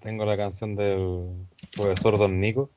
[0.00, 2.70] tengo la canción del profesor Don Nico.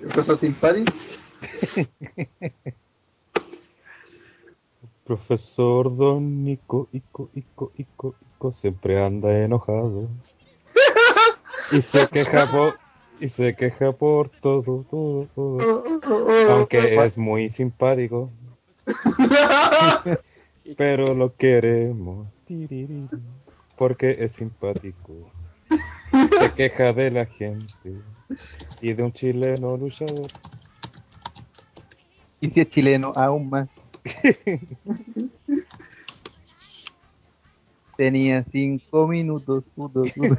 [0.00, 0.92] ¿Profesor simpático?
[5.04, 10.08] Profesor Don Nico, Ico, Ico, Ico, Ico, siempre anda enojado.
[11.70, 12.78] Y se queja por,
[13.20, 15.84] y se queja por todo, todo, todo.
[16.50, 18.30] Aunque es muy simpático.
[20.76, 22.26] Pero lo queremos.
[23.76, 25.30] Porque es simpático.
[26.40, 28.00] Se queja de la gente.
[28.80, 30.28] Y de un chileno luchador.
[32.40, 33.68] Y si es chileno, aún más.
[37.96, 39.64] Tenía cinco minutos.
[39.74, 40.36] puto, puto.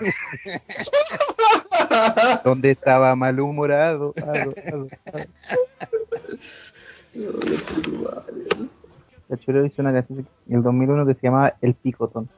[2.44, 4.14] Donde estaba malhumorado.
[4.18, 4.88] ado, ado,
[9.66, 12.30] hizo una canción en el 2001 que se llamaba El Picotón.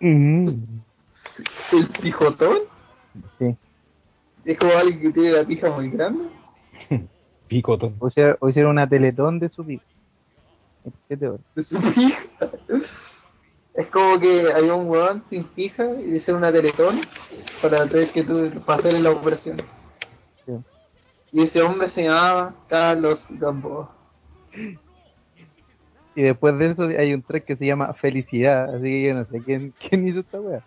[0.00, 2.58] ¿El pijotón?
[3.38, 3.56] Sí.
[4.44, 6.28] ¿Es como alguien que tiene la pija muy grande?
[7.48, 7.96] Picotón.
[7.98, 9.84] O sea, o hicieron una teletón de su pico.
[11.08, 11.40] ¿Qué horas.
[11.54, 12.18] De su pija.
[13.74, 17.00] Es como que había un weón sin pija y hicieron una teletón
[17.60, 19.58] para tener que tú, hacerle la operación.
[20.46, 20.52] Sí.
[21.32, 23.94] Y ese hombre se llamaba Carlos Gamboa.
[26.16, 28.74] Y después de eso hay un track que se llama Felicidad.
[28.74, 30.62] Así que yo no sé quién, quién hizo esta wea.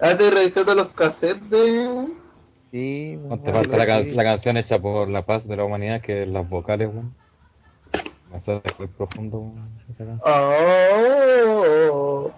[0.00, 2.06] Antes revisé todos los cassettes de.
[2.70, 6.00] Sí, No te falta la, can- la canción hecha por la paz de la humanidad,
[6.02, 7.14] que es las vocales, weón.
[8.34, 10.20] Es muy profundo, weón, esa canción.
[11.90, 12.30] Oh.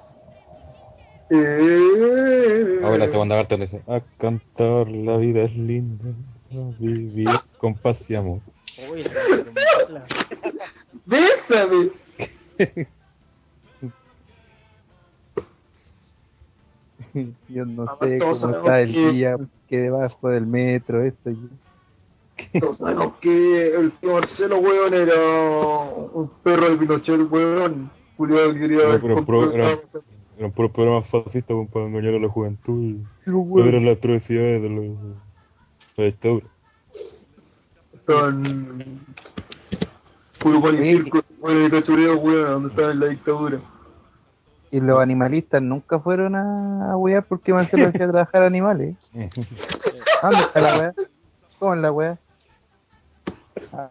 [1.31, 2.81] Eh.
[2.85, 6.05] Ahora la segunda parte le dice, a cantar la vida es linda,
[6.53, 8.41] a vivir con paz y amor.
[8.91, 9.05] Uy.
[11.07, 11.91] ¡Bésame!
[17.49, 19.37] Yo no Ahora sé cómo está el que- día,
[19.69, 21.31] que debajo del metro, esto.
[21.31, 25.15] y- Todos sabemos que el tío Marcelo, weón, era
[26.13, 27.91] un perro de Pinochet, weón.
[28.17, 29.79] Julio quería Pero- pero- pero- era-
[30.55, 34.63] puros programas fascistas weón, para engañar a la juventud y Pero, weón, eran las atrocidades
[34.63, 34.97] de los
[35.97, 36.47] la dictadura.
[38.09, 39.01] Estaban.
[40.39, 43.61] Puro pan y circo, weón, y cachureo, weón, donde estaban en la dictadura.
[44.71, 48.97] Y los animalistas nunca fueron a, a wear porque Marcelo hacía trabajar animales.
[49.13, 50.95] ¿Dónde está la weá?
[51.59, 52.19] ¿Cómo es la weá?
[53.75, 53.91] Ah,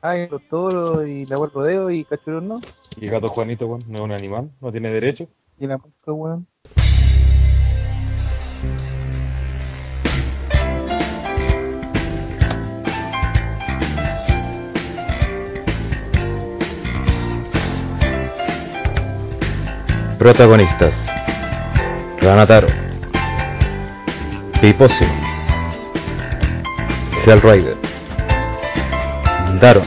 [0.00, 2.60] Ay, los toros y la weá rodeo y cachurón no.
[2.96, 5.28] Y el gato Juanito, weón, no es un animal, no tiene derecho.
[5.58, 6.46] Y la mosca, weón.
[20.26, 20.92] Protagonistas.
[22.20, 22.66] Ranataro
[24.60, 25.06] Piposio
[27.24, 27.76] Hellrider
[29.60, 29.86] Daron.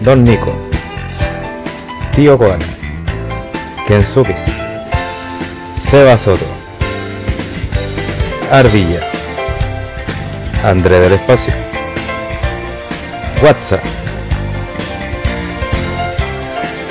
[0.00, 0.54] Don Nico.
[2.16, 2.64] Tío Koala
[3.86, 4.34] Kensuke.
[5.90, 6.46] Seba Soto.
[8.50, 9.02] Ardilla
[10.64, 11.52] André del Espacio.
[13.42, 13.84] WhatsApp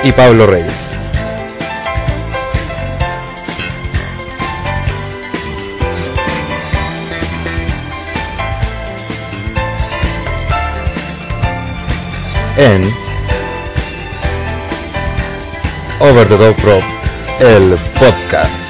[0.04, 0.87] y Pablo Reyes.
[12.58, 12.92] En
[16.00, 16.84] Over the Top Rock,
[17.38, 18.67] el podcast.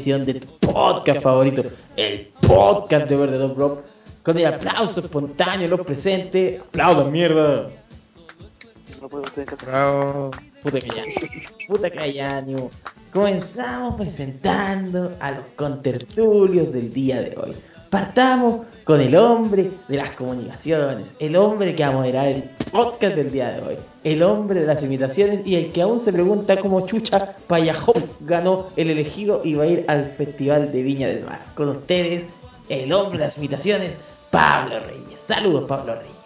[0.00, 1.62] Edición de tu podcast favorito,
[1.96, 3.80] el podcast de Verde Dog Rock.
[4.22, 6.60] con el aplauso espontáneo de los presentes.
[6.60, 7.70] ¡Aplaudan, mierda!
[9.00, 9.24] No puedo
[9.64, 10.30] Bravo.
[10.62, 11.04] Puta que ya.
[11.68, 12.44] Puta que ya.
[13.12, 17.56] Comenzamos presentando a los contertulios del día de hoy.
[17.90, 23.16] Partamos con el hombre de las comunicaciones, el hombre que va a moderar el podcast
[23.16, 26.56] del día de hoy, el hombre de las imitaciones y el que aún se pregunta
[26.58, 31.24] cómo Chucha Payajó ganó el elegido y va a ir al Festival de Viña del
[31.24, 31.40] Mar.
[31.56, 32.24] Con ustedes,
[32.68, 33.92] el hombre de las imitaciones,
[34.30, 35.20] Pablo Reyes.
[35.26, 36.16] Saludos, Pablo Reyes.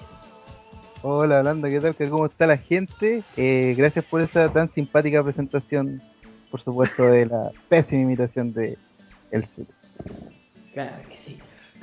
[1.03, 1.95] Hola, Holanda, ¿qué tal?
[1.97, 3.23] ¿Qué- ¿Cómo está la gente?
[3.37, 6.03] Eh, gracias por esa tan simpática presentación,
[6.51, 8.77] por supuesto, de la pésima imitación de
[9.31, 9.67] El Sur.
[10.75, 10.93] Claro.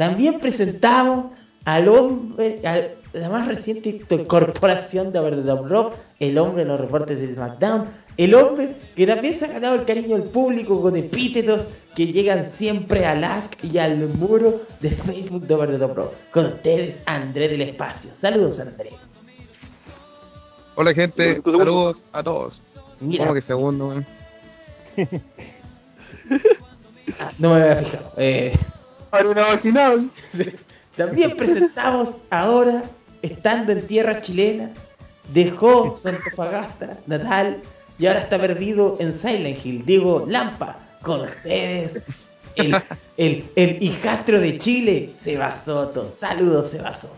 [0.01, 1.27] También presentamos
[1.63, 5.19] al hombre, a la más reciente incorporación de
[5.69, 7.85] Rock, el hombre de los reportes del SmackDown,
[8.17, 12.49] el hombre que también se ha ganado el cariño del público con epítetos que llegan
[12.57, 16.13] siempre al ask y al muro de Facebook de Overdub Rock.
[16.31, 18.09] Con ustedes, André del Espacio.
[18.19, 18.93] Saludos, André.
[20.77, 22.59] Hola gente, saludos a todos.
[22.99, 24.07] Mira, ¿Cómo que segundo, weón?
[27.19, 28.13] ah, no me había fijado.
[28.17, 28.57] Eh,
[29.11, 30.09] Para una vaginal.
[30.97, 32.83] También presentamos ahora,
[33.21, 34.71] estando en tierra chilena,
[35.33, 37.61] dejó su Antofagasta natal
[37.97, 39.85] y ahora está perdido en Silent Hill.
[39.85, 42.01] Digo, Lampa, con ustedes,
[42.55, 42.75] el,
[43.17, 46.15] el, el hijastro de Chile, Seba Soto.
[46.19, 47.15] Saludos, Seba Soto.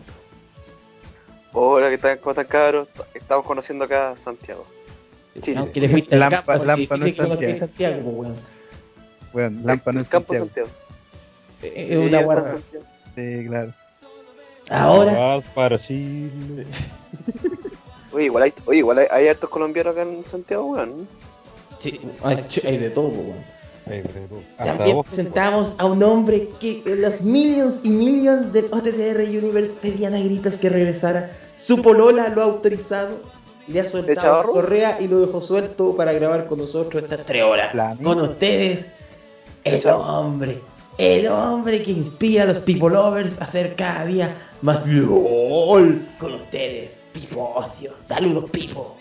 [1.52, 2.18] Hola, ¿qué tal?
[2.18, 2.88] ¿Cómo están, cabros?
[3.14, 4.66] Estamos conociendo acá a Santiago.
[5.40, 5.58] Chile.
[5.58, 7.16] Aunque le fuiste Lampa- campo, Lampa no es
[7.58, 8.12] Santiago.
[8.16, 8.30] Pues.
[9.32, 10.10] Bueno, Lampa no El es.
[10.10, 10.48] Santiago.
[11.62, 12.56] Eh, Es una Sí, guarda.
[13.14, 13.72] Sí, claro.
[14.70, 16.66] Ahora, Vas para Chile.
[18.12, 21.08] Oye, igual hay, oye, igual hay, hay hartos colombianos acá en Santiago, weón.
[21.80, 23.54] sí, hay hay de todo, weón.
[24.56, 30.14] También vos, presentamos a un hombre que los millions y millions del OTTR Universe pedían
[30.14, 31.32] a gritos que regresara.
[31.54, 33.20] Su polola lo ha autorizado,
[33.68, 37.74] le ha soltado correa y lo dejó suelto para grabar con nosotros estas tres horas.
[38.02, 38.86] Con ustedes,
[39.64, 40.60] el hombre,
[40.98, 46.06] el hombre que inspira a los people lovers a ser cada día más LOL.
[46.18, 47.92] Con ustedes, Pipo Ocio.
[48.08, 48.96] Saludos, Pipo.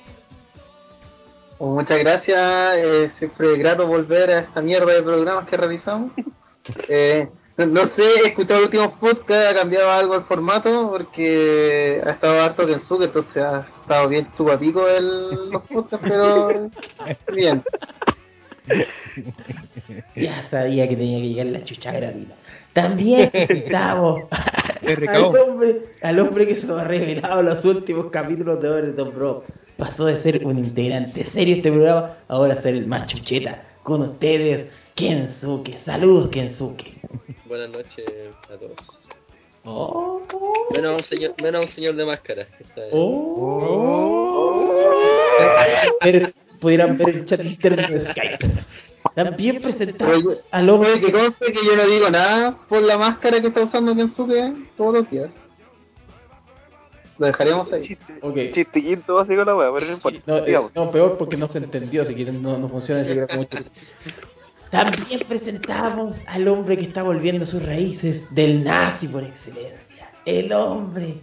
[1.58, 6.12] Pues muchas gracias, eh, siempre grato volver a esta mierda de programas que realizamos.
[6.88, 12.12] Eh, no, sé, he escuchado los últimos podcasts, ha cambiado algo el formato porque ha
[12.12, 16.70] estado harto Kensuke, entonces ha estado bien chupapico el, los podcasts, pero
[17.34, 17.62] bien.
[20.16, 22.36] Ya sabía que tenía que llegar la chucha gratuita.
[22.74, 24.24] También presentamos
[24.82, 28.70] Me al hombre, al hombre que se nos ha revelado en los últimos capítulos de
[28.70, 29.44] Overton Bro.
[29.78, 33.64] Pasó de ser un integrante serio este programa, ahora a ser el más chucheta.
[33.84, 35.80] Con ustedes, Kensuke.
[35.80, 37.00] Saludos, Kensuke.
[37.46, 38.06] Buenas noches
[38.54, 38.76] a todos.
[39.66, 40.22] Oh,
[40.74, 42.42] Menos a un señor, menos a un señor de máscara.
[42.60, 44.74] está oh.
[46.64, 48.50] Pudieran ver el chat interno de Skype.
[49.16, 52.98] También presentamos Oye, al hombre Oye, que conste que yo no digo nada por la
[52.98, 55.30] máscara que está usando Kensuke todos los días.
[57.18, 57.82] Lo dejaremos ahí.
[57.82, 58.36] Chiste, Ok.
[58.54, 60.20] chiste quinto básico la weá, pero no importa.
[60.26, 63.58] No, eh, no, peor porque no se entendió, si quieren no, no funciona ese mucho.
[64.72, 70.12] También presentamos al hombre que está volviendo a sus raíces del nazi por excelencia.
[70.26, 71.18] El hombre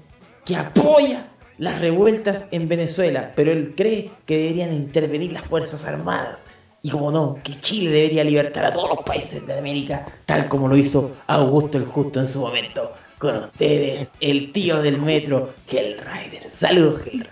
[0.44, 1.28] que apoya
[1.61, 6.38] las revueltas en Venezuela, pero él cree que deberían intervenir las Fuerzas Armadas.
[6.81, 10.69] Y como no, que Chile debería libertar a todos los países de América, tal como
[10.69, 12.93] lo hizo Augusto el Justo en su momento.
[13.19, 16.50] Con ustedes, el tío del metro, Hellrider.
[16.52, 17.29] Saludos, Hellrider.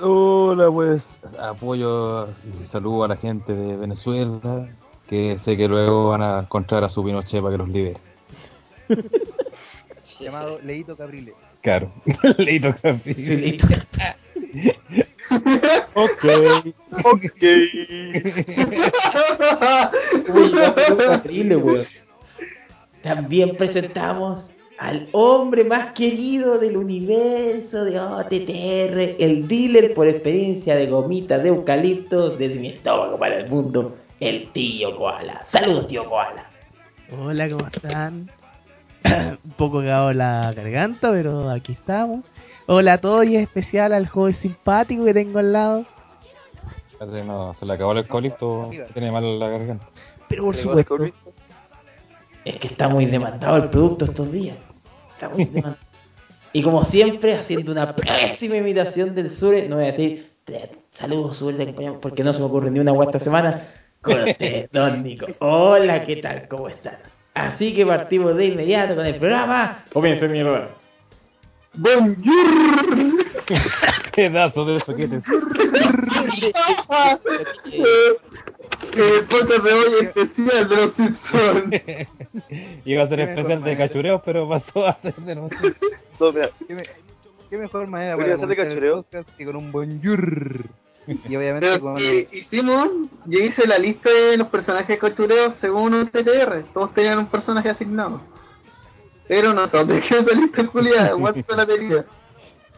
[0.00, 1.06] Hola, pues
[1.38, 4.70] apoyo y saludo a la gente de Venezuela,
[5.06, 8.00] que sé que luego van a encontrar a su Pinochet para que los libere.
[10.18, 11.34] Llamado Leito Caprile.
[11.64, 11.90] Claro,
[12.36, 13.36] leíto Sí, capítulo.
[13.38, 13.66] listo.
[15.94, 16.24] Ok.
[20.28, 20.52] Uy,
[21.22, 21.86] terrible, weón.
[23.02, 24.44] También presentamos
[24.78, 31.48] al hombre más querido del universo de OTTR, el dealer por experiencia de gomitas de
[31.48, 35.40] eucalipto desde mi estómago para el mundo, el tío Koala.
[35.46, 36.44] Saludos, tío Koala.
[37.10, 38.28] Hola, ¿cómo están?
[39.44, 42.24] Un poco cagado la garganta, pero aquí estamos.
[42.66, 45.84] Hola a todos y en especial al joven simpático que tengo al lado.
[47.26, 49.86] No, se le acabó el eucalipto, tiene mal la garganta.
[50.28, 50.96] Pero por supuesto,
[52.44, 54.56] Es que está muy demandado el producto estos días.
[55.14, 55.76] Está muy demandado.
[56.52, 61.36] Y como siempre, haciendo una pésima imitación del Sure, no voy a decir "Te- saludos
[61.36, 63.68] Sure, te acompañamos", porque no se me ocurre ni una guay esta semana.
[64.00, 65.26] Con usted, don Nico.
[65.40, 66.46] Hola, ¿qué tal?
[66.48, 66.96] ¿Cómo están?
[67.34, 69.84] Así que partimos de inmediato con el programa.
[69.92, 70.68] Comienza mierda.
[71.74, 73.24] Bonjour.
[74.14, 75.16] Pedazo de eso que te...
[78.96, 81.74] El podcast de hoy especial de los Simpsons.
[82.84, 85.74] Iba a ser especial de cachureos, pero pasó a ser de nosotros.
[86.68, 86.82] ¿Qué, me-
[87.50, 89.02] qué mejor manera para ser de comenzar el cachureo.
[89.02, 90.66] podcast que con un bonjour?
[91.28, 92.88] Y obviamente Pero con si hicimos,
[93.26, 96.64] yo hice la lista de los personajes cochureos según un TTR.
[96.72, 98.20] Todos tenían un personaje asignado.
[99.28, 101.10] Pero no sé quedó esa lista culiada.
[101.10, 102.04] Igual se la tenía.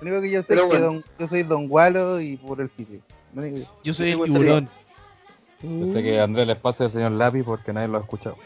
[0.00, 0.92] Lo único que yo sé Pero es que bueno.
[0.92, 3.00] don- yo soy Don Gualo y por el sitio.
[3.34, 4.68] Que- Yo soy el tiburón.
[5.60, 8.36] Pensé que Andrés les pasa el señor Lápiz porque nadie lo ha escuchado.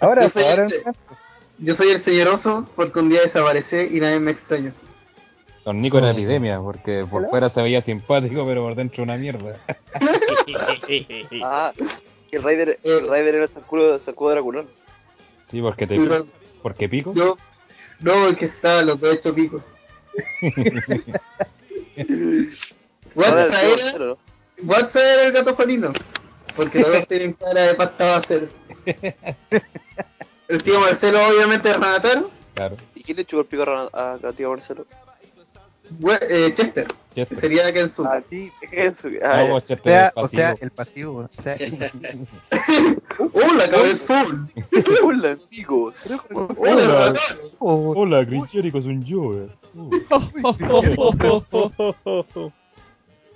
[0.00, 0.82] Ahora, Yo soy ahora este.
[1.58, 4.72] Yo soy el señor oso porque un día desaparecí y nadie me extraña.
[5.64, 9.58] Don Nico era epidemia, porque por fuera se veía simpático, pero por dentro una mierda.
[11.44, 11.72] ah,
[12.32, 14.66] el Raider, el Raider era el sacudo, sacudo Draculón.
[15.50, 16.26] Sí, porque te Yo,
[16.62, 17.12] porque pico.
[17.14, 17.36] yo-
[18.00, 19.62] no, porque estaban los dos hechos picos.
[23.14, 24.18] WhatsApp era, ¿no?
[24.94, 25.92] Era el gato felino.
[26.56, 28.48] Porque los dos tienen cara de pasta base.
[30.48, 32.30] El tío Marcelo, obviamente, es Ranataro.
[32.54, 32.76] Claro.
[32.94, 34.84] ¿Y quién le chupó el pico a, a, a tío Marcelo?
[36.28, 37.40] Eh, Chester, Chester.
[37.40, 38.04] sería Kensu.
[38.04, 38.50] Ah, sí.
[38.72, 40.62] No, Ah, vos, O Chester sea, es o sea, pasivo.
[40.64, 41.28] el pasivo.
[41.38, 41.56] O sea,
[43.50, 44.50] ¡Hola, cabezón!
[45.04, 45.94] Hola, amigos.
[46.56, 47.14] ¡Hola,
[47.58, 48.24] Hola.
[48.24, 49.46] Grinchérico es un yo.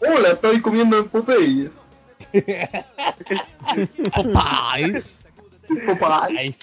[0.01, 1.73] ¡Hola, estoy comiendo en Popeyes!
[4.15, 5.19] Popeyes.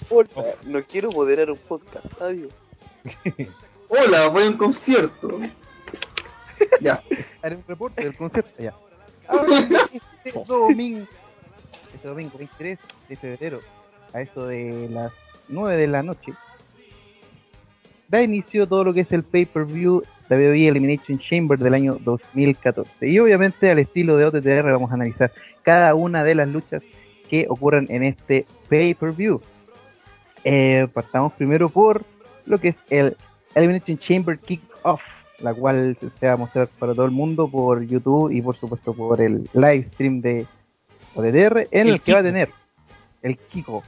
[0.08, 0.64] Popeyes.
[0.64, 2.06] No quiero moderar un podcast.
[2.20, 2.52] Adiós.
[3.88, 5.40] ¡Hola, voy a un concierto!
[6.80, 7.02] Ya.
[7.42, 8.74] haré un reporte del concepto ya.
[9.28, 9.88] Ahora,
[10.24, 11.06] este domingo,
[11.94, 13.60] este domingo 23 de febrero,
[14.12, 15.12] a eso de las
[15.48, 16.32] 9 de la noche,
[18.08, 23.08] da inicio todo lo que es el pay-per-view WWE Elimination Chamber del año 2014.
[23.08, 25.32] Y obviamente al estilo de OTTR vamos a analizar
[25.62, 26.82] cada una de las luchas
[27.28, 29.40] que ocurran en este pay-per-view.
[30.44, 32.04] Eh, partamos primero por
[32.46, 33.16] lo que es el
[33.54, 35.00] Elimination Chamber Kick-Off,
[35.40, 38.94] la cual se va a mostrar para todo el mundo por YouTube y por supuesto
[38.94, 40.46] por el live stream de
[41.14, 42.48] OTTR, en el, El que va a tener
[43.22, 43.84] el Kickoff,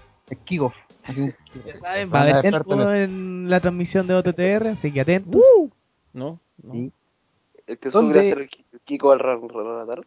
[1.09, 1.35] el.
[1.65, 5.41] Ya saben, va a haber en la transmisión de OTTR, así que atentos.
[6.13, 6.73] No, no.
[6.73, 6.93] Sí.
[7.67, 8.15] El que ¿Dónde?
[8.15, 10.05] sube a hacer el Ki- el Kiko al Ranatar.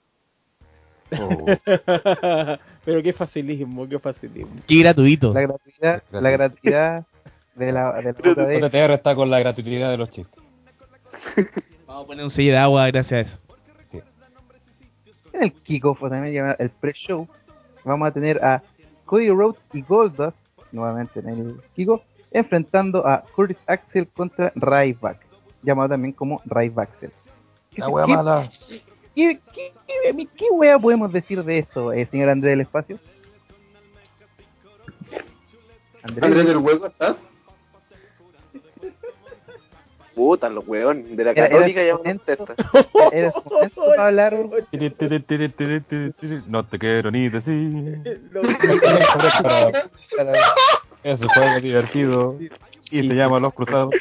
[1.19, 1.45] oh.
[2.85, 4.55] Pero qué facilismo, qué facilismo.
[4.67, 5.33] Qué gratuito.
[5.33, 7.05] La gratuidad, la gratuidad
[7.55, 8.03] de la, de
[8.61, 10.38] la OTTR está con la gratuidad de los chistes.
[11.87, 13.39] Vamos a poner un sello de agua gracias a eso.
[15.33, 17.27] en el kickoff, o también llamado el pre-show,
[17.85, 18.61] vamos a tener a
[19.05, 20.35] Cody Rhodes y Goldust,
[20.71, 25.25] nuevamente en el kickoff, enfrentando a Curtis Axel contra Ryback,
[25.63, 27.11] llamado también como Rybaxel.
[27.71, 28.49] ¿Qué, La wea mala.
[28.67, 32.99] qué, qué, qué- qué wea podemos decir de esto, eh, señor Andrés del Espacio?
[36.03, 37.15] Andrés, Andrés del Hueco, ¿estás?
[40.19, 41.15] Puta, los weón.
[41.15, 41.95] De la católica ya
[45.21, 46.13] tiri.
[46.45, 48.01] No te quiero ni decir.
[51.05, 52.37] Es un juego divertido
[52.91, 53.95] y se llama Los Cruzados.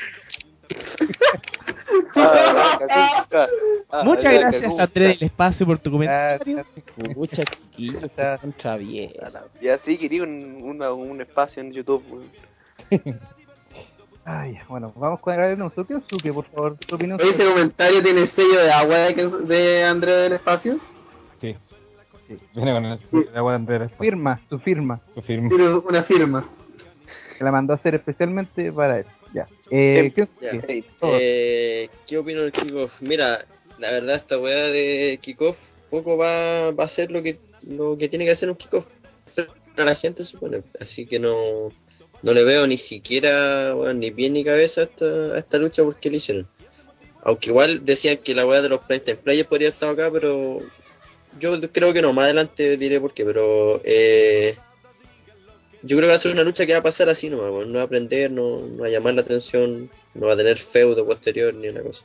[2.16, 3.46] Ah.
[3.90, 4.82] Ah, Muchas la gracias, cacuca.
[4.82, 6.56] Andrés del Espacio, por tu comentario.
[6.56, 7.16] Gracias.
[7.16, 8.10] Mucha chiquillos,
[8.40, 9.40] son traviesos.
[9.60, 12.02] Y así quería un espacio en YouTube.
[14.30, 15.87] Ay, bueno, vamos con el anuncio.
[15.87, 16.76] ¿Qué Suke, por favor?
[16.76, 19.14] Tu opinión Oye, ese comentario tiene sello de agua de,
[19.47, 20.78] de Andrés del Espacio.
[21.40, 21.56] Sí.
[22.54, 22.99] Viene con el,
[23.30, 23.90] el agua de Andrés.
[23.99, 25.00] firma, su firma.
[25.14, 25.49] Su firma.
[25.49, 26.47] Tiene una firma.
[27.38, 29.11] que la mandó a hacer especialmente para eso.
[29.32, 29.47] Ya.
[29.70, 30.50] Eh, ¿qué- Ya.
[30.61, 30.85] qué?
[31.02, 33.00] Eh, ¿Qué opino del kickoff?
[33.00, 33.47] Mira,
[33.78, 35.56] la verdad esta weá de kickoff
[35.88, 38.85] poco va, va a ser lo que lo que tiene que hacer un kickoff
[39.75, 40.62] para la gente supone.
[40.80, 41.68] Así que no,
[42.22, 46.10] no le veo ni siquiera ni pie ni cabeza a esta, a esta lucha porque
[46.10, 46.48] le hicieron.
[47.22, 50.60] Aunque igual decían que la weá de los Playtime Players podría estar acá, pero
[51.38, 54.56] yo creo que no, más adelante diré por qué, pero eh,
[55.82, 57.75] yo creo que va a ser una lucha que va a pasar así nomás, no
[57.75, 61.06] va a aprender, no, no va a llamar la atención, no va a tener feudo
[61.06, 62.04] posterior ni una cosa.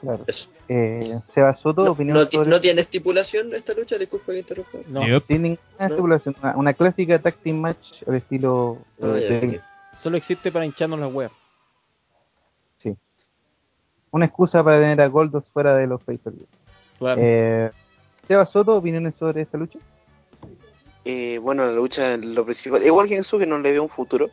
[0.00, 0.24] Claro.
[0.68, 4.78] Eh, Seba Soto, No, opinión no sobre- no tiene estipulación esta lucha, disculpa que interrumpa.
[4.88, 5.24] No, Yep.
[5.26, 5.86] Sin ninguna No.
[5.86, 9.60] estipulación, una, una clásica tag team match al estilo Ah, eh, de-
[9.98, 11.32] solo existe para hincharnos las weas.
[14.12, 16.32] una excusa para tener a Goldos fuera de los pay per.
[16.98, 17.20] Claro.
[17.22, 17.70] Eh,
[18.26, 19.78] Seba Soto, opiniones sobre esta lucha.
[21.04, 23.88] eh, bueno, la lucha, lo principal, igual que en su que no le veo un
[23.88, 24.28] futuro.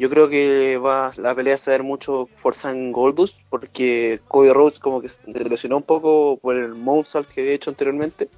[0.00, 4.78] Yo creo que va la pelea a ser mucho forzada en Goldust, porque Cody Rhodes
[4.78, 8.30] como que se lesionó un poco por el moonsault que había hecho anteriormente.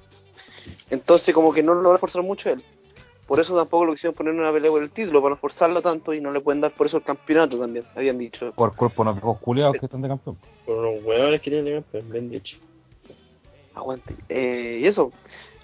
[0.89, 2.61] Entonces como que no lo va a forzar mucho él.
[3.27, 5.81] Por eso tampoco lo quisieron poner en una pelea por el título, para no forzarlo
[5.81, 8.51] tanto y no le pueden dar por eso el campeonato también, habían dicho.
[8.51, 10.37] Por cuerpo no viejos culiados que están de campeón.
[10.65, 12.57] Por los huevones que tienen campeón, bien dicho.
[13.73, 14.13] Aguante.
[14.27, 15.13] Eh, y eso,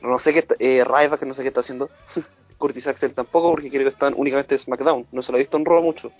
[0.02, 1.90] no sé qué, está- eh, Ryback, que no sé qué está haciendo.
[2.60, 5.08] Curtis Axel tampoco, porque creo que están únicamente en SmackDown.
[5.12, 6.12] No se lo he visto en Raw mucho.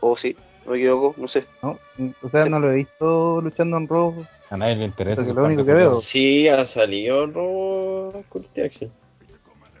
[0.00, 1.44] O sí, no me equivoco, no sé.
[1.62, 1.76] ¿no?
[2.22, 4.14] O sea, no lo he visto luchando en Raw.
[4.50, 5.22] A nadie le interesa.
[5.22, 5.98] Lo único que veo.
[6.00, 8.90] Sí, ha salido Robo Curtis Axel.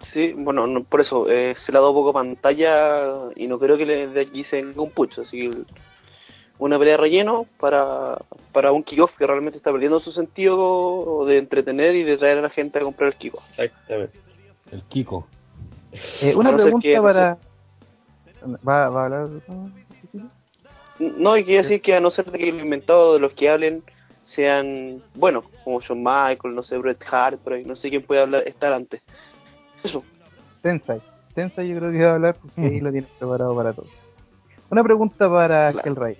[0.00, 3.76] Sí, bueno, no- por eso, eh, se le ha dado poco pantalla y no creo
[3.76, 5.22] que le de aquí se venga un pucho.
[5.22, 5.56] Así que
[6.58, 8.18] una pelea de relleno para,
[8.52, 12.42] para un kickoff que realmente está perdiendo su sentido de entretener y de traer a
[12.42, 13.42] la gente a comprar el kickoff.
[13.58, 14.18] Exactamente.
[14.72, 15.26] El Kiko.
[16.20, 17.38] Eh, una no pregunta que, no para.
[18.66, 19.28] ¿Va, va a hablar?
[20.98, 23.48] No, y quiero decir que a no ser de que los inventados de los que
[23.48, 23.82] hablen
[24.22, 28.20] sean, bueno, como Shawn Michael, no sé, Bret Hart, por ahí, no sé quién puede
[28.22, 29.00] hablar, estar antes.
[29.82, 30.02] Eso.
[30.60, 31.00] Tensai.
[31.34, 33.86] Tensai yo creo que va a hablar porque ahí lo tiene preparado para todo.
[34.70, 35.88] Una pregunta para Claro.
[35.92, 36.16] Hellray.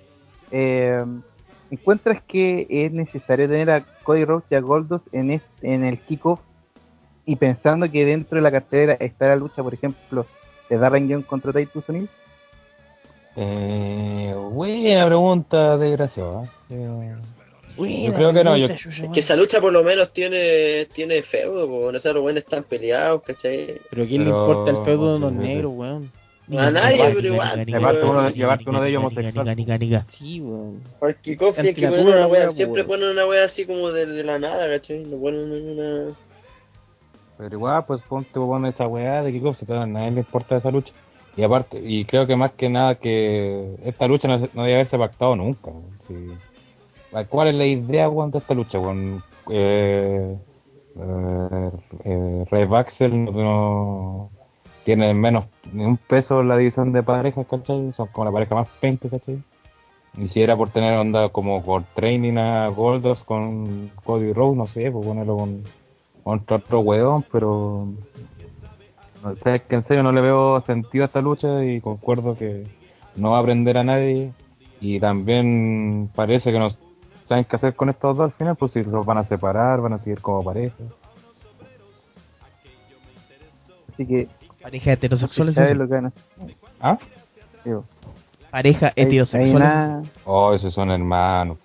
[0.53, 1.05] Eh,
[1.71, 5.99] ¿Encuentras que es necesario tener a Cody Rhodes y a Goldust en, es- en el
[5.99, 6.41] kickoff
[7.29, 10.25] y pensando que dentro de la cartelera está la lucha, por ejemplo,
[10.71, 12.09] de Darren Young contra Titus O'Neil?
[13.37, 16.49] Eh, buena pregunta, desgraciado.
[16.71, 17.15] ¿eh?
[17.77, 18.57] Yo creo que no.
[18.57, 18.83] Yo, Es
[19.13, 21.91] que esa lucha por lo menos tiene tiene feudo, po.
[21.91, 23.79] esos buenos están peleados, ¿cachai?
[23.91, 25.35] Pero ¿quién le Pero- importa el feudo de sí.
[25.35, 26.11] negros, weón?
[26.57, 27.67] A nadie, pero igual.
[27.67, 30.05] Llevarte uno, llevarte uno de ellos homosexual.
[30.09, 30.81] Sí, weón.
[31.03, 34.25] El kickoff tienen que una wea, siempre po, ponen una wea así como de, de
[34.25, 35.05] la nada, ¿cachai?
[35.05, 36.15] Lo ponen en una...
[37.39, 40.73] Pero igual, pues ponte poner esa weá de kickoff, si a nadie le importa esa
[40.73, 40.93] lucha.
[41.37, 44.99] Y aparte, y creo que más que nada que esta lucha no, no debe haberse
[44.99, 45.71] pactado nunca.
[45.71, 46.37] weón, sí.
[47.29, 48.81] ¿Cuál es la idea weón, de esta lucha?
[48.81, 50.37] Con eh,
[50.97, 51.71] eh,
[52.05, 52.45] eh,
[53.11, 54.31] no,
[54.85, 57.93] tiene menos ni un peso en la división de parejas, ¿cachai?
[57.93, 59.41] Son como la pareja más penca, ¿cachai?
[60.17, 64.67] Y si era por tener onda como por training a Goldos con Cody Rhodes, no
[64.67, 65.63] sé, pues ponerlo con
[66.29, 67.89] contra otro weón, pero
[69.25, 72.37] no sé, es que en serio no le veo sentido a esta lucha y concuerdo
[72.37, 72.67] que
[73.17, 74.35] no va a aprender a nadie
[74.79, 76.69] y también parece que no
[77.27, 79.95] saben qué hacer con estos dos al final, pues si los van a separar, van
[79.95, 80.77] a seguir como pareja.
[83.95, 84.29] Así que,
[84.61, 85.79] Pareja heterosexual, eso ¿sabes sí.
[85.79, 86.23] lo que van a hacer?
[86.79, 86.99] ¿Ah?
[87.65, 87.85] Digo,
[88.51, 90.03] Pareja heterosexual.
[90.27, 91.57] Oh, esos son hermanos.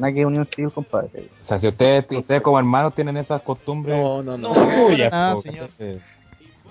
[0.00, 1.28] Nada que unión civil, compadre.
[1.42, 4.54] O sea, si ustedes, ustedes como hermanos tienen esas costumbres No, no, no.
[4.54, 5.68] suyas, nada, po, señor.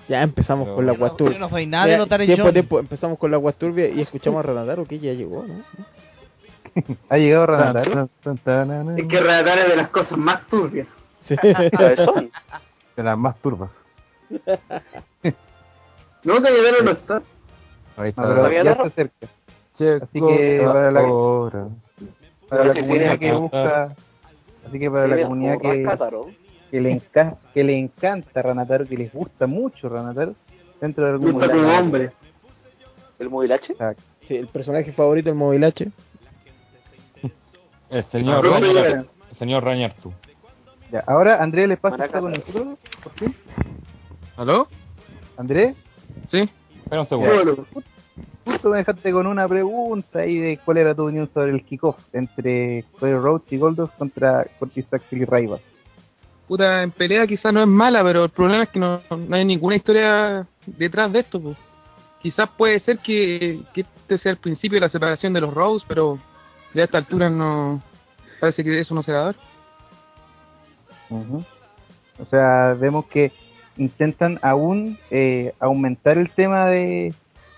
[0.08, 1.38] Ya empezamos Pero- con la no- guasturbia.
[1.38, 4.42] no soy nada de notar en tiempo, tiempo, empezamos con la guasturbia y escuchamos a
[4.48, 5.54] Renataro que ya llegó, ¿no?
[7.08, 7.76] Ha llegado tan,
[8.98, 10.86] Es que relatar es de las cosas más turbias.
[11.22, 11.36] Sí.
[12.96, 13.70] De las más turbas.
[16.22, 17.22] No, Galladero no está.
[17.96, 18.22] Ahí No, está.
[18.22, 18.84] pero ¿Todavía ya no?
[18.84, 19.26] está cerca.
[19.78, 21.68] Checo Así que ahora.
[22.50, 23.84] Para la comunidad que busca,
[24.66, 25.82] así que para la comunidad que,
[26.70, 30.34] que le enca- que le encanta Ranataro, que les gusta mucho Ranataro,
[30.80, 31.32] dentro de algún
[31.78, 32.10] hombre.
[33.18, 33.74] ¿El movilache?
[34.26, 35.90] Sí, el personaje favorito del Movilache.
[37.90, 40.12] El señor Rañar, el señor Rañar tú.
[40.92, 43.34] Ya, ahora Andrés le pasa está con nosotros, por fin.
[44.36, 44.68] ¿Aló?
[45.36, 45.76] Andrés,
[46.30, 46.48] Sí.
[46.82, 47.66] Espera un segundo.
[48.44, 51.98] Justo me dejaste con una pregunta ahí de cuál era tu opinión sobre el kickoff
[52.12, 55.58] entre Cody Rhodes y Goldos contra Curtis Axel y Raiva.
[56.48, 59.44] Puta, en pelea quizás no es mala, pero el problema es que no, no hay
[59.44, 61.40] ninguna historia detrás de esto.
[61.40, 61.56] pues.
[62.20, 65.86] Quizás puede ser que, que este sea el principio de la separación de los Rose,
[65.88, 66.18] pero
[66.74, 67.80] ya a esta altura no.
[68.40, 69.36] Parece que eso no se va a dar.
[71.10, 71.44] Ujú.
[72.18, 73.32] O sea, vemos que
[73.76, 77.14] intentan aún eh, aumentar el tema de,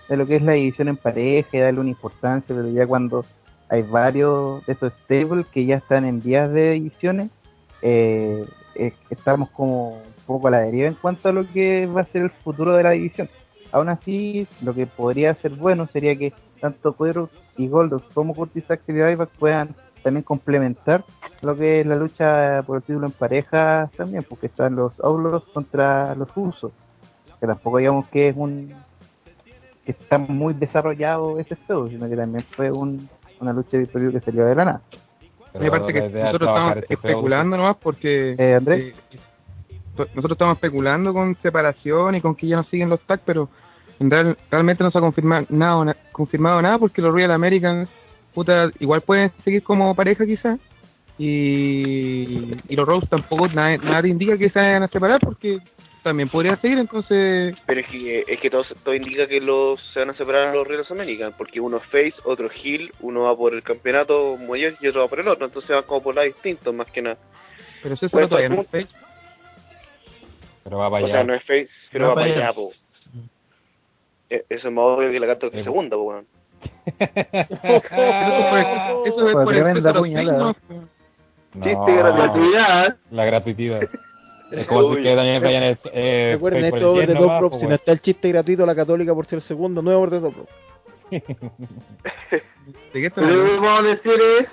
[0.09, 3.25] de lo que es la división en pareja y darle una importancia, pero ya cuando
[3.69, 7.29] hay varios de esos stables que ya están en vías de divisiones,
[7.81, 12.01] eh, eh, estamos como un poco a la deriva en cuanto a lo que va
[12.01, 13.29] a ser el futuro de la división.
[13.71, 18.69] Aún así, lo que podría ser bueno sería que tanto Pedro y Goldos como Curtis
[18.69, 21.03] Axel y Ryback puedan también complementar
[21.41, 25.45] lo que es la lucha por el título en pareja también, porque están los Outlaws
[25.53, 26.71] contra los Usos,
[27.39, 28.73] que tampoco digamos que es un
[29.85, 34.19] que está muy desarrollado ese feudo, sino que también fue un, una lucha de que
[34.21, 34.81] salió de la nada.
[35.53, 37.09] Aparte que nosotros estamos este feudo.
[37.11, 39.17] especulando nomás porque Eh, Andrés, eh,
[40.15, 43.49] nosotros estamos especulando con separación y con que ya no siguen los tags, pero
[43.99, 47.89] en real- realmente no se ha confirmado nada, na- confirmado nada porque los Real Americans
[48.33, 50.59] puta, igual pueden seguir como pareja quizás.
[51.19, 55.59] Y, y los Rose tampoco, nada, nada te indica que se vayan a separar porque
[56.03, 59.99] también podría seguir, entonces Pero es que, es que todo, todo indica que los se
[60.01, 63.35] van a separar los Reales American, porque uno es face, otro es heel, uno va
[63.35, 66.33] por el campeonato mayor y otro va por el otro, entonces van como por lados
[66.33, 67.17] distintos más que nada.
[67.81, 69.03] Pero eso Pues, todavía no pues, es face.
[70.63, 71.23] Pero va para O sea, allá.
[71.25, 72.35] no es face, pero Va va para allá.
[72.47, 72.71] allá, po.
[74.29, 76.25] E- Eso es más obvio que la carta que segunda, po, weón.
[76.97, 77.11] Eso
[79.05, 80.55] eso fue Fue por el tremenda peso de los puñalada.
[81.53, 82.95] Chiste gratuidad.
[83.11, 83.81] La gratuidad.
[84.53, 88.29] Es como que el, eh, Recuerden, esto de Top pues, Si no está el chiste
[88.29, 90.51] gratuito, la católica por ser segundo, no es over de Top Rope.
[92.31, 92.41] ¿De
[92.93, 94.47] qué Lo estamos que podemos decir es,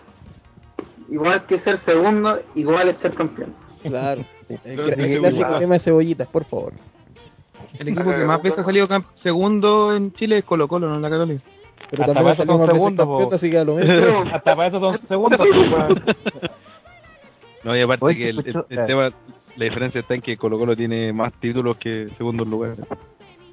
[1.10, 3.54] igual que ser segundo, igual es ser campeón.
[3.82, 4.24] Claro.
[4.48, 6.72] El, Pero el clásico tema de cebollitas, por favor.
[7.78, 8.88] El equipo que más veces ha salido
[9.22, 11.42] segundo en Chile es Colo Colo, no la Católica.
[11.88, 14.20] Pero Hasta también son más veces campeón, así que a lo mismo.
[14.32, 15.40] Hasta para eso son segundos.
[17.62, 18.84] No, y aparte Oye, que el, el- el eh.
[18.86, 19.12] tema,
[19.56, 22.78] la diferencia está en que Colo Colo tiene más títulos que segundos lugares.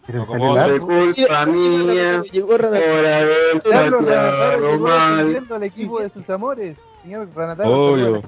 [0.06, 0.88] Pero como largo.
[0.88, 5.46] Culpa mía, Llegó por haber llegó mal.
[5.50, 6.78] al equipo de sus amores.
[7.04, 7.70] Señor Ranataro.
[7.92, 8.24] Obvio.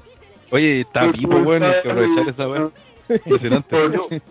[0.50, 2.70] Oye, está vivo, bueno, hay que aprovechar esa weá.
[3.08, 3.76] Impresionante.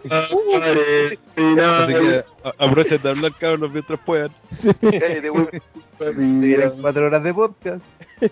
[0.09, 2.23] Así que
[2.59, 4.31] aprovechen de hablar, cabros, mientras puedan.
[4.81, 5.49] Cállate, weón.
[6.81, 7.83] Cuatro horas de podcast.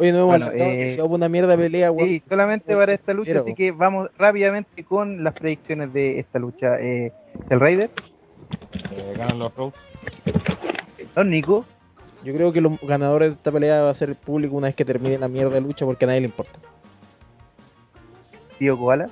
[0.00, 2.08] Oye, no hemos Bueno, eh, hubo una mierda pelea, weón.
[2.08, 6.38] Sí, solamente para esta lucha, Pero- así que vamos rápidamente con las predicciones de esta
[6.38, 6.80] lucha.
[6.80, 7.12] Eh,
[7.50, 7.90] el Raider,
[8.92, 9.76] Eh, ganan los Rose.
[11.14, 11.66] Don Nico,
[12.22, 14.74] Yo creo que los ganadores de esta pelea va a ser el público una vez
[14.76, 16.58] que termine la mierda de lucha porque a nadie le importa.
[18.58, 19.08] Tío Koala,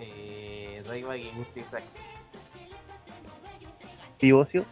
[0.00, 1.84] Eh, y Gusti Sacks.
[4.18, 4.64] Tío Ocio,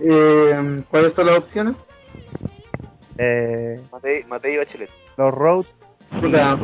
[0.00, 1.76] Eh, ¿Cuáles son las opciones?
[3.18, 4.90] Eh, Matei, Matei y Bachelet.
[5.16, 5.66] los
[6.20, 6.58] Puta,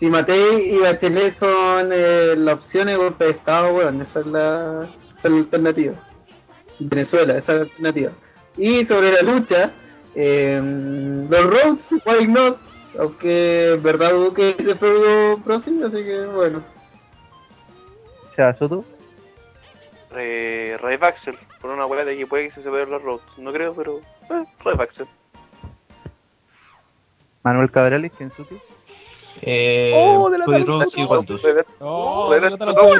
[0.00, 4.88] y Matei y Bachelet son eh, las opciones, golpe de estado, weón, esa es la,
[5.18, 5.94] esa es la alternativa.
[6.80, 8.12] Venezuela, esa es la alternativa.
[8.56, 9.70] Y sobre la lucha,
[10.14, 10.60] eh,
[11.28, 12.58] los Rhodes, why not?
[12.98, 16.62] Aunque verdad dudo que se fue próximo, así que bueno.
[18.36, 18.84] Chava Soto,
[20.16, 23.24] Eh, Ray Baxel, por una weá de que puede que se separen los Rhodes.
[23.38, 23.98] No creo, pero.
[23.98, 25.06] Eh, Ray Baxel.
[27.42, 28.56] Manuel Cabrales, Kensuke,
[29.42, 30.44] Eh, ¡Oh, de la.
[30.46, 30.50] Oh,
[32.32, 32.96] yo te lo no,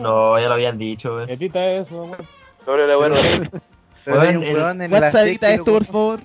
[0.00, 1.20] No, ya lo habían dicho.
[1.22, 2.26] Edita eso, weón.
[2.64, 2.96] Sobre la
[4.06, 6.20] Weón, weón en la esto, por favor.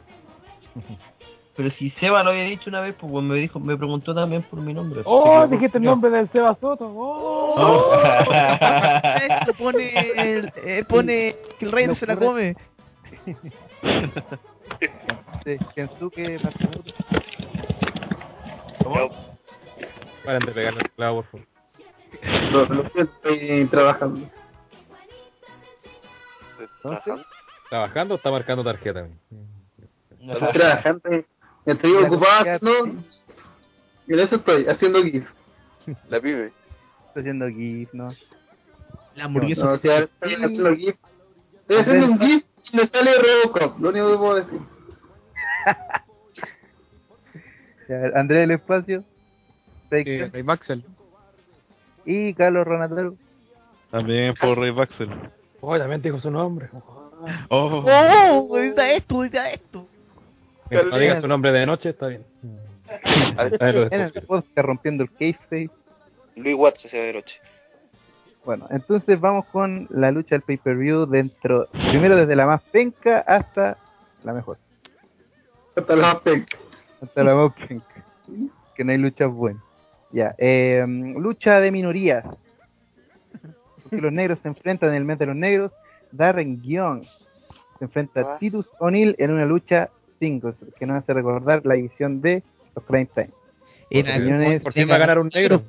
[1.55, 4.59] Pero si Seba lo había dicho una vez, pues me dijo, me preguntó también por
[4.59, 5.01] mi nombre.
[5.05, 6.91] Oh, dijiste el nombre del Seba Soto.
[6.95, 7.45] Oh.
[7.57, 7.93] Oh.
[9.15, 12.57] Esto pone, el, eh, pone que el rey se la come.
[15.45, 16.93] de Kensuke Matsumoto.
[20.25, 21.47] Paren de pegarle el clavo, por favor.
[22.51, 24.29] Lo, lo siento, estoy trabajando.
[27.69, 29.07] ¿Trabajando o está marcando tarjeta?
[30.53, 31.01] trabajando.
[31.65, 32.85] Estoy La ocupado haciendo.
[34.07, 35.27] En eso estoy, haciendo GIF.
[36.09, 36.51] La pibe.
[37.07, 38.09] Estoy haciendo GIF, ¿no?
[39.15, 39.63] La hamburguesa.
[39.65, 40.95] No, o sea, estoy haciendo GIF.
[41.61, 44.59] Estoy haciendo un GIF y me sale Robocop, lo único que puedo decir.
[48.15, 49.07] Andrés del Espacio, Sí,
[49.89, 50.31] predicción.
[50.33, 50.83] Ray Baxel.
[52.05, 53.15] y Carlos Ranataro.
[53.91, 55.09] También por Ray Baxel.
[55.61, 56.69] Oh, también dijo su nombre.
[57.49, 59.87] Oh, Oh, edita esto, edita esto.
[60.69, 62.23] Mientras no diga su nombre de noche, está bien.
[62.87, 65.69] En el podcast rompiendo el kayfabe.
[66.35, 67.39] Luis Watts se de noche.
[68.45, 73.75] Bueno, entonces vamos con la lucha del pay-per-view dentro, primero desde la más penca hasta
[74.23, 74.59] la mejor,
[75.75, 76.57] Hasta la penca.
[77.01, 78.05] hasta la más penca,
[78.75, 79.63] que no hay luchas buenas.
[80.11, 80.85] Ya, eh,
[81.17, 82.23] lucha de minorías.
[83.81, 85.71] Porque los negros se enfrentan en el mes de los negros.
[86.11, 87.03] Darren Young
[87.79, 92.21] se enfrenta a Titus O'Neill en una lucha singles, que nos hace recordar la edición
[92.21, 92.43] de
[92.75, 93.29] los Prime Time.
[94.63, 95.61] Por fin va a ganar un negro.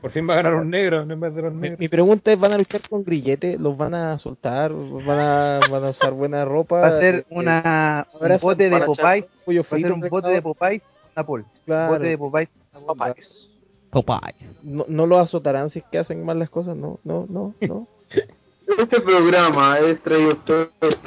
[0.00, 1.80] Por fin va a ganar un negro en vez de los Mi, negros.
[1.80, 3.56] mi pregunta es, ¿van a luchar con grillete?
[3.58, 4.72] ¿Los van a soltar?
[4.72, 6.80] ¿Van a, van a usar buena ropa?
[6.80, 10.28] Va a ser Eh, una, un bote de para Popeye, va a ser un bote
[10.28, 10.82] de Popeye,
[11.16, 11.44] Napol.
[11.64, 11.94] Claro.
[11.94, 12.48] Bote de Popeye.
[12.86, 13.50] Papayes.
[13.90, 14.34] Popeye.
[14.62, 17.88] No, no los azotarán si es que hacen mal las cosas, no, no, no, no.
[18.78, 20.36] Este programa es traído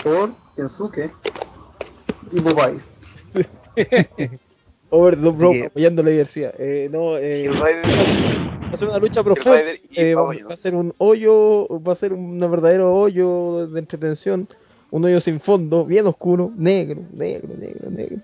[0.03, 1.11] por Kensuke
[2.31, 2.79] y Popeye.
[4.91, 6.53] Overdub Bro Así que- apoyando la diversidad.
[6.57, 9.59] Eh, no, eh, va a ser una lucha profunda.
[9.91, 14.47] Eh, va a ser un hoyo, va a ser un verdadero hoyo de entretención,
[14.91, 18.17] un hoyo sin fondo, bien oscuro, negro, negro, negro, negro.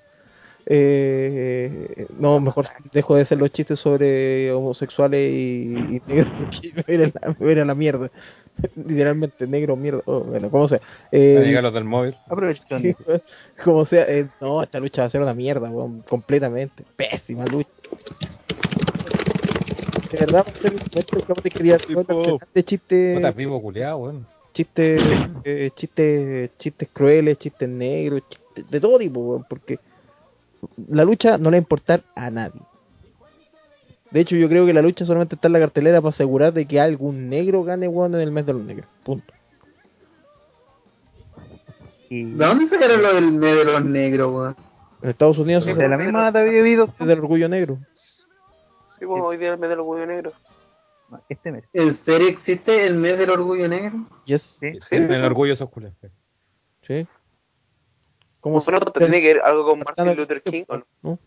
[0.68, 6.84] Eh, no, mejor dejo de hacer los chistes sobre homosexuales y, y negros porque me
[6.88, 8.10] viene la, me la mierda.
[8.76, 10.02] Literalmente, negro, mierda.
[10.06, 10.80] oh, bueno, como sea.
[11.12, 12.16] Eh, los del móvil.
[12.28, 12.90] Aprovechando.
[13.64, 16.84] como sea, eh, no, esta lucha va a ser una mierda, weón, completamente.
[16.96, 17.70] Pésima lucha.
[20.12, 21.78] De verdad, va a ser un momento que vamos a quería
[22.54, 24.26] de chistes, Puta, vivo culiado, weón.
[24.54, 25.02] chistes,
[25.44, 29.80] eh, chistes, chistes crueles, chistes negros, chistes de todo tipo, weón, porque
[30.90, 32.62] la lucha no le va a importar a nadie.
[34.12, 36.66] De hecho, yo creo que la lucha solamente está en la cartelera para asegurar de
[36.66, 38.88] que algún negro gane, weón, en el mes de los negros.
[39.04, 39.34] Punto.
[42.10, 44.56] Y ¿De dónde sacaron lo del mes de los negros, weón?
[45.02, 47.78] En Estados Unidos es de la misma data había habido el del orgullo negro.
[47.94, 50.32] Sí, pues hoy día el mes del orgullo negro.
[51.30, 51.64] este mes.
[51.74, 54.06] ¿En serio existe el mes del orgullo negro?
[54.26, 54.58] Yes.
[54.60, 54.72] Sí.
[54.82, 55.98] Sí, En el orgullo esos culiados.
[56.84, 57.06] Sí.
[58.46, 60.66] ¿Cómo ¿Cómo no tiene que ver algo con Martin Luther King?
[60.68, 60.86] ¿o no?
[61.02, 61.20] ¿no?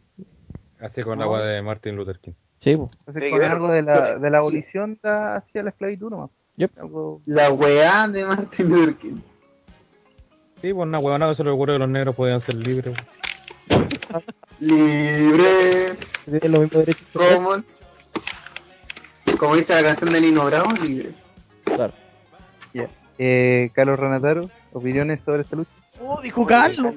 [0.80, 2.34] Así con la agua de Martin Luther King.
[2.60, 2.88] Sí, po.
[3.00, 3.50] Entonces, Tiene que con ver.
[3.50, 6.30] algo de la, de la abolición da- hacia la esclavitud nomás.
[6.58, 6.78] Yep.
[6.78, 9.16] Algo La weá de Martin Luther King.
[10.62, 12.94] Sí, pues una huevona que se le ocurrió que los negros podían ser libres.
[14.60, 17.04] Libre, Tienen los mismos derechos.
[17.12, 17.62] como,
[19.40, 21.10] como dice la canción de Nino Bravo, libre.
[21.64, 21.92] Claro.
[22.74, 22.88] Ya.
[23.18, 25.70] Eh, Carlos Renataro, opiniones sobre esta lucha.
[26.00, 26.94] ¡Oh, dijo Carlos!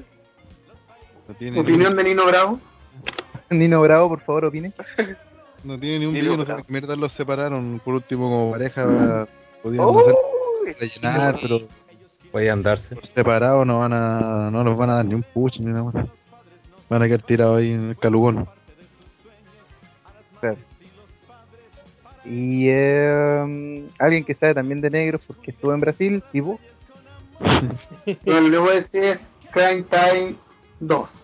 [1.28, 2.60] No tiene, Opinión de Nino Bravo.
[3.50, 4.74] Nino Bravo, por favor, opine.
[5.64, 7.82] no tiene ni un no sé qué mierda los separaron.
[7.84, 9.28] Por último, como pareja,
[9.62, 10.16] podían no ser
[10.64, 11.62] Uy, rellenar, pero
[12.32, 12.96] Podían darse.
[12.96, 15.84] por separado no van a, no los van a dar ni un push ni nada
[15.84, 16.08] más.
[16.90, 18.48] Van a quedar tirados ahí en el calugón.
[22.24, 26.60] Y eh, alguien que sabe también de negros porque estuvo en Brasil, tipo.
[28.26, 29.20] Bueno, le voy a decir es
[29.52, 30.36] Crime Time
[30.82, 31.16] 2.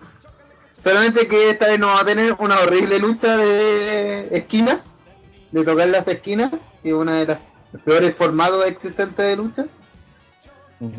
[0.84, 4.88] Solamente que esta vez no va a tener una horrible lucha de esquinas,
[5.52, 7.40] de tocar las esquinas, que es una de las
[7.84, 9.66] peores formatos existentes de lucha.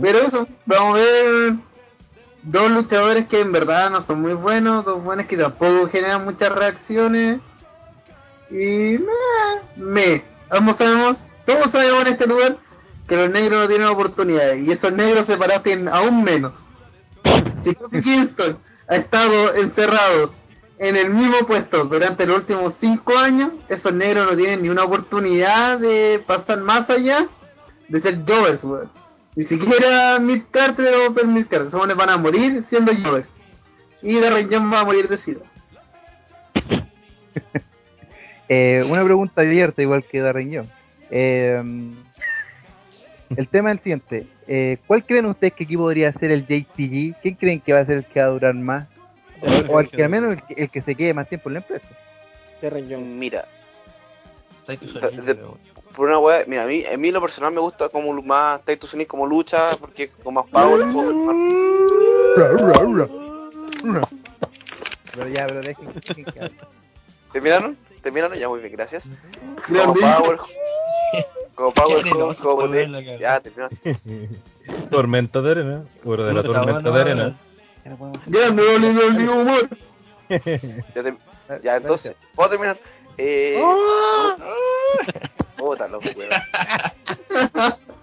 [0.00, 1.54] Pero eso, vamos a ver
[2.42, 6.50] dos luchadores que en verdad no son muy buenos, dos buenos que tampoco generan muchas
[6.52, 7.40] reacciones.
[8.50, 11.16] Y me, me, ambos sabemos,
[11.46, 12.56] todos sabemos en este lugar
[13.06, 16.52] que los negros no tienen oportunidades y esos negros separados tienen aún menos.
[17.64, 20.32] Si Kofi Kingston ha estado encerrado
[20.78, 24.84] en el mismo puesto durante los últimos cinco años, esos negros no tienen ni una
[24.84, 27.28] oportunidad de pasar más allá
[27.88, 28.90] de ser Jovers, weón.
[29.34, 33.28] Ni siquiera Mid Carter o Open Mid Carter, weones van a morir siendo Jovers.
[34.02, 35.40] Y Darren Young va a morir de sida.
[38.50, 40.68] Eh, una pregunta abierta, igual que Darren Young.
[41.10, 41.62] Eh,
[43.36, 44.26] el tema es el siguiente.
[44.50, 47.20] Eh, ¿Cuál creen ustedes que aquí podría ser el JTG?
[47.20, 48.88] ¿Quién creen que va a ser el que va a durar más?
[49.68, 51.58] O al que al menos el que, el que se quede más tiempo en la
[51.60, 51.86] empresa.
[52.60, 53.04] Terren Young.
[53.04, 53.44] Mira,
[54.66, 55.38] De-
[55.94, 58.92] por una wea, mira, a mí, a mí lo personal me gusta como más Titus
[58.94, 61.14] O'Neil como lucha, porque con más power, power,
[65.14, 66.50] Pero ya, pero dejen, dejen que.
[67.32, 67.76] ¿Terminaron?
[68.02, 68.38] ¿Terminaron?
[68.38, 69.04] Ya muy bien, gracias.
[69.66, 70.38] Como power,
[71.54, 73.68] como power, Qué como, de- ya terminó.
[74.90, 75.82] Tormenta de arena.
[76.04, 77.38] Bueno, de la tormenta de arena.
[77.84, 79.68] Ya no podemos- Grande, WWE Humor.
[81.62, 82.78] Ya, entonces, ¿puedo terminar?
[83.16, 83.60] Eh,
[85.56, 86.30] Puta, loco, weón.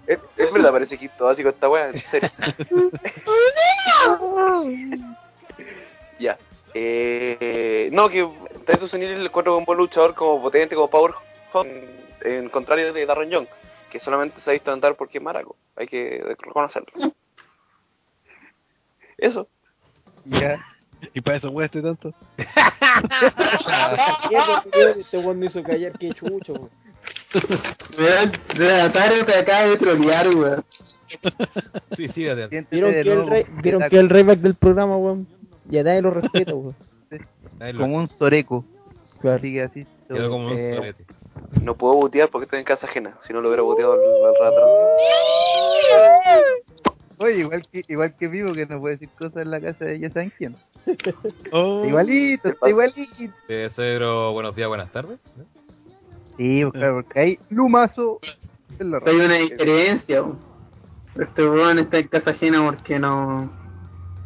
[0.08, 2.30] Es, es verdad, parece quinto básico esta wea, en serio.
[6.20, 6.38] ya.
[6.74, 8.28] Eh, no, que
[8.68, 11.14] Titus O'Neil le encuentro como un buen luchador, como potente, como power,
[12.26, 13.48] en, contrario de Darren Young,
[13.90, 15.56] que solamente se ha visto andar porque es maraco.
[15.76, 17.14] Hay que reconocerlo.
[19.18, 19.48] Eso.
[20.26, 20.66] Ya.
[21.14, 22.14] Y para eso hueste tanto.
[24.98, 26.70] Este weón no hizo callar, que chucho, weón.
[27.98, 30.66] Weón, Renatario te acaba de trolear, weón.
[31.96, 32.66] Suicídate.
[32.72, 35.28] ¿Vieron de que el rey, vieron que el reyback del programa, weón?
[35.66, 36.76] Ya nadie lo respeto, weón.
[37.78, 38.08] Como un.
[38.08, 39.38] Claro.
[39.38, 39.88] Así que así.
[40.08, 40.94] Quedó como un eh.
[41.62, 43.18] No puedo botear porque estoy en casa ajena.
[43.22, 44.62] Si no lo hubiera boteado al, al rato.
[47.18, 50.00] Oye, igual que, igual que vivo que no puede decir cosas en la casa de
[50.00, 50.56] ya saben quién.
[51.52, 51.84] Oh.
[51.84, 53.34] Igualito, está igualito.
[53.48, 55.20] Eh, Cedro, buenos días, buenas tardes.
[56.38, 58.20] Sí, pues, claro, porque hay lumazo
[58.78, 60.24] en la Hay una diferencia.
[61.20, 63.52] Este weón está en casa ajena porque no.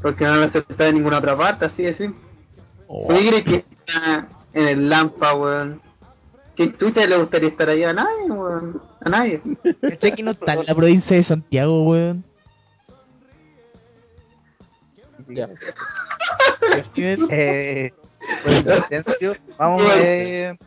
[0.01, 2.21] Porque no lo acepta de ninguna otra parte, así de simple.
[2.87, 5.81] ¿Por qué crees que está en el Lampa, weón?
[6.55, 7.83] ¿Qué chucha le gustaría estar ahí?
[7.83, 8.81] A nadie, weón.
[9.01, 9.41] A nadie.
[9.81, 12.23] ¿Cachai que no está en la provincia de Santiago, weón?
[15.29, 15.47] Ya.
[16.95, 17.93] Eh,
[18.43, 20.57] por silencio, vamos, eh,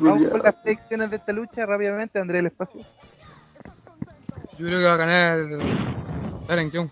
[0.00, 2.80] vamos con las predicciones de esta lucha rápidamente, André, el espacio.
[4.58, 5.38] Yo creo que va a ganar
[6.48, 6.88] Darren Young.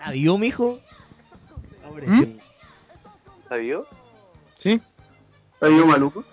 [0.00, 0.78] ¿Adiós, mijo?
[2.06, 2.24] ¿Mm?
[3.50, 3.86] ¿La vio?
[4.58, 4.80] ¿Sí?
[5.60, 6.24] ¿Está yo maluco?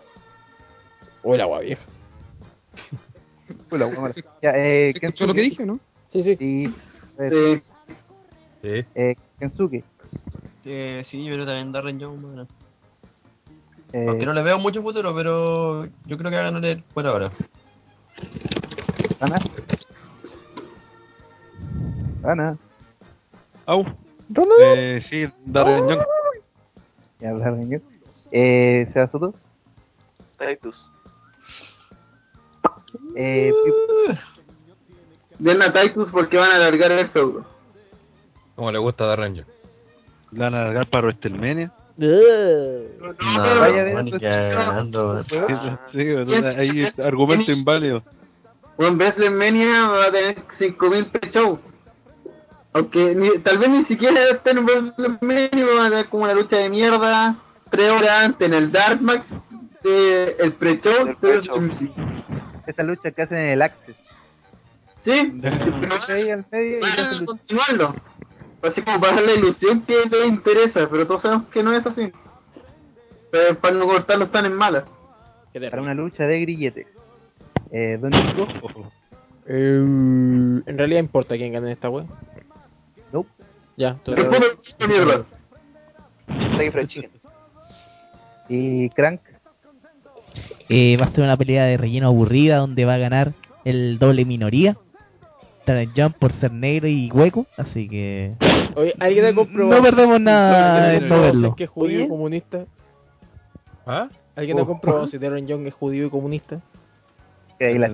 [1.23, 1.83] O el agua vieja.
[3.67, 4.13] Fue la buena.
[4.39, 5.79] Ya, eh, ¿Se escuchó lo que dije, no?
[6.11, 6.35] Sí, sí.
[6.37, 6.73] Sí,
[7.17, 7.61] pues, Sí.
[8.61, 8.85] Sí.
[8.93, 9.83] eh, Kensuke.
[10.63, 12.47] Eh, sí, yo creo también Darren Young, bueno.
[13.93, 16.83] Eh, Aunque no le veo mucho futuro, pero yo creo que va a ganar él
[16.93, 17.31] por ahora.
[19.19, 19.39] Ana.
[22.23, 22.57] Ana.
[23.65, 23.85] Au.
[24.59, 26.03] Eh, sí, Darren Young.
[27.19, 27.81] Ya hablar de
[28.37, 29.33] Eh, Seba Soto.
[30.37, 30.75] Titus.
[33.15, 33.53] Eh,
[35.39, 37.45] Den a Titus porque van a alargar el feudo.
[38.57, 39.45] Como le gusta a Young.
[40.31, 41.71] ¿Le van a alargar para WrestleMania?
[41.95, 42.07] No,
[43.61, 45.79] vaya de man, eso, cagando, man.
[45.93, 46.59] Sí, ¿verdad?
[46.59, 48.03] ahí es argumento inválido.
[48.77, 51.57] Bueno, WrestleMania va a tener 5000 pre-show.
[52.73, 56.57] Aunque ni- tal vez ni siquiera esté en WrestleMania, va a tener como una lucha
[56.57, 57.37] de mierda.
[57.69, 59.29] Tres horas antes en el Dark Max.
[59.83, 61.07] de el pre-show.
[61.07, 61.61] El pre-show.
[62.65, 63.95] esta lucha que hacen en el Access.
[65.03, 65.55] Sí, pero
[66.09, 67.95] Ahí al medio van a continuarlo.
[68.63, 72.11] Así como para la ilusión que te interesa, pero todos sabemos que no es así.
[73.31, 74.85] Pero para no cortarlo están en malas.
[75.53, 76.87] para una lucha de grilletes.
[77.71, 78.47] Eh, ¿Dónde Nico?
[79.47, 82.05] Eh, en realidad importa quién gane esta wea.
[83.11, 83.29] Nope.
[83.77, 84.27] Ya, entonces,
[84.79, 85.25] de mierda.
[86.27, 87.11] Kentucky Fried Chicken.
[88.49, 89.21] Y Crank.
[90.69, 94.25] eh, va a ser una pelea de relleno aburrida donde va a ganar el doble
[94.25, 94.77] minoría.
[95.95, 98.35] Young por ser negro y hueco, así que...
[98.75, 99.75] Oye, ¿alguien ha comprobado?
[99.75, 101.47] No perdemos nada ¿Alguien ha en no verlo.
[101.49, 102.65] es que es judío y comunista?
[103.85, 104.09] ¿Ah?
[104.35, 106.61] ¿Alguien ha comprobado si Darren Young es judío y comunista?
[107.57, 107.93] Que ahí las.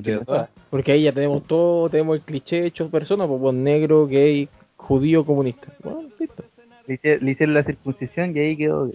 [0.70, 5.24] Porque ahí ya tenemos todo, tenemos el cliché hecho personas, pues pues, negro, gay, judío,
[5.24, 5.68] comunista.
[5.84, 6.44] Bueno, listo.
[6.88, 8.92] Le hicieron la circuncisión y ahí quedó.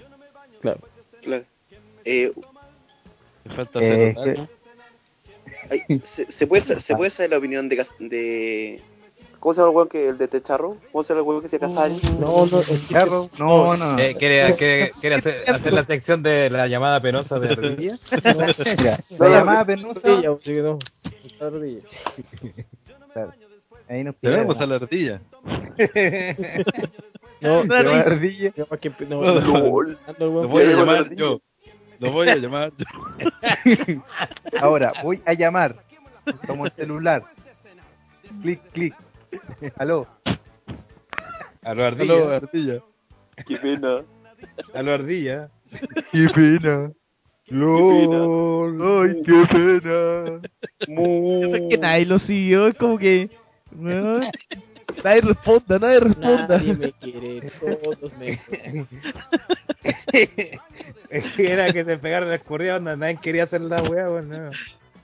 [0.60, 0.80] Claro.
[1.26, 1.44] Claro.
[2.04, 2.32] Eh,
[3.54, 4.14] falta Eh,
[6.04, 8.80] ¿se, se puede, ¿Se puede saber la opinión de.
[9.40, 10.76] ¿Cómo se llama el que el de Techarro?
[10.92, 11.58] ¿Cómo se llama el que se?
[11.58, 13.98] No, no, el Carro, no, no.
[13.98, 17.98] Eh, ¿Quiere, quiere, quiere hacer, hacer la sección de la llamada penosa de Ardilla?
[18.78, 20.00] Mira, la llamada penosa.
[20.08, 20.78] no.
[23.12, 23.32] Claro,
[23.88, 24.62] ahí nos Tenemos pidieron.
[24.62, 25.20] a la ardilla.
[27.40, 28.52] No, yo- ardilla.
[28.56, 29.40] yo que no, No,
[30.18, 31.40] Lo voy a llamar yo.
[31.98, 34.02] Lo voy a llamar yo.
[34.60, 35.76] Ahora, voy a llamar.
[36.46, 37.22] Como el celular.
[38.42, 38.94] Clic, clic.
[39.76, 40.06] Aló.
[41.62, 42.36] A lo Aló, Ardilla.
[42.36, 42.78] ardilla.
[43.46, 44.00] Qué pena.
[44.74, 45.48] A lo Ardilla.
[46.12, 46.90] Qué pena.
[47.48, 49.08] LOL.
[49.10, 50.40] Ay, qué pena.
[51.56, 53.30] Es que nadie lo siguió, es como que...
[53.76, 54.20] ¿no?
[55.04, 56.48] Nadie responda, nadie responda.
[56.48, 58.40] Nadie me quiere, todos me
[61.38, 64.50] Era que se pegaron las corridas, onda, nadie quería hacer la wea, pues no.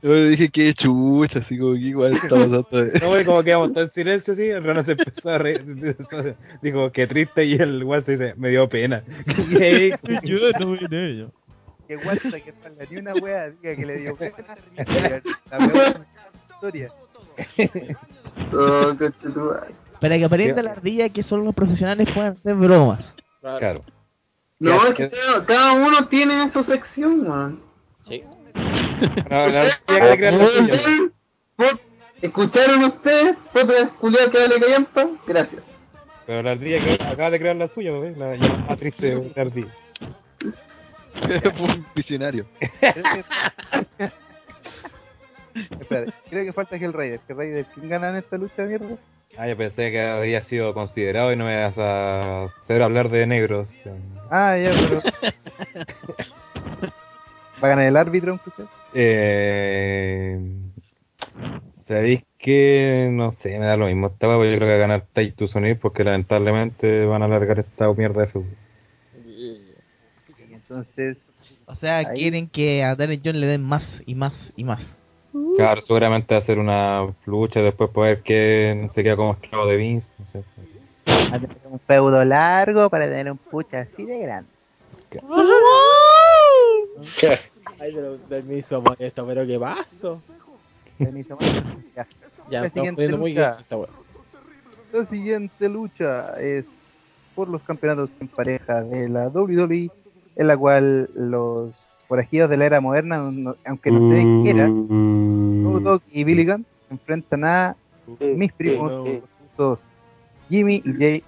[0.03, 2.67] Yo le dije que chucha, así como que igual está pasando.
[3.01, 5.65] No, güey, como quedamos todo en silencio, así, el Rano se empezó a reír,
[6.63, 9.03] dijo, qué triste, y el guay se dice, me dio pena.
[9.49, 9.93] Y ahí,
[10.25, 11.33] Yo no vi de ello.
[11.87, 14.35] Que guasta que salga ni una wea diga que le dio pena.
[15.51, 16.07] La peor
[16.51, 16.93] historia.
[18.53, 18.95] Oh.
[20.01, 23.15] Para que aprenda la ardilla que solo los profesionales puedan hacer bromas.
[23.41, 23.85] claro.
[24.59, 27.59] No, es que cada, cada uno tiene su sección, man.
[28.03, 28.23] Sí.
[28.55, 31.13] No, la Ardilla quiere crear la suya,
[31.57, 31.73] pues.
[32.23, 33.37] ¿Escucharon ustedes?
[33.53, 35.09] Foto de Julián que callampa.
[35.27, 35.63] Gracias.
[36.27, 39.43] Pero la Ardilla que acaba de crear la suya, pues, la llamada triste de la
[39.43, 39.75] Ardilla.
[41.57, 42.47] Fue un visionario.
[45.81, 47.21] Espera, creo que falta Hell Raider.
[47.29, 48.97] Hell Raider, ¿quién gana en esta lucha de mierda?
[49.37, 53.27] Ah, yo pensé que había sido considerado y no me vas a hacer hablar de
[53.27, 53.69] negros.
[54.31, 55.03] Ah, ya, pero.
[57.63, 58.67] ¿Va a ganar el árbitro, aunque sea?
[58.95, 60.39] Eh,
[61.87, 65.07] ¿Sabéis que No sé, me da lo mismo esta yo creo que va a ganar
[65.13, 68.57] Titus O'Neil porque lamentablemente van a alargar esta mierda de fútbol.
[70.51, 71.19] Entonces,
[71.67, 72.21] O sea, Ahí.
[72.21, 74.97] quieren que a Darren John le den más y más y más.
[75.57, 80.11] Claro, seguramente ser una lucha después poder que se queda como esclavo de Vince.
[80.19, 80.45] No sé.
[81.07, 84.49] va a tener un feudo largo para tener un pucha así de grande.
[87.81, 90.23] Ay, pero permiso, molesto, pero qué paso.
[90.99, 91.69] Permiso, molesto.
[91.97, 92.07] Ya.
[92.51, 93.51] Ya, La estamos siguiente poniendo muy lucha.
[93.51, 93.89] bien esta wea.
[94.93, 96.65] La siguiente lucha es
[97.35, 99.91] por los campeonatos en pareja de la WWE,
[100.37, 101.75] en la cual los
[102.13, 106.25] forajidos de la era moderna, no- aunque no sé de qué era, Snoop Dogg y
[106.25, 107.75] Billy Gunn se enfrentan a
[108.21, 109.09] mis primos,
[110.51, 111.23] Jimmy y Jay.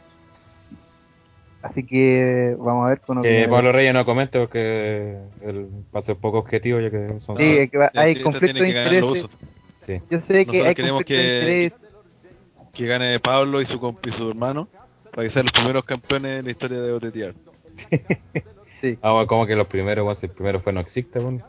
[1.62, 6.02] Así que vamos a ver con Que Pablo Reyes no comente porque él va a
[6.02, 7.38] ser poco objetivo ya que son...
[7.38, 9.26] Sí, es que va- hay conflicto de intereses.
[9.86, 10.00] Sí.
[10.10, 11.14] Yo sé que Nosotros hay queremos conflicto
[11.46, 11.72] de que-.
[12.74, 14.68] Que gane Pablo y su, y su hermano
[15.14, 17.34] para que sean los primeros campeones en la historia de OTTR.
[19.02, 21.44] Ah, bueno, como que los primeros, bueno, si el primero fue no existe, bueno,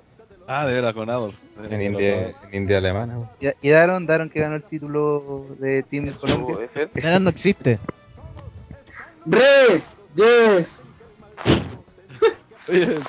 [0.48, 1.36] Ah, de veras, con Adolf.
[1.72, 3.16] en India, en India alemana.
[3.18, 3.32] bueno.
[3.62, 6.70] Y, y Daron, Daron que ganó el título de Team Colombia.
[6.94, 7.80] Esa no existe.
[9.26, 9.82] ¡Red!
[10.16, 10.68] ¡Yes!
[12.68, 13.00] Oye,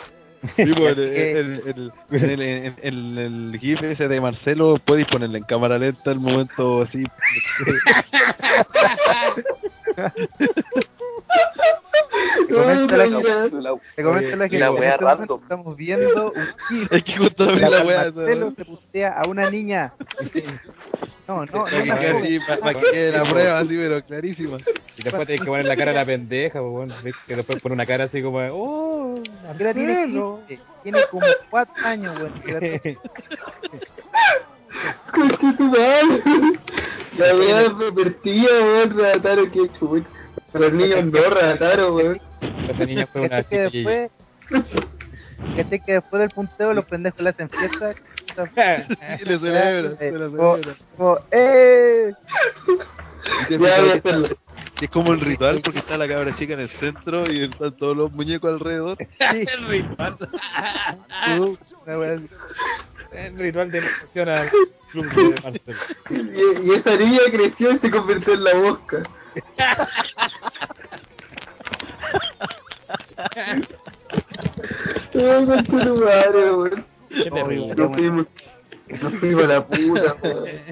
[0.56, 5.06] sí, pues, el, el, el, en el, en- en el GIF ese de Marcelo puedes
[5.06, 7.04] ponerle en cámara lenta el momento así.
[12.56, 15.42] Te comenta la, que la wea este momento random.
[15.42, 18.12] estamos viendo un Es que justo la wea.
[18.12, 19.92] Marcelo se pustea a una niña.
[21.28, 24.58] No, no, no, Para que quede la prueba así, pero clarísima.
[24.96, 27.84] Y después tienes que poner la cara a la pendeja, pues, que después pone una
[27.84, 29.14] cara así como, de, oh,
[29.58, 30.40] Mira, tiene, Marcelo.
[30.46, 32.32] 15, tiene como 4 años, weón.
[35.12, 36.20] Conche tu madre.
[37.18, 40.06] La wea pervertida, weón, Rataro, que chucha.
[40.52, 42.20] Pero el niño no, Rataro, weón.
[42.40, 43.90] Esta niña fue una Este que chiquilla.
[43.90, 44.10] después,
[45.58, 47.94] este que después del punteo los pendejos le hacen fiesta.
[48.36, 50.76] Y le celebra, se la Como- celebra.
[50.98, 52.12] como, ¡eh!
[53.42, 53.58] Y que
[54.74, 57.74] que es como el ritual porque está la cabra chica en el centro y están
[57.78, 58.98] todos los muñecos alrededor.
[59.20, 60.18] El ritual.
[60.18, 62.28] Tú, una.
[63.12, 64.50] El ritual de iniciación al
[64.90, 65.78] club de Marcelo.
[66.10, 69.02] Y, y esa niña creció y se convirtió en la mosca.
[69.58, 71.06] Ay, conche tu madre, weón.
[71.06, 71.95] Qué terrible.
[77.76, 78.26] Nos fuimos,
[79.02, 80.16] nos fuimos a la puta.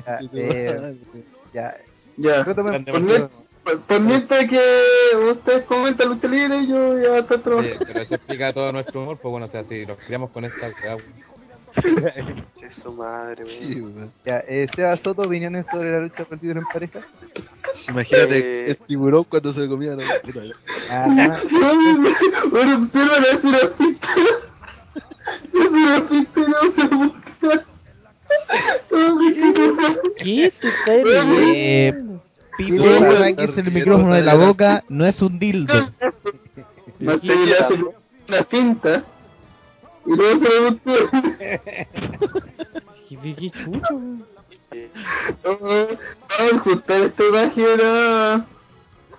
[0.06, 0.94] Ya, eh,
[1.52, 1.76] ya.
[2.16, 2.54] Ya, por,
[3.00, 3.30] mient-
[3.64, 4.60] por- por mientras que
[5.32, 7.84] ustedes comentan lucha libre, yo ya estoy trabajando.
[7.86, 10.70] pero eso explica todo nuestro humor, pues bueno, o sea, si nos criamos con esta
[12.58, 14.10] Che, su madre, Sí, weón.
[14.24, 17.00] Ya, eh, Seba Soto, opiniones sobre la lucha por en pareja.
[17.88, 18.70] Imagínate Eh.
[18.70, 20.04] el tiburón cuando se comía la
[20.90, 21.06] Ah,
[22.50, 24.08] Bueno, observa la surafita.
[25.52, 27.64] La surafita no se busca.
[28.90, 30.12] Oh, mi chico.
[30.16, 32.22] ¿Qué te estás riendo?
[32.56, 35.74] Pipo, está sáquese el micrófono de la boca, no es un dildo.
[37.00, 39.04] Marcelo le hace una cinta.
[40.06, 40.76] Y luego se lo.
[43.08, 43.94] ¿Qué, qué chucho?
[45.42, 45.88] Vamos
[46.28, 48.46] a ajustar esta imagen a-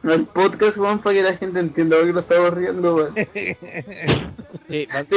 [0.03, 3.15] al podcast, weón, para que la gente entienda por qué lo estamos riendo, weón.
[4.67, 5.15] Sí, le hace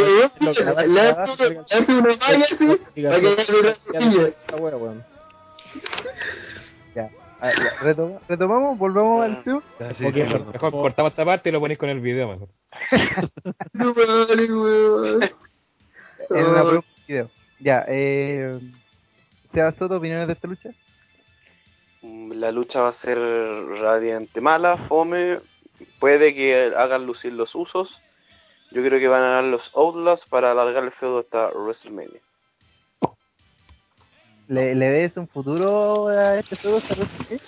[0.89, 2.67] le hace una valla así,
[3.03, 3.29] para que
[4.49, 5.05] haga wea, weón.
[6.95, 7.11] ya.
[7.41, 9.63] Ah, ya, retoma- retomamos, volvamos al tema.
[9.81, 12.29] Ya, sí, Ok, sí, Mejor, mejor cortamos esta parte y lo ponéis con el video,
[12.29, 12.49] mejor.
[16.31, 17.31] En una prueba video.
[17.61, 18.59] Ya, eh.
[19.53, 20.71] Seba Soto, opiniones de esta lucha.
[22.03, 25.39] Mm, La lucha va a ser radiante mala, fome.
[25.99, 28.01] Puede que hagan lucir los usos.
[28.71, 32.21] Yo creo que van a ganar los Outlaws para alargar el feudo hasta WrestleMania.
[34.49, 36.95] ¿Le, le ves un futuro a este lucha?
[37.29, 37.39] ¿Sí?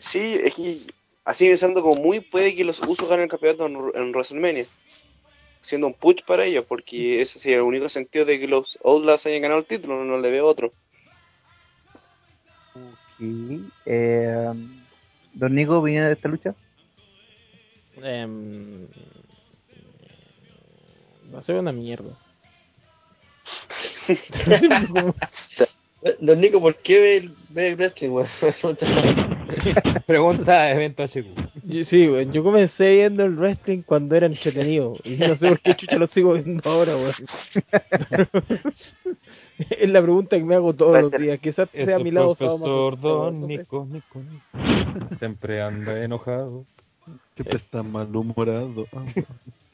[0.00, 0.80] Sí, es que
[1.24, 4.66] así pensando como muy puede que los usos ganen el campeonato en, en WrestleMania.
[5.68, 9.26] Siendo un push para ellos, porque ese sería el único sentido de que los Outlaws
[9.26, 10.72] hayan ganado el título, no, no le veo otro.
[13.84, 14.52] Eh,
[15.34, 16.54] Don Nico, opiniones de esta lucha.
[18.02, 18.86] Em,
[21.34, 22.16] va a ser una mierda.
[26.20, 28.28] Don Nico, ¿por qué ve el, ve el wrestling, weón?
[30.06, 31.26] Pregunta de evento HQ.
[31.64, 34.94] Yo- sí, weón, yo comencé viendo el wrestling cuando era entretenido.
[35.04, 37.14] Y no sé por qué chucha lo sigo viendo ahora, weón.
[39.58, 41.38] es la pregunta que me hago todos los días.
[41.40, 43.46] Quizás sea a mi lado profesor Don.
[43.46, 45.16] Nico, Nico, Nico.
[45.18, 46.64] Siempre anda enojado.
[47.34, 48.86] Siempre está malhumorado.
[48.92, 49.04] Ah.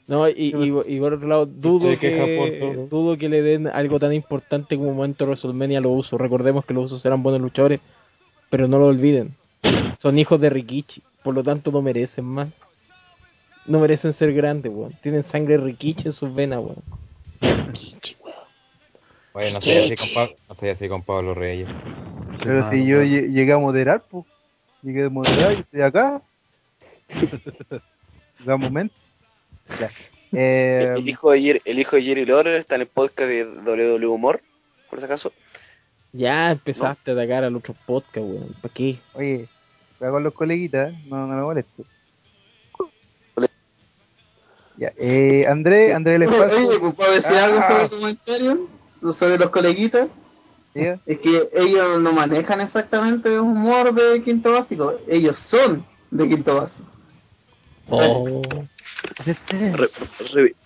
[0.07, 4.13] No, y, y, y por otro lado, dudo que, dudo que le den algo tan
[4.13, 6.21] importante como momento de WrestleMania a los usos.
[6.21, 7.81] Recordemos que los usos eran buenos luchadores,
[8.51, 9.35] pero no lo olviden.
[9.99, 12.49] Son hijos de Rikichi, por lo tanto no merecen más.
[13.67, 14.93] no merecen ser grandes, weón.
[15.03, 16.83] Tienen sangre riquicha en sus venas, weón.
[19.35, 21.69] No así con, Pablo, no soy así con Pablo Reyes.
[22.43, 24.25] Pero si yo lle- llegué a moderar, pues.
[24.83, 26.23] Llegué a moderar y estoy acá.
[28.45, 28.95] Da un momento.
[29.81, 29.91] Ya.
[30.33, 33.45] Eh, El hijo de Jerry, el hijo de Jerry Lawler está en el podcast de
[33.47, 34.41] WWE Humor,
[34.91, 35.33] por si acaso.
[36.13, 38.55] Ya empezaste a atacar al otro podcast, weón.
[38.61, 38.99] ¿Para qué?
[39.15, 39.49] oye,
[40.01, 41.87] voy con los coleguitas, no, no me molestes.
[44.77, 46.81] Ya, eh, André, André el Oye, espacio.
[46.81, 48.69] pues, ¿puedo decir algo sobre el comentario?
[49.17, 50.09] Sobre los coleguitas.
[50.75, 54.95] Es que ellos no manejan exactamente el humor de quinto básico.
[55.07, 56.89] Ellos son de quinto básico.
[57.89, 58.43] Oh.
[59.25, 59.91] Re-
[60.33, 60.57] re-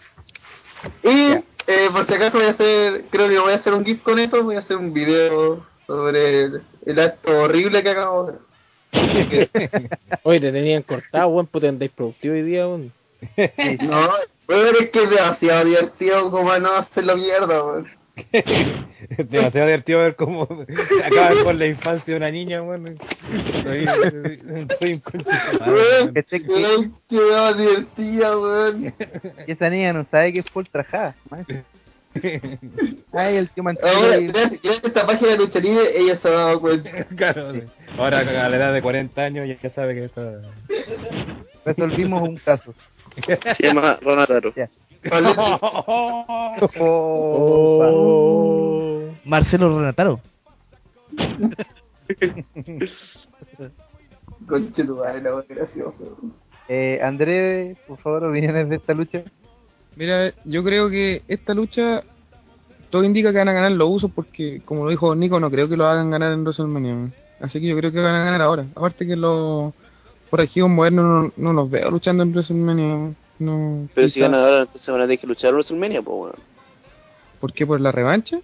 [1.03, 1.33] Y
[1.67, 4.19] eh, por si acaso voy a hacer, creo que voy a hacer un GIF con
[4.19, 8.48] eso, voy a hacer un video sobre el, el acto horrible que acabo de hacer.
[10.23, 12.93] Oye, te tenían cortado, weón, pues te andáis productivo hoy día, weón.
[13.83, 14.11] No,
[14.47, 17.99] pero es que es demasiado divertido como no hacerlo mierda, weón.
[18.31, 20.49] Es demasiado divertido ver cómo
[21.05, 22.91] acaba con la infancia de una niña, bueno.
[23.63, 23.87] Soy,
[24.79, 25.03] soy
[25.67, 26.15] Weón, weón.
[26.49, 28.95] weón, más divertida, weón.
[29.47, 31.15] Y esa niña no sabe que es full trajada.
[33.13, 33.65] Ay, el tío.
[33.67, 36.91] Ahora, gracias, gracias a esta página de lucha libre, ella se ha dado cuenta.
[37.17, 37.63] Claro, sí.
[37.97, 40.41] Ahora a la edad de 40 años ya, sabe que está...
[41.65, 42.75] Resolvimos un caso.
[43.57, 44.53] Se llama Ronataro.
[44.55, 44.71] Ya.
[45.11, 45.35] Vale.
[46.81, 47.45] Oh,
[49.25, 50.21] Marcelo Renataro.
[54.47, 56.17] Conche tu madre, no, gracioso.
[56.69, 59.23] Eh, André, por favor, opiniones de esta lucha.
[59.99, 62.03] Mira, yo creo que esta lucha
[62.91, 65.69] todo indica que van a ganar los usos porque, como lo dijo Nico, no creo
[65.69, 66.95] que lo hagan ganar en WrestleMania.
[66.95, 67.13] man.
[67.41, 68.65] Así que yo creo que van a ganar ahora.
[68.75, 69.73] Aparte que los
[70.31, 73.11] forajidos modernos no, no los veo luchando en WrestleMania.
[73.41, 76.17] No, Pero si quizá- ganan ahora, entonces van a tener que luchar en WrestleMania, pues
[76.17, 76.35] bueno.
[77.41, 77.67] ¿Por qué?
[77.67, 78.39] ¿Por la revancha?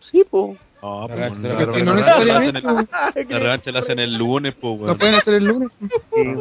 [0.00, 0.58] Sí, pues.
[0.82, 2.60] No, La pues, revancha- la no necesariamente.
[2.60, 4.98] la revancha la hacen el lunes, pues, ¿No weón.
[4.98, 5.70] pueden hacer el lunes?
[6.16, 6.36] Eh,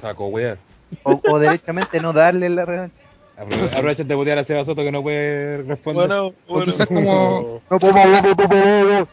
[0.00, 0.56] Saco, weón.
[1.02, 2.94] o, o derechamente no darle la revancha.
[3.38, 6.08] Aprove- Aprovechen de botear a Seba Soto que no puede responder.
[6.08, 6.72] Bueno, O bueno.
[6.72, 9.08] quizás como, No podemos,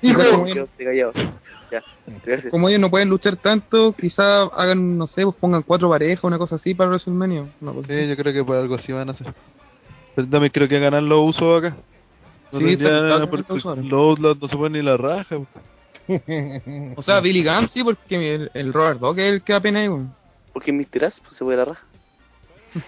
[0.00, 0.44] quizás como,
[0.76, 1.12] callado.
[1.70, 1.82] Ya,
[2.50, 6.38] como ellos no pueden luchar tanto, quizás hagan, no sé, pues pongan cuatro parejas, una
[6.38, 7.46] cosa así para WrestleMania.
[7.64, 9.32] Cosa Sí, yo creo que por algo así van a hacer.
[10.14, 11.76] Pero también creo que ganan los usos acá.
[12.52, 15.36] No Sí, tendrían- está- está porque los los no se ponen ni la raja.
[16.06, 16.92] pues.
[16.96, 19.80] O sea, Billy Gunn sí, porque el, el Robert Dog es el que da pena
[19.80, 20.14] ahí, weón.
[20.52, 21.06] Porque Mr.
[21.06, 21.84] Ass pues, se puede la raja.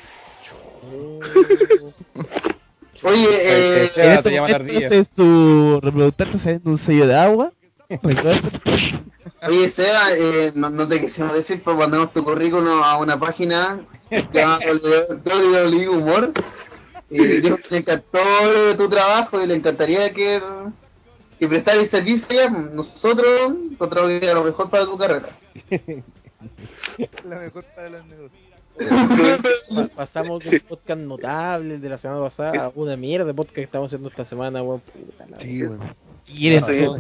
[3.03, 7.53] Oye, eh, En Seba, este momento su reproductor está saliendo un sello de agua.
[9.43, 13.80] Oye Seba, eh, no, no te quisimos decir, pero mandamos tu currículum a una página
[14.11, 16.32] que se llama WWE Humor.
[17.11, 18.18] Y dijo que le encantó
[18.76, 20.43] tu trabajo y le encantaría que,
[21.39, 22.51] que prestar el servicio.
[22.51, 25.28] Nosotros encontramos que era lo mejor para tu carrera.
[27.24, 28.45] La mejor para los negocios.
[28.79, 33.55] Pa- Pasamos de un podcast notable de la semana pasada a una mierda de podcast
[33.55, 34.83] que estamos haciendo esta semana, weón.
[35.31, 35.81] La Sí, weón.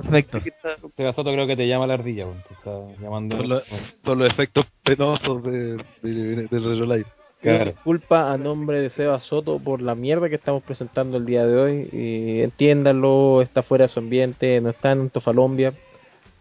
[0.02, 0.46] Perfectos.
[0.46, 2.42] Está- Seba Soto creo que te llama la ardilla, weón.
[2.48, 3.36] Te está llamando...
[3.36, 3.62] Son los,
[4.04, 7.06] son los efectos penosos de, de- del Retro Live.
[7.42, 7.66] Claro.
[7.66, 11.56] Disculpa a nombre de Seba Soto por la mierda que estamos presentando el día de
[11.56, 11.88] hoy.
[11.92, 15.72] Y entiéndanlo, está fuera de su ambiente, no está en Antofalombia,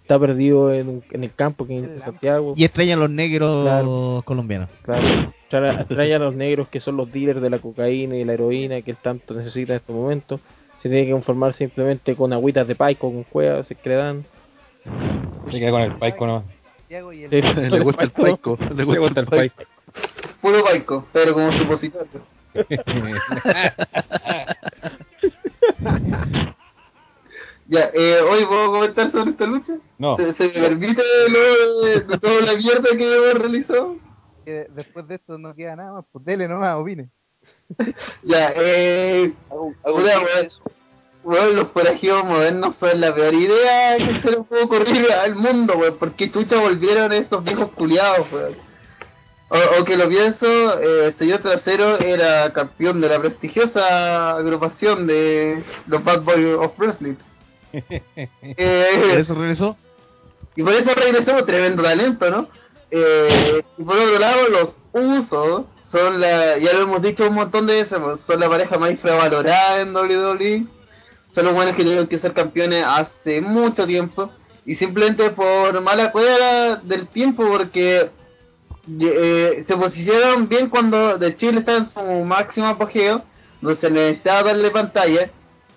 [0.06, 2.54] está perdido en, un- en el campo que es en Santiago.
[2.56, 4.22] Y extrañan los negros Claro.
[4.24, 4.70] colombianos.
[4.84, 8.92] Claro, a los negros que son los dealers de la cocaína y la heroína que
[8.92, 10.40] él tanto necesita en estos momentos.
[10.82, 14.24] Se tiene que conformar simplemente con agüitas de paico, con cuevas, que le dan.
[15.50, 16.44] Se queda con el paico nomás.
[16.88, 17.42] El Sí.
[17.72, 18.60] Le gusta el paico.
[18.76, 19.56] Le gusta el paico.
[19.56, 19.64] paico.
[20.40, 22.22] Puro baico, pero como supositorio.
[27.68, 29.74] Ya, eh, hoy puedo comentar sobre esta lucha.
[29.98, 30.16] No.
[30.18, 33.98] ¿Se, se me permite lo de, de toda la mierda que hemos realizado?
[34.46, 36.06] después de esto no queda nada más.
[36.12, 37.10] Pues dele nomás, opine.
[38.24, 39.34] Ya, eh.
[39.50, 40.20] Puta,
[41.24, 41.56] weón.
[41.56, 45.98] los forajidos modernos son la peor idea que se le puede ocurrir al mundo, weón.
[45.98, 48.56] ¿Por qué chucha volvieron esos viejos culiados, weón?
[49.50, 55.06] O, o que lo pienso, eh, el señor Trasero era campeón de la prestigiosa agrupación
[55.08, 57.16] de los Bad Boys of Wrestling.
[58.42, 59.78] Eh, ¿Por eso regresó?
[60.56, 62.48] y por eso regresó tremendo talento, ¿no?
[62.92, 67.68] Eh, y por otro lado, los usos son la, ya lo hemos dicho un montón
[67.68, 70.66] de veces, pues, son la pareja más infravalorada en WWE.
[71.34, 74.32] Son los buenos que tuvieron que ser campeones hace mucho tiempo.
[74.66, 78.10] Y simplemente por mala cueva del tiempo, porque
[79.00, 83.24] eh, se posicionaron bien cuando de Chile estaba en su máximo apogeo,
[83.62, 85.30] donde se necesitaba darle pantalla.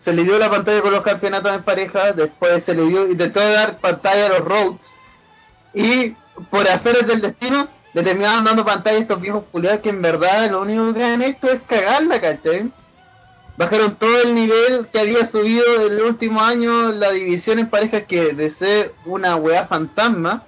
[0.08, 3.40] Se le dio la pantalla con los campeonatos en pareja, después se le dio, intentó
[3.40, 4.80] dar pantalla a los Rhodes.
[5.74, 6.14] Y
[6.50, 10.50] por hacer del destino, le terminaron dando pantalla a estos viejos culiados que en verdad
[10.50, 12.72] lo único que han hecho es cagarla, ¿cachai?
[13.58, 18.32] Bajaron todo el nivel que había subido el último año la división en parejas que
[18.32, 20.44] de ser una weá fantasma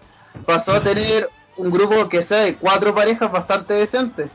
[0.46, 4.30] pasó a tener un grupo que sea de cuatro parejas bastante decentes.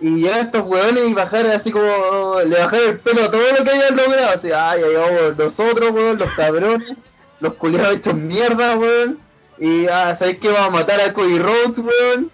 [0.00, 3.64] Y ya estos weones y bajar así como le bajaron el pelo a todo lo
[3.64, 6.92] que habían logrado, así, ay, ay, oh, nosotros, weón, los cabrones,
[7.40, 9.18] los culiados hechos mierda, weón.
[9.58, 12.30] Y ah, ¿sabéis que vamos a matar a Cody Rhodes, weón?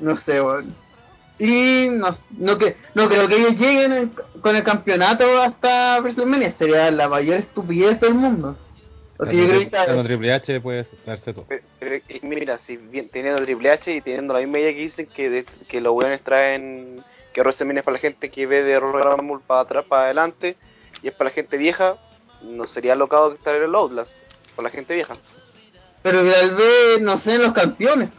[0.00, 0.74] No sé, weón.
[1.38, 6.54] Y no, no, que, no creo que ellos lleguen en- con el campeonato hasta WrestleMania.
[6.56, 8.56] Sería la mayor estupidez del mundo.
[9.24, 11.46] Porque yo creo que Con Triple H puede darse todo.
[11.48, 15.06] Pero, pero, mira, si bien teniendo Triple H y teniendo la misma idea que dicen
[15.06, 18.80] que, de- que los weones traen que WrestleMania es para la gente que ve de
[18.80, 20.56] Royal Rumble para atrás, para adelante,
[21.02, 21.96] y es para la gente vieja,
[22.42, 24.12] no sería locado que estar en el Outlast,
[24.56, 25.16] para la gente vieja.
[26.02, 28.10] Pero que tal vez, no sé, los campeones.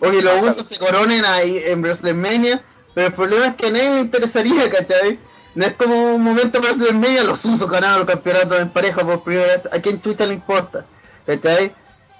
[0.00, 2.62] Oye, los usos se coronen ahí en WrestleMania,
[2.94, 5.18] pero el problema es que a nadie le interesaría, ¿cachai?
[5.54, 9.22] No es como un momento en WrestleMania, los usos ganaron los campeonatos en pareja por
[9.22, 10.84] primera vez, a quién chucha le importa,
[11.26, 11.72] ¿cachai?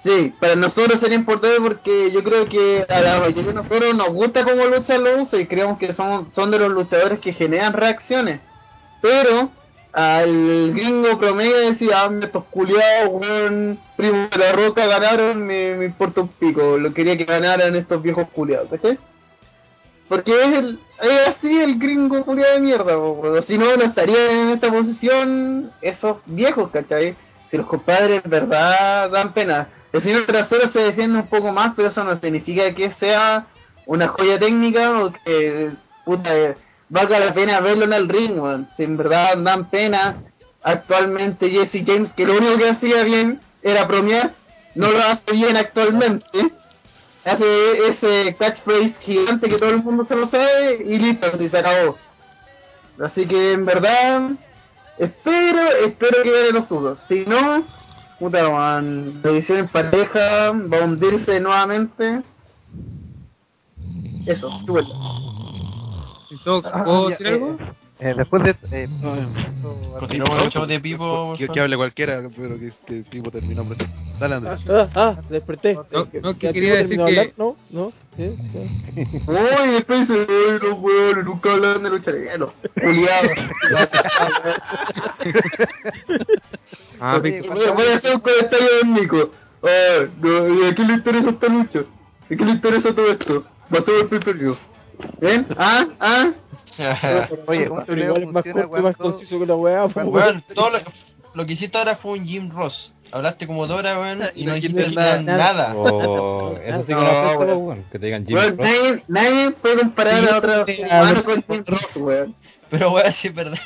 [0.03, 4.09] Sí, para nosotros sería importante porque yo creo que a la mayoría de nosotros nos
[4.09, 7.73] gusta cómo luchan los usos y creemos que son, son de los luchadores que generan
[7.73, 8.39] reacciones.
[9.01, 9.49] Pero
[9.91, 15.85] al gringo promedio decía, ah, estos culiados, weón, primo de la roca ganaron, me, me
[15.85, 18.99] importa un pico, lo quería que ganaran estos viejos culiados, ¿cachai?
[20.07, 23.43] Porque es, el, es así el gringo culiado de mierda, weón.
[23.43, 27.15] si no, no estarían en esta posición esos viejos, ¿cachai?
[27.49, 29.69] Si los compadres verdad dan pena.
[29.91, 33.47] El señor trasero se defiende un poco más, pero eso no significa que sea
[33.85, 35.71] una joya técnica o que
[36.03, 36.31] puta,
[36.89, 38.39] valga la pena verlo en el ring.
[38.75, 40.17] Si en verdad dan pena,
[40.63, 44.33] actualmente Jesse James, que lo único que hacía bien era bromear,
[44.75, 46.51] no lo hace bien actualmente.
[47.25, 51.57] Hace ese catchphrase gigante que todo el mundo se lo sabe y listo, y se
[51.57, 51.97] acabó.
[53.03, 54.31] Así que en verdad,
[54.99, 56.99] espero, espero que gane los usos.
[57.07, 57.65] Si no,
[58.19, 62.21] puta, man, la edición en pareja va a hundirse nuevamente.
[64.27, 64.85] Eso, súper.
[66.43, 67.57] ¿Puedo decir algo?
[67.99, 68.55] Eh, después de...
[68.71, 68.89] Eh,
[69.99, 71.33] Continuamos con de Pipo.
[71.37, 73.77] Que, que hable cualquiera, pero que, que Pipo termine, hombre.
[74.19, 74.59] Dale, Andrés.
[74.69, 75.75] Ah, ah, desperté.
[75.91, 77.33] No, ¿Que- no, que quería decir terminó de que- hablar?
[77.37, 77.93] No, no.
[78.17, 83.31] Uy, después dice, uy, los huevones nunca hablan de lucha libre, los culiados.
[86.99, 89.31] Ah, voy, a- voy a hacer un comentario de Nico.
[89.63, 91.79] Ah, no, ¿y ¿a quién le interesa esta lucha?
[91.79, 93.43] ¿A quién le interesa todo esto?
[93.73, 94.55] Va a ser el pay-per-view.
[95.19, 95.45] ¿Ven?
[95.57, 95.85] ¿Ah?
[95.99, 96.31] ¿Ah?
[97.47, 99.87] Oye, un igual es más corto y más conciso que la weá.
[99.87, 100.79] po, Weón, todo lo,
[101.33, 102.91] lo que hiciste ahora fue un Jim Ross.
[103.11, 105.73] Hablaste como Dora, weón, y no dijiste nada, nada.
[105.75, 107.57] Oh, eso sí que no, No, weón.
[107.67, 107.83] weón.
[107.91, 108.67] Que te digan Weón, Ross.
[108.67, 112.35] nadie, nadie puede comparar a otro Sí, humano con Jim Ross, weón.
[112.69, 113.59] Pero weón, sí es verdad.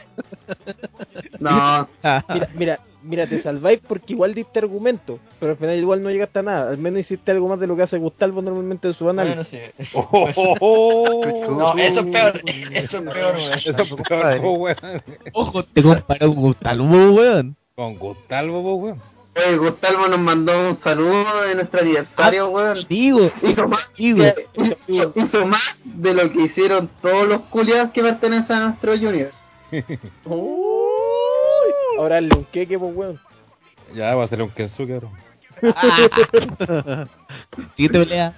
[1.39, 1.87] No,
[2.33, 6.39] Mira, mira, mira, te salváis porque igual diste argumento, pero al final igual no llegaste
[6.39, 6.69] a nada.
[6.71, 9.59] Al menos hiciste algo más de lo que hace Gustavo normalmente en su Bueno, análisis.
[9.77, 9.85] sí.
[9.93, 11.51] Oh, oh, oh.
[11.51, 12.41] No, eso es peor.
[12.71, 13.53] Eso es peor, weón.
[13.53, 15.03] Eso es peor, weón.
[15.33, 17.55] Ojo, te comparó con Gustavo, weón.
[17.75, 19.01] Con Gustavo, weón.
[19.35, 22.77] oye, Gustavo nos mandó un saludo de nuestro aniversario, weón.
[22.89, 24.23] Digo, Hizo más, digo.
[24.87, 29.31] hizo, hizo más de lo que hicieron todos los culiados que pertenecen a nuestro junior.
[29.71, 29.83] Uy,
[31.99, 33.19] ahora el un queque, pues weón.
[33.93, 35.11] Ya va a ser un Kensuke, bro.
[37.75, 38.33] Siguiente pelea.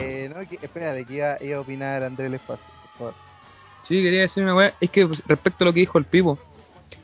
[0.00, 3.14] Eh, no, que, espera, de que iba, iba a opinar Andrés Espacio, por favor.
[3.82, 4.74] Sí, quería decir una weá.
[4.80, 6.38] Es que respecto a lo que dijo el Pipo,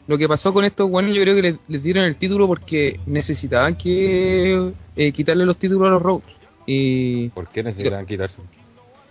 [0.07, 2.99] lo que pasó con estos weones, yo creo que les, les dieron el título porque
[3.07, 6.27] necesitaban que eh, quitarle los títulos a los Rhodes.
[6.67, 8.39] Y ¿Por qué necesitan quitarse?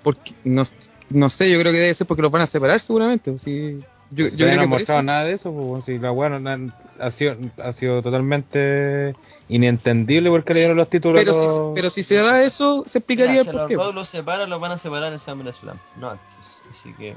[0.03, 0.63] porque no,
[1.09, 3.37] no sé, yo creo que debe ser porque los van a separar seguramente.
[3.39, 3.79] Sí,
[4.11, 5.05] yo, yo creo no que han mostrado eso.
[5.05, 9.15] nada de eso, pues, si la weá no han- ha sido, ha sido totalmente
[9.49, 13.41] inentendible porque le dieron los títulos Pero si, pero si se da eso, se explicaría
[13.41, 13.93] Mira, por los qué.
[13.93, 16.25] Los separan, los van a separar en SummerSlam, no antes.
[16.71, 17.15] Así que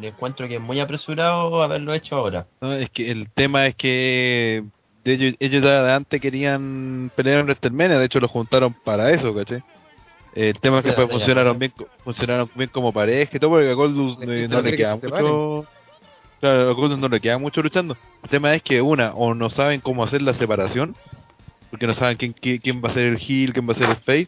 [0.00, 2.46] le encuentro que es muy apresurado haberlo hecho ahora.
[2.60, 4.64] No, es que el tema es que
[5.04, 9.34] ellos, ellos ya de antes querían pelear en WrestleMania, de hecho lo juntaron para eso,
[9.34, 9.62] ¿caché?
[10.34, 11.74] El tema es que pues, funcionaron bien,
[12.04, 15.66] funcionaron bien como pareja y todo, porque a Goldust no, no le queda que mucho.
[16.42, 17.96] Claro, a Goldust no le queda mucho luchando.
[18.20, 20.96] El tema es que una, o no saben cómo hacer la separación,
[21.70, 23.90] porque no saben quién, quién, quién va a ser el heel, quién va a ser
[23.90, 24.26] el face,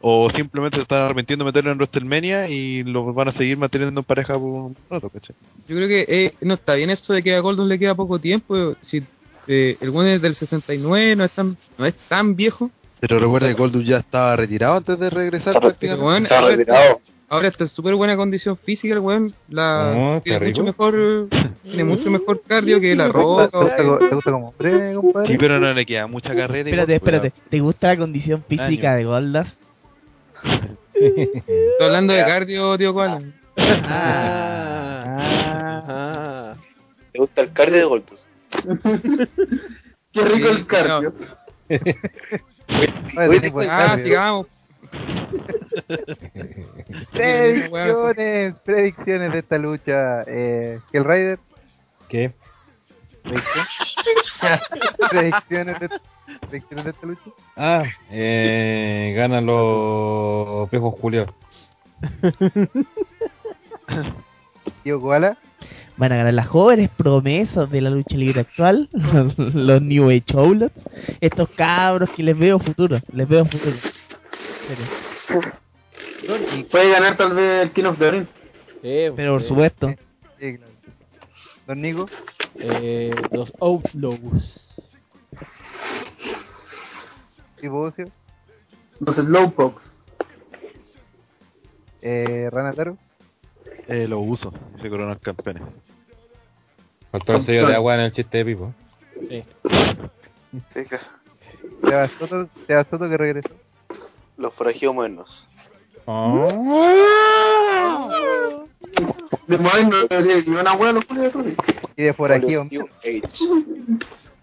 [0.00, 4.00] o simplemente se están arrepintiendo de meterlo en WrestleMania y lo van a seguir manteniendo
[4.00, 5.36] en pareja por un rato, ¿cachai?
[5.68, 8.18] Yo creo que eh, no está bien eso de que a Goldust le queda poco
[8.18, 8.74] tiempo.
[8.80, 9.02] Si
[9.46, 12.70] eh, el bueno es del 69, no es tan, no es tan viejo.
[12.98, 16.34] Pero recuerda que Goldust ya estaba retirado antes de regresar prácticamente.
[16.34, 17.00] Está retirado.
[17.32, 19.34] Ahora está en súper buena condición física el weón.
[19.48, 20.64] La, No, tiene mucho rico.
[20.64, 21.28] mejor
[21.62, 23.48] tiene mucho mejor cardio que la ¿Te roca.
[23.48, 25.28] te gusta- te gusta como hombre, compadre?
[25.28, 26.68] Sí, pero no le queda mucha carrera.
[26.68, 27.32] Espérate, espérate.
[27.48, 28.98] ¿Te gusta la condición física Año.
[28.98, 29.56] de Goldas?
[30.94, 33.20] Estoy hablando de cardio, tío Koala.
[33.56, 35.04] Ah.
[35.06, 36.54] Ah, Ah.
[37.12, 38.28] ¿Te gusta el cardio de Goldust?
[40.12, 41.12] Qué rico Sí, el cardio.
[43.28, 44.04] oye, buen Ah, cardio.
[44.04, 44.46] sigamos.
[47.12, 50.22] Predicciones, predicciones de esta lucha.
[50.26, 51.38] Eh, el Rider,
[52.08, 52.32] ¿Qué?
[55.10, 55.88] predicciones, de,
[56.48, 57.30] predicciones de esta lucha.
[57.56, 61.26] Ah, eh, ganan los viejos Julio.
[64.82, 65.38] Tío Koala,
[65.96, 68.88] Van a ganar las jóvenes promesas de la lucha libre actual,
[69.36, 70.82] los New Age Outlets,
[71.20, 73.76] estos cabros que les veo futuro, les veo futuro.
[76.56, 78.26] Y puede ganar tal vez el King of the Ring.
[78.82, 79.94] Eh, Pero por eh, supuesto,
[80.38, 80.72] sí, claro.
[81.66, 82.08] Don Nico,
[82.58, 84.90] eh, los Outlaws.
[87.62, 87.66] y
[89.00, 89.92] Los Slowpokes.
[92.02, 92.96] eh, Ranataro,
[93.88, 95.62] Eh, lo uso, se coronan campeones.
[97.10, 98.74] Faltó el sello de agua en el chiste de Pipo.
[99.28, 99.44] Sí.
[100.74, 101.04] Sí, claro.
[101.84, 103.50] Seba Soto, Seba Soto que regresó.
[104.42, 105.46] Los forajidos modernos.
[109.46, 109.96] De moderno,
[110.60, 111.54] una hueá los de Rudy.
[111.96, 113.22] Y de Age.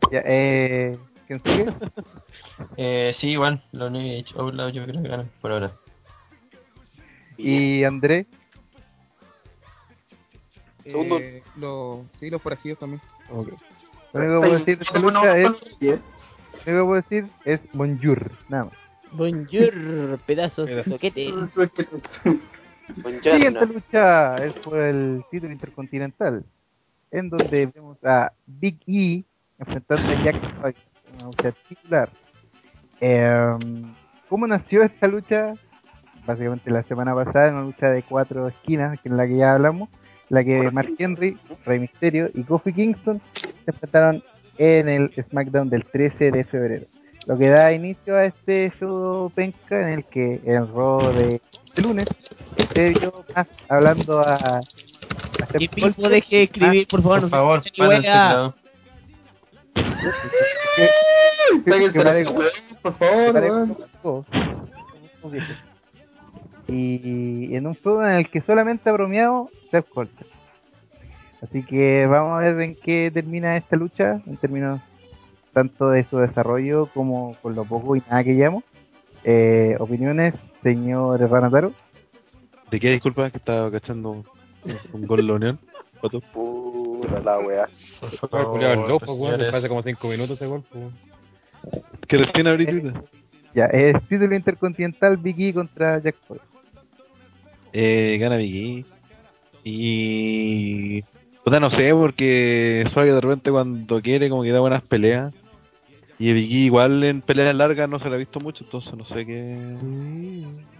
[0.09, 0.97] ya, eh,
[1.27, 1.65] ¿quién sigue?
[2.77, 4.33] Eh, sí, igual, los New Age
[4.73, 5.73] yo creo que ganan por ahora.
[7.37, 8.25] Y André,
[10.85, 11.19] Segundo.
[11.19, 13.01] Eh, los, sí, los forajidos también.
[13.29, 13.57] lo único
[14.13, 16.01] que puedo decir de esta lucha es, lo único
[16.63, 18.78] que puedo decir es bonjour, nada más.
[19.11, 21.33] Bonjour, pedazos de soquete.
[23.21, 26.43] Siguiente lucha es por el título intercontinental,
[27.11, 29.23] en donde vemos a Big E
[29.57, 30.83] enfrentando a Jack Swagger,
[31.15, 32.09] una lucha titular.
[32.99, 33.93] Em,
[34.27, 35.53] ¿Cómo nació esta lucha?
[36.25, 39.53] Básicamente la semana pasada, en una lucha de cuatro esquinas, que en la que ya
[39.53, 39.89] hablamos,
[40.29, 44.23] la que Mark Henry, Rey Mysterio y Kofi Kingston se enfrentaron
[44.59, 46.85] en el SmackDown del 13 de febrero.
[47.29, 51.39] Lo que da inicio a este show penca en el que el Raw de,
[51.75, 52.07] de lunes
[52.73, 54.61] se vio más hablando a,
[55.51, 57.61] que Pipo deje de escribir, por favor, Por no favor,
[63.33, 63.65] para
[64.01, 64.25] por favor.
[66.67, 70.25] Y en un juego en el que solamente ha bromeado Seth Colter.
[71.43, 74.81] Así que vamos a ver en qué termina esta lucha, en términos
[75.53, 78.63] tanto de su desarrollo como con lo poco y nada que llamo.
[79.23, 80.33] Eh, opiniones,
[80.63, 81.73] señor Ranataro.
[82.71, 84.23] ¿De qué disculpa que estaba cachando
[84.93, 85.59] un gol la Unión?
[86.01, 86.21] Pato?
[86.21, 87.67] Puta la weá.
[87.99, 89.17] Por Fue favor, culiado el loco, weón.
[89.17, 89.39] señores.
[89.39, 90.83] Después de como 5 minutos ese gol, pues.
[92.07, 92.93] Que recién abrí Twitter.
[93.53, 96.39] Ya, es título intercontinental E contra Jack Paul.
[97.73, 98.85] Eh, gana Biggie.
[99.63, 101.03] Y.
[101.43, 105.33] Puta, no sé, porque Swagger de repente cuando quiere, como que da buenas peleas.
[106.17, 109.25] Y Biggie igual en peleas largas no se la ha visto mucho, entonces no sé
[109.25, 109.75] qué.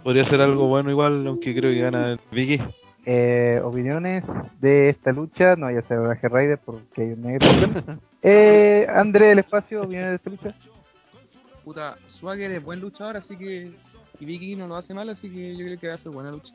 [0.02, 2.62] Podría ser algo bueno igual, aunque creo que gana Biggie.
[3.06, 4.22] Eh, opiniones
[4.60, 7.46] de esta lucha, no vaya a ser Raje Rider porque hay un negro.
[8.22, 10.54] eh, André, el espacio, opiniones de esta lucha.
[11.64, 13.72] Puta, Swagger es buen luchador, así que.
[14.18, 16.30] Y Vicky no lo hace mal, así que yo creo que va a ser buena
[16.30, 16.52] lucha.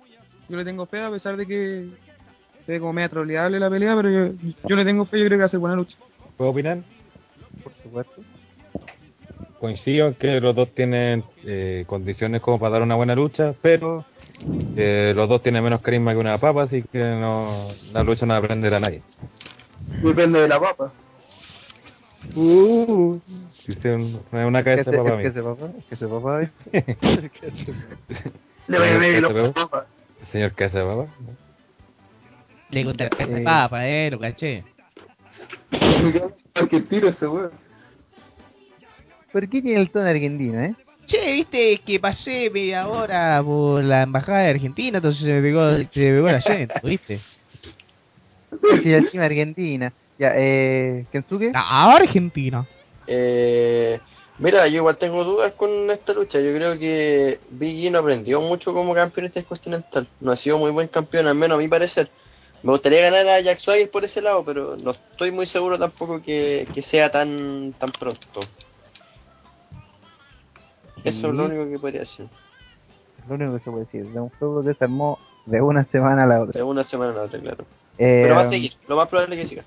[0.47, 1.89] Yo le tengo fe, a pesar de que
[2.65, 4.33] se ve como media troleable la pelea, pero yo,
[4.67, 5.97] yo le tengo fe, yo creo que va a ser buena lucha.
[6.37, 6.79] ¿Puedo opinar?
[7.63, 8.21] Por supuesto.
[9.59, 14.05] Coincido en que los dos tienen eh, condiciones como para dar una buena lucha, pero
[14.75, 18.33] eh, los dos tienen menos carisma que una papa, así que no, la lucha no
[18.33, 19.01] va a aprender a nadie.
[20.03, 20.91] Depende de la papa.
[22.35, 23.19] Uh,
[23.51, 25.85] Si usted no es una que cabeza se, de papa, es que se papá, es
[25.85, 26.49] que se papá, ¿eh?
[28.67, 29.85] Le voy a ver ¿Este los papas.
[30.31, 31.05] Señor cabeza de papa.
[32.75, 33.43] Le contra el casa Eh.
[33.43, 34.63] papa, eh, lo caché.
[35.71, 37.51] Ese weón.
[39.31, 40.75] ¿Por qué tiene el tono argentino, eh?
[41.05, 45.69] Che, viste que pasé media hora por la embajada de Argentina, entonces se me pegó,
[45.71, 47.19] se me pegó el acento, ¿viste?
[48.83, 49.93] Y encima Argentina.
[50.17, 51.51] Ya, eh, Kensuke.
[51.53, 52.65] Ah, Argentina.
[53.07, 53.99] Eh,
[54.37, 56.39] Mira, yo igual tengo dudas con esta lucha.
[56.41, 60.07] Yo creo que Big E no aprendió mucho como campeón intercontinental.
[60.19, 62.09] No ha sido muy buen campeón, al menos a mi parecer.
[62.65, 66.19] Me gustaría ganar a Jack Swagger por ese lado, pero no estoy muy seguro tampoco
[66.19, 68.39] que, que sea tan tan pronto.
[71.03, 72.27] Eso es lo único que podría decir.
[73.29, 76.23] Lo único que se puede decir, de un juego que se armó de una semana
[76.23, 76.57] a la otra.
[76.57, 77.65] De una semana a la otra, claro.
[77.99, 79.63] Eh, Pero va a seguir, lo más probable es que siga.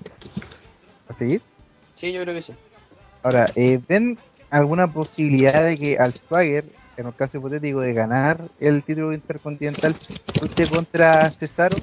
[1.07, 1.41] ¿A seguir?
[1.95, 2.53] Sí, yo creo que sí.
[3.23, 4.17] Ahora, eh, ¿ven
[4.49, 6.65] alguna posibilidad de que al Swagger,
[6.97, 9.95] en un caso hipotético de ganar el título intercontinental,
[10.41, 11.77] luche contra Cesaro?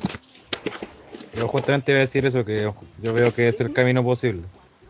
[1.37, 2.72] Yo justamente iba a decir eso, que
[3.03, 4.43] yo veo que es el camino posible.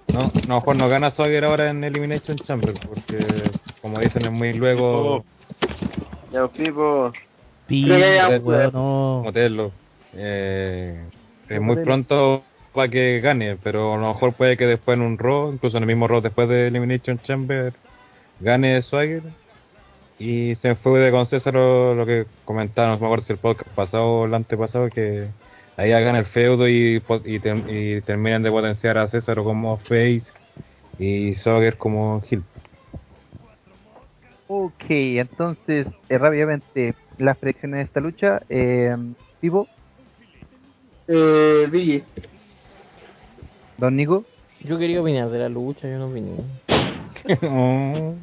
[0.09, 3.51] No, no, mejor no gana Swagger ahora en Elimination Chamber, porque
[3.83, 5.25] como dicen es muy luego...
[6.33, 7.13] Ya, Pipo.
[7.67, 9.23] Pipo, Eh, weón, no.
[9.25, 9.73] Modelo.
[10.15, 11.05] Eh,
[11.49, 15.19] es muy pronto para que gane, pero a lo mejor puede que después en un
[15.19, 17.73] Raw, incluso en el mismo Raw después de Elimination Chamber,
[18.41, 19.23] gane Swagger.
[20.19, 23.39] Y se fue de con César lo, lo que comentaron, no me acuerdo si el
[23.39, 25.29] podcast pasado o el antepasado, que
[25.77, 29.79] ahí hagan el feudo y, po- y, ter- y terminan de potenciar a César como
[29.79, 30.23] face
[30.99, 32.43] y Swagger como heel.
[34.49, 38.41] Ok, entonces, eh, rápidamente, las predicciones de esta lucha.
[38.49, 38.95] Eh,
[39.41, 39.69] Pipo,
[41.09, 42.05] Eh, Biggie.
[43.79, 44.25] Don Nico,
[44.61, 46.33] Yo quería opinar de la lucha, yo no opiné.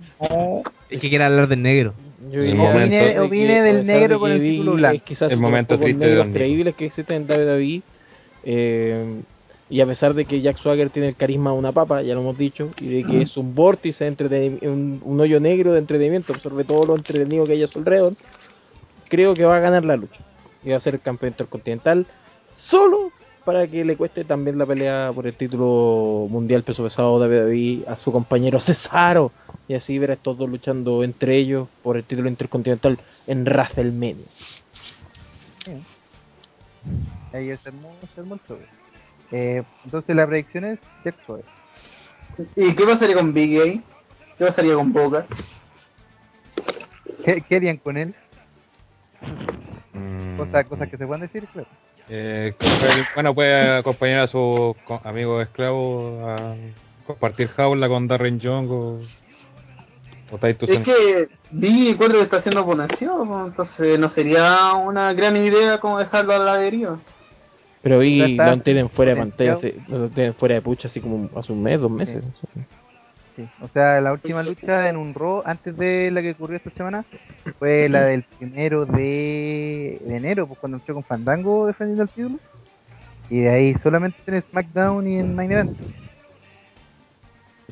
[0.89, 1.93] Es que quiere hablar del negro.
[2.31, 4.95] Yo El momento- opine, del de negro con el título blanco.
[4.97, 6.37] es quizás El momento triste de negros Don Nico.
[6.39, 7.81] creíbles que existen en WWE.
[8.45, 9.21] eh,
[9.69, 12.19] y a pesar de que Jack Swagger tiene el carisma de una papa, ya lo
[12.21, 15.79] hemos dicho, y de que es un vórtice, de entretenimiento, un, un hoyo negro de
[15.79, 18.13] entretenimiento, absorbe todo lo entretenido que hay a su alrededor,
[19.09, 20.19] creo que va a ganar la lucha.
[20.63, 22.05] Y va a ser campeón intercontinental
[22.53, 23.11] solo
[23.43, 27.83] para que le cueste también la pelea por el título mundial peso pesado de WWE
[27.87, 29.31] a su compañero Cesaro.
[29.67, 34.25] Y así ver a estos dos luchando entre ellos por el título intercontinental en WrestleMania.
[37.31, 38.57] ahí es hermoso, hermoso.
[39.31, 41.15] Eh, entonces, la predicción es Jack.
[42.55, 43.63] ¿Y qué pasaría con Big A?
[44.37, 45.25] ¿Qué pasaría con Boca?
[47.23, 48.13] ¿Qué, qué harían con él?
[49.93, 50.37] Mm.
[50.37, 51.67] Cosas, cosas que se puedan decir, claro.
[52.09, 52.53] Eh,
[53.15, 56.55] bueno, puede acompañar a su amigo esclavo a
[57.07, 58.99] compartir jaula con Darren Young o,
[60.31, 62.89] o Titus Es que Big encuentro que está haciendo pues,
[63.45, 66.99] entonces no sería una gran idea como dejarlo a la deriva.
[67.81, 71.51] Pero vi lo tienen fuera de pantalla, lo tienen fuera de pucha así como hace
[71.51, 72.23] un mes, dos meses.
[72.53, 72.61] Sí.
[73.61, 77.03] O sea, la última lucha en un Raw antes de la que ocurrió esta semana
[77.57, 82.39] fue la del primero de, de enero, pues cuando luchó con Fandango defendiendo el título.
[83.29, 85.71] Y de ahí solamente en SmackDown y en Main Event.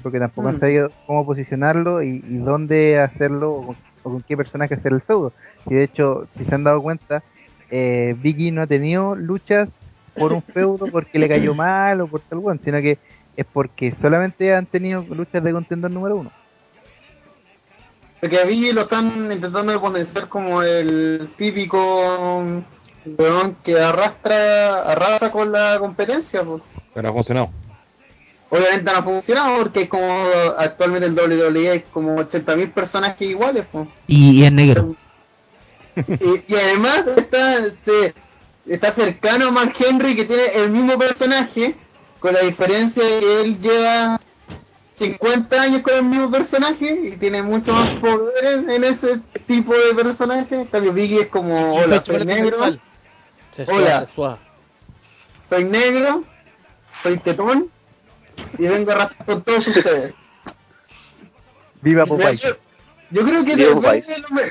[0.01, 0.59] Porque tampoco han Mm.
[0.59, 5.01] sabido cómo posicionarlo y, y dónde hacerlo o con, o con qué personaje hacer el
[5.01, 5.33] feudo.
[5.67, 7.23] Y de hecho, si se han dado cuenta,
[7.69, 9.69] eh, Biggie no ha tenido luchas
[10.15, 12.97] por un feudo porque le cayó mal o por tal sino que
[13.41, 16.31] es porque solamente han tenido luchas de contendor número uno.
[18.19, 22.63] Porque a Biggie lo están intentando potenciar como el típico
[23.05, 26.61] weón que arrastra, arrasa con la competencia, pues.
[26.93, 27.49] Pero ha funcionado.
[28.49, 30.07] Obviamente no ha funcionado porque como
[30.57, 33.87] actualmente en WWE hay como 80.000 personajes iguales, pues.
[34.07, 34.95] Y, y es negro.
[35.95, 38.13] y, y además está, se,
[38.67, 41.75] está cercano a Mark Henry que tiene el mismo personaje,
[42.21, 44.21] con la diferencia de que él lleva
[44.93, 49.73] 50 años con el mismo personaje y tiene mucho más poder en, en ese tipo
[49.73, 50.61] de personaje.
[50.61, 52.57] En cambio, Biggie es como: Hola, soy negro,
[53.67, 54.07] Hola.
[55.49, 56.23] soy negro,
[57.01, 57.71] soy tetón
[58.59, 60.13] y vengo a arrasar con todos ustedes.
[61.81, 62.55] Viva Popeye.
[63.09, 63.81] yo creo que lo,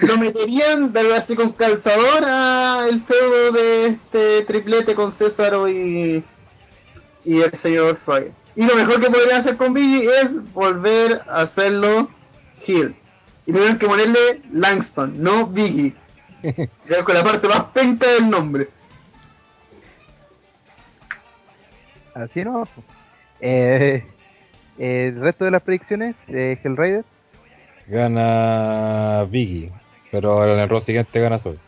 [0.01, 6.25] lo meterían de así con calzador a el feudo de este triplete con Césaro y,
[7.25, 8.33] y el señor Swagger.
[8.57, 12.09] Y lo mejor que podrían hacer con Biggie es volver a hacerlo
[12.67, 12.95] heel.
[13.47, 15.95] Y tuvieron que ponerle Langston, no Biggie.
[16.89, 18.69] Ya con la parte más penca del nombre.
[22.15, 22.67] Así no.
[23.41, 24.05] Eh,
[24.79, 27.05] eh, el resto de las predicciones, eh, Hellraider,
[27.87, 29.73] Gana Biggie.
[30.11, 31.59] Pero en el Raw siguiente gana Soy.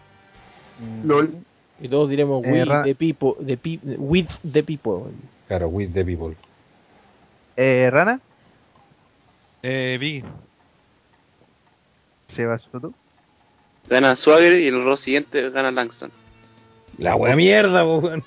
[1.04, 1.44] LOL.
[1.82, 5.10] Y todos diremos Eh, we Ra- the people, the pe- with the people.
[5.48, 6.34] Claro, with the people.
[7.56, 8.20] eh, Rana,
[9.64, 10.24] Eh, Biggie.
[12.36, 12.92] Sebas Soto,
[13.90, 16.10] Gana Swagger y el Raw siguiente gana Langston.
[16.98, 18.22] La wea mierda, weón.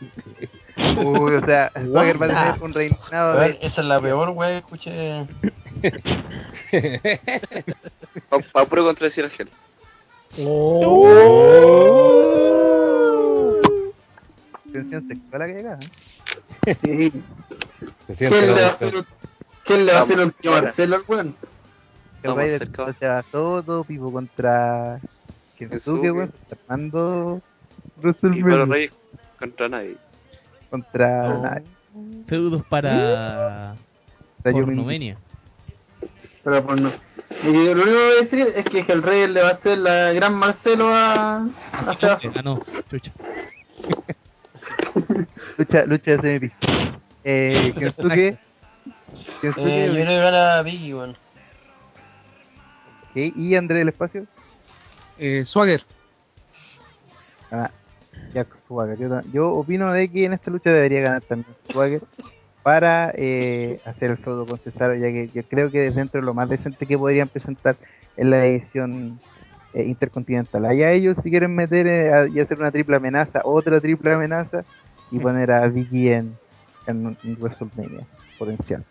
[0.78, 4.58] Uy, o sea, Swagger va a tener un reinado de esa es la peor wea
[4.58, 5.26] escuché.
[8.52, 9.50] Para puro contradecir a Gel.
[14.80, 15.80] Tensión sexual acá acá.
[16.66, 16.76] ¿eh?
[16.82, 17.12] Sí.
[18.08, 19.06] Se ¿Quién le va a hacer un-
[19.64, 21.28] quién le va a hacer un tío Marcelo al weón?
[21.28, 22.94] El Vamos Raider cerca.
[22.94, 25.00] se va todo, Pipo contra
[25.58, 27.42] Kensuke, weón, Fernando
[27.98, 28.90] Y WrestleMania para Rey
[29.40, 29.96] contra nadie.
[30.70, 31.42] contra Oh.
[31.44, 31.66] nadie.
[32.28, 33.76] Feudos para.
[34.44, 34.66] Contra Yumi.
[34.66, 35.18] Pornomania.
[36.44, 36.92] Pero pues no.
[37.44, 39.78] Y lo único que voy a decir es que el rey le va a hacer
[39.78, 42.34] la gran Marcelo a, a Sebastián.
[42.38, 42.60] Ah, no,
[42.90, 43.12] chucha.
[45.58, 46.56] Lucha, lucha de semipiso.
[47.24, 48.38] Eh, Kensuke.
[49.42, 51.12] Kensuke Eh, yo creo que gana Biggie, weón.
[51.12, 54.26] ok, y André del Espacio.
[55.18, 55.84] Eh, Swagger.
[57.52, 57.70] Ah,
[58.34, 58.98] Jack Swagger.
[59.32, 62.02] Yo, opino de que en esta lucha debería ganar también Swagger
[62.64, 66.26] para eh, hacer el feudo con Cesaro, ya que yo creo que es dentro de
[66.26, 67.76] lo más decente que podrían presentar
[68.18, 69.20] en la edición
[69.74, 70.66] eh, intercontinental.
[70.66, 74.64] Allá ellos si quieren meter eh, a- y hacer una triple amenaza, otra triple amenaza
[75.12, 76.36] y poner a Vicky en,
[76.88, 78.06] en, en WrestleMania
[78.38, 78.84] potencial.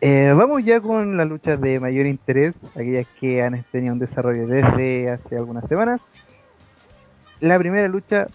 [0.00, 4.46] Eh, vamos ya con las luchas de mayor interés, aquellas que han tenido un desarrollo
[4.46, 6.00] desde hace algunas semanas.
[7.40, 8.26] La primera lucha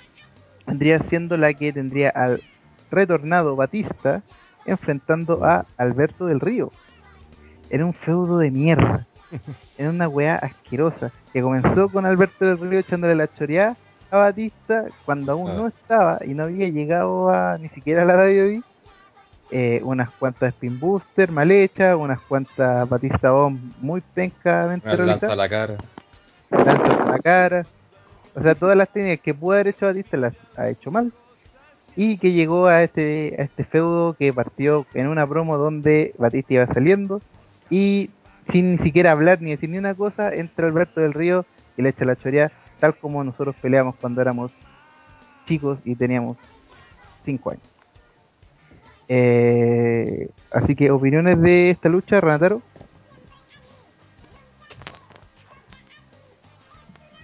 [0.65, 2.41] vendría siendo la que tendría al
[2.89, 4.23] retornado Batista
[4.65, 6.71] enfrentando a Alberto del Río.
[7.69, 9.05] Era un feudo de mierda.
[9.77, 11.11] Era una weá asquerosa.
[11.33, 13.77] Que comenzó con Alberto del Río echándole la choreada
[14.11, 15.53] a Batista cuando aún Ah.
[15.55, 18.61] no estaba y no había llegado a ni siquiera a la radio
[19.51, 25.27] eh, unas cuantas spin booster mal hechas, unas cuantas Batista Bomb muy pencamente Me lanza
[25.27, 25.75] realizadas la cara.
[26.51, 27.65] lanzas en la cara.
[28.35, 31.11] O sea, todas las técnicas que pudo haber hecho Batista las ha hecho mal.
[31.95, 36.53] Y que llegó a este, a este feudo que partió en una promo donde Batista
[36.53, 37.19] iba saliendo.
[37.71, 38.11] Y
[38.51, 41.45] sin ni siquiera hablar ni decir ni una cosa, entra Alberto del Río
[41.75, 44.51] y le echa la chorea, tal como nosotros peleamos cuando éramos
[45.47, 46.37] chicos y teníamos
[47.25, 47.63] 5 años.
[49.07, 52.61] Eh, así que, opiniones de esta lucha, Renataro.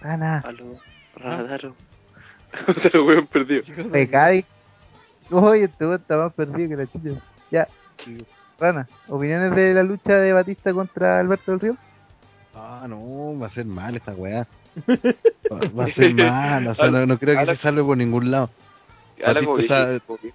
[0.02, 0.44] Ah, nada.
[0.46, 0.76] Aló,
[1.16, 1.76] Radaro.
[2.82, 3.64] Se lo weón perdido.
[3.92, 4.46] Me cae.
[5.32, 7.22] Oye, este weón está más perdido que la chucha.
[7.52, 7.68] Ya.
[8.60, 11.78] Rana, ¿opiniones de la lucha de Batista contra Alberto del Río?
[12.56, 14.48] Ah, no, va a ser mal esta weá.
[15.52, 18.32] Va, va a ser mal, o sea, no, no creo que se salve por ningún
[18.32, 18.50] lado.
[19.20, 20.32] Batista, dije, o sea,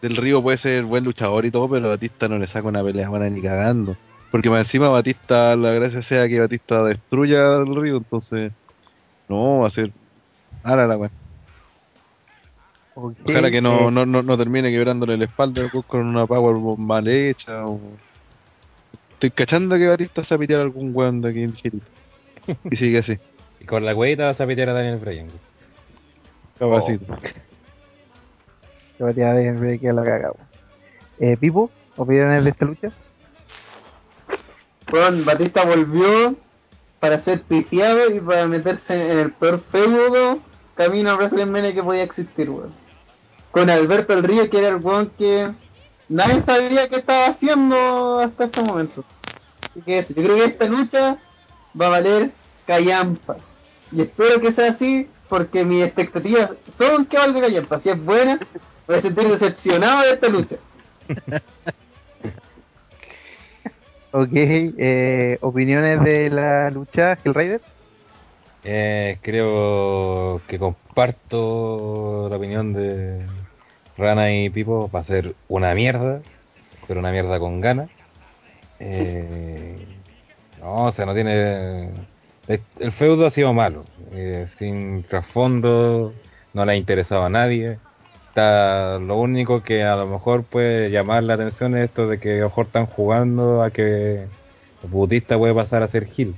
[0.00, 3.08] Del Río puede ser buen luchador y todo, pero Batista no le saca una pelea
[3.08, 3.96] buena ni cagando.
[4.30, 8.52] Porque más encima Batista, la gracia sea que Batista destruya al Río, entonces
[9.28, 9.92] no, va a ser
[10.64, 11.10] mala la weá.
[12.94, 17.08] Ojalá que no, eh, no, no, no termine quebrándole la espalda con una powerbomb mal
[17.08, 17.66] hecha.
[17.66, 17.80] O...
[19.22, 21.78] Estoy cachando que Batista se va a pitear a algún weón de aquí en Chile.
[22.68, 23.16] Y sigue así,
[23.60, 25.28] Y con la huevita vas a pitear a Daniel Bryan.
[26.58, 27.06] capacito.
[28.98, 30.32] que batía de Henry que la caga.
[30.32, 30.48] weón.
[31.20, 32.90] Eh, Pipo, ¿opiniones de esta lucha?
[34.92, 36.34] Weón, Batista volvió
[36.98, 40.40] para ser pifiado y para meterse en el peor feudo
[40.74, 42.74] camino a WrestleMania que podía existir, weón.
[43.52, 45.52] Con Alberto el Río, que era el weón que
[46.12, 49.04] nadie sabía qué estaba haciendo hasta este momento.
[49.62, 51.18] Así que eso, yo creo que esta lucha
[51.80, 52.30] va a valer
[52.66, 53.36] callampa.
[53.90, 57.80] Y espero que sea así, porque mis expectativas son que valga callampa.
[57.80, 58.38] Si es buena,
[58.86, 60.56] voy a sentir decepcionado de esta lucha.
[64.14, 67.62] Ok, eh, ¿opiniones de la lucha Hellraider?
[68.62, 73.26] Eh, creo que comparto la opinión de
[73.96, 74.90] Rana y Pipo.
[74.94, 76.20] Va a ser una mierda,
[76.88, 77.90] pero una mierda con ganas.
[78.80, 79.76] Eh,
[80.60, 81.90] no, o sea, no tiene.
[82.48, 86.12] El, el feudo ha sido malo, eh, sin trasfondo,
[86.54, 87.78] no le ha interesado a nadie.
[88.34, 92.40] Lo único que a lo mejor puede llamar la atención es esto de que a
[92.40, 96.34] lo mejor están jugando a que el Bautista puede pasar a ser Gil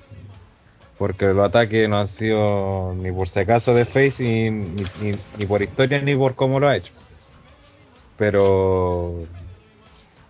[0.99, 5.47] porque los ataques no han sido ni por si acaso de Face ni, ni- ni
[5.47, 6.93] por historia ni por cómo lo ha hecho.
[8.17, 9.27] Pero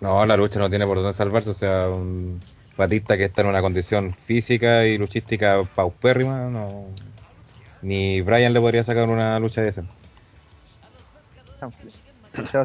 [0.00, 2.40] no, la lucha no tiene por dónde salvarse, o sea, un
[2.76, 6.86] Batista que está en una condición física y luchística paupérrima, no
[7.84, 9.84] ni Brian le podría sacar una lucha de esa.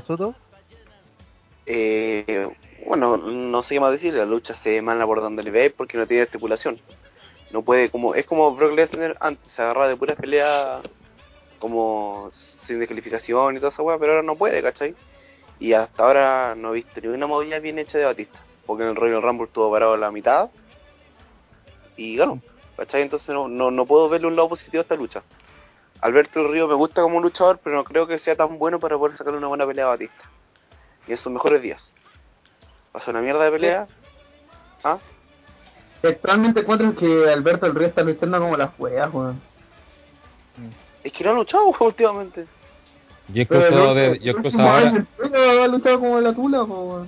[0.08, 0.34] Soto,
[1.66, 2.48] Eh,
[2.88, 5.98] bueno, no sé qué más decir, la lucha se manda por donde le ve porque
[5.98, 6.80] no tiene estipulación.
[7.52, 10.82] No puede, como es como Brock Lesnar antes, se agarraba de puras peleas
[11.60, 14.96] como sin descalificación y toda esa weá, pero ahora no puede, ¿cachai?
[15.60, 18.40] Y hasta ahora no he visto ni una movida bien hecha de Batista.
[18.66, 20.50] porque en el Royal Rumble estuvo parado la mitad
[21.98, 22.42] y ganó.
[22.78, 23.02] ¿Cachai?
[23.02, 25.22] Entonces no, no, no puedo verle un lado positivo a esta lucha.
[26.02, 28.98] Alberto del Río me gusta como luchador, pero no creo que sea tan bueno para
[28.98, 30.24] poder sacarle una buena pelea a Batista.
[31.08, 31.94] Y en sus mejores días.
[32.94, 33.88] Pasó una mierda de pelea.
[34.84, 34.98] ¿Ah?
[36.02, 39.42] Actualmente encuentro que Alberto del Río está luchando como las weas, weón.
[41.04, 42.48] Es que no ha luchado últimamente.
[43.34, 45.06] Yo incluso, de- yo incluso ahora,
[45.64, 47.06] ha luchado como la tula, po,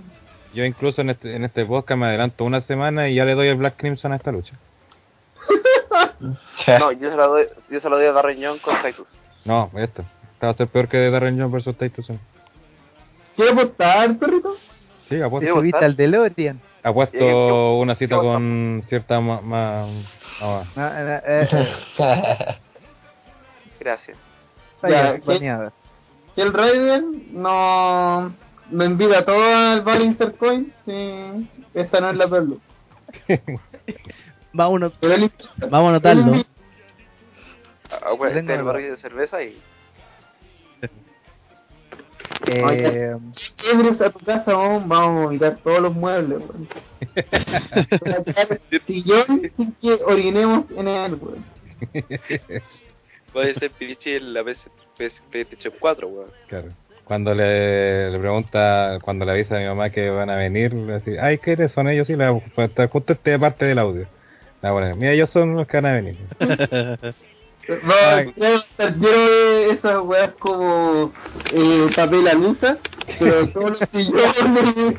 [0.53, 3.47] yo incluso en este, en este podcast me adelanto una semana y ya le doy
[3.47, 4.53] el Black Crimson a esta lucha.
[6.79, 9.07] No, yo se la doy, yo se la doy a Darren Young con Titus.
[9.43, 10.03] No, esta.
[10.33, 12.07] Esta va a ser peor que Darren Young versus Titus.
[13.35, 14.55] ¿Quieres apostar, perrito?
[15.09, 16.61] Sí, ¿Te apuesto, subiste al DeLorean?
[16.83, 19.87] apuesto una cita con cierta ma- ma-
[20.39, 22.57] No, no, no, eh, eh,
[23.79, 24.17] Gracias.
[24.87, 25.19] Ya,
[26.35, 28.33] Si el Raiden no
[28.69, 32.55] me envía todo al Balancer Coin, sí, esta no es la perla.
[34.53, 35.31] Vámonos, Pero él-
[35.69, 36.33] vamos a anotarlo.
[37.89, 39.61] Ah, este es el barril de cerveza y
[42.47, 43.15] Eh,
[43.99, 46.67] a tu casa, vamos a vomitar todos los muebles, weón.
[48.71, 51.45] El sillón sin que orinemos en él, weón.
[53.33, 54.67] Puede ser Pirichi en la PS,
[54.97, 56.29] PS, PlayStation 4, weón.
[56.47, 56.69] claro.
[57.03, 60.99] Cuando le, le pregunta, cuando le avisa a mi mamá que van a venir, le
[60.99, 62.07] dice, ay, ¿qué son ellos?
[62.07, 64.07] Sí, le voy a poner justo esta parte del audio.
[64.61, 66.15] Le voy a poner, mira, ellos son los que van a venir.
[67.69, 71.13] A estar lleno de esas weas como
[71.53, 72.77] eh, papel alusa,
[73.19, 74.95] pero todos los sillones.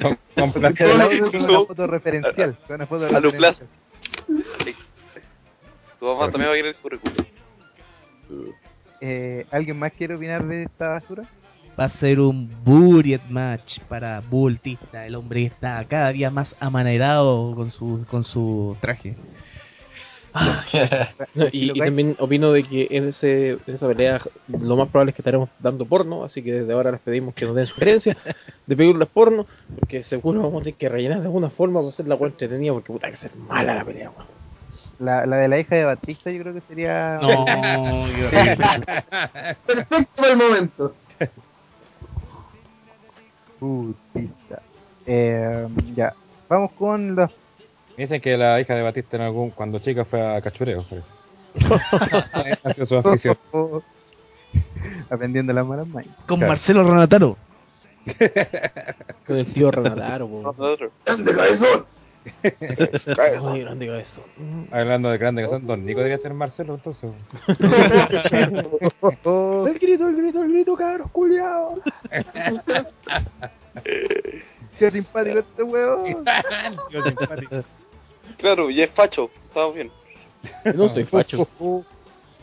[0.00, 2.56] Con, con con una foto referencial.
[2.66, 3.68] Con una foto A referencial.
[5.98, 7.16] Tu mamá también va a querer el currículum.
[9.00, 11.24] Eh, ¿Alguien más quiere opinar de esta basura?
[11.78, 16.54] Va a ser un buried match para Bultista, el hombre que está cada día más
[16.60, 19.16] amanerado con su, con su traje.
[20.34, 20.60] No,
[21.52, 24.18] y, y también opino de que en, ese, en esa pelea
[24.48, 27.44] lo más probable es que estaremos dando porno, así que desde ahora les pedimos que
[27.44, 28.16] nos den sugerencias
[28.66, 29.46] de películas porno,
[29.78, 32.72] porque seguro vamos a tener que rellenar de alguna forma para hacer la cual entretenida,
[32.72, 34.43] porque puta que ser mala la pelea, weón.
[34.98, 37.18] La, la de la hija de Batista yo creo que sería...
[37.20, 38.30] No, yo-
[39.66, 40.94] Perfecto el momento.
[43.58, 44.62] Putista.
[45.06, 46.14] Eh, ya.
[46.48, 47.30] Vamos con los...
[47.96, 50.84] Dicen que la hija de Batista en algún, cuando chica fue a cachureo.
[50.88, 52.58] parece.
[52.64, 53.38] ha sido su afición.
[55.10, 56.14] Aprendiendo las malas mañas.
[56.26, 56.52] con Claro.
[56.52, 57.36] Marcelo Renataro.
[59.26, 60.42] Con el tío Renataro, po.
[60.42, 60.92] Nosotros.
[61.06, 61.86] ¡Grande cabezón!
[62.42, 64.20] Ay, grande cabeza.
[64.70, 67.10] Hablando de grande que son, Don Nico debería ser Marcelo, entonces.
[69.66, 71.80] El grito, el grito, el grito, cabros, culiados.
[74.78, 76.04] Qué simpático este huevo.
[76.90, 77.64] Tío simpático.
[78.38, 79.30] Claro, y es facho.
[79.48, 79.90] Estamos bien.
[80.74, 81.46] No soy facho.
[81.60, 81.84] No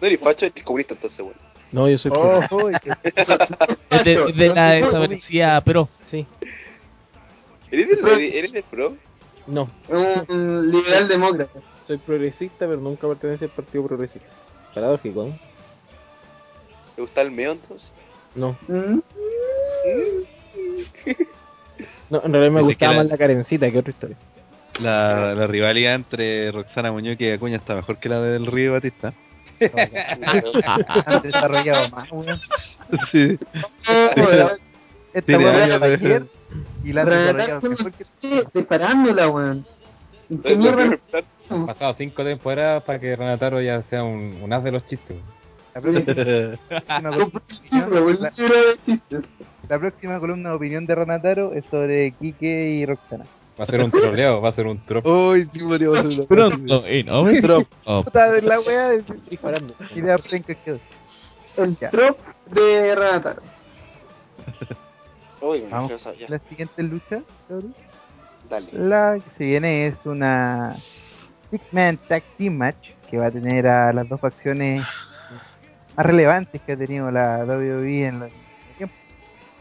[0.02, 1.34] eres facho, eres comunista entonces, weón.
[1.72, 2.92] No, yo soy Oh, qué-
[3.90, 6.26] Es de, es de la desaparecida, pero Sí.
[7.72, 8.96] ¿Eres del, eres, del pro?
[9.48, 11.60] No, Un liberal demócrata.
[11.86, 14.28] soy progresista, pero nunca pertenece al partido progresista.
[14.74, 15.40] Paradójico, ¿no?
[16.96, 17.92] ¿Te gusta el meo entonces?
[18.36, 19.00] No, ¿Mm?
[22.10, 24.18] no en realidad me gustaba más la carencita que otra historia.
[24.80, 29.14] La, la rivalidad entre Roxana Muñoz y Acuña está mejor que la del Río Batista.
[29.60, 32.40] Han desarrollado más, weón.
[33.12, 33.38] Sí.
[35.14, 36.24] Esta la de- ayer
[36.84, 37.06] y la.
[38.54, 39.66] Disparándola, weón.
[40.30, 40.98] ¿En qué mierda?
[41.50, 45.18] Han pasado cinco temporadas para que Renataro ya sea un, un as de los chistes.
[45.74, 46.06] La próxima,
[47.30, 47.32] un
[50.14, 53.26] de columna de opinión de Renataro es sobre Quique y Roxana.
[53.60, 55.06] Va a ser un troleo, va a ser un trop.
[55.06, 57.68] Uy, sí, podríamos hacer una- pronto en Hombre Trop.
[57.86, 59.74] Oh, Puta de la weá, de- Disparando.
[60.30, 60.80] penca que
[61.58, 62.18] El trop
[62.48, 63.42] de Renataro.
[65.42, 65.92] Uy, Vamos.
[66.28, 67.74] La siguiente lucha, cabrón.
[68.50, 68.68] Dale.
[68.74, 70.76] La que se viene es una
[71.50, 74.86] Six Man Tag Team Match que va a tener a las dos facciones
[75.96, 78.32] más relevantes que ha tenido la WWE en los
[78.78, 78.98] tiempos.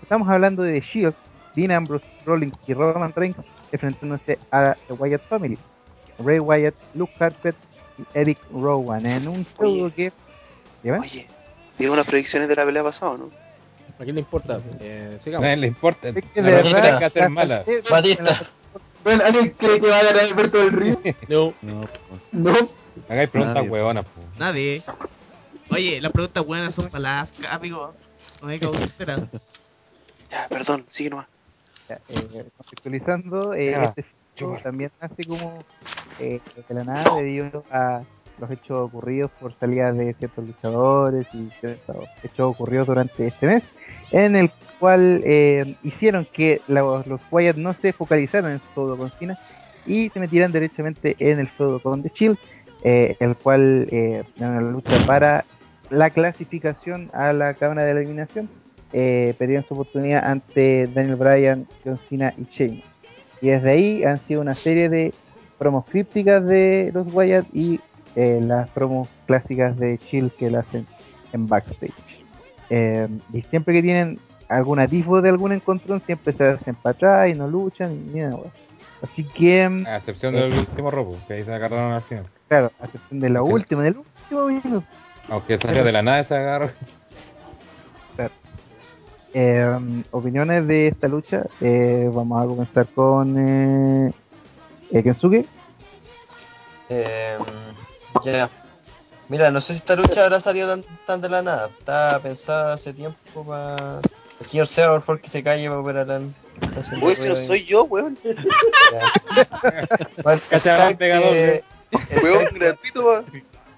[0.03, 1.15] Estamos hablando de The Shield,
[1.55, 3.37] Dean Ambrose, Rollins y Roman Reigns
[3.73, 5.59] enfrentándose a The Wyatt Family,
[6.19, 7.55] Ray Wyatt, Luke Harper
[7.99, 9.91] y Eric Rowan en un Oye.
[9.93, 10.13] que.
[10.91, 11.27] Oye,
[11.79, 13.31] digo unas predicciones de la pelea pasada, ¿no?
[14.01, 14.61] ¿A quién le importa?
[14.81, 15.43] Eh, A sigamos.
[15.45, 16.09] nadie le importa.
[16.09, 17.65] Es que La de lucha verdad, tiene que hacer la- mala.
[17.91, 18.43] Batista.
[19.05, 21.01] Bueno, ¿alguien cree que va a ganar Alberto del Río?
[21.29, 21.81] No, No,
[22.33, 22.55] No.
[23.09, 24.21] Hagáis preguntas huevonas, po.
[24.39, 24.83] nadie.
[25.71, 27.95] Oye, las preguntas buenas son para las amigo.
[28.43, 29.29] No hay que esperar.
[30.31, 31.27] Ya, perdón, sigue nomás.
[31.89, 34.05] Ya, eh, contextualizando, eh, Ya, este
[34.63, 35.63] también nace como
[36.19, 38.03] eh, de la nada debido a
[38.39, 43.63] los hechos ocurridos por salidas de ciertos luchadores y ciertos hechos ocurridos durante este mes,
[44.13, 48.97] en el cual eh, hicieron que la- los Wyatt no se focalizaran en su feudo
[48.97, 49.39] con Cena
[49.87, 52.39] y se metieran derechamente en el feudo con The Shield,
[52.83, 55.45] eh, el cual eh, en una lucha para
[55.91, 58.49] la clasificación a la cámara de eliminación
[58.93, 62.83] eh, perdieron su oportunidad ante Daniel Bryan, John Cena y Shane.
[63.43, 65.13] Y desde ahí han sido una serie de
[65.59, 67.81] promos crípticas de los Wyatt y
[68.17, 70.87] eh, las promos clásicas de Chill que la hacen
[71.33, 71.93] en backstage.
[72.71, 74.19] Eh, y siempre que tienen
[74.49, 78.37] algún atisbo de algún encontrón, siempre se hacen para atrás y no luchan y nada,
[78.37, 78.51] weón.
[79.03, 82.27] Así que, mm, A excepción del último robo, que ahí se agarraron al final.
[82.49, 84.85] claro, a excepción de la última, del último minuto.
[85.29, 86.71] Aunque salió de la nada se agarró.
[88.17, 88.33] Claro.
[89.33, 91.45] Eh, opiniones de esta lucha.
[91.61, 94.13] Eh, vamos a comenzar con eh,
[94.91, 95.47] eh, Kensuke.
[96.89, 97.39] Eh,
[98.25, 98.51] ya.
[99.31, 101.71] Mira, no sé si esta lucha habrá salido tan, tan de la nada.
[101.79, 104.01] Estaba pensada hace tiempo para
[104.41, 106.35] el señor Seba, por favor, que se calle para operar al.
[107.01, 108.19] Uy, si no soy yo, weón.
[110.23, 110.51] Fact
[110.99, 111.63] pegador, ¿eh?
[112.21, 113.25] Weón, gratuito, weón.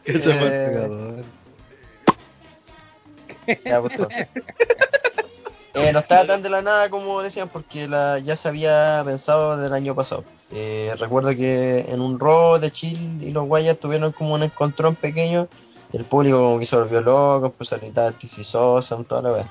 [0.07, 1.25] Cachaba Eh, pegador.
[3.65, 4.09] Ya, pues, todo.
[5.75, 9.59] Eh, no estaba tan de la nada como decían porque la, ya se había pensado
[9.59, 10.25] del año pasado.
[10.55, 14.95] Eh, recuerdo que en un Raw de Chill y los Guayas tuvieron como un encontrón
[14.97, 15.49] pequeño
[15.93, 19.49] y el público como que se volvió loco, empezó a gritar Sosa, toda la wea.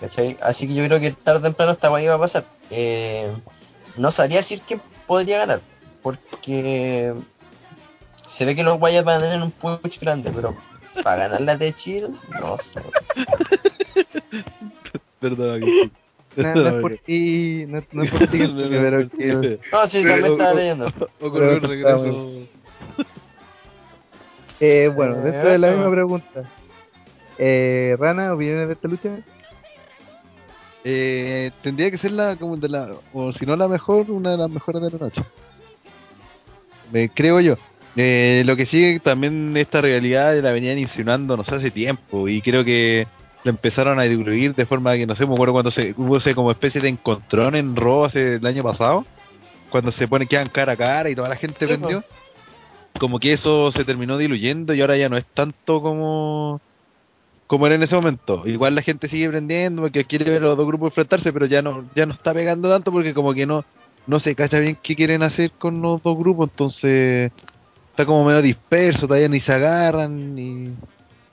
[0.00, 0.36] ¿Cachai?
[0.42, 2.44] Así que yo creo que tarde o temprano esta wea iba a pasar.
[2.70, 3.32] Eh,
[3.96, 5.60] no sabría decir quién podría ganar
[6.02, 7.14] porque
[8.28, 10.54] se ve que los Guayas van a tener un push grande, pero
[11.02, 12.08] para ganar la de Chill,
[12.40, 12.82] no sé.
[15.20, 15.90] Perdona, que-
[16.36, 20.02] No, no es por ti, no, no es por ti, pero que el- No, sí,
[20.02, 20.86] también estaba leyendo.
[21.20, 22.30] Ocurrió un Pero regreso.
[24.60, 26.44] Eh, bueno, Eh, dentro de la misma pregunta.
[27.38, 29.10] Eh, Rana, ¿opiniones de esta lucha?
[30.84, 34.36] Eh, tendría que ser la, como de la, o si no la mejor, una de
[34.36, 35.22] las mejores de la noche.
[36.92, 37.56] Me creo yo.
[37.96, 42.42] Eh, lo que sigue también esta realidad la venían insinuando, no sé, hace tiempo, y
[42.42, 43.06] creo que
[43.44, 46.34] lo empezaron a diluir de forma que, no sé, me acuerdo cuando se hubo ese
[46.34, 49.04] como especie de encontrón en Raw hace el año pasado,
[49.70, 52.02] cuando se pone quedan cara a cara y toda la gente Sí, vendió.
[52.98, 56.60] Como que eso se terminó diluyendo y ahora ya no es tanto como
[57.46, 58.42] como era en ese momento.
[58.46, 61.60] Igual la gente sigue prendiendo porque quiere ver a los dos grupos enfrentarse, pero ya
[61.60, 63.64] no ya no está pegando tanto porque como que no
[64.06, 67.30] no se cacha bien qué quieren hacer con los dos grupos, entonces
[67.90, 70.74] está como medio disperso, todavía ni se agarran ni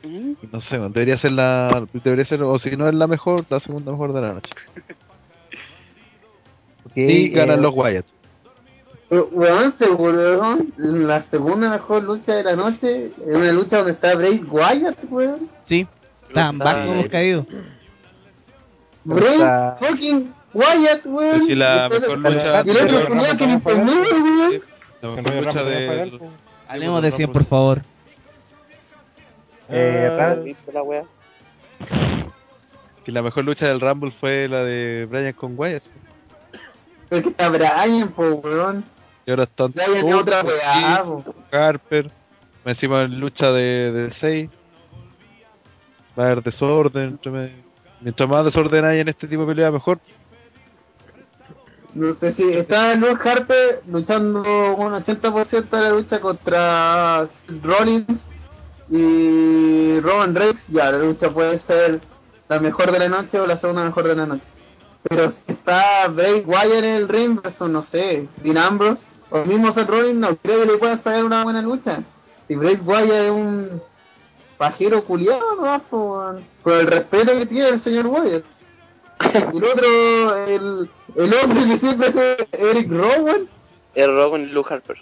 [0.03, 3.59] y no sé, debería ser la debería ser o si no es la mejor, la
[3.59, 4.51] segunda mejor de la noche.
[6.85, 8.05] Ok, y ganan eh, los Wyatt.
[9.09, 14.15] Weón, seguro, weón, la segunda mejor lucha de la noche es una lucha donde está
[14.15, 15.49] Bray Wyatt, weón.
[15.65, 15.85] Sí,
[16.33, 17.45] tan bajo hemos caído.
[19.03, 21.45] Bray Está- fucking Wyatt, weón.
[21.45, 24.61] Si la mejor lucha- Y el otro que ni se mueve, weón.
[25.01, 26.19] La mejor lucha de
[26.67, 27.81] Hablemos de 100, por favor.
[29.71, 30.83] Eh, ¿Viste la
[33.03, 35.83] que la mejor lucha del Rumble fue la de Bryan con Wyatt.
[37.09, 38.85] Pero que está Brian, po, weón.
[39.25, 41.03] Y ahora están Brian es otra weá.
[41.51, 42.11] Harper,
[42.65, 44.49] encima en lucha de, de 6.
[46.17, 47.19] Va a haber desorden.
[48.01, 49.99] Mientras más desorden hay en este tipo de pelea, mejor.
[51.93, 54.39] No sé si está Luke Harper luchando
[54.75, 57.27] un 80% de la lucha contra
[57.61, 58.30] Rollins
[58.91, 60.61] y Roman Reigns.
[60.67, 62.01] Ya, la lucha puede ser
[62.49, 64.43] la mejor de la noche o la segunda mejor de la noche.
[65.03, 68.79] Pero si está Bray Wyatt en el ring versus, no sé, Dean
[69.33, 72.03] o mismo Seth Rollins, no creo que le pueda sacar una buena lucha.
[72.47, 73.81] Si Bray Wyatt es un
[74.57, 76.41] pajero culiado, no, por,
[76.73, 78.43] el respeto que tiene el señor Wyatt.
[79.53, 82.15] El otro, el, el hombre que siempre es
[82.51, 83.47] Eric Rowan,
[83.95, 84.97] El Rowan y Harper.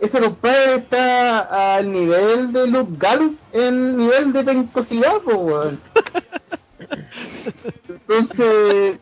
[0.00, 5.80] Ese compadre está al nivel de Luke Gallows en nivel de pencosidad, po, weón.
[7.88, 8.98] Entonces,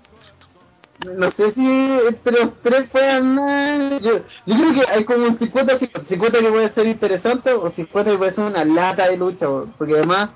[1.05, 1.67] no sé si
[2.09, 3.39] entre los tres puedan...
[3.39, 4.13] eh, Yo,
[4.47, 8.19] yo creo que hay como un 50, 50 que puede ser interesante o 50 que
[8.19, 9.75] puede ser una lata de lucha, weón.
[9.79, 10.31] porque además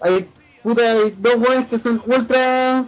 [0.00, 0.28] hay,
[0.62, 2.86] puta, hay dos weones que son ultra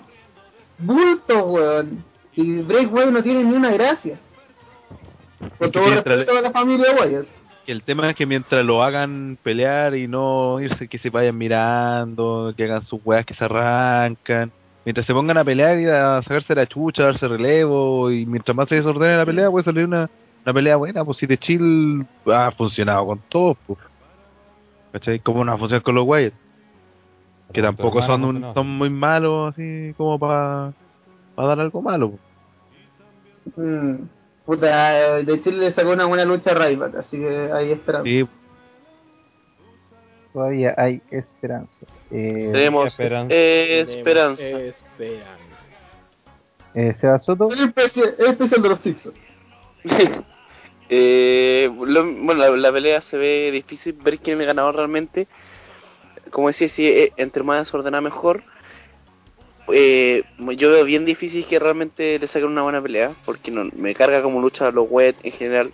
[0.79, 2.05] bultos, weón.
[2.33, 4.19] Y Break Weón no tiene ni una gracia.
[5.41, 7.27] Con Es que todo mientras- respeto a la familia Wyatt.
[7.67, 11.37] Que el tema es que mientras lo hagan pelear y no irse, que se vayan
[11.37, 14.53] mirando, que hagan sus weas que se arrancan.
[14.85, 18.57] mientras se pongan a pelear y a sacarse la chucha, a darse relevo, y mientras
[18.57, 20.09] más se desordene la pelea, puede salir una,
[20.45, 23.79] una pelea buena, pues si de chill ha funcionado con todos, pues.
[24.93, 25.21] ¿Cachai?
[25.21, 26.33] Como una función con los Wyatt.
[27.53, 30.73] Que tampoco son, un- son muy malos, así como para
[31.37, 32.13] dar algo malo.
[33.55, 33.57] pues.
[33.59, 33.97] Mm,
[34.51, 38.07] puta, eh, de Chile le sacó una buena lucha a Ryback, así que ahí esperamos.
[38.09, 38.27] Sí,
[40.33, 41.87] Todavía hay esperanza.
[42.11, 43.35] Eh, Tenemos Esperanza.
[43.35, 44.43] esperanza.
[44.45, 45.57] Esperanza.
[46.75, 49.17] eh, Soto, El especial, el especial de los Simpsons.
[50.93, 55.29] Eh, lo- bueno, la, la pelea se ve difícil ver quién es el ganador realmente.
[56.33, 58.43] Como decía, si eh, entre más desordenada mejor.
[59.73, 60.25] Eh,
[60.57, 64.23] yo veo bien difícil que realmente le saquen una buena pelea, porque no, me carga
[64.23, 65.73] como lucha a los wet en general.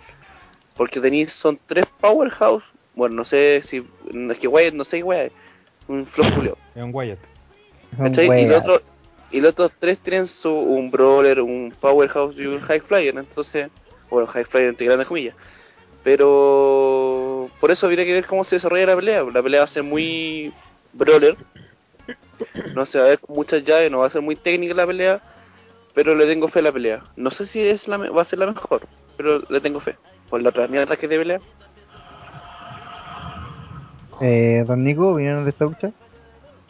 [0.75, 2.63] Porque tenéis, son tres powerhouse.
[2.95, 3.85] Bueno, no sé si.
[4.31, 5.31] Es que Wyatt, no sé es.
[5.87, 6.57] Un flow Julio.
[6.75, 7.19] Es un Wyatt.
[7.97, 8.43] ¿Cachai?
[8.43, 8.81] Y los otros
[9.31, 13.69] y los otros tres tienen su, un brawler, un powerhouse y un high flyer, entonces,
[14.09, 15.35] bueno, high flyer entre grandes comillas.
[16.03, 19.23] Pero por eso habría que ver cómo se desarrolla la pelea.
[19.23, 20.53] La pelea va a ser muy
[20.93, 21.35] brawler.
[22.73, 24.85] No se va a ver con muchas llaves, no va a ser muy técnica la
[24.85, 25.21] pelea,
[25.93, 27.03] pero le tengo fe a la pelea.
[27.15, 28.81] No sé si es la me- va a ser la mejor,
[29.15, 29.95] pero le tengo fe.
[30.29, 31.39] Por la otra mierda que es de pelea.
[34.21, 35.91] eh, Don Nico, ¿vinieron de esta lucha?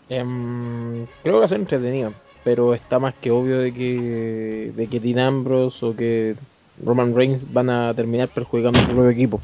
[0.10, 4.88] Em, creo que va a ser entretenido, pero está más que obvio de que de
[4.88, 6.36] que Dean Ambrose o que
[6.84, 9.42] Roman Reigns van a terminar perjudicando a su propio equipo.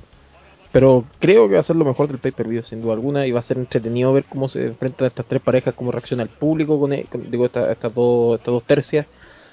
[0.74, 3.40] Pero creo que va a ser lo mejor del pay-per-view, sin duda alguna, y va
[3.42, 6.94] a ser entretenido ver cómo se enfrentan estas tres parejas, cómo reacciona el público con,
[6.94, 9.06] e- con- digo, esta- estas dos, estas dos tercias,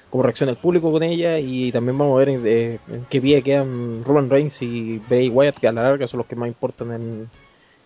[0.09, 3.21] cómo reacciona el público con ella, y también vamos a ver en, de- en qué
[3.21, 6.47] pie quedan Roman Reigns y Bray Wyatt, que a la larga son los que más
[6.47, 7.29] importan en,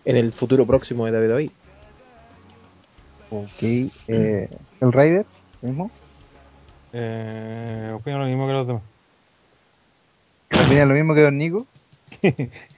[0.06, 1.50] en el futuro próximo de WWE.
[3.28, 3.62] Ok.
[4.08, 4.48] Eh,
[4.80, 5.26] ¿El Raider?
[5.60, 5.90] ¿Mismo?
[6.94, 8.82] Eh, opino lo mismo que los demás.
[10.52, 11.66] ¿Opina lo mismo que Don Nico?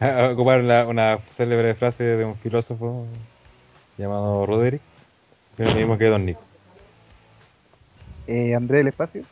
[0.00, 3.06] A ocupar la- una célebre frase de un filósofo
[3.98, 4.82] llamado Roderick.
[5.54, 6.40] Opino lo mismo que Don Nico.
[8.26, 9.24] Eh, Andrés del Espacio.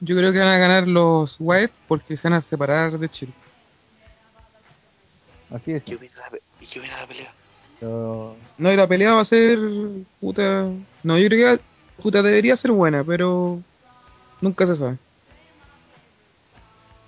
[0.00, 3.32] Yo creo que van a ganar los Wyatt porque se van a separar de Chile.
[5.54, 5.82] Así es.
[5.84, 7.32] ¿Qué opina la, pe- ¿Y qué opina la pelea?
[7.80, 9.58] Pero- No, y la pelea va a ser.
[10.20, 10.66] Puta.
[11.02, 11.62] No, yo creo que.
[12.02, 13.60] Puta, debería ser buena, pero.
[14.40, 14.96] Nunca se sabe.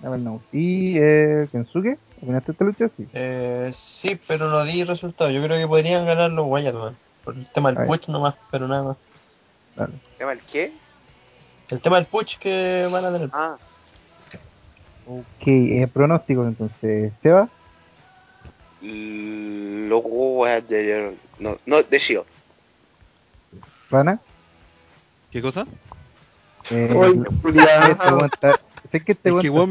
[0.03, 0.41] A ver, no.
[0.51, 1.97] ¿Y eh, Kensuke?
[2.21, 2.89] ¿Opinaste esta lucha?
[2.95, 3.07] Sí.
[3.13, 5.29] Eh, sí, pero no di resultado.
[5.29, 6.95] Yo creo que podrían ganar los Wyatt, man.
[7.23, 7.87] Por el tema del Ahí.
[7.87, 8.97] push nomás, pero nada más.
[9.75, 9.93] Dale.
[10.19, 10.73] ¿Llama el qué?
[11.69, 13.29] El tema del push que van a tener.
[13.33, 13.57] Ah,
[15.11, 17.11] Ok, eh, pronósticos entonces.
[17.23, 17.49] ¿Seba?
[18.81, 20.69] los Wyatt
[21.39, 22.25] no, no, de Shield.
[23.89, 24.19] ¿Rana?
[25.31, 25.65] ¿Qué cosa?
[26.69, 27.25] Eh, weón
[28.33, 28.59] está-
[28.91, 29.69] Sé que este weón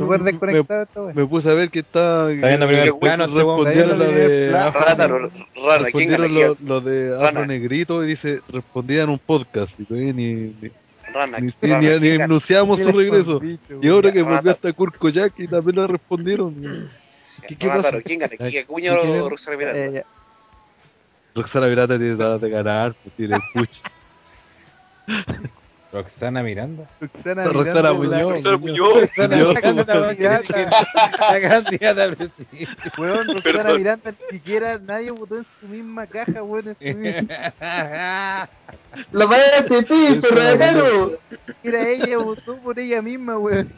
[1.15, 2.31] me- puse a ver que está.
[2.31, 4.49] Está viendo primer plano, este respondieron lo de.
[4.51, 4.69] plano.
[4.69, 6.65] Afro- Rana, r- rana, ¿quién respondieron gana lo, aquí?
[6.65, 7.27] lo de.
[7.29, 10.71] Afro Negrito y dice respondía en un podcast y todavía ni, ni,
[11.13, 13.41] Rana, ni, Rana, ni- ni anunciamos su ¿Qué les regreso.
[13.41, 16.89] dicho, Y ahora que volvió ta- hasta Kurt Koyak y también lo respondieron.
[17.49, 17.83] ¿Qué, qué pasa?
[17.83, 18.33] Taro, ¿quién gana?
[18.39, 19.31] Ay, ¿Kike Acuña ¿quién o es?
[19.31, 19.99] Roxana Miranda?
[19.99, 20.05] Eh.
[21.35, 23.79] Roxana Virata tiene ganas de ganar, pues tiene el push.
[25.91, 26.87] Roxana Miranda.
[27.01, 28.23] Roxana Roxana Miranda.
[28.23, 29.01] Roxana Muñoz.
[29.01, 29.37] Roxana.
[29.39, 29.61] La
[31.41, 32.93] candidata al presidente.
[32.99, 33.75] Weón, Roxana.
[33.75, 36.77] Miranda ni siquiera nadie votó en su misma caja, weón.
[36.81, 38.49] La
[39.13, 43.73] madre de ti, siquiera ella votó por ella misma, weón.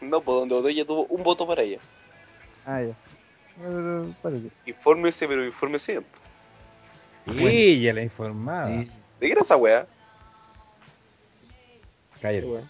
[0.00, 1.78] No, pues donde votó ella tuvo un voto para ella.
[2.64, 2.94] Ah, ya.
[4.64, 6.00] Infórmese, pero infórmese.
[7.26, 8.84] Sí, ya la informaba.
[9.20, 9.86] ¿De qué era esa weá?
[12.20, 12.64] Cállate.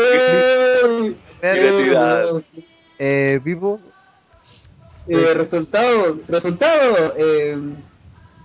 [0.00, 2.42] Eh, Creatividad.
[2.98, 3.80] Eh, Vivo,
[5.08, 7.14] eh, resultado, resultado.
[7.16, 7.56] Eh,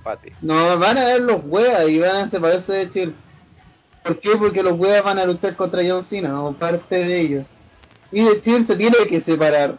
[0.03, 0.34] Pate.
[0.41, 3.13] no van a ver los weas y van a separarse de Chile.
[4.03, 4.35] ¿Por qué?
[4.38, 7.45] Porque los weas van a luchar contra John Cena o parte de ellos.
[8.11, 9.75] Y de Chile se tiene que separar.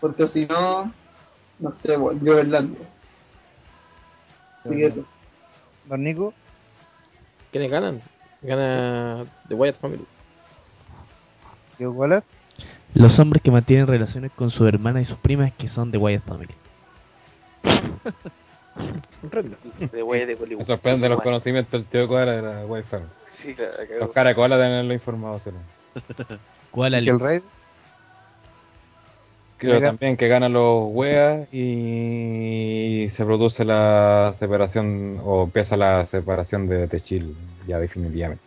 [0.00, 0.92] Porque si no,
[1.58, 2.40] no sé, volvió
[5.86, 6.34] Don Nico,
[7.52, 8.02] ¿Quiénes ganan?
[8.42, 10.04] Gana The Wyatt Family.
[11.78, 12.26] Diego Wallace,
[12.94, 16.24] Los hombres que mantienen relaciones con su hermana y sus primas que son de Wyatt
[16.24, 16.54] Family.
[19.92, 22.96] De wey de Me los conocimientos del tío Coala de la Wi-Fi.
[23.32, 24.00] Sí, la, la cagó.
[24.00, 25.38] Los caracolas deben haberlo informado.
[25.38, 25.50] ¿sí?
[26.70, 27.40] ¿Cuál y el Rey.
[29.58, 29.88] Creo Mira.
[29.88, 37.00] también que ganan los weas y se produce la separación o empieza la separación de,
[37.00, 37.34] Chill
[37.66, 38.44] ya definitivamente.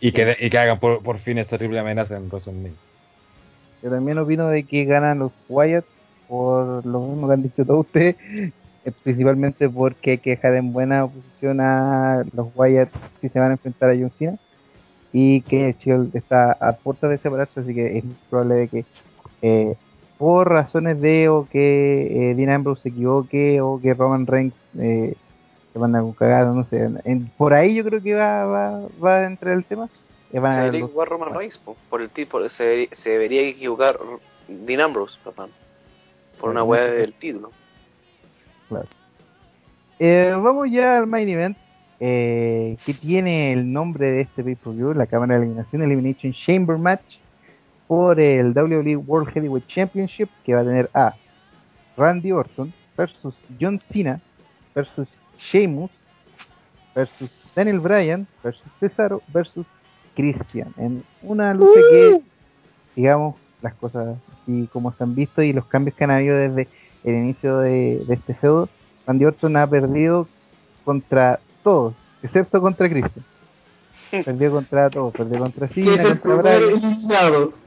[0.00, 2.72] Y que, y que hagan por, por fin esa triple amenaza en WrestleMania.
[3.82, 5.84] Yo también opino de que ganan los Wyatt
[6.28, 8.16] por lo mismo que han dicho todos ustedes,
[8.84, 12.88] eh, principalmente porque hay que dejar en buena posición a los Wyatt
[13.20, 14.38] si se van a enfrentar a John Cena
[15.12, 18.84] y que Shield está a puertas de separarse, así que es probable de que
[19.42, 19.74] eh,
[20.18, 25.14] por razones de o que eh, Dean Ambrose se equivoque o que Roman Reigns eh,
[25.72, 29.16] se manda con cagado, no sé, en- por ahí yo creo que va, va, va
[29.18, 29.88] a entrar el tema.
[30.32, 33.42] Eh, van Se debería equivocar Roman Reigns, po, por el tipo, se, debería- se debería
[33.42, 33.98] equivocar
[34.48, 35.18] Dean Ambrose,
[36.40, 37.50] por una weá del título.
[38.68, 38.86] Claro.
[39.98, 41.56] Eh, vamos ya al main event,
[42.00, 47.16] eh, que tiene el nombre de este pay-per-view, la cámara de eliminación Elimination Chamber Match,
[47.86, 51.14] por el WWE World Heavyweight Championship, que va a tener a
[51.96, 54.20] Randy Orton versus John Cena
[54.74, 55.08] versus
[55.50, 55.90] Sheamus
[56.94, 59.66] versus Daniel Bryan versus Cesaro versus
[60.14, 62.20] Christian, en una lucha que,
[62.94, 66.68] digamos, las cosas así como se han visto y los cambios que han habido desde
[67.04, 68.68] el inicio de, de este feudo,
[69.06, 70.26] Randy Orton ha perdido
[70.84, 73.24] contra todos, excepto contra Christian.
[74.24, 77.65] Perdió contra todos, perdió contra Cena, contra Bryan.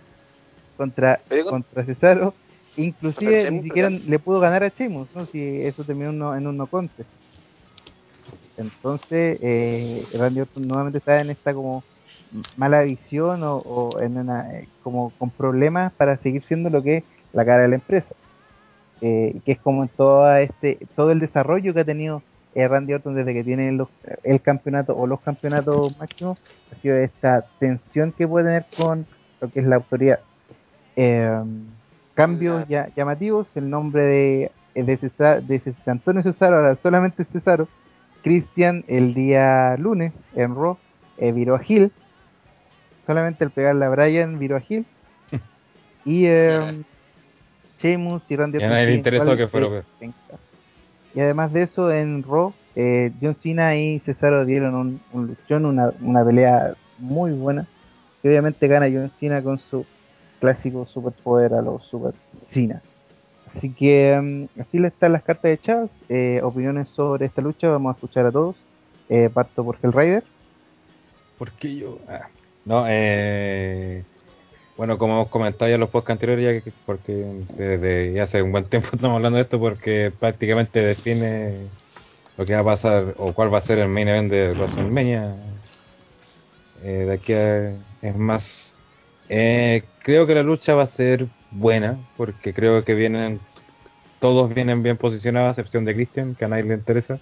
[0.80, 2.40] Contra, contra Cesaro,
[2.76, 4.10] inclusive ni siquiera ¿verdad?
[4.10, 5.28] le pudo ganar a Sheamus, ¿no?
[5.28, 7.12] Si eso terminó en, no- en un no contest.
[8.58, 11.88] Entonces, eh, Randy Orton nuevamente está en esta como
[12.56, 16.98] mala visión o, o en una, eh, como con problemas para seguir siendo lo que
[17.00, 18.16] es la cara de la empresa.
[19.02, 23.16] Eh, que es como todo este todo el desarrollo que ha tenido eh, Randy Orton
[23.16, 23.90] desde que tiene los,
[24.24, 26.40] el campeonato o los campeonatos máximos
[26.72, 29.10] ha sido esta tensión que puede tener con
[29.42, 30.26] lo que es la autoridad
[31.02, 31.42] Eh,
[32.14, 37.70] cambios ya, llamativos el nombre de de, Cesar, de César Antonio Cesaro ahora solamente Cesaro
[38.22, 40.78] Christian el día lunes en Raw
[41.18, 41.90] eh, viró a Hill
[43.08, 44.86] solamente el pegarle a Bryan viró a Hill
[46.06, 46.84] y eh,
[47.82, 49.84] Sheamus y Randy Orton nadie interesó que fuera de-
[51.16, 55.66] y además de eso, en Raw, eh, John Cena y Cesaro dieron un, un luchón,
[55.66, 57.66] una, una pelea muy buena.
[58.22, 59.88] Y obviamente gana John Cena con su
[60.40, 62.14] clásico superpoder a los Super
[62.54, 62.82] Cena.
[63.56, 65.90] Así que mm, así le están las cartas echadas.
[66.08, 68.56] Eh, opiniones sobre esta lucha, vamos a escuchar a todos.
[69.10, 70.24] Eh, parto por Hellraider.
[71.38, 72.00] ¿Por qué yo?
[72.08, 72.28] Ah,
[72.66, 74.04] no, eh,
[74.78, 77.12] bueno, como hemos comentado ya en los podcasts anteriores, ya que, porque
[77.58, 81.68] desde ya hace un buen tiempo estamos hablando de esto, porque prácticamente define
[82.38, 85.36] lo que va a pasar o cuál va a ser el main event de WrestleMania.
[86.84, 87.72] Eh, de aquí a,
[88.02, 88.69] es más,
[89.30, 93.40] eh, creo que la lucha va a ser buena, porque creo que vienen,
[94.20, 97.20] todos vienen bien posicionados, a excepción de Christian, que a nadie le interesa.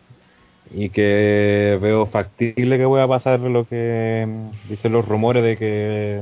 [0.72, 6.22] Y que veo factible que pueda pasar lo que mm, dicen los rumores de que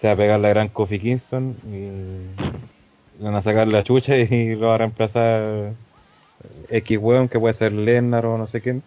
[0.00, 4.56] se va a pegar la gran Kofi Kingston y van a sacar la chucha y
[4.56, 5.72] lo va a reemplazar
[6.68, 8.82] X weón que puede ser Lennar o no sé quién.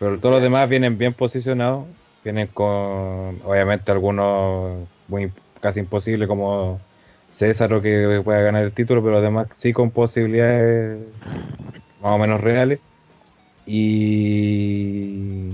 [0.00, 1.86] Pero todos los demás vienen bien posicionados
[2.24, 6.80] vienen con obviamente algunos muy casi imposibles como
[7.30, 11.00] César o que pueda ganar el título pero además sí con posibilidades
[12.02, 12.80] más o menos reales
[13.66, 15.50] y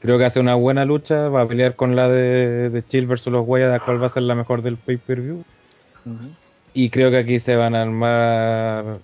[0.00, 3.32] creo que hace una buena lucha, va a pelear con la de, de Chill versus
[3.32, 5.44] los Guayas, cuál va a ser la mejor del pay-per-view.
[6.74, 8.98] Y creo que aquí se van a armar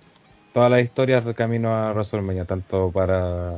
[0.53, 3.55] todas las historias de camino a WrestleMania, tanto para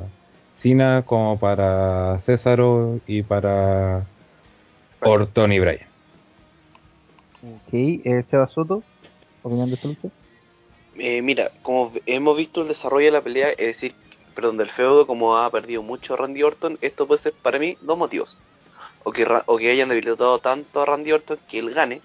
[0.60, 4.06] Cena como para Césaro y para
[5.00, 5.88] Orton y Bryan.
[7.42, 8.82] Ok, eh, Seba Soto,
[9.42, 10.08] opinión de lucha.
[10.98, 13.94] Eh, mira, como hemos visto el desarrollo de la pelea, es decir,
[14.34, 17.98] perdón, del feudo, como ha perdido mucho Randy Orton, esto puede ser para mí dos
[17.98, 18.36] motivos.
[19.04, 22.00] O que, o que hayan debilitado tanto a Randy Orton que él gane.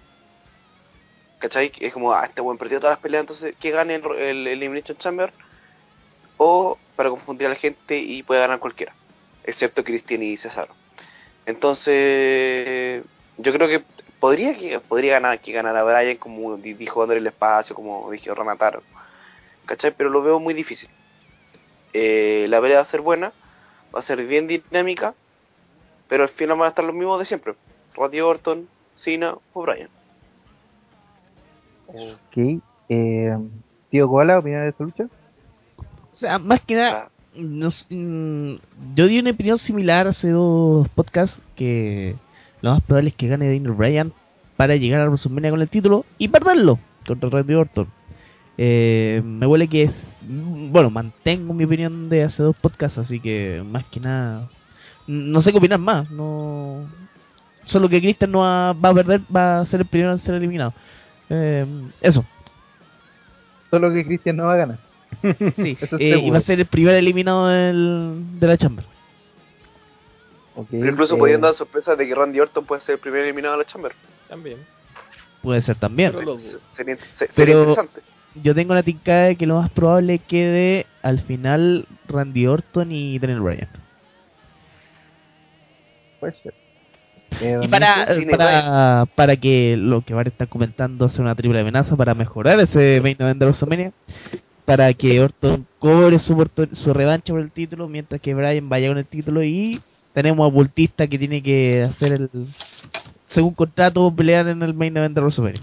[1.40, 1.72] ¿Cachai?
[1.80, 4.98] Es como, ah, este buen perdió todas las peleas, entonces que gane el, el Elimination
[4.98, 5.34] Chamber.
[6.38, 8.94] O para confundir a la gente y puede ganar cualquiera.
[9.44, 10.81] Excepto Christian y Cesaro.
[11.46, 13.04] Entonces,
[13.38, 13.84] yo creo que
[14.20, 18.34] podría que podría ganar que ganara Bryan como di- dijo André el espacio como dijo
[18.36, 18.84] Renataro
[19.66, 19.92] ¿cachai?
[19.98, 20.90] pero lo veo muy difícil
[21.94, 23.32] Eh, la pelea va a ser buena
[23.94, 25.16] va a ser bien dinámica
[26.08, 27.56] pero al final van a estar los mismos de siempre
[27.96, 29.90] Randy Orton, Cena o Bryan
[31.88, 33.38] Ok, eh,
[33.90, 35.06] tío Koala, opinión de esta lucha.
[36.14, 38.54] O sea, más que nada, nos- mm,
[38.96, 42.16] yo di una opinión similar hace dos podcasts que
[42.62, 44.14] lo más probable es que gane Daniel Bryan
[44.58, 46.80] para llegar a WrestleMania con el título y perderlo.
[47.08, 47.88] contra Randy Orton.
[48.60, 49.92] Eh, me huele que es.
[50.22, 54.50] Bueno, mantengo mi opinión de hace dos podcasts, así que más que nada.
[55.08, 56.12] No sé qué opinar más.
[56.12, 56.86] No.
[57.66, 60.74] Solo que Christian no va, a perder, va a ser el primero en ser eliminado.
[61.30, 61.66] Eh,
[62.02, 62.24] eso.
[63.72, 64.80] Solo que Cristian no va a ganar.
[65.56, 68.86] Sí, Eso eh, y va a ser el primer eliminado del, de la Chamber.
[70.70, 73.54] Pero incluso eh, podían dar sorpresa de que Randy Orton puede ser el primer eliminado
[73.58, 73.94] de la Chamber.
[74.28, 74.58] También.
[75.42, 76.12] Puede ser también.
[76.18, 76.38] Pero.
[76.76, 78.02] Sería, se- sería Pero interesante.
[78.36, 83.18] yo tengo la tincada de que lo más probable quede al final Randy Orton y
[83.18, 83.70] Daniel Bryan.
[86.20, 86.54] Puede ser.
[87.42, 88.06] Eh, Y don para,
[88.38, 93.00] para, para que lo que varios están comentando sea una triple amenaza para mejorar ese
[93.02, 93.94] main event de WrestleMania,
[94.66, 98.98] para que Orton cobre su, su revancha por el título, mientras que Bryan vaya con
[98.98, 99.82] el título y
[100.14, 102.30] tenemos a Bultista que tiene que hacer el,
[103.30, 105.62] según contrato, pelear en el main event de WrestleMania.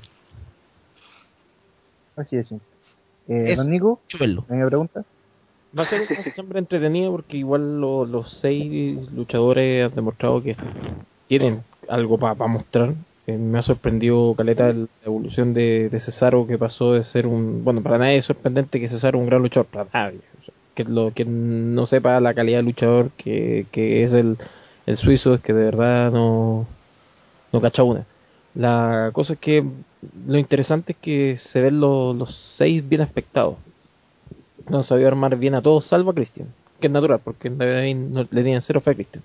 [2.16, 2.50] Así es.
[3.28, 4.00] Eh, don Nico.
[4.48, 5.04] ¿me pregunta?
[5.78, 6.00] Va a ser
[6.34, 10.56] siempre entretenida porque igual lo- los seis luchadores han demostrado que
[11.26, 12.94] tienen algo para mostrar.
[13.36, 17.62] Me ha sorprendido Caleta la evolución de, de Cesaro que pasó de ser un...
[17.64, 20.20] Bueno, para nadie es sorprendente que Cesaro un gran luchador, para nadie.
[20.74, 24.38] Que lo que no sepa la calidad de luchador que, que es el,
[24.86, 26.66] el suizo es que de verdad no,
[27.52, 28.06] no cacha una.
[28.54, 29.64] La cosa es que
[30.26, 33.56] lo interesante es que se ven los, los seis bien aspectados
[34.70, 36.48] no sabido armar bien a todos, salvo a Christian,
[36.80, 39.24] que es natural, porque no, le tenían cero fe a Christian.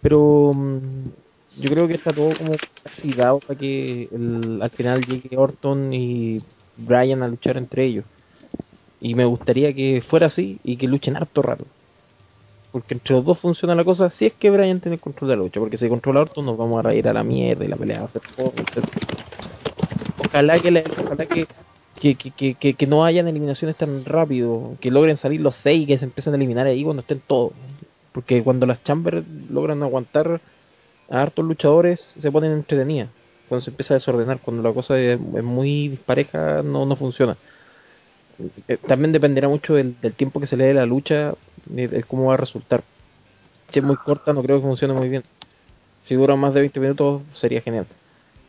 [0.00, 0.80] Pero mm,
[1.56, 2.52] yo creo que está todo como
[2.82, 6.38] casi dado para que el- al final llegue Orton y
[6.76, 8.04] Bryan a luchar entre ellos.
[9.00, 11.64] Y me gustaría que fuera así y que luchen harto rato.
[12.72, 15.36] Porque entre los dos funciona la cosa si es que Bryan tiene el control de
[15.36, 15.60] la lucha.
[15.60, 18.06] Porque si controla Orton nos vamos a reír a la mierda y la pelea va
[18.06, 18.22] a ser
[18.56, 18.84] etc.
[20.18, 21.46] Ojalá que, la- ojalá que
[22.00, 25.98] que, que, que, que, no hayan eliminaciones tan rápido, que logren salir los seis que
[25.98, 27.52] se empiecen a eliminar ahí cuando estén todos.
[28.12, 30.40] Porque cuando las Chambers logran aguantar
[31.10, 33.10] a hartos luchadores, se ponen entretenidas.
[33.48, 37.36] Cuando se empieza a desordenar, cuando la cosa es, muy dispareja, no, no funciona.
[38.68, 41.34] Eh, También dependerá mucho del, del tiempo que se le dé la lucha,
[41.66, 42.84] de, de cómo va a resultar.
[43.72, 45.24] Si es muy corta, no creo que funcione muy bien.
[46.04, 47.86] Si dura más de 20 minutos, sería genial.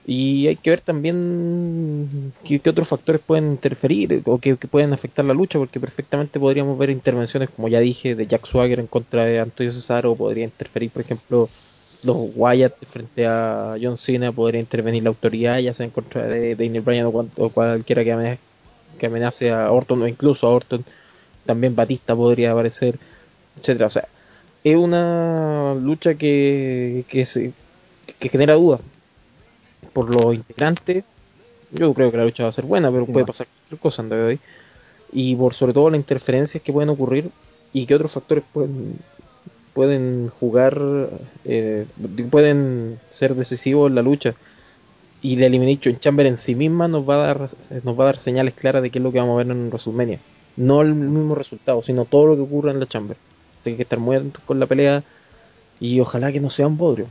[0.05, 5.23] Y hay que ver también qué, otros factores pueden interferir o que, que pueden afectar
[5.23, 9.25] la lucha, porque perfectamente podríamos ver intervenciones, como ya dije, de Jack Swagger en contra
[9.25, 11.49] de Antonio Cesaro, podría interferir, por ejemplo,
[12.03, 16.55] los Wyatt frente a John Cena, podría intervenir la autoridad, ya sea en contra de
[16.55, 18.39] Daniel Bryan o, cuan- o cualquiera que amenace,
[18.97, 20.83] que amenace a Orton o incluso a Orton,
[21.45, 22.97] también Batista podría aparecer,
[23.59, 23.87] etcétera.
[23.87, 24.07] O sea,
[24.63, 27.51] es una lucha que, que, se,
[28.19, 28.81] que genera dudas
[29.93, 31.03] por los integrantes,
[31.71, 34.01] yo creo que la lucha va a ser buena, pero Sí, puede pasar cualquier cosa
[34.01, 34.39] en hoy.
[35.11, 37.29] Y por sobre todo las interferencias que pueden ocurrir
[37.73, 38.95] y que otros factores pueden
[39.79, 40.77] pueden jugar,
[41.45, 41.85] eh,
[42.29, 44.35] pueden ser decisivos en la lucha.
[45.21, 47.49] Y la Elimination Chamber en sí misma nos va a dar
[47.85, 49.69] nos va a dar señales claras de qué es lo que vamos a ver en
[49.69, 50.19] WrestleMania.
[50.57, 53.15] No el mismo resultado, sino todo lo que ocurra en la Chamber.
[53.15, 55.01] Así que hay que estar muy atentos con la pelea
[55.79, 57.05] y ojalá que no sea un bodrio.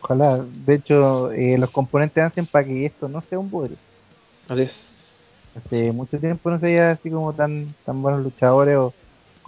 [0.00, 0.44] Ojalá.
[0.66, 3.76] De hecho, eh, los componentes hacen para que esto no sea un bodrio.
[4.48, 5.30] Así es.
[5.54, 8.92] Hace mucho tiempo no se veía así como tan tan buenos luchadores o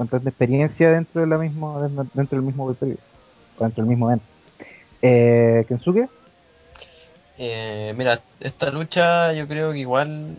[0.01, 1.79] con tanta experiencia dentro de la mismo
[2.15, 2.99] dentro del mismo pay-per-view,
[3.59, 4.25] o dentro del mismo evento.
[5.03, 6.09] Eh, Kensuke,
[7.37, 10.37] Eh, mira, esta lucha yo creo que igual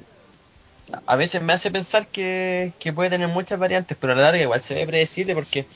[1.05, 4.41] a veces me hace pensar que, que puede tener muchas variantes, pero a la larga
[4.41, 5.67] igual se ve predecible porque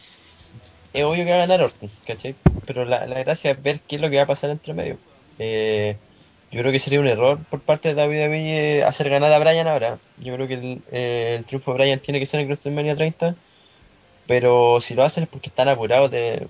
[0.91, 2.33] es obvio que va a ganar Orton, ¿cachai?
[2.65, 4.97] Pero la, la gracia es ver qué es lo que va a pasar entre medio.
[5.37, 5.95] Eh,
[6.51, 9.99] yo creo que sería un error por parte de eh, hacer ganar a Bryan ahora.
[10.17, 13.35] Yo creo que el, eh, triunfo de Bryan tiene que ser en WrestleMania 30,
[14.27, 16.47] pero si lo hacen es porque están apurados de,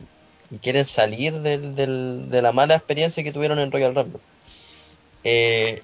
[0.52, 4.20] y quieren salir del, del- de la mala experiencia que tuvieron en Royal Rumble.
[5.24, 5.82] Eh,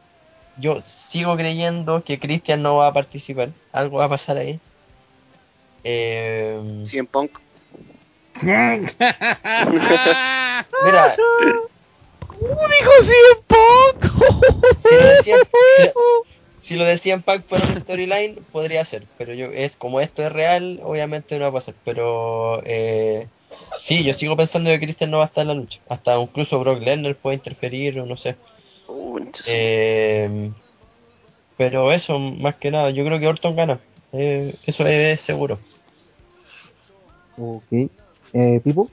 [0.58, 0.78] yo
[1.12, 3.50] sigo creyendo que Christian no va a participar.
[3.72, 4.60] Algo va a pasar ahí.
[5.84, 7.32] Eh, CM Punk.
[8.42, 8.92] mira,
[12.40, 14.06] ¡Dijo CM Punk!
[14.88, 15.40] si lo decían,
[15.78, 15.92] si lo
[16.70, 19.06] decían Pac fuera una storyline, podría ser.
[19.18, 21.74] Pero yo es como esto es real, obviamente no va a pasar.
[21.84, 23.28] Pero eh,
[23.80, 25.80] sí, yo sigo pensando que Christian no va a estar en la lucha.
[25.90, 28.36] Hasta incluso Brock Lesnar puede interferir, o no sé.
[29.48, 30.52] Eh,
[31.58, 33.80] pero eso, más que nada, yo creo que Orton gana.
[34.14, 35.60] Eh, eso es seguro.
[37.38, 37.90] ok.
[38.34, 38.90] Eh, Pipo,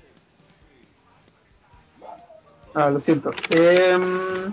[2.74, 3.30] Ah, lo siento.
[3.50, 4.52] Em,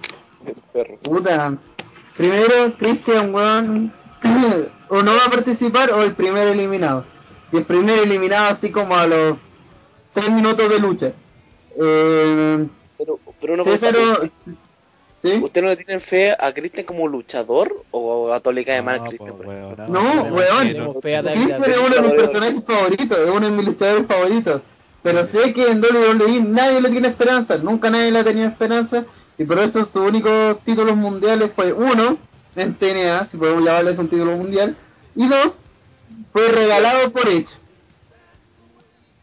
[0.74, 0.98] perro.
[0.98, 1.58] puta.
[2.18, 3.92] Primero Christian weón
[4.90, 7.06] o no va a participar o el primer eliminado.
[7.52, 9.38] Y el primer eliminado así como a los
[10.14, 11.12] 3 minutos de lucha.
[11.80, 12.68] Eh,
[12.98, 14.30] Pero, pero una
[15.22, 15.42] Sí.
[15.42, 18.98] ¿usted no le tienen fe a Christian como luchador o a todo le cae mal
[19.00, 19.34] No, Christian?
[19.44, 24.62] weón, No, Christian es uno de mis personajes favoritos, es uno de mis luchadores favoritos.
[25.02, 29.06] Pero sé que en WWE nadie le tiene esperanza, nunca nadie le ha tenido esperanza.
[29.38, 32.18] Y por eso sus únicos títulos mundiales fue uno,
[32.56, 34.76] en TNA, si podemos llamarle eso un título mundial.
[35.16, 35.54] Y dos,
[36.32, 37.56] fue regalado por hecho.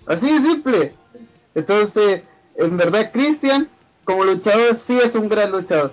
[0.07, 0.95] Así de simple.
[1.55, 2.23] Entonces,
[2.57, 3.69] en verdad, Christian,
[4.05, 5.93] como luchador, sí es un gran luchador.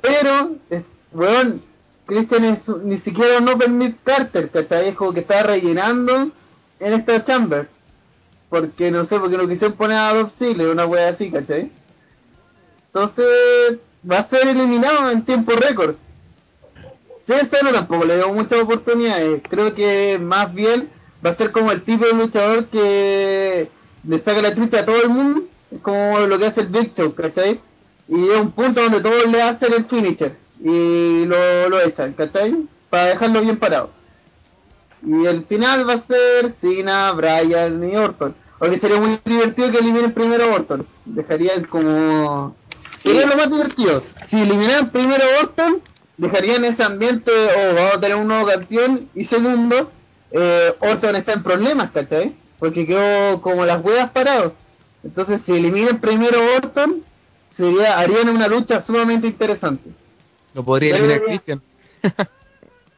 [0.00, 1.62] Pero, es- weón,
[2.06, 4.88] Christian es ni siquiera un Open Mid Carter, ¿cachai?
[4.88, 6.30] Es como que está rellenando
[6.78, 7.68] en esta chamber.
[8.48, 11.70] Porque, no sé, porque no quisieron poner a Dolph Ziggler, una wea así, ¿cachai?
[12.98, 13.78] Entonces,
[14.10, 15.94] va a ser eliminado en tiempo récord.
[17.28, 19.40] César tampoco le dio muchas oportunidades.
[19.48, 20.88] Creo que más bien
[21.24, 23.68] va a ser como el tipo de luchador que
[24.02, 25.42] le saca la trucha a todo el mundo,
[25.82, 27.60] como lo que hace el Big Show, ¿cachai?
[28.08, 32.66] Y es un punto donde todos le hacen el finisher y lo, lo echan, ¿cachai?
[32.90, 33.90] Para dejarlo bien parado.
[35.06, 38.34] Y el final va a ser Cena, Bryan y Orton.
[38.58, 40.84] Aunque sería muy divertido que eliminen primero a Orton.
[41.04, 42.56] Dejarían como...
[43.02, 44.02] Sería lo más divertido.
[44.28, 45.82] Si eliminan primero Orton,
[46.16, 49.08] dejarían ese ambiente, o vamos a tener un nuevo campeón.
[49.14, 49.90] Y segundo,
[50.30, 52.34] eh, Orton está en problemas, ¿cachai?
[52.58, 54.54] Porque quedó como las huevas parado.
[55.04, 57.04] Entonces, si eliminan primero Orton,
[57.56, 59.90] sería, harían una lucha sumamente interesante.
[60.54, 61.62] Lo podría eliminar Christian.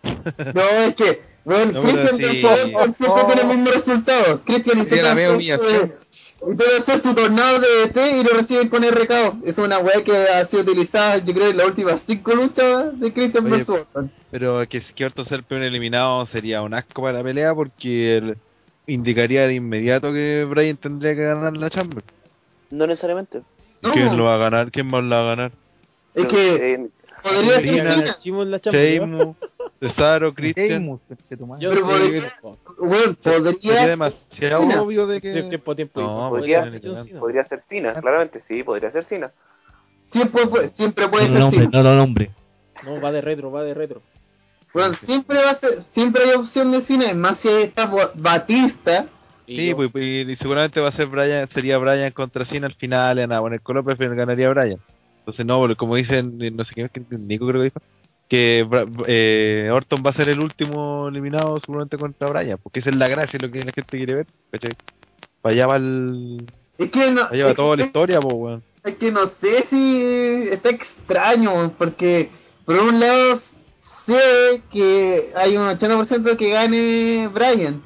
[0.02, 2.42] No, es que, bueno, No, Christian sí.
[2.42, 4.40] Orton siempre tiene el mismo resultado.
[4.46, 5.14] Christian intenta
[6.46, 9.38] mega hacer, su tornado de ET y lo reciben con RKO.
[9.44, 13.12] Es una weá que ha sido utilizada, yo creo, en las últimas cinco luchas de
[13.12, 13.68] Christian Oye, vs.
[13.68, 14.10] Orton.
[14.30, 18.16] Pero que, que Orton sea el primer eliminado sería un asco para la pelea porque
[18.16, 18.36] él
[18.86, 22.02] indicaría de inmediato que Bryan tendría que ganar la Chamber.
[22.70, 23.42] No necesariamente.
[23.82, 23.92] No.
[23.92, 24.70] ¿Quién lo va a ganar?
[24.70, 25.52] ¿Quién más la va a ganar?
[26.14, 26.88] Es No, que eh,
[27.22, 28.84] podría ser Cena, Cena, Hicimos la chamba, ¿no?
[28.84, 29.36] Sheamus,
[29.80, 30.86] Cesaro, Christian.
[31.58, 32.56] Yo Pero podría- no.
[33.22, 35.42] Sería podría, demasiado obvio de que...
[35.42, 36.00] Tiempo, tiempo.
[36.02, 36.70] No, podría,
[37.18, 39.32] podría ser Cena, claramente, sí, podría ser Cena.
[40.12, 41.70] siempre, puede- siempre puede No ser nombre, Cena.
[41.72, 42.30] no lo nombre.
[42.84, 44.02] No, va de retro, va de retro.
[44.74, 49.06] Weón, siempre va a ser, siempre hay opción de Cena, es más si está Batista,
[49.46, 53.40] Sí, pues, y seguramente va a ser Brian, sería Brian contra Cena al final, nada,
[53.40, 53.82] bueno, el Colo
[54.14, 54.78] ganaría Brian.
[55.18, 57.80] Entonces no, como dicen, no sé quién, quién- Nico creo que dijo,
[58.30, 58.64] que
[59.08, 63.08] eh, Orton va a ser el último eliminado seguramente contra Brian, porque esa es la
[63.08, 64.70] gracia, lo que la gente quiere ver, ¿cachai?
[65.42, 66.46] Para allá va el,
[66.78, 68.62] es que no, para allá va es toda la historia, pues, weón.
[68.84, 72.30] Es que no sé si está extraño, porque
[72.64, 73.40] por un lado
[74.06, 77.82] sé que hay un 80% que gane Brian,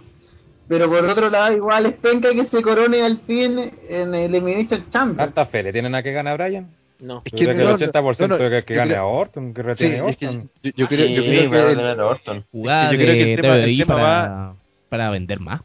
[0.69, 4.91] pero por otro lado igual es penca que se corone al fin en el Elimination
[4.91, 5.16] Chamber.
[5.16, 6.69] ¿Tanta fe le tienen a que gane a Brian?
[7.05, 7.20] No.
[7.24, 9.60] Es Yo creo que el no, 80% no, que yo gane creo- a Orton, que
[9.62, 10.51] Sí, retiene es que Orton.
[10.62, 12.44] yo, yo creo, yo Sí, creo me va a que el- ganar Orton.
[12.51, 14.55] Jugada yo creo que el tema- el WWE tema para,
[14.89, 15.60] para vender más.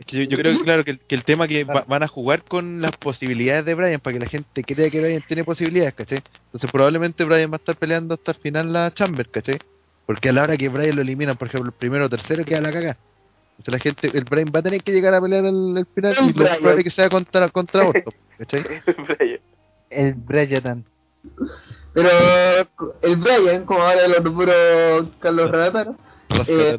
[0.00, 2.02] Es que yo, yo creo que claro que el, que el tema que va- van
[2.02, 5.44] a jugar con las posibilidades de Brian para que la gente crea que Brian tiene
[5.44, 6.22] posibilidades, ¿cachai?
[6.46, 9.58] Entonces probablemente Brian va a estar peleando hasta el final la Chamber, ¿cachai?
[10.06, 12.60] Porque a la hora que Brian lo eliminan, por ejemplo, el primero o tercero queda
[12.60, 12.96] la caga.
[13.58, 16.12] Entonces la gente, el Brian va a tener que llegar a pelear el, el final
[16.20, 18.64] y lo probable es que sea contra, contra Orton, ¿cachai?
[19.90, 20.84] El Bryatan.
[21.96, 22.10] Pero
[23.00, 24.52] el Brian, como ahora lo nombró
[25.18, 25.96] Carlos Radataro,
[26.46, 26.76] eh,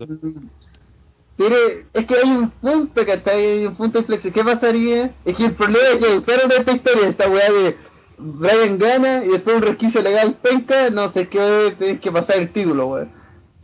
[1.38, 1.56] tiene,
[1.92, 4.34] es que hay un punto que está hay un punto de inflexión.
[4.34, 5.16] ¿Qué pasaría?
[5.26, 7.78] Es que el problema es que usaron esta historia, esta weá de
[8.20, 12.52] Brian gana y después un resquicio legal penca, no sé qué, tenés que pasar el
[12.52, 13.12] título, weón.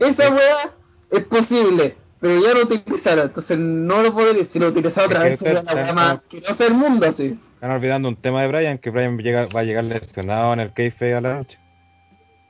[0.00, 0.72] Esa weá
[1.10, 5.30] es posible, pero ya lo utilizaron, entonces no lo podría, si lo utilizara otra Es
[5.30, 7.38] vez que sería la weá más que no sea el mundo así.
[7.64, 10.74] Están olvidando un tema de Brian, que Brian llega, va a llegar lesionado en el
[10.74, 11.56] kayfabe a la noche.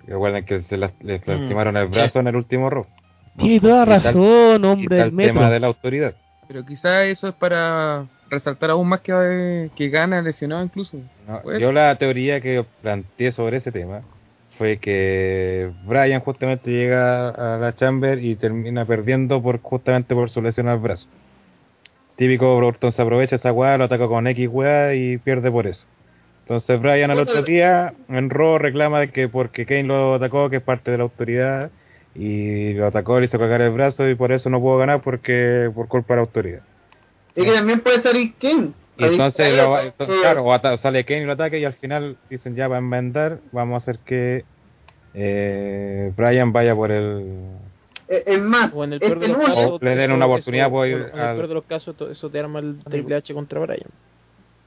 [0.09, 2.89] Recuerden que se las- les Mm, lastimaron el brazo en el último rock.
[3.39, 5.35] Tiene toda tal- razón, hombre el metro.
[5.35, 6.15] tema de la autoridad.
[6.49, 10.99] Pero quizá eso es para resaltar aún más que, que gana lesionado incluso.
[11.29, 14.01] No, yo la teoría que planteé sobre ese tema
[14.59, 20.43] fue que Brian justamente llega a la Chamber y termina perdiendo por justamente por su
[20.43, 21.07] lesión al brazo.
[22.17, 25.85] Típico Orton se aprovecha esa weá, lo ataca con X weá y pierde por eso.
[26.41, 30.63] Entonces Brian al otro día en Raw reclama que porque Kane lo atacó, que es
[30.63, 31.71] parte de la autoridad,
[32.15, 35.71] y lo atacó, le hizo cagar el brazo y por eso no pudo ganar porque
[35.75, 36.61] por culpa de la autoridad.
[37.35, 38.75] Y que también puede salir Ken.
[38.97, 42.55] Y entonces, lo- entonces, claro, o sale Kane y lo ataca y al final dicen
[42.55, 44.45] ya va a enmendar, vamos a hacer que
[45.15, 47.25] eh, Brian vaya por el...
[48.09, 50.27] Eh, Es más, O en el este peor de los casos, O le den una
[50.27, 53.35] oportunidad por ir en el peor de los casos, eso te arma el Triple H
[53.35, 53.91] contra Bryan.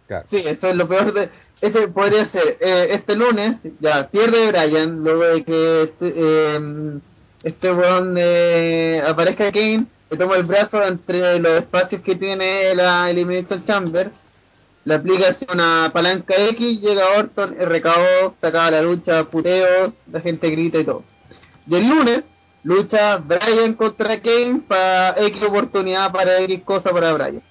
[0.07, 0.26] Claro.
[0.30, 1.30] Sí, eso es lo peor de...
[1.59, 6.99] Este podría ser, eh, este lunes, ya, pierde Brian, luego de que este, eh,
[7.43, 13.09] este weón eh, aparezca Kane, le toma el brazo entre los espacios que tiene la
[13.09, 14.11] Elimination Chamber,
[14.85, 20.49] le aplica una palanca X, llega Orton, RKO, se acaba la lucha, puteo, la gente
[20.49, 21.03] grita y todo.
[21.68, 22.23] Y el lunes,
[22.68, 27.41] lucha Brian contra Kane para X oportunidad para X cosa para Brian.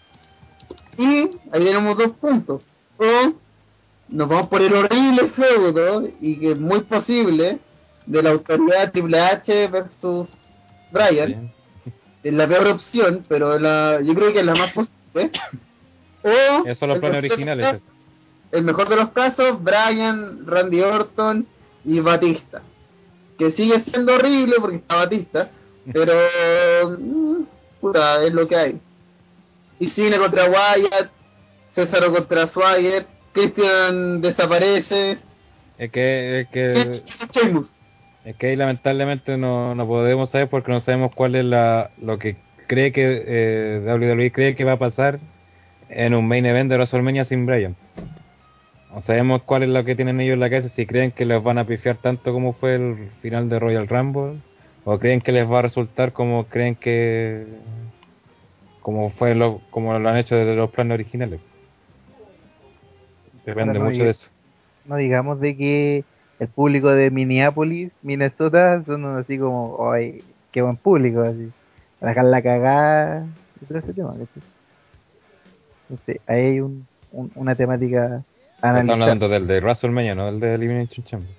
[0.99, 2.61] Y ahí tenemos dos puntos.
[2.99, 3.33] O
[4.09, 7.59] nos vamos por el horrible feudo, y que es muy posible,
[8.05, 10.29] de la autoridad Triple H versus
[10.93, 11.51] Brian.
[12.23, 15.31] Es la peor opción, pero la, yo creo que es la más posible.
[16.23, 17.81] O Esos son los planes originales.
[18.53, 21.47] El mejor de los casos, Brian, Randy Orton
[21.85, 22.63] y Batista.
[23.39, 25.51] Que sigue siendo horrible porque está Batista,
[25.93, 26.15] pero
[26.99, 27.43] mm,
[27.81, 28.81] puta, es lo que hay.
[29.79, 31.11] Y Cine contra Wyatt,
[31.75, 35.19] César contra Swagger, Christian desaparece.
[35.79, 37.03] Es que, es que,
[38.25, 42.19] es que ahí lamentablemente no, no podemos saber porque no sabemos cuál es la, lo
[42.19, 42.37] que
[42.67, 45.21] cree que eh, WWE cree que va a pasar
[45.89, 47.77] en un main event de WrestleMania sin Bryan.
[48.97, 51.43] No sabemos cuál es lo que tienen ellos en la cabeza, si creen que les
[51.43, 54.41] van a pifiar tanto como fue el final de Royal Rumble,
[54.87, 57.47] o creen que les va a resultar como creen que
[58.81, 61.41] como fue lo, como lo han hecho desde los planes originales.
[63.45, 64.29] Depende no mucho de eso.
[64.87, 66.05] No digamos de que
[66.41, 71.51] el público de Minneapolis, Minnesota, son así como, ay, qué buen público, así.
[72.01, 73.27] Para dejar la cagada.
[73.61, 74.15] ese tema.
[75.91, 78.23] Entonces, ahí hay un, un- una temática
[78.75, 79.03] a Estamos analizar.
[79.03, 81.31] hablando del de WrestleMania, no del de Elimination Chamber.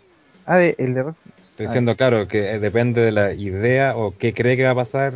[0.46, 4.16] Ah, de, el de Estoy Ah, diciendo, claro, que eh, depende de la idea o
[4.18, 5.14] qué cree que va a pasar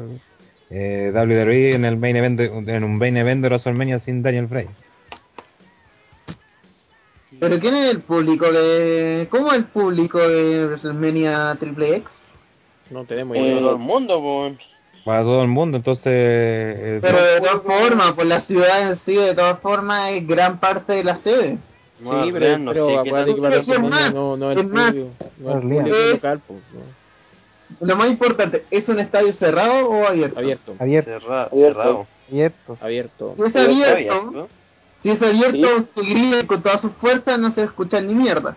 [0.71, 4.47] eh, WWE en el main event de- en un main event de WrestleMania sin Daniel
[4.47, 4.73] Bryan.
[7.39, 9.27] Pero ¿quién es el público de...
[9.31, 12.23] ¿Cómo es el público de WrestleMania Triple X?
[12.89, 13.59] No tenemos Eh, idea.
[13.59, 14.59] todo el mundo, pues.
[15.05, 16.05] Para todo el mundo, entonces...
[16.13, 20.59] eh, Pero de todas formas, por la ciudad en sí, de todas formas, es gran
[20.59, 21.57] parte de la sede.
[22.03, 24.57] Sí, pero, no pero sé qué acuérdate que tal- para Es más, no, no es
[24.57, 27.01] el es más, no es público Es- local, pues, no.
[27.87, 30.37] Lo más importante, ¿es un estadio cerrado o abierto?
[30.39, 31.57] abierto, abierto, Cerra- Abierto.
[31.57, 32.07] cerrado.
[32.29, 32.77] abierto.
[32.81, 33.33] abierto.
[33.37, 34.49] Si es abierto, abierto.
[35.03, 38.55] si es abierto, se griten con todas sus fuerzas, no se escucha ni mierda.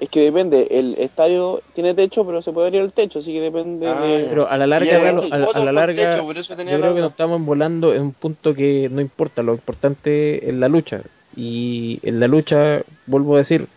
[0.00, 3.40] Es que depende, el estadio tiene techo, pero se puede abrir el techo, así que
[3.40, 4.26] depende Ah, de...
[4.28, 7.44] Pero a la larga, a, la- a larga, techo, yo la creo que nos estamos
[7.44, 11.02] volando en un punto que no importa, lo importante es la lucha.
[11.40, 13.68] Y en la lucha, vuelvo a decir,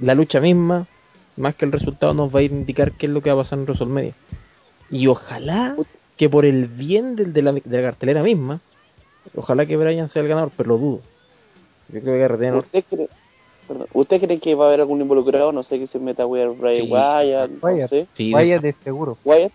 [0.00, 0.88] la lucha misma,
[1.36, 3.60] más que el resultado, nos va a indicar qué es lo que va a pasar
[3.60, 4.14] en WrestleMania.
[4.90, 5.76] Y ojalá
[6.16, 8.60] que por el bien del, de, la, de la cartelera misma,
[9.36, 11.00] ojalá que Brian sea el ganador, pero lo dudo.
[11.88, 13.08] Yo creo que ¿Usted cree,
[13.68, 15.52] perdón, ¿Usted cree que va a haber algún involucrado?
[15.52, 16.90] No sé, que se meta a Brian Sí.
[16.90, 17.90] Wyatt, no Wyatt.
[17.90, 18.06] sé.
[18.12, 19.18] sí, Vaya de seguro.
[19.24, 19.52] Wyatt,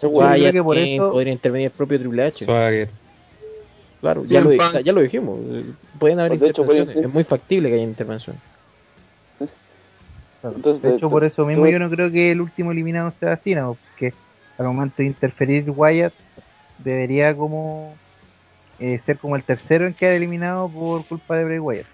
[0.00, 0.26] seguro.
[0.26, 0.38] Wyatt.
[0.40, 2.44] Wyatt, que por Kane, eso- podría intervenir el propio Triple H.
[2.44, 2.88] Swagger.
[4.06, 5.38] Claro, ya lo, ya dijimos.
[5.50, 5.64] eh,
[5.98, 6.64] Pueden haber Pues hecho.
[6.72, 8.36] Es muy factible que haya intervención.
[10.40, 10.56] Claro.
[10.56, 13.36] Entonces, de hecho, por eso mismo tú- yo no creo que el último eliminado sea
[13.38, 14.12] Cena, porque
[14.58, 16.12] al momento de interferir Wyatt
[16.78, 17.96] debería como
[18.78, 21.86] eh, ser como el tercero en quedar eliminado por culpa de Bray Wyatt.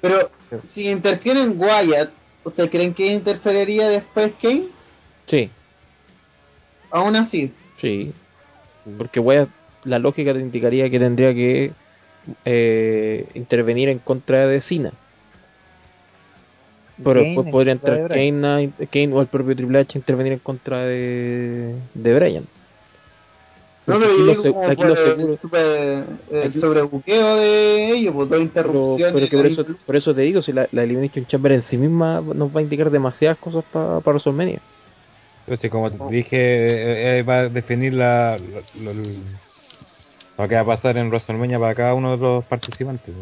[0.00, 0.56] Pero Sí.
[0.68, 2.10] si interfieren Wyatt,
[2.44, 4.68] ¿ustedes creen que interferiría después Kane?
[5.26, 5.50] Sí,
[6.90, 7.52] Aún así.
[7.80, 8.12] sí.
[8.96, 9.48] Porque Wyatt,
[9.84, 11.72] la lógica te indicaría que tendría que
[12.44, 14.92] eh, intervenir en contra de Cena.
[17.02, 20.00] Pero Kane después podría entrar de Kane, a- Kane o el propio Triple H a
[20.00, 22.44] intervenir en contra de, de Bryan.
[23.84, 26.42] No, pero aquí yo lo digo se- como aquí por lo el, seguro- super- el
[26.48, 29.12] Aquí- sobrebuqueo de ellos, por dos Pero, interrupciones.
[29.14, 31.62] pero que por de- eso, por eso te digo, si la, la Elimination Chamber en
[31.64, 34.60] sí misma nos va a indicar demasiadas cosas para para WrestleMania.
[35.40, 38.38] Entonces, como te dije, eh, eh, va a definir la,
[40.38, 43.14] lo que va a pasar en WrestleMania para cada uno de los participantes.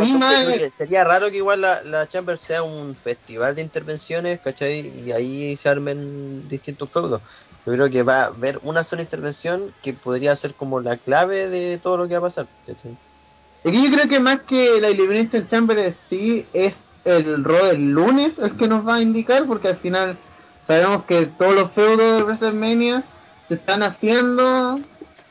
[0.00, 0.46] Mí, más-
[0.76, 4.80] sería raro que igual la, la Chamber sea un festival de intervenciones, ¿cachai?
[4.80, 7.22] Y ahí se armen distintos feudos.
[7.64, 11.48] Yo creo que va a haber una sola intervención que podría ser como la clave
[11.48, 12.96] de todo lo que va a pasar, ¿cachai?
[13.62, 16.74] Es que yo creo que más que la Elimination Chamber en sí es
[17.04, 20.16] el rol del lunes el que nos va a indicar, porque al final
[20.66, 23.04] sabemos que todos los feudos de WrestleMania
[23.48, 24.80] se están haciendo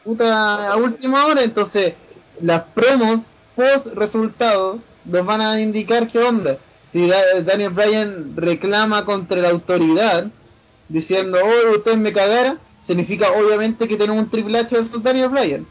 [0.09, 1.93] puta, a última hora, entonces
[2.41, 3.21] las promos
[3.55, 6.57] post resultado nos van a indicar qué onda.
[6.91, 10.25] si Da- Daniel Bryan reclama contra la autoridad
[10.87, 12.57] diciendo, oh, ustedes me cagaron,
[12.87, 15.67] significa obviamente que tenemos un Triple H versus Daniel Bryan.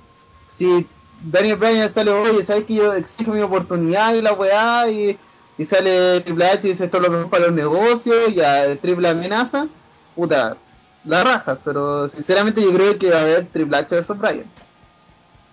[0.56, 0.86] Si
[1.24, 4.88] Daniel Bryan sale, oye, ¿sabes que yo exijo mi oportunidad y la weá?
[4.88, 5.18] Y,
[5.58, 9.08] y sale Triple H y dice esto es lo mejor para los negocios, ya triple
[9.08, 9.66] amenaza,
[10.14, 10.56] puta,
[11.04, 14.44] la raja, pero sinceramente yo creo que va a haber Triple H versus Bryan.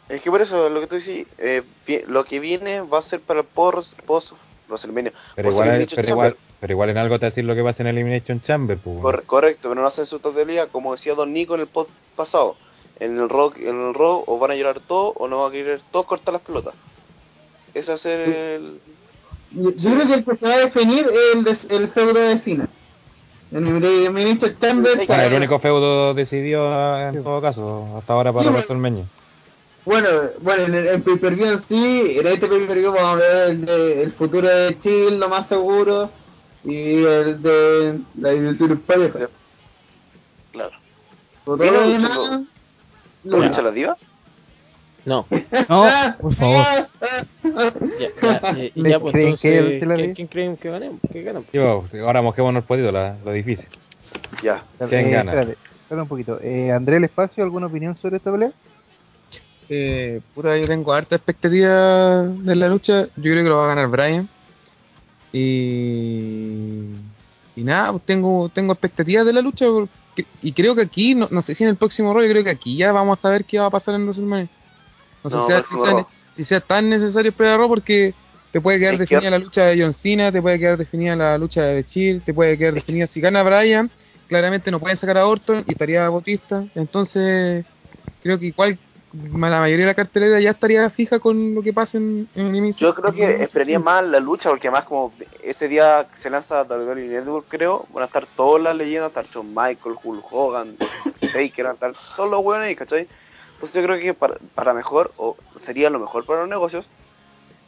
[0.09, 1.63] Es que por eso, lo que tú dices, eh,
[2.07, 4.33] lo que viene va a ser para el post, post
[4.67, 5.13] WrestleMania.
[5.35, 7.87] Pero Post igual, pero, igual, pero igual en algo te decir lo que pasa en
[7.87, 8.97] Elimination Chamber, pues.
[9.01, 12.55] Corre- correcto, pero no hacen su totalidad, como decía Don Nico en el post pasado.
[12.99, 15.51] En el rock, en el rock, o van a llorar todos, o no van a
[15.51, 16.73] querer todos cortar las pelotas.
[17.73, 18.79] Ese va a ser el...
[19.51, 22.19] Yo, yo creo que el que se va a definir es el, des- el feudo
[22.19, 22.69] de Cena.
[23.51, 24.97] El Elimination Chamber.
[25.07, 28.51] Bueno, el único feudo decidió ah, en todo caso, hasta ahora para Sí.
[28.53, 29.05] WrestleMania.
[29.85, 30.09] Bueno,
[30.41, 34.03] bueno, en el en pay-per-view en sí, en este pay-per-view vamos a ver el, de-
[34.03, 36.09] el futuro de Chill, lo más seguro,
[36.63, 39.19] y el de la división en pareja.
[40.51, 40.71] Claro.
[41.43, 42.41] Por ¿Viene todo lo demás,
[43.25, 43.95] ¿Lo lucha la diva?
[45.05, 45.25] No.
[45.69, 46.87] No, por favor.
[47.99, 50.91] Ya, ya, eh, ¿Le ya, pues creen que entonces, se la ¿quién, creen que gane?
[51.11, 51.33] Que?
[51.53, 53.67] Yo, ahora mojémonos el podido, la- lo difícil.
[54.43, 54.63] Ya.
[54.89, 55.31] ¿Quién Eh, gana?
[55.31, 56.39] Espérate, espérate un poquito.
[56.41, 58.51] Eh, André El Espacio, ¿alguna opinión sobre esta pelea?
[59.69, 63.03] Eh, pura, yo tengo harta expectativa de la lucha.
[63.15, 64.27] Yo creo que lo va a ganar Brian.
[65.31, 66.85] Y,
[67.55, 69.65] y nada, pues tengo, tengo expectativas de la lucha.
[69.67, 72.49] porque- y creo que aquí, no, no sé si en el próximo rollo, creo que
[72.49, 74.47] aquí ya vamos a saber qué va a pasar en WrestleMania.
[75.25, 76.07] No sé No, si, sea, si sea- Raw.
[76.35, 78.13] si sea tan necesario esperar a Raw porque
[78.51, 81.15] te puede quedar Es que- definida la lucha de John Cena, te puede quedar definida
[81.15, 83.89] la lucha de Chill, te puede quedar definida si gana Brian.
[84.27, 86.63] Claramente no pueden sacar a Orton y estaría Bautista.
[86.73, 87.65] Entonces,
[88.23, 88.77] creo que igual
[89.13, 92.55] la mayoría de la cartelera ya estaría fija con lo que pase en, en el
[92.55, 92.87] inicio.
[92.87, 97.07] Yo creo que esperaría más la lucha, porque además como ese día se lanza WWE
[97.07, 100.75] Network, creo, van a estar todas las leyendas, estar Michael, Hulk Hogan,
[101.33, 103.07] Taker, estar todos los ahí, ¿cachai?
[103.55, 106.85] Entonces yo creo que para, para mejor, o sería lo mejor para los negocios,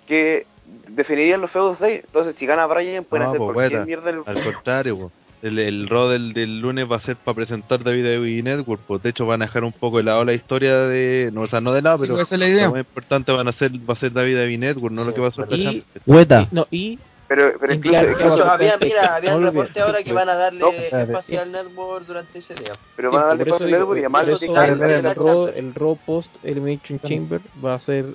[0.08, 0.46] que
[0.90, 1.96] definirían los feudos de ahí.
[2.06, 3.86] Entonces si gana Brian, pueden No, hacer pues, cualquier weta.
[3.86, 5.12] mierda el Al contrario, po.
[5.42, 8.82] el, el del, del lunes va a ser para presentar WWE Network.
[8.88, 11.30] Pues de hecho van a dejar un poco de lado la historia de.
[11.34, 12.66] No, o sea, no de lado, Sí, pero pues, esa es la idea.
[12.66, 15.28] lo más importante van a ser, va a ser WWE Network, no lo que va
[15.30, 16.48] a ser Y- Hueta.
[16.52, 18.86] No, y Pero, pero incluso, claro, incluso- claro, había, perfecto.
[19.02, 21.12] mira, había No un reporte ahora que van a darle No, espérate.
[21.12, 22.74] espacial network durante ese día.
[22.96, 27.00] pero van a darle paso al Network y además el, Raw, el Raw post Elimination
[27.02, 28.06] Chamber va a ser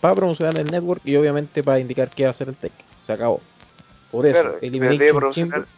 [0.00, 2.72] para promocionar el network y obviamente para indicar qué va a hacer el tech.
[3.06, 3.40] Se acabó.
[4.12, 4.98] Por eso, Claro, debe Elimination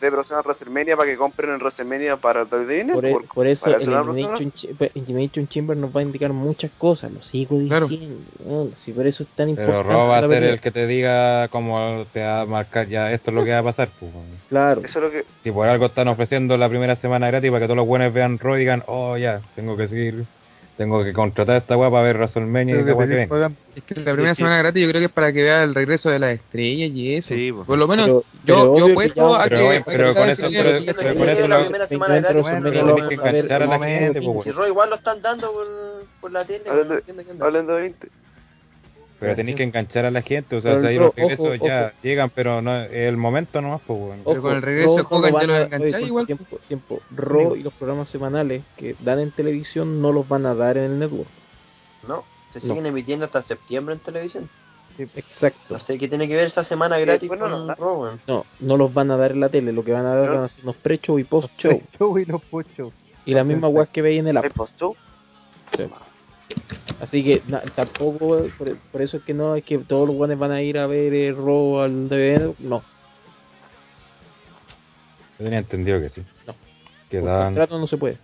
[0.00, 3.32] debe promocionar WrestleMania para que compren en WrestleMania para WWE por, Network.
[3.32, 7.86] por eso Elimination, Chamber, Elimination Chamber nos va a indicar muchas cosas, lo sigo Claro.
[7.86, 8.18] diciendo.
[8.44, 8.68] ¿no?
[8.84, 9.88] Si por eso es tan Pero importante.
[9.88, 10.50] Raw va a ser pelea.
[10.50, 13.58] el que te diga cómo te va a marcar ya esto es lo que va
[13.60, 13.88] a pasar.
[14.00, 14.10] Pues.
[14.48, 14.80] Claro.
[14.84, 17.66] Eso es lo que Si por algo están ofreciendo la primera semana gratis para que
[17.66, 20.24] todos los buenos vean Raw y digan, oh ya, tengo que seguir,
[20.76, 23.50] tengo que contratar a esta weá para ver WrestleMania y que venga.
[23.76, 24.42] Es que la primera Sí, sí.
[24.42, 27.14] semana gratis yo creo que es para que vea el regreso de las estrellas y
[27.14, 27.28] eso.
[27.28, 27.66] Sí, pues.
[27.66, 28.06] Por lo menos
[28.44, 32.14] Pero- yo, pero yo a Pero, que- con eso, pero, con eso la primera semana
[32.14, 32.44] de gratis,
[33.08, 34.34] que enganchar a la gente, domingo.
[34.34, 35.66] pues, Y Raw igual lo están dando por,
[36.20, 36.64] por la tele.
[37.40, 38.08] Hablando de 20.
[39.24, 41.54] Pero tenéis que enganchar a la gente, o sea, Pero el ahí los regresos ojo,
[41.66, 41.94] ya ojo.
[42.02, 44.22] llegan, pero no es el momento nomás, pues bueno.
[44.24, 46.26] Pero con el regreso no Hogan lo ya van lo a- engancháis oye, igual.
[46.26, 47.00] Tiempo, tiempo.
[47.14, 50.84] Raw y los programas semanales que dan en televisión no los van a dar en
[50.84, 51.28] el network.
[52.08, 52.66] No, se No.
[52.74, 54.48] siguen emitiendo hasta septiembre en televisión.
[54.96, 55.74] Exacto.
[55.74, 58.20] No sé qué tiene que ver esa semana gratis bueno, con no, Raw, weón.
[58.28, 59.72] No, no los van a dar en la tele.
[59.72, 61.82] Lo que van a dar van a ser unos pre-show y post-show.
[61.98, 62.92] Show y los pochos.
[63.24, 64.44] Y la misma web que veis en el app.
[64.44, 64.94] ¿Hay post-show?
[65.76, 65.84] Sí.
[67.00, 70.38] Así que na- tampoco, por, por eso es que no es que todos los guanes
[70.38, 72.54] van a ir a ver eh, Raw al DVD.
[72.60, 72.82] No,
[75.38, 76.22] Yo tenía entendido que sí.
[76.46, 76.54] No.
[77.10, 77.46] Que por daban...
[77.54, 78.14] contrato no se puede.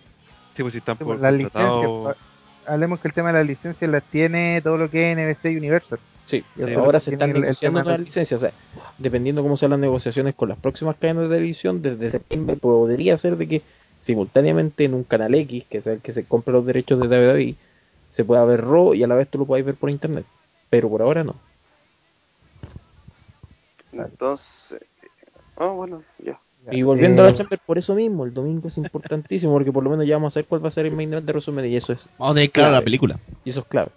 [0.56, 2.16] Sí, pues si están por Las licencias, contratado-
[2.66, 5.98] hablemos que el tema de las licencias las tiene todo lo que es NBC Universal.
[6.26, 8.40] Sí, Y ahora se están el- el negociando las licencias.
[8.40, 8.52] O sea,
[8.98, 13.36] dependiendo cómo sean las negociaciones con las próximas cadenas de televisión, desde septiembre podría ser
[13.36, 13.62] de que
[14.01, 17.55] simultáneamente en un canal X, que es el que se compra los derechos de WWE,
[18.11, 20.24] se pueda ver Raw y a la vez tú lo puedes ver por internet.
[20.69, 21.35] Pero por ahora no.
[23.93, 24.81] Entonces.
[25.57, 26.41] Ah, bueno, ya.
[26.70, 29.82] Y volviendo a Eh, la Chamber, por eso mismo, el domingo es importantísimo, porque por
[29.82, 31.70] lo menos ya vamos a saber cuál va a ser el main event de WrestleMania,
[31.70, 32.85] y eso es Vamos a tener claro la Clave.
[32.85, 33.19] película.
[33.45, 33.89] y eso es clave.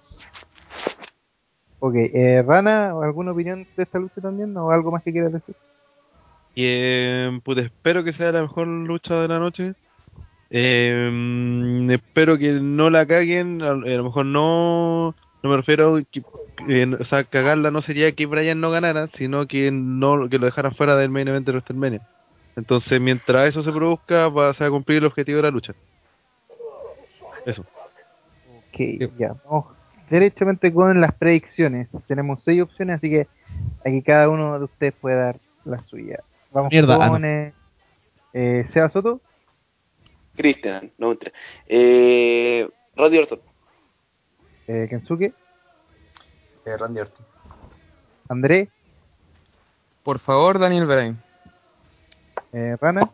[1.80, 5.56] Ok, eh, Rana, ¿alguna opinión de esta lucha también o algo más que quieras decir?
[6.56, 9.73] Y eh, pues espero que sea la mejor lucha de la noche.
[10.49, 16.03] Eh, espero que no la caguen, a, a lo mejor no no me refiero a
[16.03, 16.24] que,
[16.70, 20.45] eh, o sea, cagarla no sería que Brian no ganara, sino que no que lo
[20.45, 22.02] dejaran fuera del main event de WrestleMania.
[22.56, 25.74] Entonces, mientras eso se produzca, va a cumplir el objetivo de la lucha.
[27.45, 27.65] Eso.
[28.57, 29.36] Ok, ya.
[29.44, 29.65] Vamos
[30.10, 31.90] derechamente con las predicciones.
[32.07, 33.28] Tenemos seis opciones, así que
[33.86, 36.20] aquí cada uno de ustedes puede dar la suya.
[36.53, 37.28] Vamos Mierda, ah, con no.
[37.28, 37.53] eh,
[38.34, 39.20] eh, Seba Soto,
[40.35, 41.31] Christian, no mentira.
[41.68, 43.39] Eh, Randy Orton.
[44.68, 45.34] eh, Kensuke,
[46.65, 47.26] Eh, Randy Orton.
[48.30, 48.69] André,
[50.03, 51.23] Por favor, Daniel Bryan.
[52.51, 53.10] eh, Rana,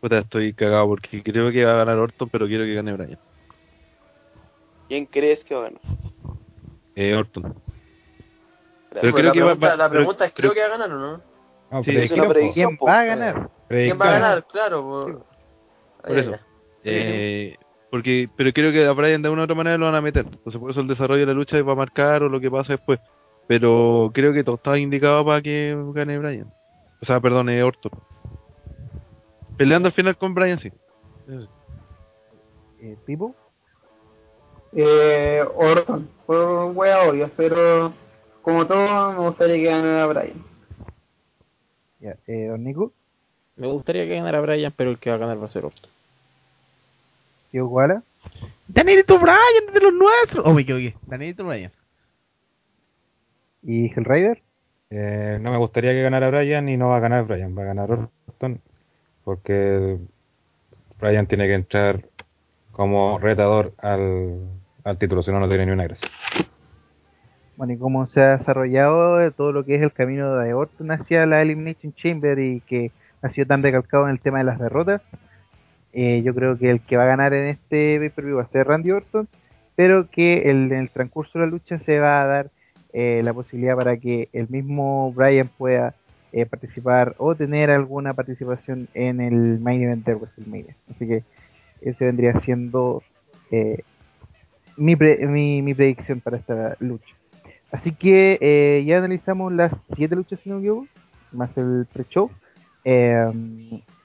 [0.00, 3.18] Puta, estoy cagado porque creo que va a ganar Orton, pero quiero que gane Brian.
[4.88, 5.80] ¿Quién crees que va a ganar?
[6.96, 7.54] Eh, Orton.
[8.90, 9.14] Gracias.
[9.14, 10.78] creo la, que va- pregunta, va- la pero- pregunta es, creo pero- que va a
[10.78, 11.22] ganar o no?
[11.70, 12.66] No, Sí, predicción, es una predicción.
[12.70, 12.86] ¿quién po.
[12.86, 13.50] va a ganar?
[13.68, 14.46] ¿Quién va a ganar?
[14.48, 14.82] Claro.
[14.82, 15.26] po.
[16.06, 16.36] Por eso.
[16.84, 17.56] Eh,
[17.90, 20.24] porque, pero creo que a Brian de una u otra manera lo van a meter.
[20.24, 22.72] Entonces, por eso el desarrollo de la lucha va a marcar o lo que pasa
[22.72, 22.98] después.
[23.46, 26.52] Pero creo que todo está indicado para que gane Brian.
[27.00, 27.92] O sea, perdón, Orton.
[29.56, 30.72] Peleando al final con Brian, sí.
[32.80, 33.34] Eh, Pipo,
[34.72, 37.92] Eh, Orton, por wea obvia, pero
[38.40, 40.44] como todo, me gustaría que ganara Brian.
[42.00, 42.92] ya, eh, Don Nico,
[43.54, 45.90] Me gustaría que ganara Brian, pero el que va a ganar va a ser Orton.
[47.52, 48.02] Tío Guala,
[48.66, 50.46] Danielito Bryan, de los nuestros.
[50.46, 50.96] Oh, me equivoqué.
[51.06, 51.70] Danielito Bryan.
[53.62, 54.42] y Hellraider.
[54.90, 57.66] Eh, no me gustaría que ganara Brian y no va a ganar Brian, va a
[57.66, 58.60] ganar Orton
[59.24, 59.98] porque
[60.98, 62.04] Brian tiene que entrar
[62.72, 64.40] como retador al,
[64.84, 66.08] al título, si no, no tiene ni una gracia.
[67.56, 71.26] Bueno, y cómo se ha desarrollado todo lo que es el camino de Orton hacia
[71.26, 72.90] la Elimination Chamber y que
[73.22, 75.02] ha sido tan recalcado en el tema de las derrotas,
[75.92, 78.66] eh, yo creo que el que va a ganar en este pay-per-view va a ser
[78.66, 79.28] Randy Orton,
[79.76, 82.50] pero que el- en el transcurso de la lucha se va a dar
[82.94, 85.94] eh, la posibilidad para que el mismo Brian pueda
[86.32, 90.76] eh, participar o tener alguna participación en el main event de WrestleMania.
[90.94, 91.22] Así que
[91.80, 93.02] ese vendría siendo
[93.50, 93.82] eh,
[94.76, 97.14] mi, pre- mi, mi predicción para esta lucha.
[97.70, 100.86] Así que eh, ya analizamos las siete luchas, si no
[101.32, 102.30] más el pre-show.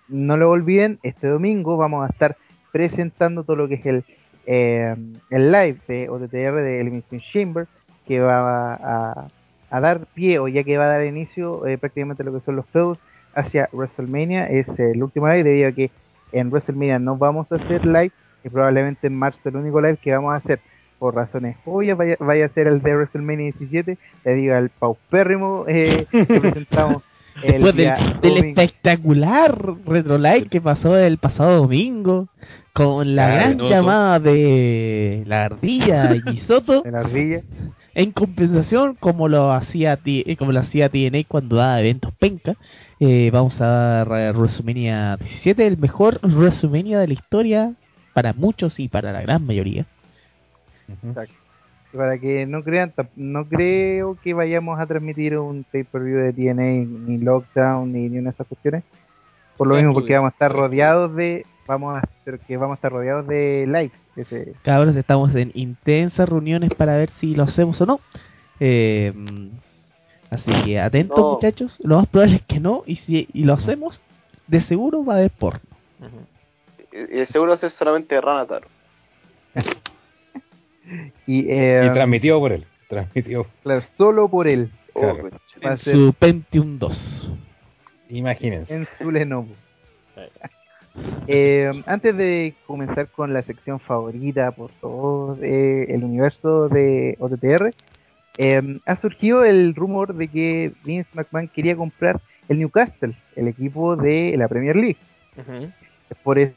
[0.10, 2.38] No lo olviden, este domingo vamos a estar
[2.72, 4.04] presentando todo lo que es el,
[4.46, 4.96] eh,
[5.30, 7.68] el live de OTTR de Elimination Chamber,
[8.06, 9.28] que va a,
[9.70, 12.56] a dar pie, o ya que va a dar inicio eh, prácticamente lo que son
[12.56, 13.00] los feudos
[13.36, 14.48] hacia WrestleMania.
[14.48, 15.92] Es el último live, debido a que
[16.32, 18.12] en WrestleMania no vamos a hacer live,
[18.44, 20.60] y probablemente en marzo el único live que vamos a hacer
[21.00, 26.08] por razones obvias vaya, vaya a ser el de WrestleMania 17 debido al paupérrimo eh,
[26.10, 27.04] que presentamos
[27.42, 32.28] Después del, del espectacular Retro Live que pasó el pasado domingo
[32.74, 37.42] con la gran llamada de la ardilla y Soto de la ardilla
[37.96, 42.56] en compensación como lo hacía eh, como lo hacía TNA cuando daba eventos penca
[43.00, 47.74] eh, vamos a dar eh, WrestleMania 17 el mejor WrestleMania de la historia
[48.18, 49.86] para muchos y para la gran mayoría.
[51.04, 51.47] Exacto.
[51.98, 57.18] Para que no crean, no creo que vayamos a transmitir un pay-per-view de TNA, ni
[57.18, 58.84] Lockdown, ni, ni una de esas cuestiones.
[59.58, 62.78] Por lo mismo, porque vamos a estar rodeados de, vamos a, pero que vamos a
[62.78, 63.98] estar rodeados de likes.
[64.16, 68.00] Ese, cabros estamos en intensas reuniones para ver si lo hacemos o no
[68.60, 69.14] Eh,
[70.32, 71.34] así que atentos No.
[71.34, 74.02] muchachos lo más probable es que no y si y lo hacemos
[74.48, 75.60] de seguro va a haber porno
[76.92, 78.68] Y el seguro es solamente Ranataro.
[81.28, 83.46] Y, eh, Y transmitido por él, transmitido.
[83.64, 85.30] claro, solo por él, Oh, Claro.
[85.64, 87.32] a en ser su Pentium 2
[88.10, 88.74] Imagínense.
[88.74, 89.50] en su Lenovo.
[91.28, 97.72] Eh, antes de comenzar con la sección favorita por todo eh, el universo de OTTR,
[98.40, 103.96] eh, ha surgido el rumor de que Vince McMahon quería comprar el Newcastle, el equipo
[103.96, 104.98] de la Premier League.
[106.10, 106.56] Es por eso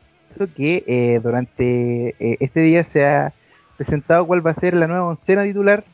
[0.56, 3.34] que eh, durante eh, este día se ha
[3.84, 5.84] presentado cuál va a ser la nueva oncena titular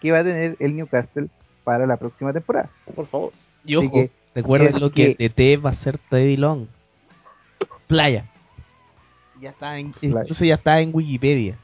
[0.00, 1.28] que va a tener el Newcastle
[1.62, 2.70] para la próxima temporada.
[2.94, 3.32] Por favor.
[3.66, 6.66] y ojo que, recuerden lo que que- DT va a ser Teddy Long
[7.86, 8.24] playa
[9.40, 10.20] ya está en, Playa.
[10.22, 11.58] incluso ya está en Wikipedia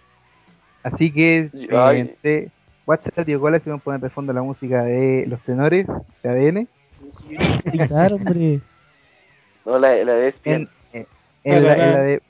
[0.83, 2.51] Así que, Y- mediante
[2.87, 5.87] WhatsApp, tío Cola, si van a poner de fondo la música de los tenores
[6.23, 6.69] de ADN.
[7.65, 8.61] Gritar, hombre
[9.65, 10.69] No, la, la de ESPN, En,
[11.01, 11.07] eh,
[11.45, 12.21] en, la, en la de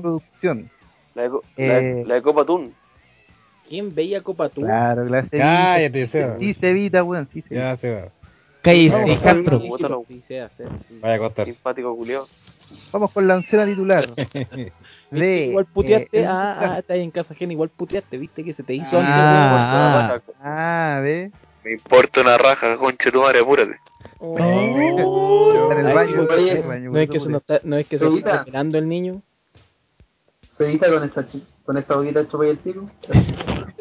[0.00, 0.70] producción.
[1.14, 2.72] la, de, la, eh, la de Copa Tun.
[3.68, 4.62] ¿Quién veía Copa Tú?
[4.62, 6.08] Claro, la se Cállate.
[6.08, 6.38] Seba.
[6.38, 7.28] Sí, se evita, weón.
[7.32, 7.74] Sí, se evita.
[7.74, 8.08] Ya se va.
[8.62, 9.62] cállese Vamos, Castro.
[11.00, 11.52] Vaya a acostarse.
[11.52, 12.26] Simpático culiao.
[12.92, 14.08] Vamos con la oncena titular.
[15.10, 15.46] de...
[15.46, 18.74] Igual puteaste, eh, ah, ah, estás en casa ajena, igual puteaste, viste que se te
[18.74, 21.30] hizo Ah, antes Ah, ve.
[21.64, 23.76] Me importa una raja, concha tu madre, apúrate.
[24.18, 24.32] Oh.
[24.32, 28.06] Está en el baño, está no es que se nos está, no es que se
[28.06, 29.22] está esperando el niño.
[30.56, 31.26] Se edita con esta,
[31.64, 32.90] con esta boquita chupa y el pico.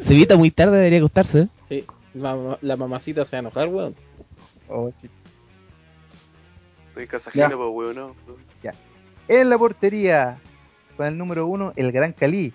[0.08, 1.50] Se evita muy tarde, debería acostarse.
[1.70, 3.96] Sí, la, la mamacita se va a enojar, weón.
[4.70, 5.10] Oh, sí.
[6.90, 7.46] Estoy en casa Ya.
[7.46, 8.16] ajena, pues, weón, no.
[9.30, 10.38] En la portería,
[10.96, 12.54] con el número uno, el Gran Cali.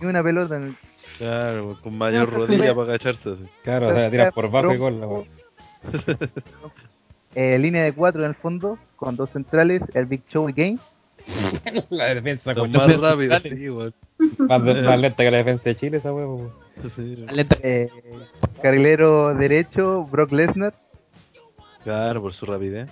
[0.00, 0.74] Ni una pelota en el
[1.18, 3.30] Claro, pues, con mayor rodilla para agacharse.
[3.30, 3.44] así.
[3.62, 5.00] Claro, o sea, tiras por bajo y gol.
[5.00, 6.16] la
[7.34, 10.78] eh, línea de cuatro en el fondo, con dos centrales, el Big Show y Game.
[11.90, 12.90] La defensa con más
[13.42, 13.94] sí, weón.
[14.38, 16.50] Más, de- más lenta que la defensa de Chile, esa huevo.
[16.96, 17.24] Sí.
[17.62, 17.88] Eh,
[18.62, 20.74] carrilero derecho, Brock Lesnar.
[21.84, 22.88] Claro, por su rapidez.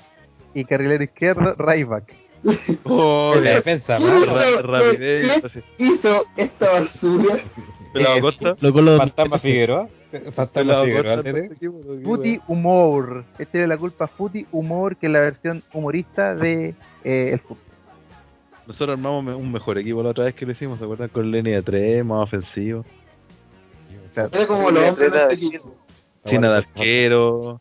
[0.55, 2.15] Y carrilero izquierdo, Ryback.
[2.85, 3.99] Oh, la defensa.
[3.99, 5.43] Ra- rapidez.
[5.79, 7.39] Hizo esta basura.
[7.93, 8.57] Pelado Costa.
[8.57, 9.89] Fantasma Figueroa.
[10.35, 11.23] Fantasma Figueroa.
[12.05, 13.25] Footy Humor.
[13.39, 16.75] Este es la culpa Footy Humor, que es la versión humorista de
[17.05, 17.59] eh, el fútbol.
[18.69, 21.09] Nosotros armamos un mejor equipo la otra vez que lo hicimos, ¿se acuerdan?
[21.09, 22.85] Con línea de 3, más ofensivo.
[24.15, 25.75] Era como los hombres de equipo.
[26.23, 27.59] De arquero,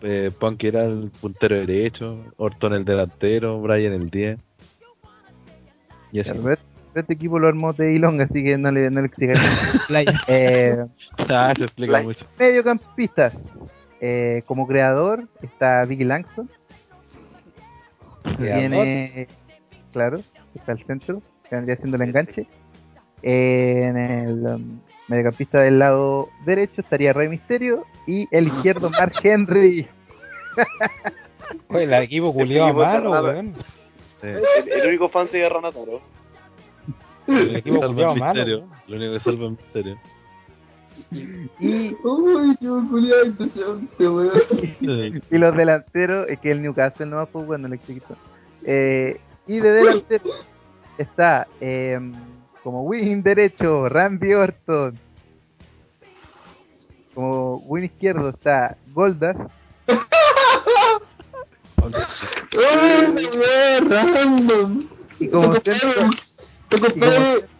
[0.00, 4.38] eh, Punk era el puntero derecho, Orton el delantero, Brian el 10.
[6.12, 6.30] Y así.
[6.94, 9.10] Este equipo lo armó Teddy Long, así que no le, no le
[10.28, 10.86] eh,
[11.28, 12.24] Ah, se explica mucho.
[12.38, 13.34] mediocampistas.
[14.00, 16.48] Eh, como creador está Vicky Langston.
[18.38, 19.28] Tiene,
[19.92, 20.20] claro,
[20.58, 22.46] está el centro, que vendría siendo el enganche.
[23.22, 29.88] En el um, mediocampista del lado derecho estaría Rey Misterio y el izquierdo Mark Henry.
[31.68, 33.54] Oye, el equipo culiado malo, weón.
[34.20, 34.26] Sí.
[34.26, 36.00] El, el único fan sería Ranataro.
[37.26, 38.68] El equipo culiado el malo.
[38.86, 39.98] Lo único que salva el misterio.
[41.10, 42.68] Y, Uy, qué.
[44.80, 45.20] Sí.
[45.30, 48.16] y los delanteros, es que el Newcastle no va pues bueno, el chiquito.
[48.64, 50.30] Eh, y de delantero
[50.98, 51.98] está eh,
[52.62, 54.98] como wing derecho Randy Orton.
[57.14, 59.36] Como wing izquierdo está Goldas.
[63.88, 64.86] Random.
[65.18, 66.10] Y como centro,
[66.68, 66.78] te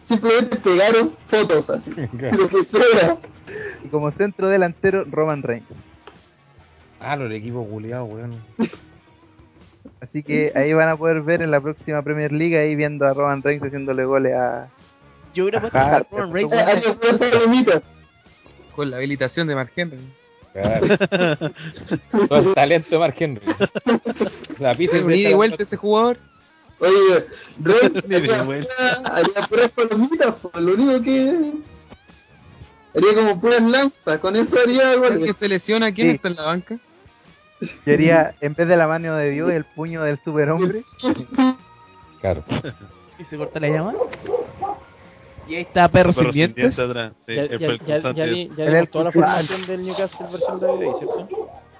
[0.07, 1.91] simplemente pegaron fotos así.
[2.31, 3.17] Lo que sea.
[3.83, 5.67] y como centro delantero Roman Reigns.
[6.99, 8.35] Malo el equipo culiado, weón.
[10.01, 13.13] Así que ahí van a poder ver en la próxima Premier League ahí viendo a
[13.13, 14.67] Roman Reigns haciéndole goles a
[15.33, 15.97] Yo hubiera puesto Ajá.
[15.97, 16.51] a Roman Reigns.
[17.65, 17.81] Que.
[18.75, 19.97] Con la habilitación de Mark Henry.
[20.53, 20.87] Claro.
[22.29, 23.41] Todo el talento de Mark Henry.
[24.59, 26.17] La pizza Ni de vuelta ese jugador.
[26.79, 27.25] Oye,
[27.57, 27.73] de
[29.03, 31.51] haría, puras palomitas, lo único que...
[32.95, 35.35] Haría como puras lanzas, con eso haría El que goles.
[35.37, 36.15] se lesiona, ¿quién Sí.
[36.15, 36.77] está en la banca?
[37.83, 40.83] Sería, en vez de la mano de Dios, el puño del superhombre.
[42.21, 42.43] Claro.
[43.17, 43.93] Y se corta la llama.
[45.47, 46.77] Y ahí está Perro sin dientes.
[46.77, 47.13] atrás.
[47.27, 50.59] Sí, Ya, el ya, ya, ya, ya El dimos toda la formación del Newcastle versión
[50.59, 51.27] de DVD, ¿cierto?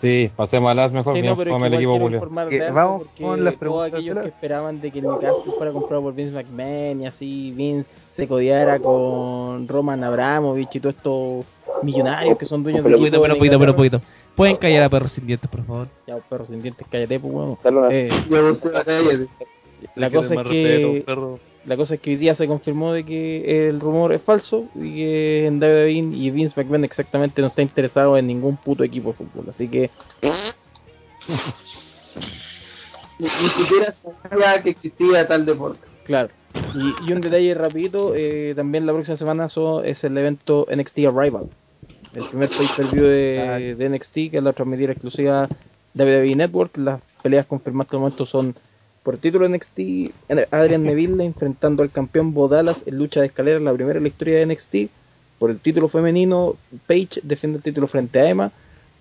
[0.02, 1.14] Sí, pasemos a las mejor.
[1.14, 2.10] Sí, no, pero el equipo
[2.50, 5.54] Que de vamos con las todos preguntas aquellos de que esperaban de que el Newcastle
[5.58, 10.96] fuera comprado por Vince McMahon y así Vince se codiara con Roman Abramovich y todos
[10.96, 11.46] estos
[11.84, 14.00] millonarios que son dueños Pero del poquito, equipo pero de poquito, pero Inglaterra.
[14.00, 14.19] poquito.
[14.40, 15.88] Pueden callar a Perro sin dientes, por favor.
[16.08, 17.58] Ya, perro sin dientes, cállate, pues, weón.
[17.92, 19.28] Eh, la cállate.
[19.96, 21.06] la Que cosa es que
[21.66, 24.96] la cosa es que hoy día se confirmó de que el rumor es falso y
[24.96, 29.16] que en WWE y Vince McMahon exactamente no está interesado en ningún puto equipo de
[29.18, 29.46] fútbol.
[29.50, 29.90] Así que
[33.20, 33.94] Ni, ni siquiera
[34.30, 35.82] sabía que existía tal deporte.
[36.06, 36.30] Claro.
[36.74, 41.00] Y, y un detalle rapidito, eh, también la próxima semana so- es el evento NXT
[41.08, 41.50] Arrival.
[42.14, 45.48] El primer pay-per-view de, de NXT que es la transmitida exclusiva
[45.96, 46.78] WWE Network.
[46.78, 48.56] Las peleas confirmadas hasta el momento son
[49.04, 49.80] por el título NXT
[50.52, 54.40] Adrian Neville enfrentando al campeón Bodalas en lucha de escalera, la primera en la historia
[54.40, 54.76] de NXT.
[55.40, 56.56] Por el título femenino,
[56.86, 58.52] Paige defiende el título frente a Emma.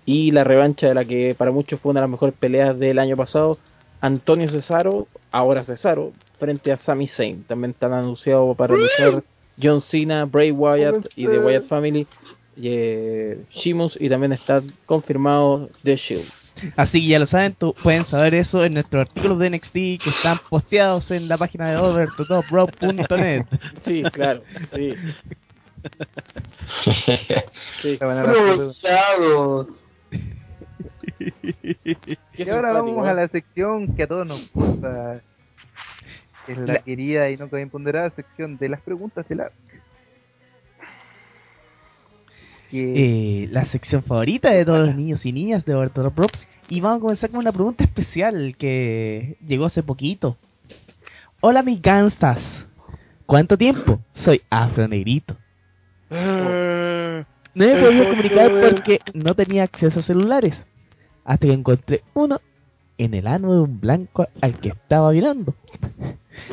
[0.05, 2.97] Y la revancha de la que para muchos fue una de las mejores peleas del
[2.97, 3.57] año pasado,
[4.01, 7.43] Antonio Cesaro, ahora Cesaro, frente a Sami Zayn.
[7.43, 9.23] También están anunciados para luchar
[9.61, 12.07] John Cena, Bray Wyatt y The Wyatt Family,
[12.61, 16.29] eh, Sheamus y también está confirmado The Shield.
[16.75, 20.09] Así que ya lo saben, tú, pueden saber eso en nuestros artículos de NXT que
[20.09, 23.45] están posteados en la página de overtotopro.net.
[23.85, 24.43] Sí, claro,
[24.75, 24.93] sí.
[27.81, 27.97] Sí.
[32.37, 33.09] Y ahora vamos ¿eh?
[33.09, 35.21] a la sección que a todos nos gusta.
[36.47, 39.51] Es la, La- querida y nunca imponderada sección de las preguntas de la.
[42.69, 46.31] Que eh, la sección favorita de todos los niños y niñas de Bartolo Prop.
[46.69, 50.37] Y vamos a comenzar con una pregunta especial que llegó hace poquito.
[51.41, 52.41] Hola mis gangstas.
[53.25, 53.99] ¿Cuánto tiempo?
[54.13, 55.35] Soy afronegrito.
[56.11, 60.55] No me podía comunicar porque no tenía acceso a celulares.
[61.25, 62.39] Hasta que encontré uno
[62.97, 65.55] en el ano de un blanco al que estaba violando.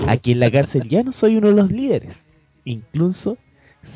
[0.06, 2.24] Aquí en la cárcel ya no soy uno de los líderes.
[2.64, 3.36] Incluso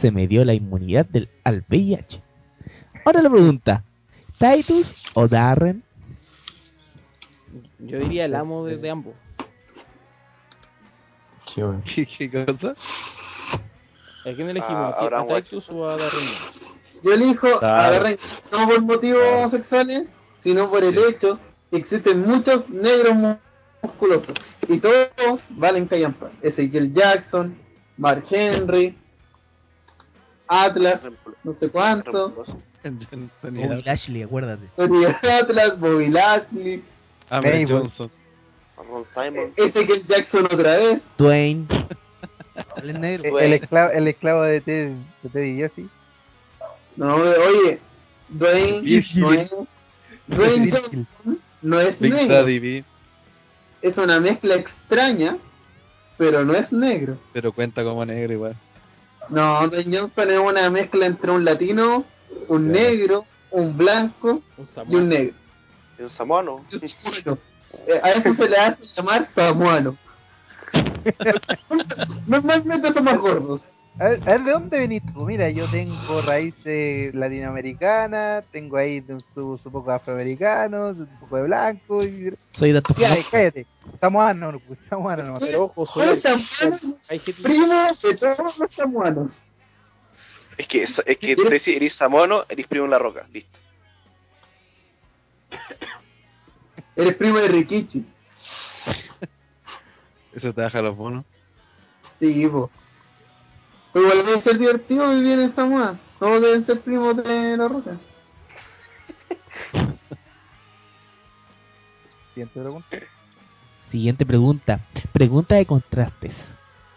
[0.01, 2.21] se me dio la inmunidad del, al VIH.
[3.05, 3.85] Ahora la pregunta,
[4.39, 5.83] ¿Titus o Darren?
[7.79, 9.15] Yo diría el amo de, de ambos.
[11.47, 11.63] Sí.
[12.19, 12.75] ¿Qué, qué cosa?
[14.23, 14.95] ¿A quién elegimos?
[14.95, 16.29] Ah, ¿A, Abraham a Titus o a Darren?
[17.03, 17.83] Yo elijo Claro.
[17.83, 18.19] a Darren
[18.53, 20.09] no por motivos sexuales,
[20.43, 21.39] sino por el hecho
[21.71, 23.37] que existen muchos negros mu-
[23.83, 24.35] musculosos.
[24.69, 26.31] Y todos valen callampa.
[26.43, 27.57] Ezequiel Jackson,
[27.97, 28.97] Mark Henry,
[30.51, 31.01] Atlas,
[31.45, 32.45] no sé cuánto.
[33.43, 34.67] Bobby Lashley, acuérdate.
[34.77, 36.83] Tony Atlas, Bobby Lashley,
[37.29, 37.69] Ahmed Mabel.
[37.69, 38.11] Johnson.
[38.77, 39.53] Ron Simon.
[39.57, 41.03] Ezequiel Jackson otra vez.
[41.17, 41.67] Dwayne.
[42.83, 43.39] Negro.
[43.39, 45.89] el, el esclavo, el esclavo de Ted, de Teddy Jesse.
[46.97, 47.79] No, oye,
[48.29, 49.51] Dwayne, es,
[50.27, 52.35] Dwayne Johnson no es Big negro.
[52.35, 52.85] Daddy B.
[53.83, 55.39] Es una mezcla extraña,
[56.19, 57.17] pero no es negro.
[57.33, 58.57] Pero cuenta como negro igual.
[59.29, 62.05] No, Dwayne Johnson es una mezcla entre un latino,
[62.49, 65.35] un negro, un blanco Un y un negro.
[65.35, 66.01] Un.
[66.01, 66.65] Y un samuano.
[67.87, 69.97] Eh, a eso se le hace llamar samuano.
[72.27, 73.61] Normalmente son más gordos.
[73.99, 75.27] A ver, a ver, ¿de dónde venís tú?
[75.27, 81.37] Mira, yo tengo raíces latinoamericanas, tengo ahí de un, su, su poco afroamericanos, un poco
[81.37, 82.33] de blanco y...
[82.53, 83.67] Soy dato Ya, cállate.
[84.01, 85.41] Samoano, no, pues, samoano nomás.
[85.43, 86.19] Pero ojo, soy Los
[87.43, 89.33] primo de todos los samuanos.
[90.57, 93.27] Es que, es que te decís, eres samoano, eres primo en la roca.
[93.33, 93.59] Listo.
[96.97, 98.05] Eres primo de Rikichi.
[100.33, 101.25] Eso te baja los bonos.
[102.19, 102.71] Sí, po.
[103.93, 105.99] Pero igual debe ser divertido vivir en Samoa.
[106.19, 107.99] Todos deben ser primos de la roca.
[112.35, 112.97] Siguiente pregunta.
[113.91, 114.81] Siguiente pregunta.
[115.13, 116.35] Pregunta de contrastes.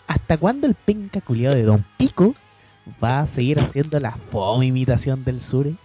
[0.07, 2.35] ¿Hasta cuándo el penca culiado de Don Pico
[3.03, 5.75] va a seguir haciendo la fome imitación del Sure?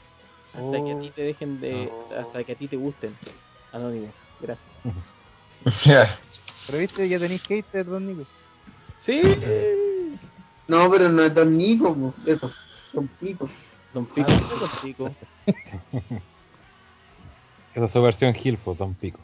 [0.52, 1.90] hasta que a ti te dejen de.
[2.18, 3.14] hasta que a ti te gusten.
[3.72, 4.12] Anónimo.
[4.40, 4.68] Gracias.
[6.66, 8.24] Pero viste, ya tenéis hater, don Nico.
[9.00, 9.20] Sí.
[10.68, 12.14] No, pero no es Don Nico, po.
[12.26, 12.52] eso.
[12.92, 13.48] Don Pico.
[13.94, 14.30] Don Pico.
[14.30, 15.10] Don Pico.
[17.74, 19.18] Esa es su versión Gilfo, Don Pico.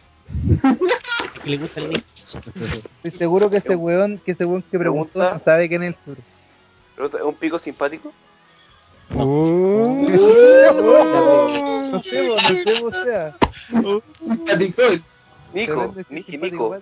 [1.43, 2.03] Que le gusta el.
[3.03, 5.35] Estoy seguro que ese weón que ese weón que preguntó Pregunta.
[5.39, 6.17] no sabe quién es el sur.
[6.97, 8.13] Pero ¿Es un pico simpático?
[9.11, 10.09] Uh.
[10.09, 13.37] No sé, vos, no sé, o sea.
[15.53, 16.77] Nico, simpático Nico.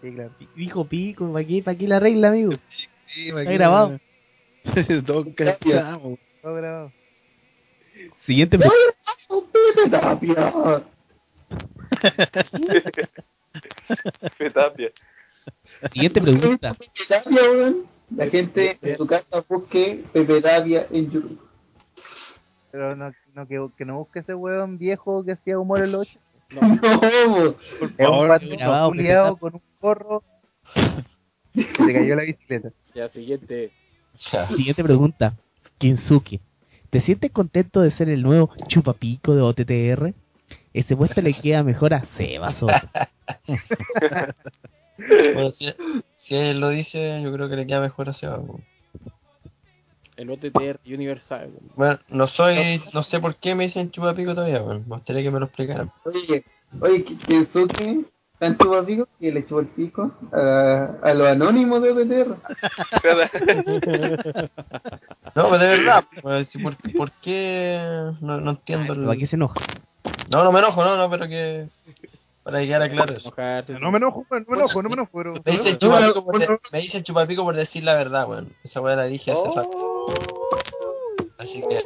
[0.00, 0.30] Sí, claro.
[0.56, 2.52] Hijo pico, ¿para qué, pa qué la regla, amigo?
[3.14, 4.00] Sí, Está aquí grabado.
[5.06, 6.18] Todo castigado.
[6.42, 6.92] Todo grabado.
[8.24, 8.58] Siguiente.
[9.90, 10.52] Tapia!
[14.54, 14.90] Tapia.
[15.92, 16.76] Siguiente pregunta.
[17.08, 17.42] Tapia,
[18.16, 21.40] La gente en su casa busque Pepe Tapia en YouTube.
[22.70, 26.18] Pero no, no que, que no busque ese huevón viejo que hacía humor el 8.
[26.52, 30.22] No, no por favor, es un pato con un gorro.
[31.54, 32.70] Se cayó la bicicleta.
[32.92, 33.70] Ya, siguiente.
[34.32, 34.48] Ya.
[34.48, 35.34] Siguiente pregunta.
[35.78, 36.40] Kinsuki,
[36.90, 40.12] ¿te sientes contento de ser el nuevo chupapico de OTTR?
[40.74, 42.52] Ese puesto le queda mejor a Seba
[44.98, 45.72] bueno, si,
[46.16, 48.42] si, él lo dice, yo creo que le queda mejor a Seba.
[50.20, 51.50] El OTTR Universal.
[51.76, 54.84] Bueno, no soy, no sé por qué me dicen chupapico todavía, weón.
[54.86, 55.90] Me gustaría que me lo explicaran.
[56.04, 56.44] Oye,
[56.82, 58.04] oye, que- que Suki
[58.38, 62.36] tan chupapico que le echó el pico a, a los anónimos de OTTR.
[65.34, 66.04] No, pero de verdad,
[66.44, 67.78] si por, ¿por qué?
[68.20, 68.92] No, no entiendo.
[68.92, 69.54] el- ¿Para qué se enoja?
[70.30, 71.68] No, no me enojo, no, no, pero que.
[72.50, 73.28] Para que quedara claro eso.
[73.28, 75.34] Enojarte, No me enojo, no me enojo, no me enojo, pero...
[75.44, 76.58] Me dicen chupapico por, no, de- no.
[76.72, 78.52] me dicen chupapico por decir la verdad, weón.
[78.64, 80.06] Esa weá la dije hace rato.
[81.38, 81.82] Así que.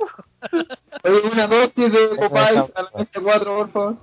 [1.08, 3.96] Oye, una dosis de Eso Popeyes está- a la mesa 4, por favor.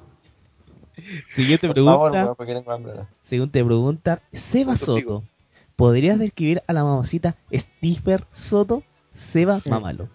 [1.36, 2.24] Siguiente Por favor, pregunta.
[2.26, 2.92] weón, porque tengo hambre.
[2.94, 3.08] ahora.
[3.30, 4.22] Siguiente pregunta.
[4.52, 5.24] Seba Soto.
[5.76, 8.84] ¿Podrías describir a la mamacita Stiffer Soto?
[9.34, 10.08] Seba, mámalo.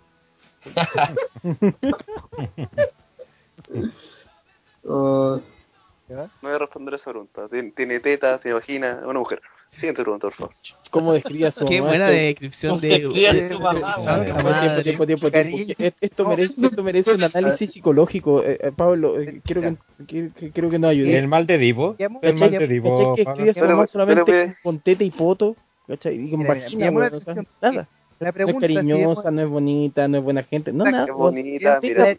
[6.09, 7.49] No voy a responder esa pregunta.
[7.49, 9.41] Tiene, tiene tetas, tiene vagina, es una mujer.
[9.73, 10.55] Siguiente pregunta, por favor.
[10.91, 11.91] ¿Cómo describía su Qué mamá?
[11.91, 12.89] buena Esto- descripción de.
[12.89, 13.75] Describía de- su mamá,
[14.19, 14.77] de- weón.
[14.77, 15.57] de- Tiempo, tiempo, tiempo.
[15.83, 18.43] E- Esto merece, esto merece un análisis psicológico.
[18.43, 19.77] Eh, eh, Pablo, eh, quiero que,
[20.07, 21.19] que- que- quiero que nos ayude.
[21.19, 21.97] El mal de Divo.
[21.99, 22.67] El mal de.
[22.69, 22.91] Divo.
[22.97, 23.15] ¿Cachai?
[23.17, 23.33] que Pablo.
[23.45, 25.57] escribe a su mamá solamente pero- con teta y poto,
[25.89, 26.15] ¿cachai?
[26.27, 27.89] Y con vagina, llamó la weón, o sea, atención nada.
[28.19, 31.05] La No es pregunta si cariñosa, no es bonita, no es buena gente, no, nada.
[31.05, 32.17] Es bonita, mira.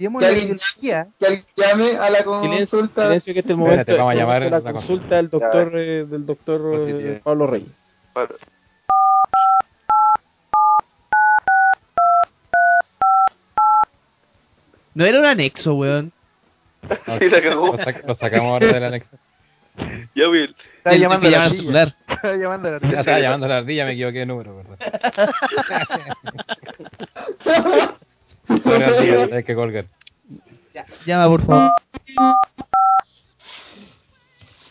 [0.00, 3.02] Que la alguien, ideología, que alguien llame a la consulta.
[3.04, 5.16] silencio, que este es el momento, Espérate, vamos a llamar de la a la consulta
[5.16, 7.68] del doctor, eh, del doctor Porque eh, Pablo Reyes.
[8.14, 8.36] Pablo.
[14.94, 16.12] No era un anexo, weón.
[17.18, 17.66] Sí, la cagó.
[17.76, 19.16] Lo, sac- lo sacamos ahora del anexo.
[20.14, 20.54] Ya, Will.
[20.78, 21.60] Estaba llamando a la ardilla.
[21.62, 21.94] celular.
[22.08, 23.00] estaba llamando a la ardilla.
[23.00, 24.60] estaba llamando a la ardilla, me equivoqué de número,
[28.50, 29.86] ardilla, hay que colgar.
[31.06, 31.70] Llama, por favor.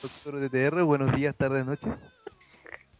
[0.01, 1.89] Doctor DTR, buenos días, tardes, noches.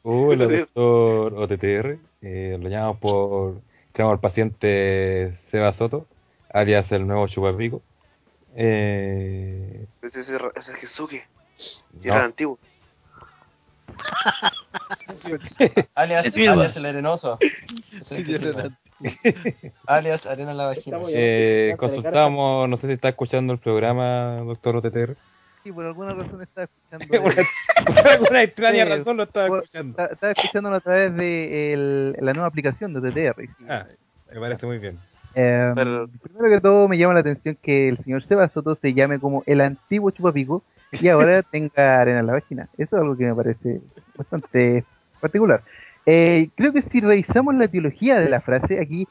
[0.03, 1.97] Hola, doctor OTTR.
[2.22, 3.61] Eh, lo llamamos por.
[3.93, 6.07] Tenemos al paciente Seba Soto,
[6.53, 7.81] alias el nuevo chupapico.
[8.56, 10.30] Eh, Ese es
[10.80, 11.26] Kensuke.
[12.01, 12.60] Y no, era antiguo.
[15.95, 17.38] Alias, el arenoso.
[17.99, 18.76] Ese es el.
[19.88, 20.97] Alias arena en la vagina.
[21.09, 25.15] Eh, consultamos, no sé si está escuchando el programa, doctor OTTR.
[25.63, 27.21] Sí, por alguna razón estaba escuchando.
[27.93, 30.03] Por alguna extraña Sí, razón lo estaba por- escuchando.
[30.05, 33.35] Estaba escuchándolo a través de el- la nueva aplicación de TTR.
[33.45, 33.65] sí.
[33.67, 33.85] Ah,
[34.34, 34.97] me parece muy bien.
[35.35, 38.93] Eh, Pero- Primero que todo me llama la atención que el señor Seba Soto se
[38.93, 40.63] llame como el antiguo chupapico
[40.93, 42.69] y ahora tenga arena en la vagina.
[42.77, 43.81] Eso es algo que me parece
[44.15, 44.85] bastante
[45.19, 45.61] particular.
[46.05, 49.07] Eh, creo que si revisamos la etiología de la frase, aquí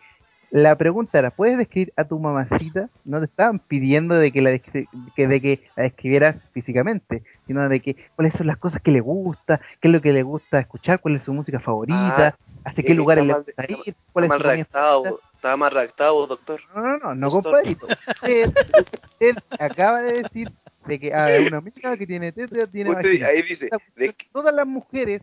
[0.51, 2.89] la pregunta era, ¿puedes describir a tu mamacita?
[3.05, 7.69] No te estaban pidiendo de que la, descri- que, de que la describieras físicamente, sino
[7.69, 10.59] de que cuáles son las cosas que le gusta, qué es lo que le gusta
[10.59, 14.25] escuchar, cuál es su música favorita, hacia qué lugares está le gusta está- ir, cuál
[14.25, 15.21] es Está mal comida redactado.
[15.35, 16.61] Estaba mal redactado, doctor.
[16.75, 17.87] no, no, no, no, compadrito.
[17.87, 20.51] Usted acaba de decir
[20.87, 24.27] de que ah, es una amiga que tiene teta, tiene Usted- ahí dice, de que-
[24.33, 25.23] Todas las mujeres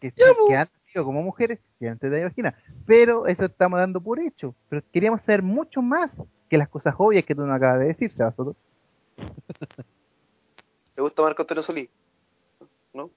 [0.00, 2.54] que, que han nacido como mujeres tienen teta y vagina.
[2.86, 4.54] Pero eso estamos dando por hecho.
[4.68, 6.10] Pero queríamos saber mucho más
[6.48, 8.56] que las cosas obvias que tú nos acabas de decir, Sebas Soto.
[10.96, 11.88] ¿Le gusta Marco Antonio Solís?
[12.92, 13.10] ¿No?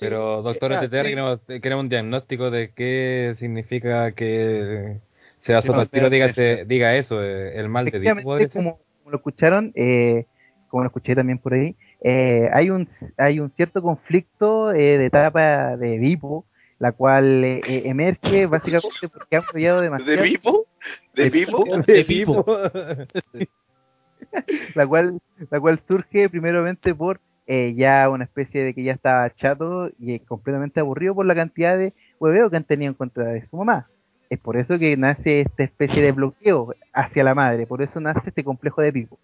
[0.00, 1.08] Pero, doctor ah, OTTR, sí.
[1.08, 5.00] queremos, queremos un diagnóstico de qué significa que
[5.42, 6.32] Seba Sí, Soto diga,
[6.66, 8.12] diga eso, eh, el mal de Divo.
[8.12, 8.56] Efectivamente, ¿podría ser?
[8.56, 10.26] como, como lo escucharon, eh,
[10.68, 15.06] como lo escuché también por ahí, eh, hay un hay un cierto conflicto eh, de
[15.06, 16.44] etapa de Edipo,
[16.78, 20.22] la cual eh, eh, emerge básicamente porque han fallado ¿De demasiado.
[20.22, 20.66] Vivo?
[21.14, 21.64] ¿De Vivo?
[21.86, 22.44] De Pipo.
[24.74, 25.20] la cual
[25.50, 30.14] la cual surge primeramente por eh, ya una especie de que ya estaba chato y
[30.14, 33.56] eh, completamente aburrido por la cantidad de hueveo que han tenido en contra de su
[33.56, 33.88] mamá.
[34.28, 38.20] Es por eso que nace esta especie de bloqueo hacia la madre, por eso nace
[38.26, 39.18] este complejo de Pipo.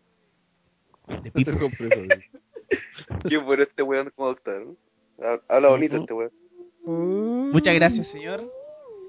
[1.22, 1.52] De pipo.
[3.28, 4.66] Qué bueno este weón como doctor.
[5.48, 6.30] Habla bonito este weón.
[7.52, 8.50] Muchas gracias, señor.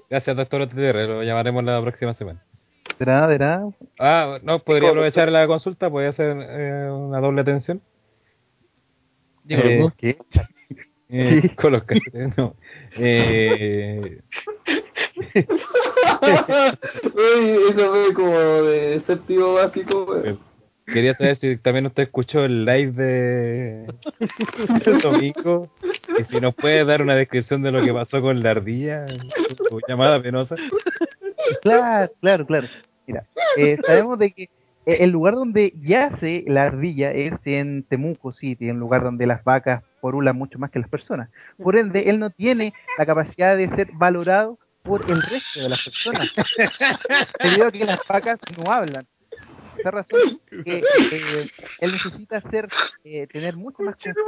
[0.08, 2.42] Gracias, doctor OTTR, lo llamaremos la próxima semana.
[2.98, 3.68] De nada, de nada.
[3.98, 7.82] Ah, no, podría ¿Cómo, aprovechar la consulta, podría hacer eh, una doble atención.
[9.44, 9.88] Digo, Eh.
[9.98, 10.18] ¿Qué?
[11.08, 12.56] Eh, con los cachetes, no.
[12.96, 14.20] Eh,
[17.14, 20.38] Uy, eso fue como de séptimo básico, weón.
[20.86, 23.86] Quería saber si también usted escuchó el live de
[24.84, 25.68] del domingo
[26.18, 29.06] y si nos puede dar una descripción de lo que pasó con la ardilla,
[29.68, 30.56] su llamada penosa.
[31.62, 32.68] Claro, claro, claro.
[33.06, 33.24] Mira,
[33.56, 34.42] eh, sabemos de que
[34.86, 39.44] eh, el lugar donde yace la ardilla es en Temuco City, un lugar donde las
[39.44, 41.28] vacas porulan mucho más que las personas.
[41.62, 45.80] Por ende, él no tiene la capacidad de ser valorado por el resto de las
[45.82, 46.30] personas.
[47.42, 49.06] Debido a que las vacas no hablan.
[49.78, 51.50] Esa razón, que eh,
[51.80, 52.68] él necesita ser,
[53.04, 54.20] eh, tener mucho más confianza,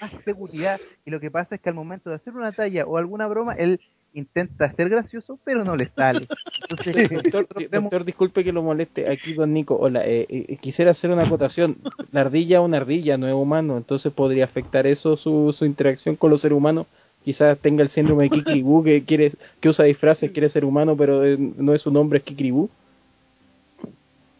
[0.00, 0.80] más seguridad.
[1.04, 3.54] Y lo que pasa es que al momento de hacer una talla o alguna broma,
[3.54, 3.80] él
[4.12, 6.26] intenta ser gracioso, pero no le sale.
[6.68, 9.08] Entonces, Doctor, doctor, disculpe que lo moleste.
[9.10, 9.76] Aquí, don Nico.
[9.76, 11.78] Hola, eh, eh, quisiera hacer una acotación.
[12.12, 13.76] La ardilla es una ardilla, no es humano.
[13.76, 16.86] Entonces, ¿podría afectar eso su, su interacción con los seres humanos?
[17.24, 21.24] Quizás tenga el síndrome de Kikiribú, que, quiere, que usa disfraces, quiere ser humano, pero
[21.24, 22.70] eh, no es su nombre, es Kikiribú.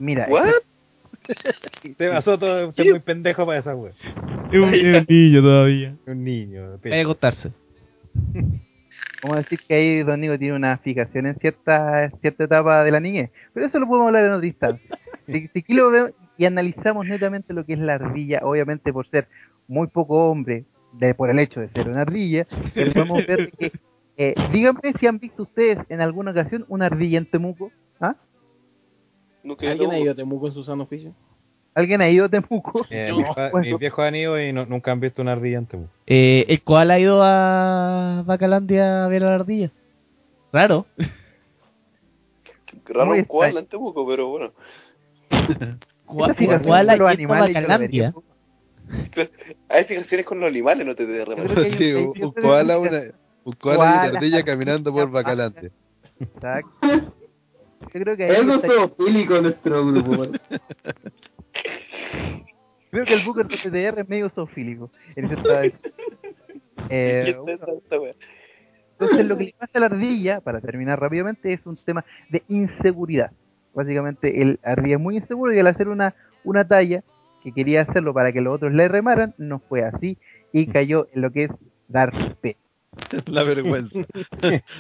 [0.01, 0.49] Mira, ¿What?
[1.99, 3.93] Te pasó todo, usted es muy pendejo para esa wea.
[4.51, 5.95] Es un, niño todavía.
[6.07, 6.73] Un niño.
[6.73, 7.53] Hay que acostarse.
[9.23, 12.91] vamos a decir que ahí Don Nico tiene una fijación en cierta cierta etapa de
[12.91, 14.99] la niñez, pero eso lo podemos hablar en otra instancia.
[15.27, 19.07] Si, si aquí lo veo- y analizamos netamente lo que es la ardilla, obviamente por
[19.09, 19.29] ser
[19.69, 20.65] muy poco hombre,
[20.95, 23.71] de, por el hecho de ser una ardilla, pero podemos ver que,
[24.17, 27.71] eh, díganme si han visto ustedes en alguna ocasión una ardilla en Temuco,
[28.01, 28.17] ¿ah?
[29.43, 31.12] Nunca ¿Alguien ha ido a Temuco en su sano oficio?
[31.75, 32.85] ¿Alguien ha ido a Temuco?
[32.91, 35.67] Eh, mis, pa- mis viejos han ido y no- nunca han visto una ardilla en
[35.67, 35.93] Temuco.
[36.07, 39.71] Eh, el koala ha ido a Bacalandia a ver a la ardilla.
[40.53, 40.87] Raro.
[42.87, 44.53] Raro un koala en Temuco, pero bueno.
[46.37, 48.15] Fijación koala los animales yo Bacalandia.
[49.69, 52.81] Hay fijaciones con los animales, no te Yo hay un- Sí, un, yo koala, hay-
[52.81, 53.03] una,
[53.45, 55.71] un koala y una ardilla caminando por Bacalante.
[56.19, 57.15] Exacto.
[57.81, 60.23] Yo creo que ahí Algo está- zoofílico nuestro grupo.
[62.90, 64.90] creo que el Booker de TTR es medio zoofílico.
[65.16, 65.74] En ese
[66.89, 67.36] Eh.
[68.98, 72.43] Entonces lo que le pasa a la ardilla, para terminar rápidamente, es un tema de
[72.48, 73.31] inseguridad.
[73.74, 77.02] Básicamente el ardilla es muy inseguro y al hacer una, una talla
[77.43, 80.19] que quería hacerlo para que los otros le remaran, no fue así
[80.52, 81.51] y cayó en lo que es
[81.89, 82.57] dar pena.
[83.27, 84.01] La vergüenza.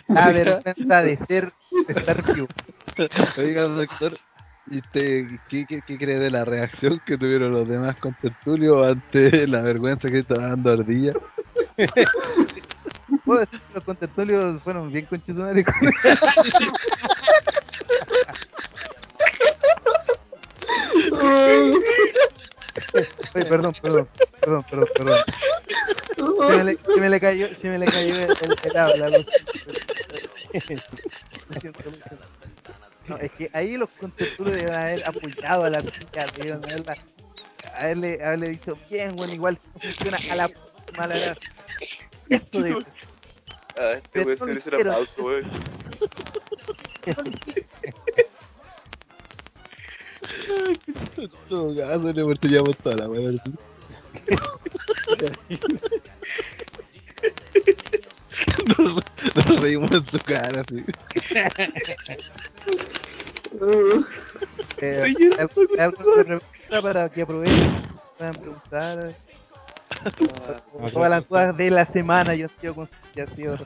[0.08, 1.52] La vergüenza de ser
[1.86, 2.48] de estar vivo.
[3.38, 4.16] Oiga, doctor,
[4.70, 9.46] ¿y usted qué, qué, qué cree de la reacción que tuvieron los demás contertulios ante
[9.46, 11.12] la vergüenza que estaba dando Ardilla?
[13.24, 15.74] Puedo decir que los contertulios fueron bien conchetumares con
[23.34, 24.08] Oye, perdón, perdón,
[24.40, 25.18] perdón, perdón, perdón.
[26.16, 29.08] Se me le, se me le cayó, se me le cayó el, el, el habla.
[29.08, 30.84] Lo siento,
[31.48, 32.39] lo siento.
[33.08, 36.96] No, es que ahí los contertulios deben haber apoyado a la chica, deben haberla,
[37.74, 40.50] haberle, haberle dicho, bien, bueno, igual no funciona a la
[40.96, 41.36] mala edad.
[42.28, 42.86] Esto de...
[43.78, 45.50] Ah, este weón se merece un aplauso, weón.
[51.16, 53.40] En todo caso, le portillamos toda la ¿sí?
[58.78, 59.02] Nos,
[59.46, 60.84] nos reímos en su cara, sí.
[64.80, 66.40] Eh, Estoy llorando algo,
[66.70, 67.82] algo para que aprovechen,
[68.16, 69.12] puedan preguntar.
[69.90, 73.56] Ah, Todas las dudas de la semana ya ha sido, con- ya sido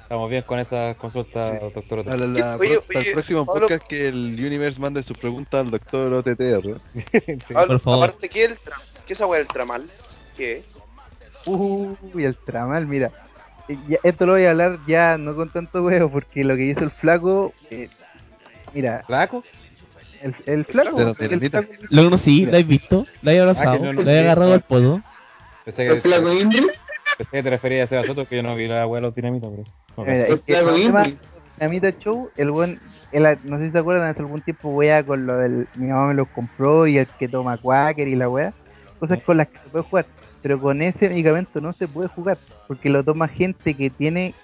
[0.00, 2.04] Estamos bien con esta consulta, doctor.
[2.04, 5.60] Para, la, Oye, para oye, el próximo Pablo- podcast que el Universe mande su pregunta
[5.60, 6.80] al doctor OTTR.
[7.54, 8.04] Hablo- Por favor.
[8.08, 8.58] Aparte, ¿qué es el
[9.06, 9.90] ¿Qué es esa del tramal?
[10.36, 10.64] ¿Qué es?
[11.46, 13.10] Uy, el tramal, mira.
[13.68, 16.80] Ya- esto lo voy a hablar ya no con tanto huevo, porque lo que hizo
[16.80, 17.52] el flaco.
[17.70, 17.88] eh,
[18.72, 19.44] mira, ¿Flaco?
[20.22, 21.00] el, el flaco.
[21.00, 24.10] El flaco- Lo conocí, lo has visto, lo he abrazado, Ah, que no, no, lo
[24.10, 25.02] he agarrado al podo.
[25.64, 26.66] Pensé ¿El flaco Indri?
[27.18, 29.14] pensé que te referías a Seba Soto, que yo no vi la abuela de los
[29.14, 30.06] dinamitas, pero...
[30.10, 31.18] Mira, ¿El flaco el Indri?
[31.58, 32.78] Dinamita Show, el buen,
[33.12, 36.06] él, no sé si se acuerdan, hace algún tiempo wea con lo del, mi mamá
[36.06, 38.54] me lo compró y el que toma Quaker y la wea,
[39.00, 40.06] cosas con las que se puede jugar,
[40.42, 44.34] pero con ese medicamento no se puede jugar, porque lo toma gente que tiene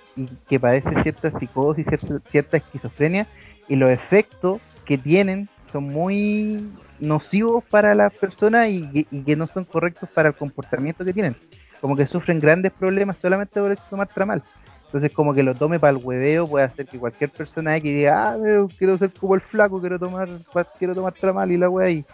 [0.49, 3.27] que padece cierta psicosis, cierta, cierta esquizofrenia,
[3.69, 9.49] y los efectos que tienen son muy nocivos para las personas y, y que no
[9.49, 11.35] son correctos para el comportamiento que tienen,
[11.81, 14.43] como que sufren grandes problemas solamente por tomar tramal.
[14.95, 18.31] Entonces, como que lo tome para el hueveo, puede hacer que cualquier persona que diga,
[18.31, 18.37] ah,
[18.79, 20.29] quiero ser como el flaco, quiero tomar
[20.79, 22.05] quiero tomar tramal y la wea, y,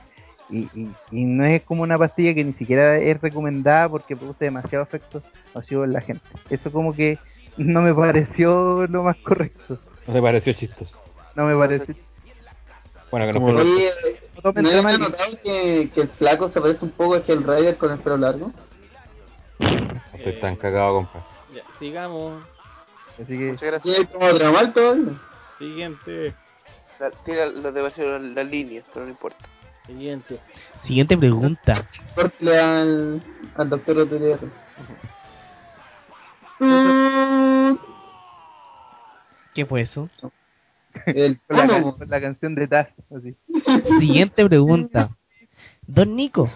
[0.50, 4.44] y, y, y no es como una pastilla que ni siquiera es recomendada porque produce
[4.46, 5.22] demasiado efecto
[5.54, 6.24] nocivo en la gente.
[6.48, 7.18] Eso como que
[7.56, 9.78] no me pareció lo más correcto.
[10.06, 11.00] No te pareció chistoso.
[11.34, 11.94] No me pareció.
[13.10, 13.42] Bueno, que nos.
[13.66, 13.90] Oye,
[14.36, 17.14] No tomen ¿no tramal han y- notado que, que el flaco se parece un poco
[17.14, 18.52] a el Rider con el pelo largo?
[20.14, 21.26] Estoy tan cagado, compa.
[21.54, 22.42] Ya, sigamos.
[23.20, 23.82] Así que, Muchas gracias.
[23.96, 25.12] ¿Tiene como tramal todavía?
[25.58, 26.34] Siguiente.
[26.98, 29.44] La, tiene la, la, la, la línea, pero no importa.
[29.90, 30.38] Siguiente.
[30.84, 31.84] Siguiente pregunta.
[32.16, 33.20] Al,
[33.56, 34.38] al doctor OTR.
[39.54, 40.08] ¿Qué fue eso?
[41.06, 43.34] El la, can- la canción de Taz, así.
[43.98, 45.10] Siguiente pregunta.
[45.86, 46.48] Don Nico,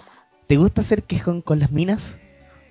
[0.46, 2.02] ¿te gusta hacer quejón con las minas?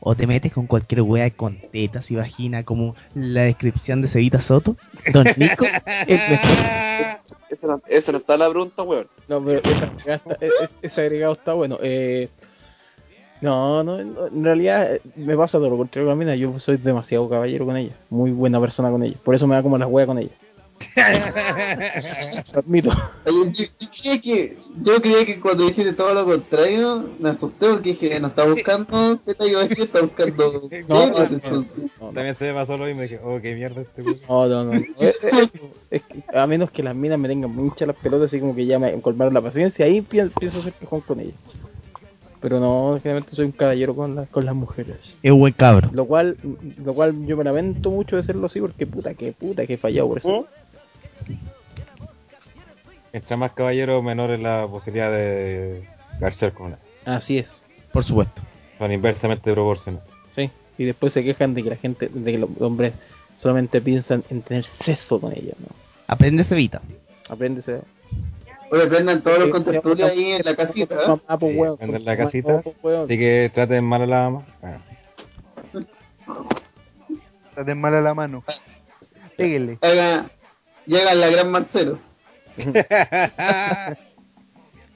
[0.05, 4.41] ¿O te metes con cualquier wea con tetas y vagina como la descripción de Cevita
[4.41, 4.75] Soto?
[5.13, 5.65] Don Nico.
[7.49, 9.07] Esa no, esa no está la pregunta, weón.
[9.27, 11.77] No, pero ese agregado está, e- e- ese agregado está bueno.
[11.83, 12.27] Eh,
[13.41, 16.35] no, no, en realidad eh, me pasa todo lo contrario con la mina.
[16.35, 17.93] Yo soy demasiado caballero con ella.
[18.09, 19.17] Muy buena persona con ella.
[19.23, 20.31] Por eso me da como la wea con ella.
[22.53, 22.91] Admito.
[23.25, 27.69] Oye, yo, yo creía que, yo creía que cuando dijiste todo lo contrario, me asusté
[27.69, 29.83] porque dije, no está buscando ¿qué yo decía?
[29.85, 31.31] Está buscando No, guerras,
[31.99, 32.11] no.
[32.13, 34.03] También se me pasó lo mismo y dije, oh, qué mierda este.
[34.27, 34.73] No, no, no.
[35.91, 38.65] Es que a menos que las minas me tengan muchas las pelotas, así como que
[38.65, 41.35] ya me colmaron la paciencia, ahí pi- pienso ser quejón con ellas.
[42.41, 45.17] Pero no, generalmente soy un caballero con, las con las mujeres.
[45.21, 45.89] Es buen cabro.
[45.93, 46.35] Lo cual,
[46.83, 49.77] lo cual yo me lamento mucho de serlo así, porque puta, que puta, que he
[49.77, 50.47] fallado por eso.
[53.11, 55.87] Mientras más caballero, menor es la posibilidad de
[56.19, 56.79] garchar con una.
[57.05, 58.41] Así es, Por supuesto.
[58.77, 60.07] Son inversamente proporcionales.
[60.35, 60.49] sí.
[60.77, 62.93] Y después se quejan de que la gente, de que los hombres
[63.35, 65.67] solamente piensan en tener sexo con ellas, ¿no?
[66.07, 66.81] Aprende Cevita.
[67.29, 67.81] Apréndese.
[68.71, 71.07] Oye, aprendan todos los Sí, contertulios sí, ahí en la casita, ¿eh?
[71.07, 71.77] Mamá, pues, Sí, weón.
[71.79, 72.61] vender la Mamá, casita.
[72.81, 72.97] pues.
[72.97, 74.45] Así que traten mal a la ama.
[74.63, 74.77] Ah.
[77.49, 78.43] Está de mala la mano.
[79.37, 79.77] Péguele.
[79.81, 80.31] Haga,
[80.85, 81.99] llega la gran Marcelo.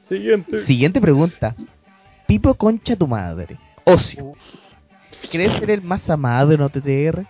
[0.07, 0.65] Siguiente.
[0.65, 1.55] Siguiente pregunta.
[2.27, 3.57] Pipo concha tu madre.
[3.83, 4.33] Ocio.
[5.31, 7.25] ¿Crees ser el más amado en OTTR?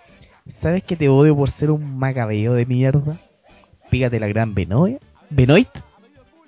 [0.60, 3.18] ¿Sabes que te odio por ser un macabeo de mierda?
[3.90, 5.68] Pígate la gran Benoit, Benoit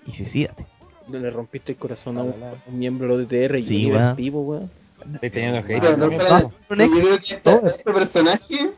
[0.06, 0.66] y suicídate.
[1.08, 2.34] No le rompiste el corazón a un,
[2.66, 4.70] un miembro de OTTR y Sí, vivo, weón.
[5.20, 8.70] Pero no este, este personaje,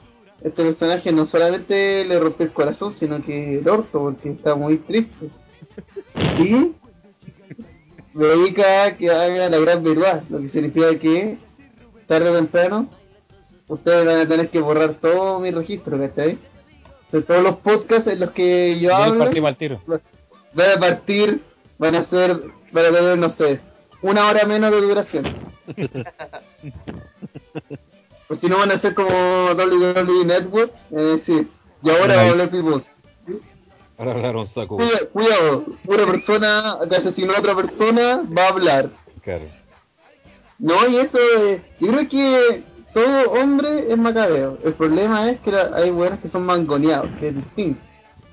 [0.44, 4.78] este personaje no solamente le rompió el corazón, sino que el orto, porque está muy
[4.78, 5.30] triste.
[6.38, 6.72] Y
[8.14, 11.38] me dedica a que haga la gran verdad, lo que significa que
[12.06, 12.90] tarde o temprano
[13.68, 16.38] ustedes van a tener que borrar todo mi registro, ¿cachai?
[17.10, 19.30] De todos los podcasts en los que yo hablo,
[20.54, 21.40] van a partir,
[21.78, 22.42] van a ser,
[22.72, 23.60] van a tener, no sé,
[24.02, 25.36] una hora menos de duración.
[28.32, 31.48] Pues si no van a ser como WWE Network, es decir,
[31.82, 32.82] y ahora hablar Pipos.
[33.98, 34.76] Ahora hablaron saco.
[34.78, 38.88] Cuida- Cuidado, una persona que asesinó a otra persona va a hablar.
[39.20, 39.44] Claro.
[40.58, 42.62] No, y eso, eh, yo creo que
[42.94, 44.56] todo hombre es macabeo.
[44.64, 47.82] El problema es que la- hay buenos que son mangoneados, que es distinto.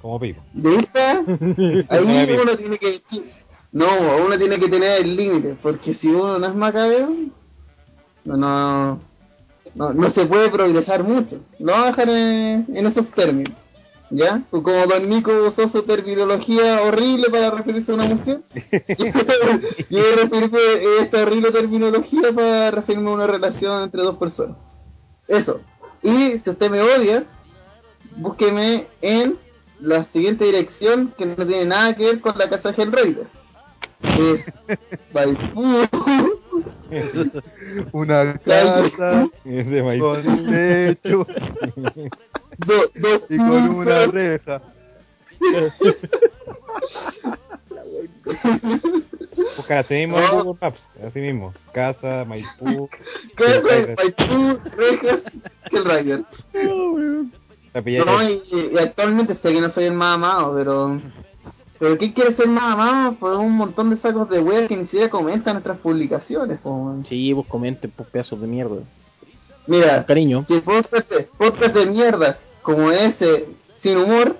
[0.02, 0.42] Como Pipo.
[0.54, 1.12] De esta,
[1.90, 3.30] ahí uno tiene que decir,
[3.74, 3.86] no,
[4.26, 7.10] uno tiene que tener el límite, porque si uno no es macabeo,
[8.24, 9.09] no, no,
[9.80, 11.40] no, no se puede progresar mucho.
[11.58, 13.54] Lo vamos a dejar en, en esos términos,
[14.10, 14.44] ¿ya?
[14.52, 18.42] Pues como Don Nico usó su terminología horrible para referirse a una mujer,
[19.90, 24.18] yo voy a referirme a esta horrible terminología para referirme a una relación entre dos
[24.18, 24.58] personas.
[25.30, 25.62] Eso.
[26.04, 27.24] Y si usted me odia,
[28.18, 29.38] búsqueme en
[29.80, 33.28] la siguiente dirección que no tiene nada que ver con la casa de Hellraiser.
[34.02, 34.46] Es.
[37.91, 40.02] Una casa de maíz.
[40.02, 41.26] con un techo
[42.57, 44.61] Do- dos y con una reja.
[49.57, 50.31] Busca así mismo en.
[50.31, 50.86] Google Maps.
[51.06, 51.53] Así mismo.
[51.73, 52.90] Casa, Maipú.
[53.36, 53.95] Casa.
[53.98, 55.19] Maipú, rejas,
[55.72, 56.23] Hellraiser.
[57.73, 58.41] La pillé No, y,
[58.73, 60.99] y actualmente sé que no soy el más amado, pero...
[61.80, 63.16] ¿Pero qué quiere ser más amado?
[63.16, 66.98] Por un montón de sacos de web que ni siquiera comentan nuestras publicaciones, po.
[67.06, 68.78] Sí, vos comenten, pues pedazos de mierda.
[69.66, 70.46] Mira, Cariño.
[70.46, 73.48] que podcast, podcast de mierda como ese,
[73.82, 74.38] sin humor,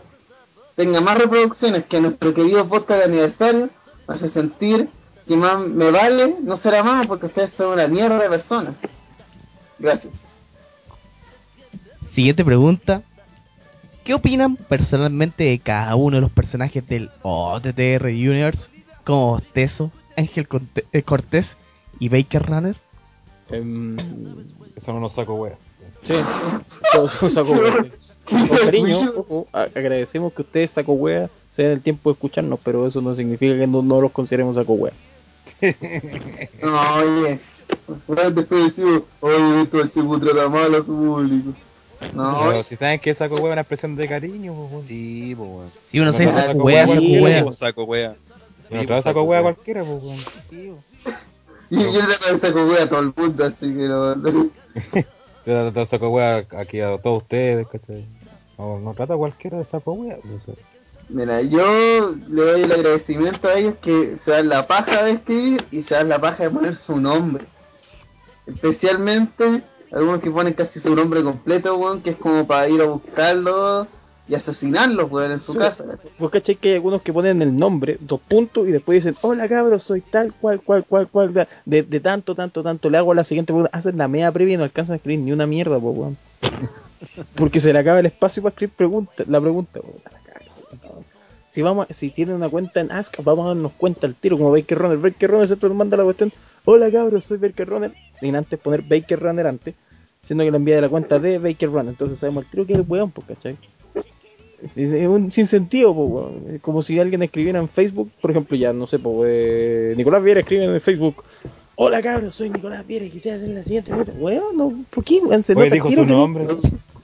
[0.76, 3.70] tenga más reproducciones que nuestro querido podcast de aniversario,
[4.08, 4.90] me hace sentir
[5.28, 8.76] que más me vale no ser amado porque ustedes son una mierda de personas.
[9.78, 10.14] Gracias.
[12.12, 13.04] Siguiente pregunta.
[14.10, 18.68] ¿Qué opinan personalmente de cada uno de los personajes del OTTR Universe
[19.04, 20.48] como Bostezo, Ángel
[20.92, 21.56] eh, Cortés
[22.00, 22.76] y Baker Runner?
[23.52, 23.96] Em,
[24.74, 25.60] Que son unos sacos weas.
[26.02, 26.16] sí,
[26.92, 27.86] todos son saco wea.
[28.26, 32.88] Con cariño, ojo, agradecemos que ustedes saco wea se den el tiempo de escucharnos, pero
[32.88, 34.94] eso no significa que no, no los consideremos saco wea.
[36.64, 37.40] No, oye,
[38.34, 41.54] después decimos, oye, esto el chico trata mal a su público.
[42.14, 44.88] No, Pero si saben que saco wea es una expresión de cariño, pues, weón.
[44.88, 45.72] Sí, pues, weón.
[45.92, 47.44] Si uno se dice saco wea, wea, saco sí, wea.
[47.44, 48.16] Pues, saco wea.
[48.70, 49.42] No Sí, pues, saco wea.
[49.42, 50.20] cualquiera, pues, weón.
[51.70, 54.16] y yo le saco wea a todo el mundo, así que no.
[55.46, 58.06] Yo trato saco wea aquí a todos ustedes, ¿cachai?
[58.58, 60.56] No, no trata a cualquiera de saco pues, sea.
[61.08, 65.66] Mira, yo le doy el agradecimiento a ellos que se dan la paja de escribir
[65.72, 67.46] y se dan la paja de poner su nombre.
[68.46, 72.86] Especialmente algunos que ponen casi su nombre completo, weón, que es como para ir a
[72.86, 73.88] buscarlo
[74.28, 75.58] y asesinarlo, weón, en su Sí.
[75.60, 75.84] casa.
[76.20, 79.48] Vos caché que hay algunos que ponen el nombre, dos puntos, y después dicen, hola
[79.50, 83.24] cabros, soy tal, cual, cual, cual, cual, de, de, tanto, tanto, tanto, le hago la
[83.24, 85.90] siguiente pregunta, hacen la media previa y no alcanzan a escribir ni una mierda, po,
[85.92, 86.18] weón.
[87.36, 91.04] Porque se le acaba el espacio para escribir pregunta, la pregunta, cagan.
[91.54, 94.52] Si vamos, si tienen una cuenta en Ask, vamos a darnos cuenta al tiro, como
[94.52, 94.98] Baker Runner.
[95.00, 96.32] Baker Runner siempre nos manda la cuestión,
[96.66, 99.76] hola cabros, soy Baker Runner, sin antes poner Baker Runner antes,
[100.22, 101.90] siendo que la envía de la cuenta de Baker Runner.
[101.90, 103.58] Entonces sabemos al tiro que es el weón, pues, ¿cachai?
[104.76, 106.56] Es un sinsentido, pues, weón.
[106.56, 110.22] Es como si alguien escribiera en Facebook, por ejemplo, ya, no sé, pues, eh, Nicolás
[110.24, 111.24] Viera escribe en Facebook,
[111.76, 114.12] hola cabros, soy Nicolás Viera y quisiera hacer la siguiente nota.
[114.18, 115.20] Weón, no, ¿por qué?
[115.20, 116.48] Se Oye, nota dijo su que- nombre.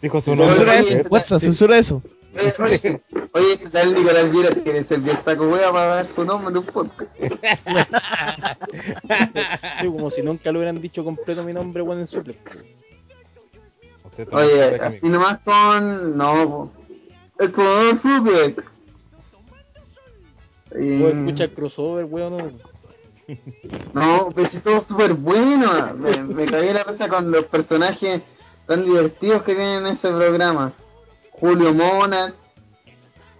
[0.01, 0.47] Dijo su Censura
[0.79, 0.99] nombre.
[0.99, 2.01] eso, WhatsApp, censura eso.
[2.36, 3.02] Oye, oye,
[3.34, 6.57] oye, ¿qué tal Nicolás Viera quiere ser bien saco wea para dar su nombre en
[6.57, 7.10] un podcast?
[9.82, 12.40] Sí, como si nunca lo hubieran dicho completo mi nombre, weón, en suplex.
[14.32, 16.18] Oye, así nomás con...
[16.18, 16.72] No,
[17.40, 18.64] es como Suplex.
[20.72, 22.52] Vos escuchas crossover, weón, no.
[23.94, 25.94] No, pero si todo súper bueno.
[25.95, 28.22] Me, me cagué la risa con los personajes
[28.68, 30.74] tan divertidos que tienen en ese programa.
[31.40, 32.34] Julio Monas,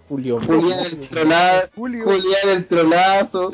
[0.08, 3.52] Julio Julián el trolazo, Julián el trolazo,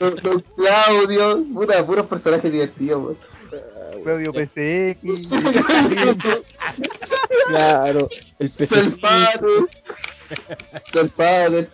[0.00, 3.16] don, don Claudio, puta, puros personajes divertidos.
[4.02, 5.02] Claudio PCX.
[7.48, 8.08] Claro,
[8.38, 8.78] el PC.
[8.78, 9.48] El padre,
[10.94, 11.68] el padre,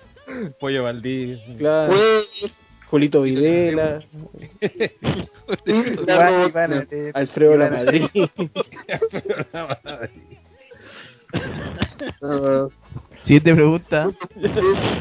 [0.58, 1.40] Pollo Valdí.
[1.58, 1.92] Claro.
[1.92, 2.54] pues,
[2.90, 6.46] Julito Videla, sí, la.
[6.46, 8.04] Iván, Alfredo La Madrid.
[13.24, 14.10] Siguiente pregunta.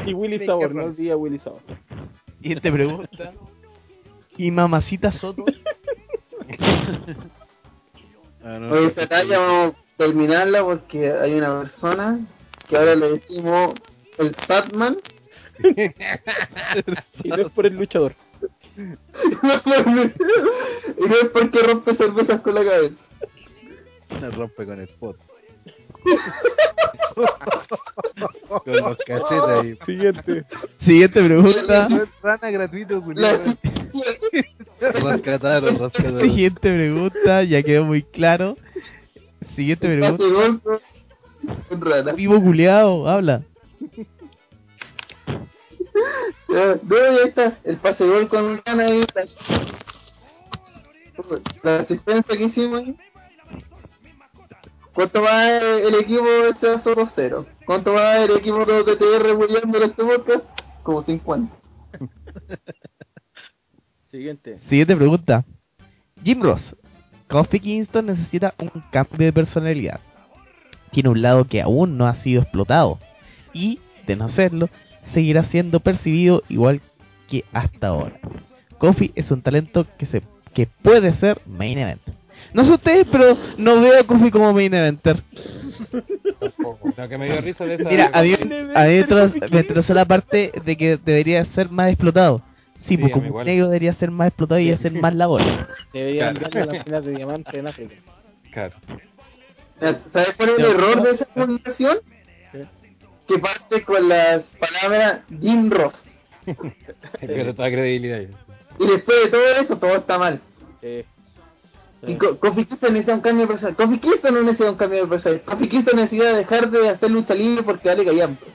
[0.06, 1.62] y Willy Sabor, no olvida Willy Sabor.
[2.42, 3.32] Siguiente pregunta.
[4.36, 5.44] ¿Y mamacita Soto?
[8.44, 12.20] Ah, no, Oye, no, esta talla vamos a terminarla porque hay una persona
[12.68, 13.74] que ahora le decimos
[14.18, 14.96] el Batman.
[17.24, 18.14] Y no es por el luchador.
[18.76, 18.82] y
[21.06, 22.96] no es porque rompe cervezas con la cabeza.
[24.20, 25.16] Me rompe con el pot.
[28.64, 29.76] con los cachetes ahí.
[29.84, 30.44] Siguiente.
[30.80, 31.88] Siguiente pregunta.
[32.22, 33.02] Rana gratuito.
[34.80, 36.20] Rascataron, rascataron.
[36.20, 38.56] Siguiente pregunta, ya quedó muy claro.
[39.56, 40.24] Siguiente pregunta.
[42.14, 43.42] Vivo culiado, habla.
[46.48, 47.58] No, ya está.
[47.64, 49.04] El pase gol con ahí.
[51.62, 52.96] La asistencia que hicimos ahí.
[54.98, 57.46] ¿Cuánto va el equipo de ese solo cero?
[57.64, 60.44] ¿Cuánto va el equipo de TTR William de este podcast?
[60.82, 61.54] Como 50.
[64.10, 64.58] Siguiente.
[64.68, 65.44] Siguiente pregunta.
[66.24, 66.74] Jim Ross.
[67.28, 70.00] Kofi Kingston necesita un cambio de personalidad.
[70.90, 72.98] Tiene un lado que aún no ha sido explotado.
[73.52, 74.68] Y, de no serlo,
[75.12, 76.80] seguirá siendo percibido igual
[77.28, 78.18] que hasta ahora.
[78.78, 80.22] Kofi es un talento que se
[80.54, 82.00] que puede ser main event.
[82.52, 85.22] No sé ustedes, pero no veo a Kofi como main eventer.
[86.96, 87.88] Lo que me dio risa de esa.
[87.88, 89.04] Mira, a mí, a mí
[89.50, 92.42] me entró la parte de que debería ser más explotado.
[92.80, 93.46] Sí, mí como igual.
[93.46, 95.42] negro debería ser más explotado y hacer más labor.
[95.92, 96.72] Deberían Claro.
[96.72, 97.94] las minas de diamante en África.
[98.52, 98.74] Claro.
[99.80, 101.98] ¿Sabes cuál es el error de esa publicación?
[103.28, 106.02] Que parte con las palabras Jim Ross.
[107.20, 108.20] Pierde toda credibilidad.
[108.78, 110.40] Y después de todo eso, todo está mal.
[110.82, 111.04] Eh,
[112.06, 113.84] Y Co- Kofi Kingston necesita un cambio de personalidad.
[113.84, 115.44] Kofi Kingston no necesita un cambio de personalidad.
[115.44, 118.46] Kofi Kingston necesita dejar de hacer lucha libre porque vale callampa.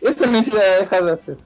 [0.00, 1.36] Eso necesita dejar de hacer.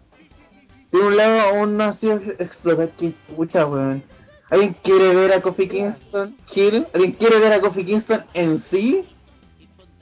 [0.91, 2.91] De un lado aún no ha sido explotado.
[2.99, 4.03] Qué puta, weón.
[4.51, 6.87] ¿Alguien quiere ver a Kofi Kingston Hill?
[6.95, 9.05] ¿Alguien quiere ver a Kofi Kingston en sí?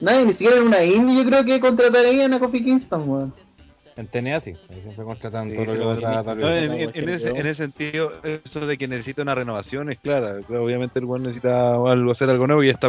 [0.02, 3.34] Nadie, ni siquiera en una indie yo creo que contratarían a Kofi Kingston, weón.
[3.96, 4.52] En TNA sí.
[4.70, 6.64] Ahí siempre contratan Sí, todo lo que no, en, WWE.
[6.64, 10.36] en- en ese, en ese sentido, eso de que necesita una renovación es clara.
[10.48, 12.88] Obviamente el buen necesita algo, hacer algo nuevo y ya está,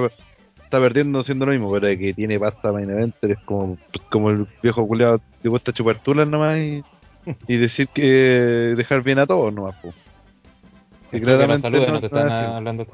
[0.64, 3.78] está perdiendo haciendo lo mismo, pero de que tiene pasta main eventer es como,
[4.10, 6.84] como el viejo culiado que gusta chupar tulas nomás y,
[7.50, 9.76] y decir que dejar bien a todos nomás.
[9.82, 9.90] Po.
[11.12, 12.58] Y Eso que claramente saludan, no no te están están haciendo.
[12.58, 12.88] hablando.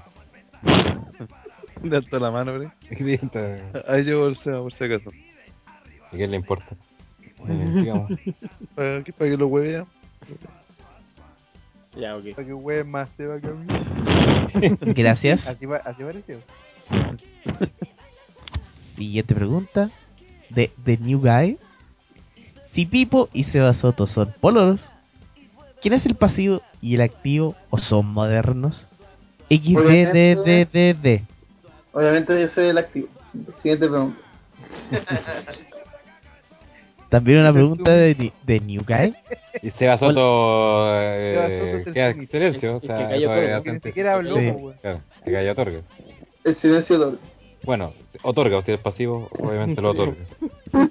[1.83, 5.11] De alto la mano, está- Ahí llegó el Seba, por si acaso.
[6.11, 6.75] ¿Y qué le importa?
[7.47, 8.11] Digamos.
[8.75, 9.85] ¿Para qué, para que lo hueve
[11.97, 12.35] ya, ok.
[12.35, 13.83] Para que hueve más se va a cambiar.
[14.93, 15.45] Gracias.
[15.47, 16.39] Así, va, así pareció.
[18.95, 19.89] Siguiente pregunta.
[20.49, 21.57] De The New Guy.
[22.73, 24.91] Si Pipo y Seba Soto son pololos,
[25.81, 28.87] ¿quién es el pasivo y el activo o son modernos?
[29.49, 31.21] XDDDD.
[31.91, 33.07] Obviamente yo soy el activo.
[33.61, 34.19] Siguiente pregunta.
[37.09, 39.15] También una pregunta de, Ni- de New Guy.
[39.63, 42.75] Y Seba Soto Seba eh, Soto es queda el en silencio.
[42.75, 44.73] O sea, cayó todo, es porque Ni siquiera habló, weón.
[44.81, 45.81] Claro, que calla otorga.
[46.43, 47.17] El silencio doble.
[47.63, 50.13] Bueno, otorga, usted es pasivo, obviamente lo otorga.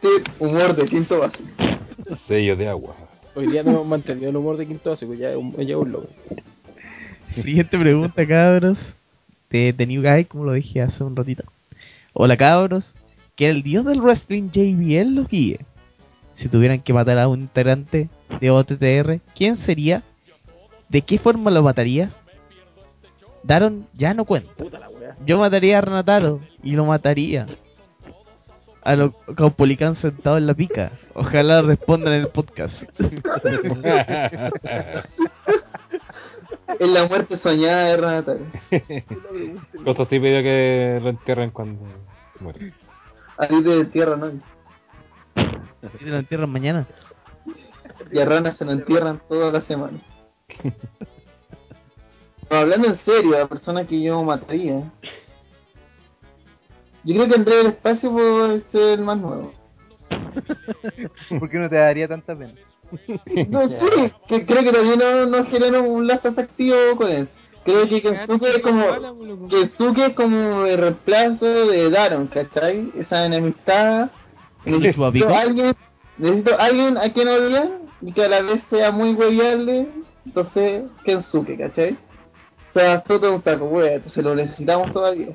[0.00, 0.22] Tiri.
[0.38, 1.48] Humor de quinto básico.
[2.28, 2.94] Sello de agua.
[3.34, 5.80] Hoy día no hemos mantenido el humor de quinto básico, ya es un, ya es
[5.80, 6.08] un logro.
[7.42, 8.78] Siguiente pregunta, cabros.
[9.50, 11.44] De, de New Guy, como lo dije hace un ratito.
[12.12, 12.94] Hola, cabros.
[13.34, 15.60] Que el dios del wrestling JBL los guíe.
[16.36, 18.08] Si tuvieran que matar a un integrante
[18.40, 20.02] de OTTR, ¿quién sería?
[20.88, 22.12] ¿De qué forma lo matarías?
[23.42, 24.50] Daron ya no cuenta.
[25.26, 27.46] Yo mataría a Renataro y lo mataría.
[28.82, 30.92] A lo Caupolicán sentado en la pica.
[31.14, 32.82] Ojalá respondan en el podcast.
[36.78, 38.36] Es la muerte soñada de Renata.
[39.84, 41.84] Costo sí pidió que lo entierren cuando
[42.40, 42.72] muere.
[43.36, 44.42] A ti te entierran hoy.
[46.00, 46.86] Y lo entierran mañana.
[48.10, 50.00] Y a Rana se lo entierran toda la semana.
[52.50, 54.82] Hablando en serio, la persona que yo mataría.
[57.04, 59.52] Yo creo que entré del espacio por ser el más nuevo.
[61.38, 62.54] ¿Por qué no te daría tanta pena?
[63.48, 67.28] No sé, que creo que también no, no genera un lazo afectivo con él.
[67.64, 72.92] Creo que Kensuke es como Kensuke es como el reemplazo de Daron, ¿cachai?
[72.98, 74.10] Esa enemistad.
[74.66, 75.74] Necesito alguien,
[76.18, 77.70] necesito alguien a quien odiar
[78.02, 79.88] y que a la vez sea muy hueviable.
[80.26, 81.96] Entonces, Kensuke, ¿cachai?
[82.70, 85.28] O sea, Soto es un saco wea, entonces lo necesitamos todavía.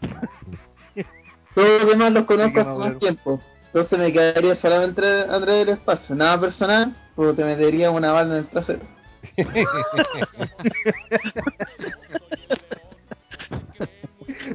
[1.54, 3.40] Todos los demás los conozco hace más tiempo.
[3.76, 6.14] Entonces me quedaría solamente Andrés del espacio.
[6.14, 8.80] Nada personal, porque te metería una bala en el trasero.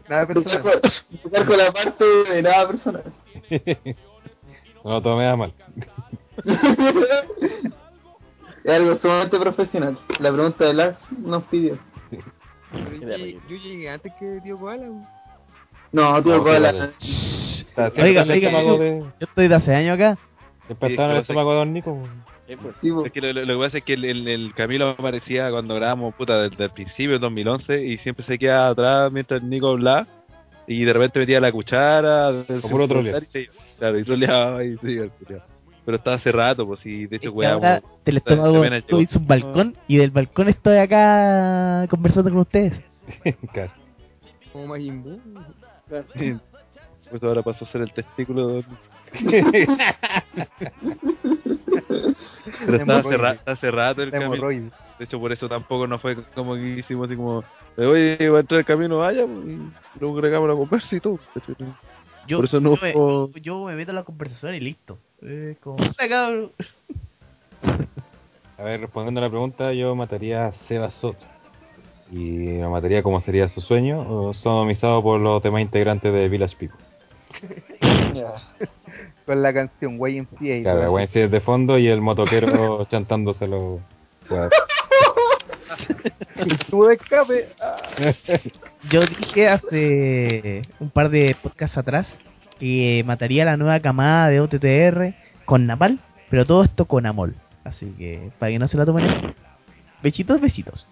[0.10, 0.82] Nada personal.
[1.46, 3.04] con, la parte de nada personal.
[4.84, 5.54] No lo tomé a mal.
[8.64, 10.00] es algo sumamente profesional.
[10.20, 11.78] La pregunta de Lax nos pidió.
[12.72, 14.88] Yo llegué antes que Tío Koala.
[15.92, 16.92] No, tío, No, la...
[17.98, 19.00] Oiga, oiga, yo, de.
[19.00, 20.18] yo estoy de hace años acá.
[20.70, 22.04] En el sé- estómago de Don Nico.
[22.48, 22.76] Sí, pues.
[22.82, 23.06] Sí, po.
[23.06, 25.76] Es que lo, lo- lo que pasa es que el, el- el Camilo aparecía cuando
[25.76, 30.08] grabamos, puta, desde el principio, del 2011, y siempre se queda atrás mientras Nico hablaba,
[30.68, 33.18] y de repente metía la cuchara, Como puro troleo.
[33.20, 33.50] y se.
[33.78, 35.10] Claro, y troleaba y se.
[35.84, 39.02] Pero estaba hace rato, pues, y de hecho, weá, ahora pues, ven el estoy llegó.
[39.02, 42.80] hice un balcón y del balcón estoy acá conversando con ustedes.
[43.52, 43.72] Claro.
[44.54, 45.04] Como Majin
[47.10, 48.66] Pues ahora pasó a ser el testículo de...
[52.66, 53.20] Pero Hemorroides.
[53.22, 54.48] ra- hace rato el camino.
[54.98, 57.44] De hecho, por eso tampoco no fue como que hicimos así como,
[57.76, 59.60] de, oye, va a entrar el camino, vaya, pues, y
[60.00, 61.20] luego agregamos la conversa y todo.
[62.28, 64.98] Yo, Por eso no yo, me, fue- yo me meto en la conversación y listo.
[65.24, 65.78] Eh, como.
[68.58, 71.26] A ver, respondiendo a la pregunta, yo mataría a Seba Soto.
[72.12, 76.58] Y lo mataría como sería su sueño, o sodomizado por los demás integrantes de Village
[76.58, 76.78] People.
[79.26, 80.62] Con la canción YMCA.
[80.64, 80.92] Claro, weón.
[80.92, 83.80] voy a decir de fondo y el motoquero chantándoselo.
[86.70, 87.48] de escape.
[88.90, 92.08] Yo dije hace un par de podcasts atrás
[92.60, 95.14] que mataría la nueva camada de OTTR
[95.46, 96.00] con Napal,
[96.30, 97.36] pero todo esto con Amol.
[97.64, 99.34] Así que para que no se la tomen.
[100.02, 100.88] Besitos, besitos.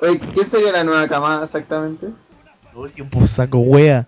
[0.00, 2.08] Oye, ¿qué sería la nueva camada exactamente?
[2.74, 4.06] Uy, qué un saco wea.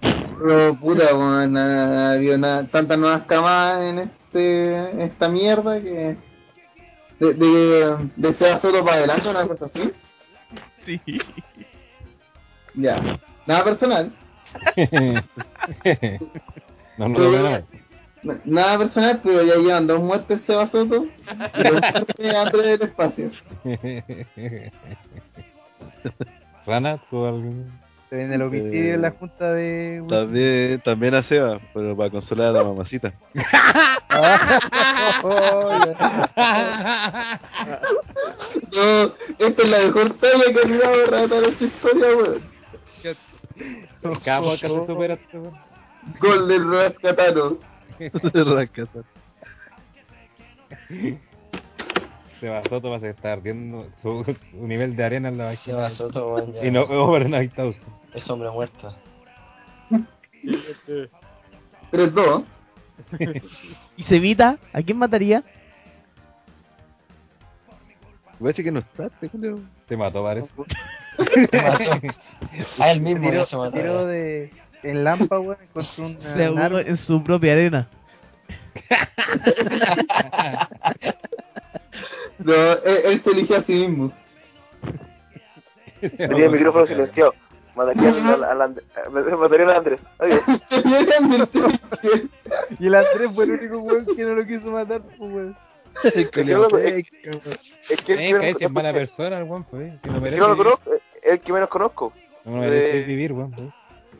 [0.00, 6.16] Pero puta, weón, ha habido na- tantas nuevas camadas en este esta mierda que
[7.18, 9.92] de, de, de Seba Soto para adelante, una cosa así.
[10.86, 11.00] Sí.
[12.74, 13.18] Ya.
[13.46, 14.12] Nada personal.
[16.96, 17.64] no, no lo veo
[18.22, 18.78] nada.
[18.78, 23.30] Personal, pero ya llevan dos muertes Seba Soto y dos muertes Andrés del espacio.
[26.66, 27.72] Rana, ¿tú algún?
[28.08, 30.02] Se viene el homicidio en la junta de.
[30.08, 33.12] También, también a Seba, pero para consolar a la mamacita.
[38.74, 42.42] No, esta es la mejor talla que ha tirado Rata en su historia, weón.
[44.24, 45.14] Cada podcast se supera.
[45.14, 45.54] este weón.
[46.20, 46.48] Gol
[48.32, 49.04] del Rascatano.
[52.40, 55.76] Seba Soto va a estar ardiendo su, su nivel de arena en la vagina.
[55.76, 56.64] Seba Soto, weón, ya.
[56.64, 57.76] Y no overnight house.
[58.14, 58.94] Es hombre muerto.
[61.92, 62.44] 3-2.
[63.96, 64.58] ¿Y Cevita?
[64.72, 65.42] ¿A quién mataría?
[68.40, 69.58] Parece que no está, culeo.
[69.88, 70.48] Se mató, parece.
[71.50, 72.08] Se mató.
[72.78, 73.72] A él mismo Tiró, ya se mató.
[73.72, 74.52] tiró de.
[74.82, 76.20] En Lampa, weón, encontró un.
[76.20, 77.88] Se ahogó en su propia arena.
[82.38, 84.12] No, él, él se eligió a sí mismo.
[86.00, 87.34] Tenía el micrófono silenciado.
[87.74, 90.00] Mataría al, al, And- eh, mataría al Andrés.
[92.78, 95.56] Y el Andrés fue el único weón que no lo quiso matar, pues weón.
[96.04, 96.48] Es que es-
[97.90, 100.00] es que el que Eh, es mala persona el weón, pues.
[100.00, 100.64] Que no es que merece no lo vivir.
[100.72, 102.12] conozco, es el que menos conozco.
[102.44, 103.72] No merece Eh, vivir, weón.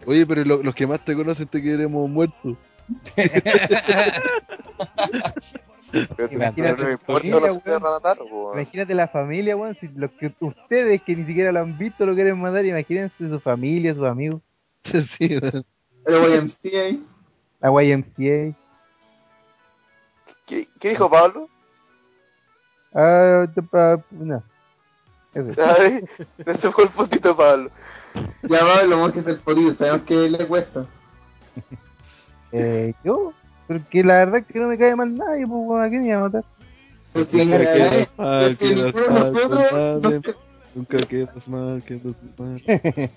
[0.06, 2.56] Oye, pero lo- los que más te conocen te queremos muerto.
[6.16, 8.18] Pero te- Imagínate familia, matar,
[8.94, 9.76] la familia, weón.
[9.80, 13.40] Si los que ustedes que ni siquiera lo han visto lo quieren matar, imagínense su
[13.40, 14.42] familia, sus amigos.
[15.18, 15.64] sí, weón.
[16.06, 16.14] El
[16.64, 16.98] YMCA.
[17.60, 18.56] La YMCA.
[20.46, 21.48] ¿Qué, qué dijo Pablo?
[22.94, 24.42] Ah, pa- no.
[25.58, 26.05] Ay,
[26.47, 27.70] ese fue el puntito de Pablo.
[28.42, 30.86] Ya Pablo, vamos a hacer por ir, sabemos que le cuesta.
[32.52, 33.33] Eh, yo,
[33.67, 36.17] porque la verdad es que no me cae mal nadie, pues ¿a qué me iba
[36.18, 36.44] a matar?
[37.12, 38.94] Pues sí, Nunca quedas mal, es que quedas
[39.92, 40.23] mal.
[40.75, 42.02] Nunca quedas mal, quedas
[42.39, 42.62] mal.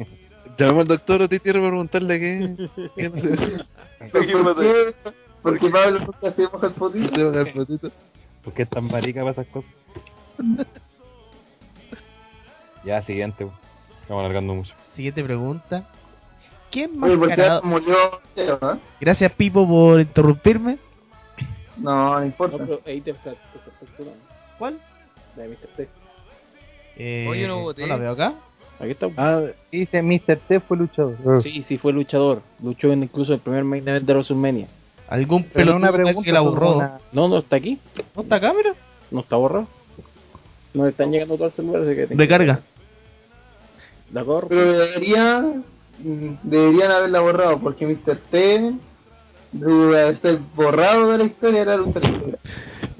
[0.58, 2.56] Llamamos al doctor a ti tierra para preguntarle qué.
[2.96, 4.96] qué no se- ¿Por qué?
[5.42, 7.16] Porque Pablo nunca hacemos el potito.
[7.16, 7.92] se va a dar fotito.
[8.44, 9.72] ¿Por qué es tan marica para esas cosas?
[12.84, 13.48] ya, siguiente.
[14.02, 14.74] Estamos alargando mucho.
[14.96, 15.86] Siguiente pregunta.
[16.70, 16.92] ¿Quién.
[17.00, 17.08] ¿no?
[19.00, 20.78] Gracias, Pipo, por interrumpirme.
[21.78, 22.58] No, no No, importa.
[22.58, 24.12] pero ahí te está esa factura.
[24.58, 24.78] ¿Cuál?
[25.36, 25.68] La de Mr.
[25.76, 25.88] T.
[26.98, 27.82] Eh, Oye, no voté.
[27.82, 28.34] ¿No la veo acá?
[28.80, 29.08] Aquí está.
[29.18, 30.38] Ah, Dice Mr.
[30.48, 31.42] T fue luchador.
[31.44, 32.42] Sí, sí, fue luchador.
[32.62, 34.68] Luchó en incluso el primer main event de WrestleMania.
[35.08, 36.78] ¿Algún Pero una pregunta que la borró?
[36.78, 37.80] una- No, no está aquí.
[38.16, 38.74] ¿No está acá, mira?
[39.10, 39.68] No está borrado.
[40.74, 42.16] Nos están llegando todos el celular, así que...
[42.16, 42.62] Recarga.
[44.50, 45.46] Pero debería,
[46.44, 48.18] deberían haberla borrado porque Mr.
[48.30, 48.74] T
[50.56, 52.38] borrado de la historia de la lucha libre.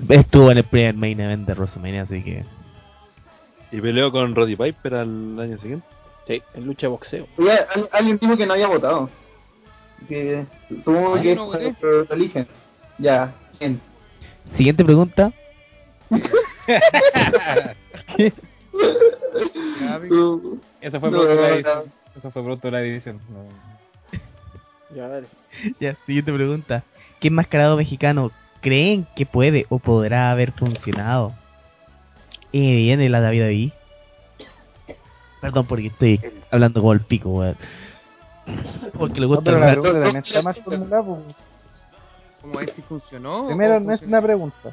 [0.10, 2.44] Estuvo en el primer main event de WrestleMania, así que...
[3.72, 5.86] y peleó con Roddy Piper al año siguiente.
[6.28, 7.28] Sí, en lucha de boxeo.
[7.38, 7.58] Oye,
[7.92, 9.10] alguien dijo que no había votado.
[10.08, 12.48] Que supongo Ah, que no es pero lo eligen.
[12.98, 13.80] Ya, bien.
[14.56, 15.32] Siguiente pregunta.
[20.82, 21.84] Eso fue No, pronto la no.
[22.18, 23.20] Eso fue la edición.
[23.30, 23.46] No.
[24.96, 25.28] Ya, dale.
[25.80, 26.84] Ya, siguiente pregunta.
[27.22, 31.34] ¿Qué enmascarado mexicano creen que puede o podrá haber funcionado?
[32.52, 33.74] Eh, viene la David ahí.
[35.40, 36.20] Perdón porque estoy
[36.52, 37.56] hablando como el pico, weón.
[38.98, 41.20] Porque le No, gusta pero la pregunta también está más formulada, pues.
[42.42, 43.48] ¿Cómo es si funcionó?
[43.48, 44.18] Primero, no es funcionó?
[44.18, 44.72] una pregunta.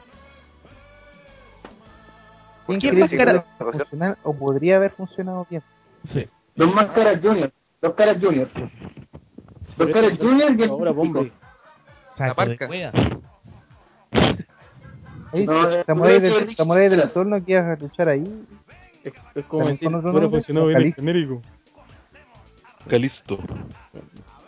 [2.66, 5.62] ¿Quién ¿Quién cree más que cara- puede funcionar o podría haber funcionado bien?
[6.12, 6.26] Sí.
[6.56, 7.52] Dos máscaras junior.
[7.80, 8.48] Dos caras junior.
[9.76, 11.20] Dos caras junior y el Ahora, bomba.
[12.16, 12.66] Saco de parca.
[12.68, 12.92] wea.
[15.32, 18.24] Ahí, No, del, que- Samurai del Sol no quieras luchar ahí.
[19.04, 19.86] Es, es como decir...
[19.86, 21.02] con otro hubiera nombre, funcionado o bien Calisto.
[21.02, 21.42] genérico.
[22.88, 23.38] Calisto.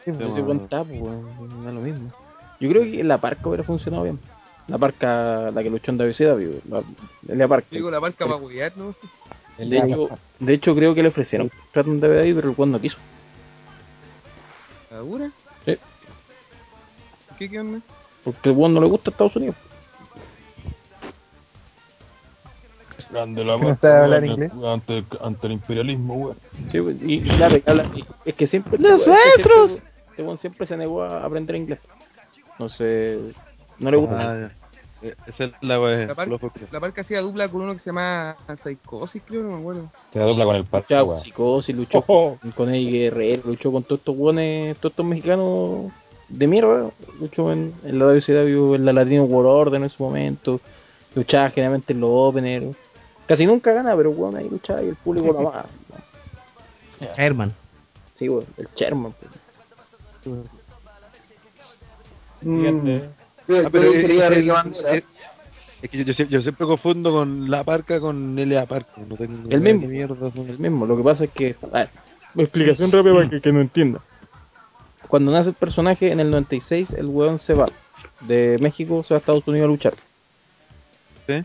[0.05, 0.35] Sí, No pues.
[0.35, 2.11] sé cuánta, pues, weón, da lo mismo.
[2.59, 4.19] Yo creo que la parca hubiera funcionado bien.
[4.67, 6.83] La parca, la que luchó en WCW, la,
[7.35, 7.67] la parca.
[7.71, 8.95] Digo, la marca va a huear, ¿no?
[9.69, 10.09] De hecho,
[10.39, 11.51] de hecho, creo que le ofrecieron
[11.87, 12.99] un DVD, pero el weón no quiso.
[14.89, 15.31] ¿Segura?
[15.65, 15.77] Sí.
[17.39, 17.81] ¿Qué, qué onda?
[18.25, 19.57] Porque el no le gusta Estados Unidos.
[23.11, 24.53] Grande la ¿No sabe hablar inglés?
[24.65, 26.37] Ante, ante el imperialismo, weón.
[26.71, 28.79] Sí, y, y claro, y habla- y- es que siempre.
[28.79, 29.83] ¡Los es que siempre- nuestros!
[30.11, 31.81] Este weón siempre se negó a aprender inglés.
[32.53, 33.35] Entonces,
[33.79, 34.33] no le gusta.
[34.47, 34.51] Ah,
[35.03, 36.07] Esa es la wea.
[36.07, 39.43] La, par- lo fue- la parca hacía dupla con uno que se llama Psicosis, creo,
[39.43, 39.91] no me acuerdo.
[40.13, 44.15] Se la dobla con el con Psicosis, luchó con Eddie Guerrero, luchó con todos estos
[44.17, 45.91] weones, todos estos mexicanos
[46.29, 46.91] de mierda.
[47.19, 50.61] Luchó en, en la WCW, en la Latino World Order en su momento.
[51.15, 52.77] Luchaba generalmente en los openers.
[53.27, 55.67] Casi nunca gana, pero weón ahí luchaba y el público lo amaba.
[57.17, 57.55] Herman.
[58.19, 59.15] Sí, weón, el Sherman.
[59.19, 60.35] pues.
[62.43, 63.11] Siguiente.
[63.49, 64.95] Yo, Ah, yo pero quería es, Ricky es- Bandera.
[64.95, 65.05] es-
[65.83, 68.67] es que yo, yo sie- yo siempre confundo con la parca con L.A.
[68.67, 68.93] Parca.
[69.09, 69.87] No tengo El mismo.
[69.89, 70.31] mierda.
[70.37, 71.57] El mismo, lo que pasa es que.
[71.73, 71.89] A ver,
[72.37, 74.01] explicación rápida para que, que no entienda.
[75.09, 77.67] Cuando nace el personaje en el 96, el weón se va
[78.21, 79.95] de México, se va a Estados Unidos a luchar.
[81.27, 81.43] ¿Sí?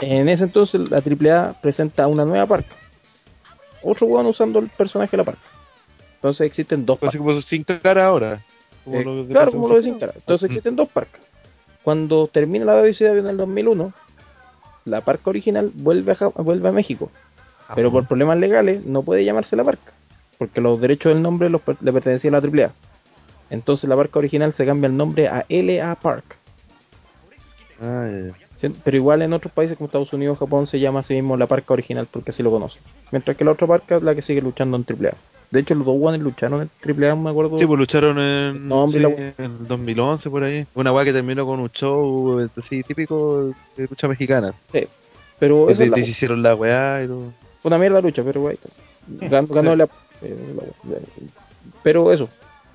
[0.00, 2.74] En ese entonces, la AAA presenta una nueva parca.
[3.82, 5.42] Otro weón usando el personaje de la parca.
[6.14, 7.20] Entonces existen dos Pues parcas.
[7.20, 8.42] así como sin cara ahora.
[8.84, 10.12] Como Eh, lo claro, como lo de Sin Sin Cara.
[10.16, 11.20] Entonces existen dos parcas.
[11.82, 13.92] Cuando termina la WCW en el 2001,
[14.86, 17.10] la parca original vuelve a, Ja- vuelve a México.
[17.74, 19.92] Pero por problemas legales no puede llamarse la parca.
[20.38, 22.72] Porque los derechos del nombre los le pertenecían a la AAA.
[23.50, 26.36] Entonces la parca original se cambia el nombre a LA Park.
[27.80, 28.08] Ah,
[28.84, 31.72] Pero igual en otros países como Estados Unidos Japón se llama así mismo la parca
[31.74, 32.80] original porque así lo conocen.
[33.10, 35.14] Mientras que la otra parca es la que sigue luchando en AAA.
[35.50, 37.58] De hecho, los dos guanes lucharon en Triple A, me acuerdo.
[37.58, 40.66] Sí, pues lucharon en, No, sí, en el 2011 por ahí.
[40.74, 44.52] Una weá que terminó con un show así típico de lucha mexicana.
[44.72, 44.86] Sí.
[45.38, 47.32] Pero esa es la hicieron la weá y todo.
[47.62, 48.58] Fue una mierda lucha, pero güey.
[49.06, 49.84] Ganó, ganó la,
[50.22, 50.54] eh,
[50.88, 50.96] la-
[51.82, 52.28] Pero eso.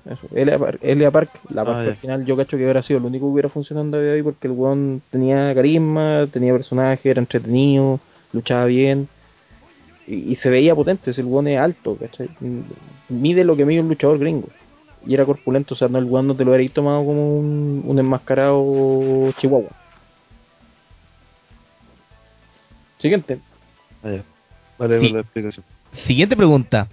[0.06, 0.28] Eso.
[0.34, 1.90] Elia Park, Elia Park, la parte Ah, ya.
[1.90, 4.46] al final, yo cacho que hubiera sido lo único que hubiera funcionado en WWE porque
[4.48, 8.00] el weón tenía carisma, tenía personaje, era entretenido,
[8.32, 9.08] luchaba bien
[10.14, 11.12] y, y se veía potente.
[11.12, 12.28] Si el weón es alto, ¿cachai?
[13.08, 14.48] Mide lo que mide un luchador gringo.
[15.06, 17.82] Y era corpulento, o sea, no, el weón no te lo hubiera tomado como un,
[17.86, 19.70] un enmascarado chihuahua.
[22.98, 23.40] Siguiente.
[24.02, 24.22] Ah, ya.
[24.78, 25.06] Vale, Sí.
[25.06, 25.64] vale la explicación.
[25.92, 26.88] Siguiente pregunta.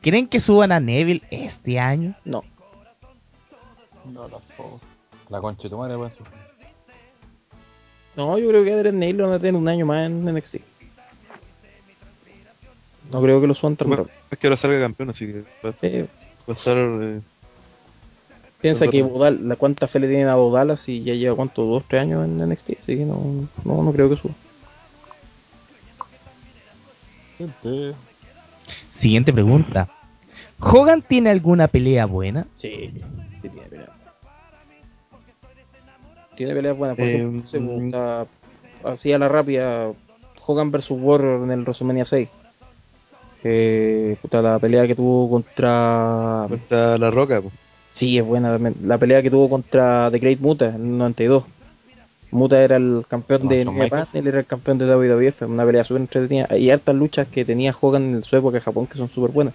[0.00, 2.14] ¿Creen que suban a Neville este año?
[2.24, 2.42] No.
[4.12, 4.80] No, tampoco.
[5.28, 6.12] La concha de tu madre, pues.
[8.16, 10.56] No, yo creo que Adrian Neil lo van a tener un año más en NXT.
[13.10, 14.18] No creo que lo suban tan Bueno, rápido.
[14.30, 16.06] es que ahora salga campeón, así que va, va Eh,
[16.48, 16.76] a estar.
[16.76, 17.20] eh,
[18.60, 19.02] piensa que.
[19.02, 22.24] Bodal, la cuánta fe le tienen a Bodala si ya lleva cuánto, dos, tres años
[22.24, 24.34] en NXT, así que no, no, no creo que suba.
[28.98, 29.88] Siguiente pregunta.
[30.60, 32.46] ¿Hogan tiene alguna pelea buena?
[32.54, 32.92] Sí,
[33.42, 33.88] sí tiene pelea.
[36.36, 37.92] Tiene peleas buenas, por Eh, sé, mm.
[38.84, 39.90] así a la rápida,
[40.46, 42.28] Hogan vs Warrior en el WrestleMania 6.
[43.44, 47.54] Eh, puta, la pelea que tuvo contra Contra La Roca, pues.
[47.92, 48.74] Sí, es buena también.
[48.84, 51.44] La pelea que tuvo contra The Great Muta en el 92.
[52.30, 55.42] Muta era el campeón de New Japan, él era el campeón de WWF.
[55.42, 56.56] Una pelea súper entretenida.
[56.56, 59.54] Y hartas luchas que tenía Hogan en su época en Japón que son súper buenas.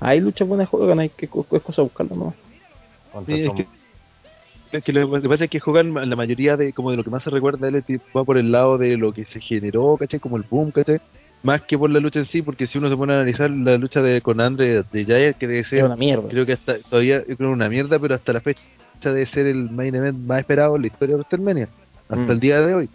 [0.00, 2.34] Hay luchas buenas de Hogan, hay que es cosa buscarlas nomás.
[3.26, 3.66] Sí, es que,
[4.72, 7.10] es que lo que pasa es que Hogan, la mayoría de como de lo que
[7.10, 7.82] más se recuerda él
[8.14, 10.20] va por el lado de lo que se generó, ¿cachai?
[10.20, 11.00] Como el boom, ¿cachai?
[11.44, 13.76] Más que por la lucha en sí, porque si uno se pone a analizar la
[13.76, 16.28] lucha de con Andre de Jair, que debe Es ser, una mierda.
[16.28, 18.60] creo que hasta todavía, creo una mierda, pero hasta la fecha
[19.02, 21.68] debe ser el main event más esperado en la historia de WrestleMania,
[22.08, 22.30] hasta Mm.
[22.30, 22.88] el día de hoy.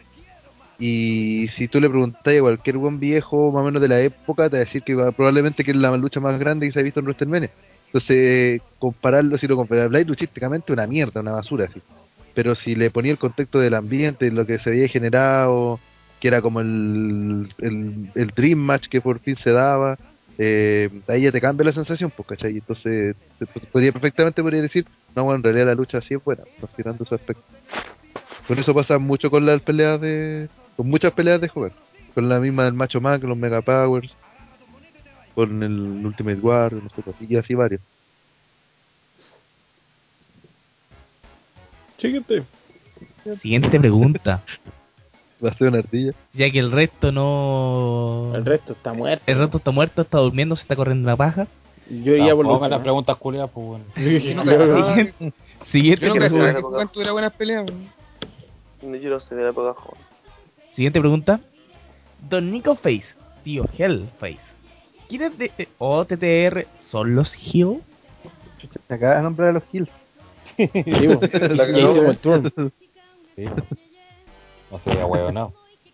[0.80, 4.50] Y si tú le preguntas a cualquier buen viejo, más o menos de la época,
[4.50, 6.80] te va a decir que va- probablemente que es la lucha más grande que se
[6.80, 7.52] ha visto en WrestleMania.
[7.88, 11.82] Entonces, compararlo, si lo comparas Blade, luchísticamente una mierda, una basura, así.
[12.34, 15.80] Pero si le ponía el contexto del ambiente, lo que se había generado,
[16.19, 19.98] que era como el, el, el Dream Match que por fin se daba,
[20.41, 22.51] eh, ahí ya te cambia la sensación, pues, ¿cachai?
[22.51, 23.15] Entonces,
[23.73, 27.14] podría, perfectamente podría decir, no, bueno, en realidad la lucha así es buena, considerando su
[27.14, 27.43] aspecto.
[28.48, 30.48] Con eso pasa mucho con las peleas de.
[30.77, 31.73] con muchas peleas de jugar.
[32.15, 34.11] Con la misma del Macho Man, con los Mega Powers,
[35.35, 37.81] con el Ultimate War, no sé, y así varios.
[41.98, 42.43] Siguiente.
[43.41, 44.41] Siguiente pregunta.
[45.45, 46.14] Va a ser una ardilla.
[46.34, 48.34] Ya que el resto no...
[48.35, 49.24] El resto está muerto.
[49.26, 51.48] El resto está muerto, está durmiendo, se está corriendo la paja.
[51.90, 53.85] Yo iría por los las preguntas culiadas, pues bueno.
[53.95, 55.14] Siguiente,
[55.72, 56.53] siguiente Yo no pregunta.
[56.53, 57.66] que Hogan tuviera buenas peleas.
[58.82, 60.01] Yo no sé de la época joven.
[60.74, 61.40] Siguiente pregunta.
[62.30, 63.06] Don Nico Face,
[63.43, 64.40] tío Hellface.
[65.08, 67.82] ¿Quiénes de eh, OTTR son los Hill?
[68.88, 69.90] Se acaba de nombrar a los kills.
[70.58, 72.51] Sí, hicimos el turn.
[73.35, 73.45] Sí.
[74.72, 75.53] No sería huevo, no.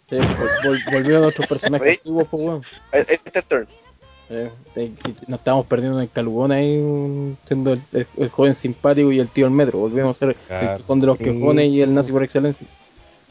[0.09, 1.97] Sí, vol- vol- volvió a nuestros personajes Oye.
[1.97, 2.63] antiguos, pues, weón.
[2.91, 3.67] Este turn.
[4.29, 4.91] Eh, eh,
[5.27, 9.19] nos estábamos perdiendo en el calugón ahí, un- siendo el, el- el joven simpático y
[9.19, 9.79] el tío del metro.
[9.79, 10.77] Volvimos a ser el Claro.
[10.77, 11.23] quejón de los Sí.
[11.23, 12.67] quejones y el nazi por excelencia.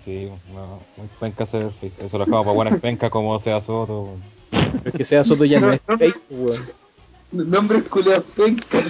[0.04, 1.90] Sí, no, muy penca face.
[1.98, 4.10] Eso lo dejamos para buenas pencas como sea Soto.
[4.50, 6.62] Pero es que sea Soto ya no es face, pues, weón.
[7.32, 8.78] Nombres culiados penca.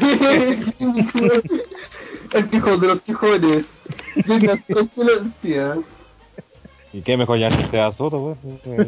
[2.35, 3.65] El pijo de los pijones.
[4.27, 5.77] Llena su excelencia.
[6.95, 8.63] ¿Y qué mejor ya que sea Soto, pues?
[8.63, 8.85] Que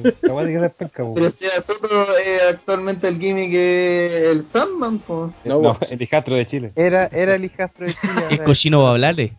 [0.78, 1.34] penca, Pero pues.
[1.34, 5.32] sea Soto eh, actualmente el gimmick es el Sandman, pues.
[5.44, 5.90] No, No, pues.
[5.90, 6.72] el hijastro de Chile.
[6.76, 8.12] Era, era el hijastro de Chile.
[8.16, 9.32] El ahora cochino va a hablarle.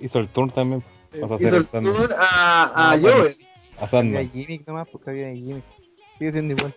[0.00, 0.82] Hizo el turn también.
[1.12, 3.16] Vas a Hizo hacer el tour a, a No, bueno.
[3.18, 3.36] Joel.
[3.76, 4.30] A Había Sandman.
[4.32, 5.64] gimmick nomás, porque había gimmick.
[6.18, 6.74] Sigue siendo igual.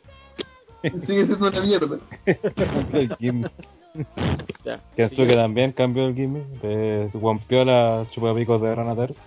[1.06, 1.98] Sigue siendo una mierda.
[2.94, 3.52] el gimmick.
[4.66, 4.80] Ya.
[4.98, 6.44] Kensuke también cambió el gimmick.
[6.62, 9.16] De Guampiola chupapicos de Ranataro.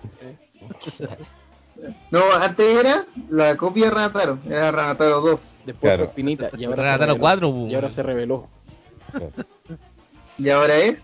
[2.11, 4.39] No, antes era la copia de Ranataro.
[4.47, 5.55] Era Ranataro 2.
[5.65, 6.05] Después Claro.
[6.05, 6.49] fue finita.
[6.57, 7.19] Y ahora, se Ranataro reveló.
[7.21, 7.67] 4, bu.
[7.67, 8.47] y ahora se reveló.
[10.37, 10.99] Y ahora es.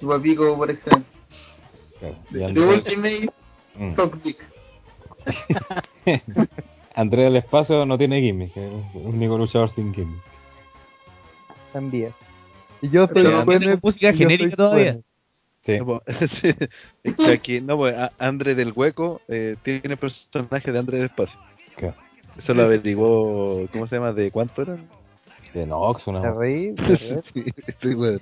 [0.00, 1.10] Chupapico por excelencia.
[1.98, 2.16] Claro.
[2.54, 3.30] The Ultimate
[3.76, 3.94] Mm.
[6.94, 8.56] André del Espacio no tiene gimmick.
[8.56, 10.22] Es el único luchador sin gimmick.
[11.72, 12.12] También.
[12.82, 14.92] Y yo soy Pero tiene música genérica todavía.
[14.92, 15.04] Square.
[15.66, 15.78] Sí.
[15.78, 20.98] No, pues, sí, aquí, no, pues, a- Andre del Hueco eh, tiene personaje de Andre
[20.98, 21.38] del Espacio.
[21.76, 21.94] Claro.
[22.38, 24.12] Eso lo averiguó, ¿cómo se llama?
[24.12, 24.76] ¿De cuánto era?
[25.54, 26.20] De Nox, una.
[26.20, 26.74] ¿Te reí?
[27.32, 28.20] Sí, estoy weón.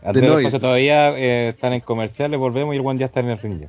[0.00, 0.42] Antes De de Noise.
[0.44, 3.60] después todavía eh, están en comerciales, volvemos y el one ya está en el ring
[3.60, 3.68] ya.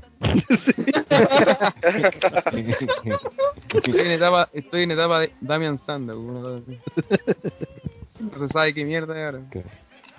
[3.73, 6.61] Estoy en etapa, estoy en etapa de Damian Sandow.
[8.19, 9.45] No se sabe qué mierda es ahora.
[9.53, 9.63] Eh,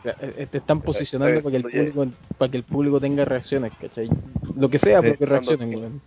[0.03, 1.63] Te están posicionando Eh, para que el
[1.93, 2.07] público
[2.39, 4.09] para que el público tenga reacciones, ¿cachai?
[4.57, 6.01] Lo que sea, pero que Sí, reaccionen, weón.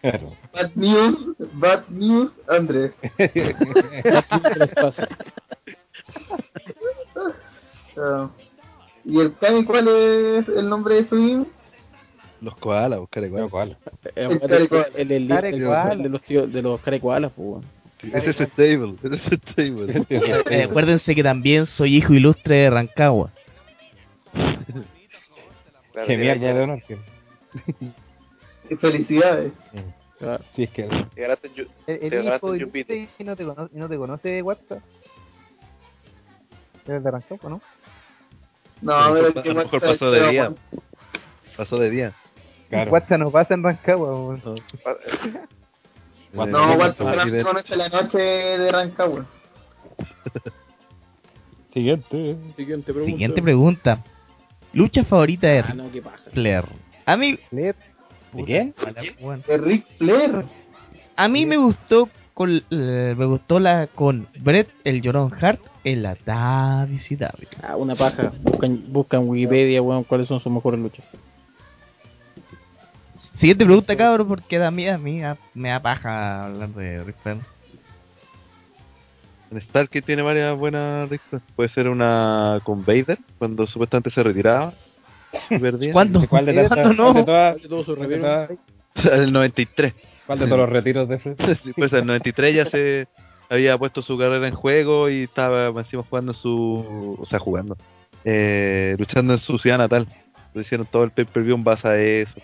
[0.00, 0.32] Claro.
[0.54, 1.18] Bad news,
[1.54, 2.92] bad news, Andrés.
[7.98, 8.28] Ah.
[9.04, 11.46] ¿Y el Kami cuál es el nombre de su hijo?
[12.42, 13.00] Los koalas,
[13.30, 13.76] Bueno, ¿cuál?
[14.04, 15.92] Eh, El el, el, el, Care el- koala.
[15.92, 17.64] el de los tíos, de los carecoalas, pues.
[18.02, 20.06] Ese es stable, ese es stable.
[20.50, 23.30] Eh, acuérdense que también soy hijo ilustre de Rancagua.
[26.06, 26.82] Qué mierda de honor.
[26.86, 26.98] que-
[28.76, 29.52] Felicidades.
[30.20, 30.82] Ah, Sí, es que.
[30.84, 31.50] te ganaste
[31.86, 32.58] El.
[32.58, 34.80] Lupe y no te conoce, no te conoce de WhatsApp.
[36.86, 37.60] ¿Eres de Rancagua, no?
[38.82, 40.52] No, A lo pero mejor- es que a lo mejor pasó de día.
[41.56, 42.12] Pasó de día.
[42.68, 42.90] Claro.
[42.92, 44.38] WhatsApp no pasa en Rancagua.
[46.44, 49.26] No, aquí de- conoce la noche de Rancagua.
[51.72, 52.36] Siguiente.
[52.56, 53.12] Siguiente pregunta.
[53.12, 54.04] Siguiente pregunta.
[54.72, 56.30] Lucha favorita de Ah, no, ¿qué pasa?
[56.32, 56.64] Flair.
[57.04, 57.38] A mí.
[57.50, 57.74] ¿De
[58.44, 58.72] qué?
[59.46, 60.44] De Ric Flair.
[61.16, 66.02] a mí me gustó con, eh, me gustó la con Brett el Llorón Hart en
[66.02, 67.46] la WCW.
[67.62, 68.32] Ah, una paja.
[68.42, 71.04] Buscan, buscan en Wikipedia, weón, cuáles son sus mejores luchas.
[73.38, 77.16] Siguiente pregunta, cabrón, porque a mí, a mí a- me da paja hablar de Ric
[77.22, 77.38] Flair.
[79.50, 81.42] En Stark que tiene varias buenas risas.
[81.54, 84.72] Puede ser una con Vader, cuando supuestamente se retiraba.
[85.50, 85.92] y perdía.
[85.92, 86.26] ¿Cuándo?
[86.28, 87.12] ¿Cuál de ¿Cuándo tantas- no?
[87.12, 88.50] cuál de todas- De todo su cuál de todas-
[89.12, 89.94] el 93.
[90.26, 91.36] cuál de todos los retiros de Fred?
[91.76, 93.06] Pues el 93 ya se
[93.50, 97.16] había puesto su carrera en juego y estaba encima jugando en su.
[97.20, 97.76] O sea, jugando.
[98.24, 100.08] Eh, luchando en su ciudad natal.
[100.54, 102.34] Lo hicieron todo el pay-per-view en base a eso.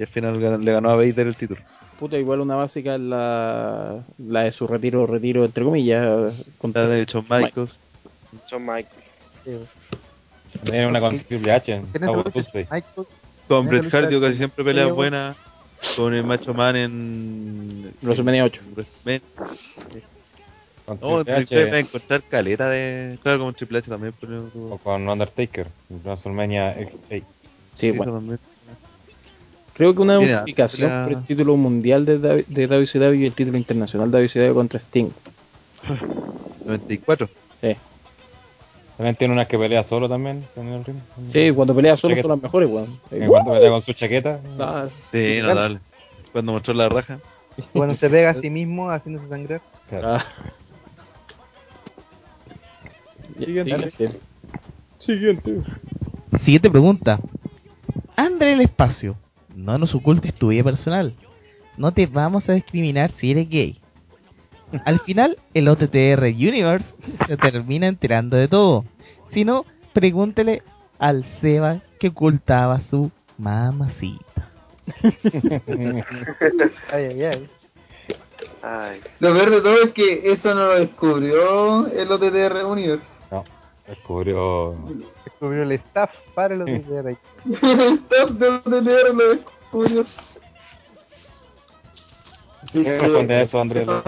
[0.00, 1.60] Y al final le ganó a Vader el título.
[1.98, 6.02] Puta, igual una básica es la, la de su retiro, retiro entre comillas.
[6.02, 7.78] La Contra de Shawn Michaels.
[8.50, 9.68] Shawn Michaels.
[10.62, 11.82] Tiene una con Triple H.
[13.46, 15.36] Con Bret Hart, casi siempre pelea Sí, buena.
[15.94, 17.94] Con el Macho Man en.
[18.00, 18.62] WrestleMania 8.
[18.74, 19.28] WrestleMania.
[20.86, 23.18] Con No, Triple H va a H encontrar caleta de.
[23.22, 24.14] Claro, como Triple H también.
[24.18, 24.48] Pero...
[24.70, 27.22] o con Undertaker WrestleMania X8.
[27.74, 28.38] Sí, bueno.
[29.80, 33.24] Creo que una Mira, unificación la- por el título mundial de, W- de WCW y
[33.24, 35.08] el título internacional de WCW contra Sting.
[36.66, 37.30] 94.
[37.62, 37.76] Sí,
[38.98, 40.98] También tiene una que pelea solo también en el ring.
[41.30, 42.22] sí cuando pelea solo Chaqueta.
[42.28, 43.00] son las mejores, weón.
[43.10, 44.40] En cuanto pelea con su chaqueta.
[45.10, 45.78] Sí, no, dale.
[46.30, 47.18] Cuando mostró la raja.
[47.72, 49.62] Bueno, se pega a sí mismo haciéndose sangrar.
[49.88, 50.08] Claro.
[50.16, 50.24] ah.
[53.38, 54.10] Siguiente.
[54.98, 55.62] Siguiente.
[56.44, 57.18] Siguiente pregunta.
[58.14, 59.16] André el espacio.
[59.60, 61.14] No nos ocultes tu vida personal.
[61.76, 63.78] No te vamos a discriminar si eres gay.
[64.84, 66.86] Al final, el OTTR Universe
[67.26, 68.84] se termina enterando de todo.
[69.32, 70.62] Si no, pregúntele
[70.98, 74.50] al Seba que ocultaba su mamacita.
[75.72, 76.02] Ay,
[76.92, 77.48] ay, ay.
[78.62, 83.04] Ay, Lo peor de todo es que eso no lo descubrió el OTTR Universe.
[83.30, 83.44] No,
[83.90, 84.76] descubrió.
[85.24, 86.82] Descubrió el staff para los ahí.
[87.44, 90.04] el staff de OTTR lo descubrió.
[92.62, 93.86] Así ¿Qué responde a eso, Andrés?
[93.86, 94.02] no-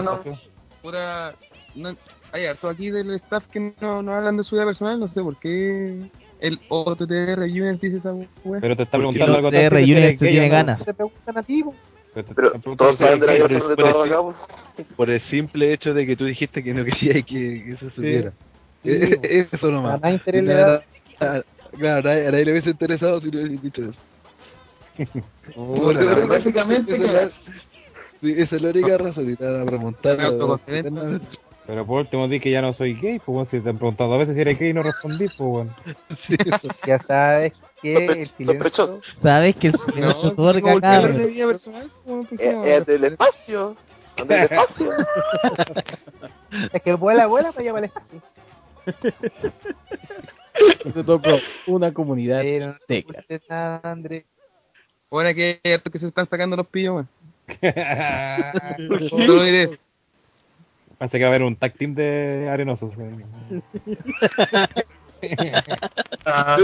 [0.81, 1.33] Pura.
[1.75, 1.95] No,
[2.31, 5.21] hay harto aquí del staff que no, no hablan de su vida personal, no sé
[5.21, 6.09] por qué.
[6.39, 8.59] El OTTR Universe dice esa wea.
[8.59, 10.83] Pero te está preguntando algo OTTR gay tiene ganas.
[10.83, 11.63] Te preguntan a ti.
[12.13, 14.13] Pero todos saben de la personal de sí.
[14.13, 14.85] acá.
[14.95, 18.33] Por el simple hecho de que tú dijiste que no querías que, que eso supiera.
[18.83, 20.01] Eh, eh, Eso A nomás.
[20.01, 20.83] nadie interés le Nada-
[21.19, 21.35] da.
[21.39, 21.43] a-
[21.77, 23.99] Claro, a nadie, a nadie le hubiese interesado si no hubiese dicho eso.
[26.27, 27.27] Básicamente, esa, es claro.
[27.27, 27.31] la,
[28.21, 30.17] sí, esa es la única razón y te van a remontar.
[31.65, 34.09] Pero por último di que ya no soy gay, pues bueno, si te han preguntado
[34.11, 35.75] dos veces si eres gay y no respondí, pues bueno.
[36.87, 39.01] Ya sabes que el silencio sospechoso.
[39.21, 41.17] Sabes que el silencio No, otorga, ¿cómo voltear cabrón.
[41.17, 41.91] de vida personal?
[42.05, 43.75] ¿Cómo Eh, eh, del espacio.
[44.19, 44.91] Anda del espacio.
[46.73, 48.21] es que vuela, vuela para allá para el espacio.
[51.67, 53.19] Una comunidad Pero no te tecla.
[53.19, 54.25] ocultes nada, André.
[55.11, 57.05] Ahora que se están sacando los pillos,
[59.43, 59.77] diré eso.
[60.97, 62.93] Parece que va a haber un tag team de arenosos.
[66.25, 66.57] Ah,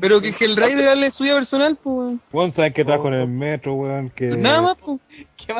[0.00, 2.16] Pero, que el Raider hable su vida personal, pues.
[2.32, 4.26] Weón, saben que trabajo en el metro, weón, que...
[4.28, 5.00] Nada más, pues.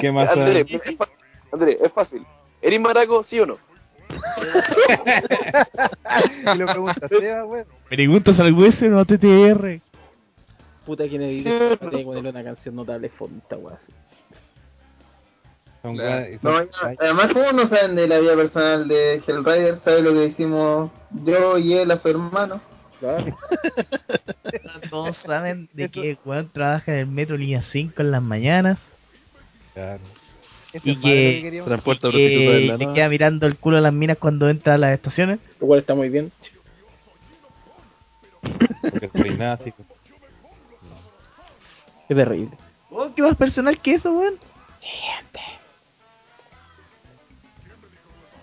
[0.01, 2.25] ¿Qué más André, es fácil.
[2.62, 3.59] ¿Eres maraco, sí o no?
[6.55, 7.67] y lo pregunta Seba, weón.
[7.89, 9.81] Preguntas al hueso no TTR.
[10.85, 13.75] Puta que necesito tiene que ponerle una canción notable weá.
[13.75, 13.93] así.
[15.83, 19.78] Son weas- además, ¿cómo no saben de la vida personal de Hellrider?
[19.81, 20.91] ¿Saben lo que hicimos
[21.25, 22.60] yo y él a su hermano?
[22.99, 23.36] Claro.
[24.91, 28.78] Todos saben de que Juan trabaja en el metro línea 5 en las mañanas
[29.75, 30.01] claro.
[30.85, 31.69] Y que, queríamos.
[31.69, 32.95] Transporta y que la nada.
[32.95, 35.39] queda mirando el culo a las minas cuando entra a las estaciones.
[35.61, 36.33] Lo cual está muy bien.
[39.13, 39.73] Soy nazi.
[42.09, 42.51] Qué terrible.
[42.91, 44.35] Oh, ¿Qué más personal que eso, weón?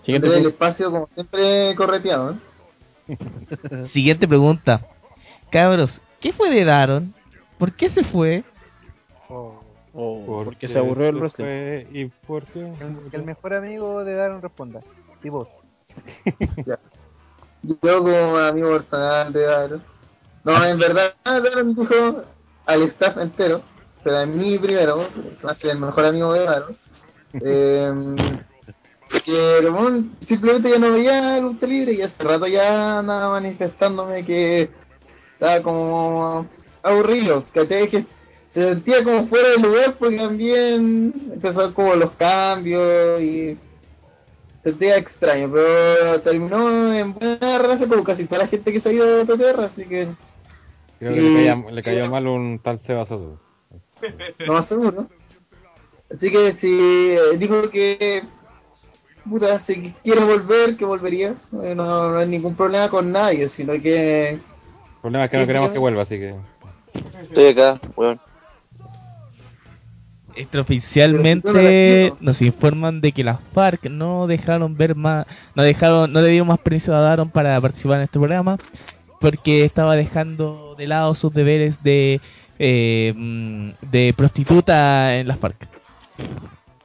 [0.02, 0.48] Siguiente Del punto.
[0.50, 2.32] espacio, como siempre, correteado,
[3.08, 3.16] ¿eh?
[3.92, 4.86] Siguiente pregunta.
[5.50, 7.14] Cabros, ¿qué fue de Daron?
[7.58, 8.44] ¿Por qué se fue?
[9.30, 9.63] Oh,
[9.96, 11.44] Oh, porque se aburrió el wrestling.
[11.44, 12.60] fue ¿Y por qué?
[12.60, 14.80] el, el mejor amigo de Daron responda.
[15.22, 15.48] Y vos.
[17.62, 19.82] Yo como amigo personal de Daron.
[20.42, 22.24] No, en verdad, Daron dijo
[22.66, 23.62] al staff entero,
[24.02, 25.06] pero a mí primero,
[25.62, 26.76] el mejor amigo de Daron,
[27.34, 28.42] eh,
[29.24, 34.70] que Ramón simplemente ya no veía lucha libre y hace rato ya andaba manifestándome que
[35.34, 36.46] estaba como
[36.82, 38.06] aburrido, que que
[38.54, 43.58] se sentía como fuera de lugar porque también empezó como los cambios y
[44.62, 48.92] sentía extraño, pero terminó en buena relación con casi toda la gente que se ha
[48.92, 50.08] ido de PTR, así que
[51.00, 53.38] Creo que Y- le, cayó, le cayó mal un tal Seba Soto.
[54.46, 55.06] no más seguro.
[56.10, 58.22] Así que si eh, dijo que
[59.28, 61.34] puta, si quiere volver, que volvería.
[61.50, 64.40] No, no hay ningún problema con nadie, sino que El
[65.02, 66.34] problema es que no queremos que vuelva, así que.
[67.22, 68.20] Estoy acá, weón.
[70.36, 76.30] Extraoficialmente nos informan de que las FARC no dejaron ver más, no dejaron, no le
[76.30, 78.58] dieron más permiso a Daron para participar en este programa
[79.20, 82.20] porque estaba dejando de lado sus deberes de
[82.58, 85.68] eh, mm, de prostituta en las FARC.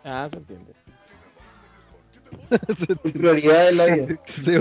[0.04, 0.74] Ah, se entiende.
[3.14, 4.16] prioridad en la vida.
[4.46, 4.52] Sí.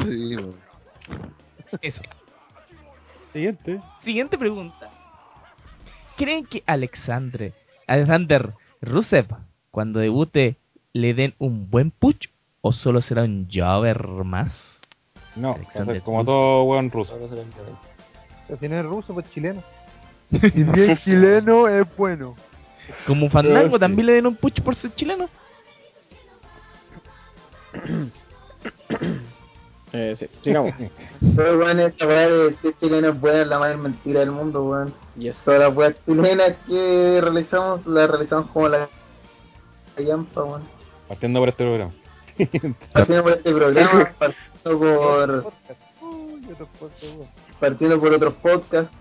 [0.06, 0.36] Sí.
[1.82, 2.02] Eso.
[3.32, 3.80] Siguiente.
[4.02, 4.90] Siguiente pregunta.
[6.20, 7.54] ¿Creen que Alexandre,
[7.86, 9.28] Alexander Rusev,
[9.70, 10.58] cuando debute,
[10.92, 12.28] le den un buen push
[12.60, 14.82] o solo será un jobber más?
[15.34, 17.18] No, Alexander como todo buen ruso.
[18.50, 19.62] Es ruso, pues chileno.
[20.30, 22.36] Si bien chileno, es bueno.
[23.06, 25.26] Como un fandango, también le den un push por ser chileno.
[29.92, 30.72] Eh, sí, sigamos.
[31.36, 34.64] Pero bueno, esta weá de ser chileno es buena, es la mayor mentira del mundo,
[34.64, 34.94] weón.
[35.16, 35.36] Yes.
[35.44, 38.88] Todas las weas chilenas que realizamos, las realizamos como la
[39.96, 40.62] callampa, weón.
[41.08, 41.92] Partiendo por este programa.
[42.92, 45.52] Partiendo por este programa, partiendo por,
[47.58, 48.92] partiendo por otros podcasts,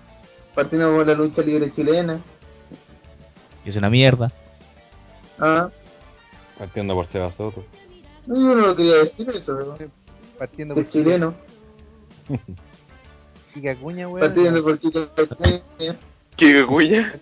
[0.56, 2.20] partiendo por la lucha libre chilena.
[3.64, 4.32] Que es una mierda.
[5.38, 5.70] Ah,
[6.58, 7.64] Partiendo por Seba Soto.
[8.26, 9.92] no, yo no lo quería decir eso, weón.
[10.40, 11.36] Partiendo De por chileno,
[13.54, 14.28] Kika Cuña, weón.
[14.28, 14.80] partiendo por.
[16.36, 17.14] Kike Cuña.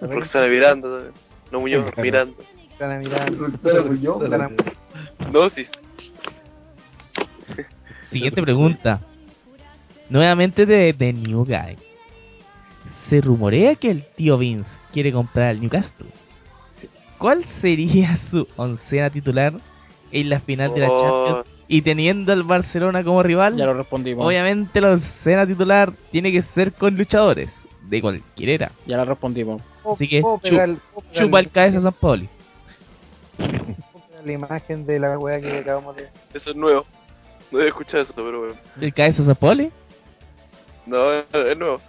[0.00, 0.88] Roxana Miranda.
[1.52, 2.34] No Muñoz, Miranda.
[2.72, 3.30] Están a mirar.
[3.62, 4.50] Pero pues yo, Están a-
[5.32, 5.66] No, sí.
[8.10, 9.00] Siguiente pregunta.
[10.08, 11.76] Nuevamente de, de New Guy.
[13.10, 16.06] Se rumorea que el tío Vince quiere comprar al Newcastle.
[17.18, 19.54] ¿Cuál sería su oncena titular
[20.12, 21.55] en la final de la Oh, Champions?
[21.68, 24.24] Y teniendo al Barcelona como rival, Ya lo respondimos.
[24.24, 27.50] obviamente la oncena titular tiene que ser con luchadores
[27.82, 28.72] de cualquier era.
[28.86, 29.62] Ya lo respondimos.
[29.92, 30.76] Así que pegar-
[31.12, 32.28] Chupa el cabeza San Pauli.
[34.24, 36.08] La imagen de la weá que acabamos de.
[36.34, 36.84] Eso es nuevo.
[37.52, 38.54] No he escuchado eso, pero bueno.
[38.80, 39.70] ¿El cabeza San Pauli?
[40.84, 41.80] No, es nuevo.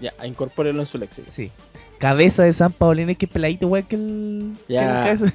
[0.00, 1.28] Ya, incorpórelo en su léxico.
[1.34, 1.50] Sí.
[1.98, 4.56] Cabeza de San Paulino, que peladito, igual que el.
[4.66, 5.08] que Ya.
[5.10, 5.34] el cabeza.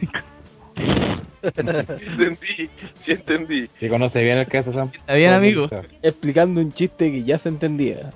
[1.42, 2.70] entendí,
[3.02, 3.70] sí entendí.
[3.80, 4.92] Si conoce bien el caso Sam.
[4.94, 5.68] Está bien, amigo.
[6.02, 8.12] Explicando un chiste que ya se entendía.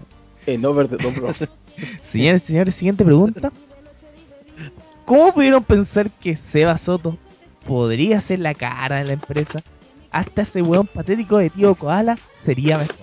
[0.45, 1.47] En Over the Top Rope.
[2.03, 3.51] Señores, señores, siguiente pregunta.
[5.05, 7.17] ¿Cómo pudieron pensar que Seba Soto
[7.67, 9.61] podría ser la cara de la empresa?
[10.11, 12.95] Hasta ese weón patético de tío Koala sería mejor.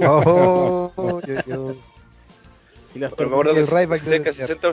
[0.00, 1.74] Oh, yo, yo.
[2.94, 4.68] Y las Pero me acuerdo que El Ryback de- cerca de 60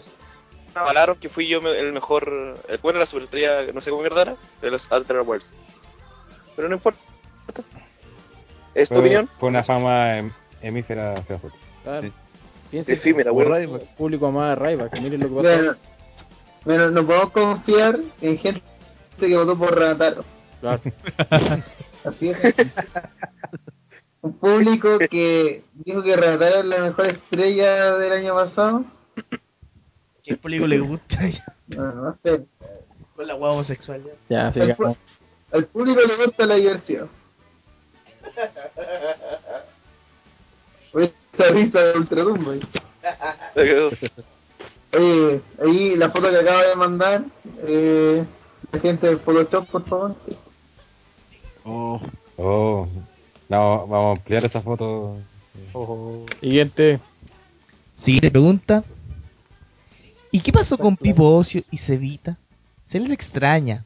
[0.79, 4.35] avalaron que fui yo el mejor, el bueno, la superestrella, no sé cómo mierda era,
[4.61, 5.49] de los Alter Worlds.
[6.55, 6.99] Pero no importa.
[8.73, 9.29] ¿Es tu Fue, opinión?
[9.39, 10.31] fue una fama em-
[10.61, 11.55] hemífera Seba Soto.
[11.83, 12.11] Claro.
[12.69, 14.99] Piensa Efímera, el público a Ryback.
[14.99, 15.41] Miren lo que pasó.
[15.57, 15.75] Bueno,
[16.65, 18.61] bueno, no podemos confiar en gente
[19.19, 20.25] que votó por Ranataro.
[20.59, 20.81] Claro.
[22.03, 22.37] Así es.
[24.21, 28.83] Un público que dijo que Ranataro es la mejor estrella del año pasado.
[30.27, 31.17] ¿Qué público le gusta?
[31.67, 32.45] No, no sé.
[33.15, 34.03] Con la hueá homosexual.
[34.29, 34.51] ya.
[34.53, 34.97] Ya, Al,
[35.53, 37.09] al público le gusta la diversión.
[40.93, 42.51] Oye, esa risa de Ultratumbo.
[42.51, 42.59] ahí.
[44.93, 47.23] Oye, ahí la foto que acaba de mandar,
[47.65, 48.23] eh,
[48.71, 50.15] la gente de Photoshop, por favor.
[51.63, 52.01] Oh,
[52.39, 52.87] Oh,
[53.49, 55.17] no, vamos a ampliar esa foto.
[56.39, 56.99] Siguiente.
[58.05, 58.83] Siguiente pregunta.
[60.31, 62.37] ¿Y qué pasó con Pipo Ocio y Cevita?
[62.89, 63.85] Se les extraña.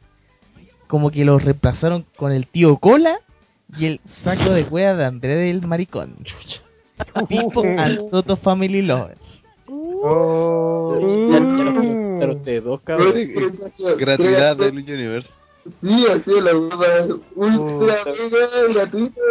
[0.87, 3.19] Como que los reemplazaron con el tío Cola
[3.77, 6.17] y el saco de cueva de André del Maricón.
[7.27, 9.43] Pipo and Soto Family Lovers.
[9.67, 10.97] Oh.
[10.99, 13.13] Comentaron ustedes dos, cabrón.
[13.97, 15.29] gratuidad del Universe.
[15.81, 17.97] Sí, así la cosa ultra
[18.31, 19.21] mega gratuita.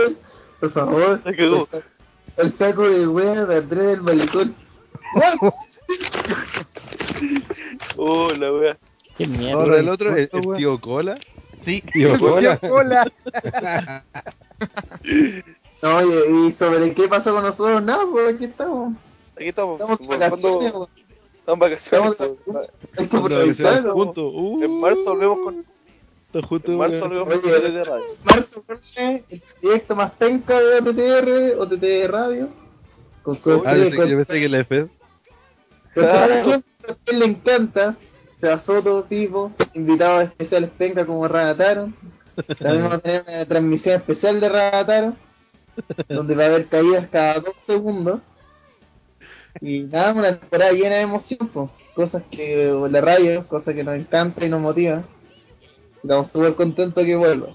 [0.60, 1.20] Por favor.
[2.36, 4.54] El saco de wea de Andrés del Maricón.
[7.96, 8.78] Oh, la wea.
[9.16, 9.60] Qué mierda.
[9.60, 11.16] Ahora el otro, el, el tío Cola.
[11.64, 12.58] Sí, Tío Cola.
[15.82, 17.82] No, oye, ¿y sobre qué pasó con nosotros?
[17.82, 18.94] Nada, pues aquí estamos.
[19.36, 19.80] Aquí estamos.
[19.80, 20.66] Estamos Cuando- vacaciones.
[21.40, 22.16] Estamos en vacaciones.
[22.96, 24.32] Estamos juntos.
[24.34, 25.64] Uh, En marzo volvemos con.
[26.44, 27.60] juntos, En marzo volvemos con Oye.
[27.60, 28.04] TT de radio.
[28.24, 28.64] marzo
[28.96, 32.48] el directo más penca de OTTR o TT Radio.
[33.22, 34.86] Con su Ah, yo pensé, yo pensé que la FED.
[35.94, 37.96] Gente que a usted le encanta.
[38.40, 41.92] Sea Soto, Pipo, invitados especiales penca como Radataro.
[42.58, 45.16] También vamos a tener una transmisión especial de Radataro.
[46.08, 48.22] Donde va a haber caídas cada dos segundos.
[49.60, 51.70] Y nada, una temporada llena de emoción, po.
[51.94, 55.04] cosas que la radio, cosas que nos encanta y nos motiva.
[56.02, 57.48] Estamos súper contentos que vuelva.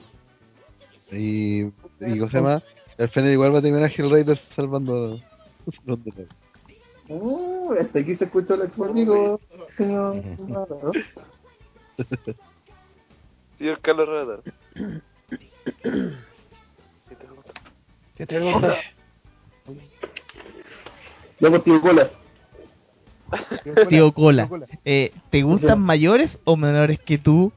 [1.11, 1.71] Y, y
[2.19, 2.63] ¿cómo se llama?
[2.97, 5.19] El Fener igual va a terminar Hellraiser salvando
[5.85, 6.27] los demás.
[7.07, 9.39] Uh, hasta aquí se escuchó el exportico,
[9.77, 10.23] señor.
[13.57, 14.41] Señor Carlos Radar.
[18.15, 18.75] ¿Qué te gusta?
[21.37, 22.09] Ya por tío Cola.
[23.89, 24.49] tío Cola.
[24.85, 27.51] Eh, ¿Te gustan mayores o menores que tú?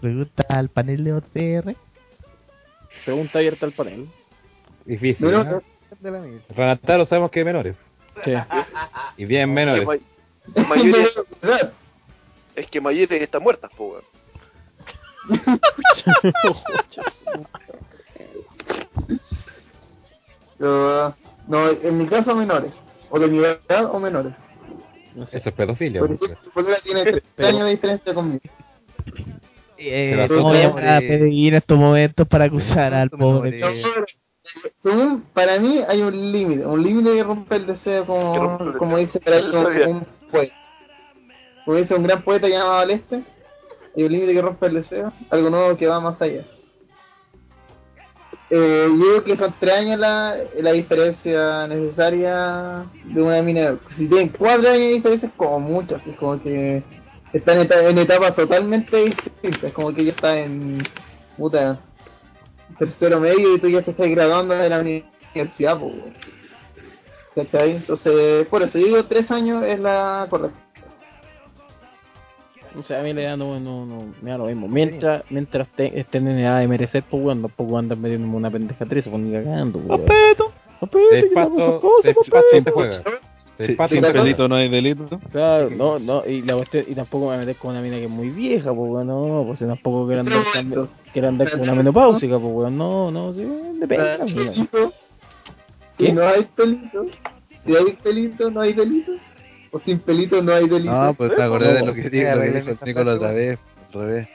[0.00, 1.76] Pregunta al panel de OTR.
[3.04, 4.08] Pregunta abierta al panel.
[4.84, 5.30] Difícil.
[5.30, 5.62] No, ¿no?
[6.48, 7.76] Ranataro sabemos que es menores.
[8.24, 8.32] Sí.
[9.16, 9.86] Y bien menores.
[10.54, 11.70] Que ma- Mayuri-
[12.56, 14.04] es que Mayuri está muerta, po, weón.
[20.58, 21.14] Yo,
[21.48, 22.72] no, en mi caso menores.
[23.10, 24.34] O de mi edad o menores.
[25.14, 25.38] No sé.
[25.38, 26.00] Eso es pedofilia.
[26.00, 28.40] Por ejemplo, Cola tiene 3 Pero- años de diferencia conmigo.
[29.78, 33.60] Eh, Pero ¿Cómo nosotros- llamar a PDI en estos momentos para acusar al pobre?
[34.82, 39.20] Según- para mí hay un límite, un límite que rompe el deseo, como, como dice
[39.54, 40.54] un, un poeta.
[41.64, 43.22] Como dice un gran poeta llamado al este,
[43.96, 46.44] hay un límite que rompe el deseo, algo nuevo que va más allá.
[48.52, 53.76] Eh, yo digo que son tres años la, la diferencia necesaria de una mina.
[53.96, 56.82] Si tienen cuatro años de diferencia es como mucho, así es como que
[57.32, 60.82] están en, eta- en etapas totalmente distintas, es como que ella está en
[61.36, 61.78] puta
[62.78, 66.14] tercero medio y tú ya te estás graduando de la universidad, pues, weón.
[67.34, 67.76] ¿cachai?
[67.76, 70.58] Entonces, por eso yo digo tres años es la correcta.
[72.76, 74.68] O sea, a mí la edad no, no, no, me da lo mismo.
[74.68, 78.86] Mientras, mientras te- estén en edad de merecer, pues weón, tampoco andan metiéndome una pendeja
[78.86, 80.00] tres, se ponen cagando, weón.
[82.52, 83.20] De
[83.76, 85.20] pues, Sí, sin pelito no hay delito.
[85.30, 87.96] Claro, no, no, y la cuestión, y tampoco me voy a meter con una mina
[87.96, 90.88] que es muy vieja, pues weón, no, pues si tampoco quiero andar, momento.
[91.12, 93.42] quiero andar con una menopáusica, pues weón, no, no, sí,
[93.78, 94.18] depende.
[94.18, 94.24] la.
[94.24, 94.92] Pelito,
[95.98, 97.06] Si no hay pelito,
[97.66, 99.12] si hay pelito, no hay delito.
[99.72, 100.90] O sin pelito no hay delito.
[100.92, 103.24] No, pues te acordé de lo que dijo, lo que arreglen dijo el Nicolás frase,
[103.24, 103.58] otra vez.
[103.92, 104.28] Al revés.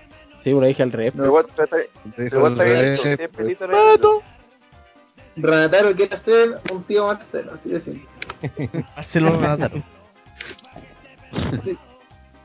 [0.44, 1.16] Sí, por ahí dije al revés.
[1.16, 1.22] No.
[1.24, 3.02] Pero igual trata- Te pero dijo igual al está bien, revés.
[3.02, 3.30] si es pues.
[3.32, 4.22] pelito, no hay delito.
[5.38, 8.08] Ranataro quiere ser un tío Marcelo, así de simple.
[8.96, 9.84] Marcelo Ranataro.
[11.64, 11.78] Sí.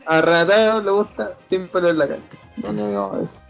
[0.07, 2.21] A Ranataro le gusta sin pelo en la cara.
[2.57, 3.41] No, no, no, eso.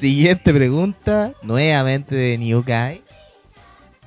[0.00, 3.02] Siguiente pregunta, nuevamente de New Guy.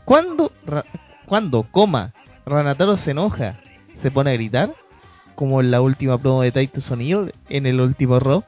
[0.06, 0.85] ¿Cuándo, Ra-
[1.25, 2.14] cuando, coma,
[2.45, 3.59] Ranataro se enoja,
[4.01, 4.74] se pone a gritar?
[5.35, 8.43] Como en la última promo de Taito Sonido en el último uva.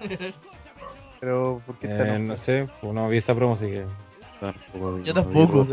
[1.24, 3.86] Pero, ¿por qué está Eh, no sé, pues no vi esa promo, así que.
[4.40, 5.66] Tampoco Yo tampoco.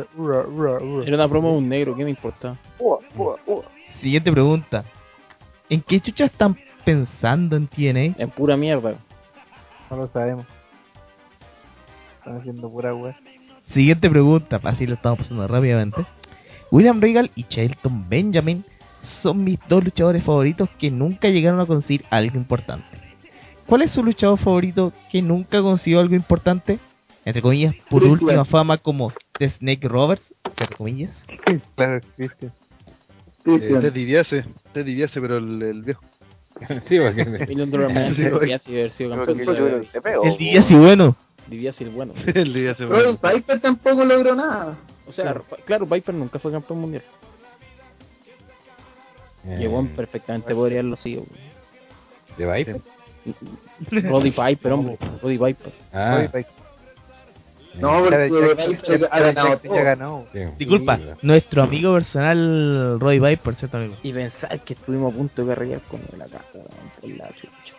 [1.05, 2.57] Era una promo de un negro, ¿qué me importa?
[3.99, 4.85] Siguiente pregunta.
[5.69, 6.55] ¿En qué chucha están
[6.85, 8.15] pensando en TNA?
[8.17, 8.95] En pura mierda.
[9.89, 10.45] No lo sabemos.
[12.19, 13.19] Están haciendo pura wea.
[13.73, 16.05] Siguiente pregunta, así lo estamos pasando rápidamente.
[16.71, 18.63] William Regal y Shelton Benjamin
[19.01, 23.10] son mis dos luchadores favoritos que nunca llegaron a conseguir algo importante.
[23.65, 26.79] ¿Cuál es su luchador favorito que nunca consiguió algo importante?
[27.23, 28.11] Entre comillas, por Christian.
[28.23, 31.23] última fama como The Snake Roberts, entre comillas.
[31.75, 32.51] Claro, Cristian.
[32.51, 33.81] Eh, Cristian.
[33.81, 36.01] Ted DiBiase, Ted DiBiase, pero el, el viejo.
[36.87, 37.21] sí, porque...
[37.47, 37.55] El
[40.77, 41.15] bueno.
[41.47, 42.13] Diviasi el bueno.
[42.25, 42.85] el DiBiase.
[42.85, 44.77] Roddy Piper tampoco logró nada.
[45.07, 47.03] O sea, claro, Viper nunca fue campeón mundial.
[49.45, 51.23] Eh, Y perfectamente podría haberlo sido.
[52.37, 52.81] ¿De Viper?
[53.89, 54.97] Roddy Piper, hombre.
[55.21, 55.73] Roddy Piper.
[55.93, 56.61] Ah, Roddy Piper.
[57.79, 58.03] No,
[60.33, 60.39] sí.
[60.57, 61.03] Disculpa, Sí.
[61.21, 63.95] nuestro amigo personal Roy Viper, ¿cierto amigo?
[64.03, 66.25] Y pensar que estuvimos a punto de carrear con la
[67.29, 67.75] chucha.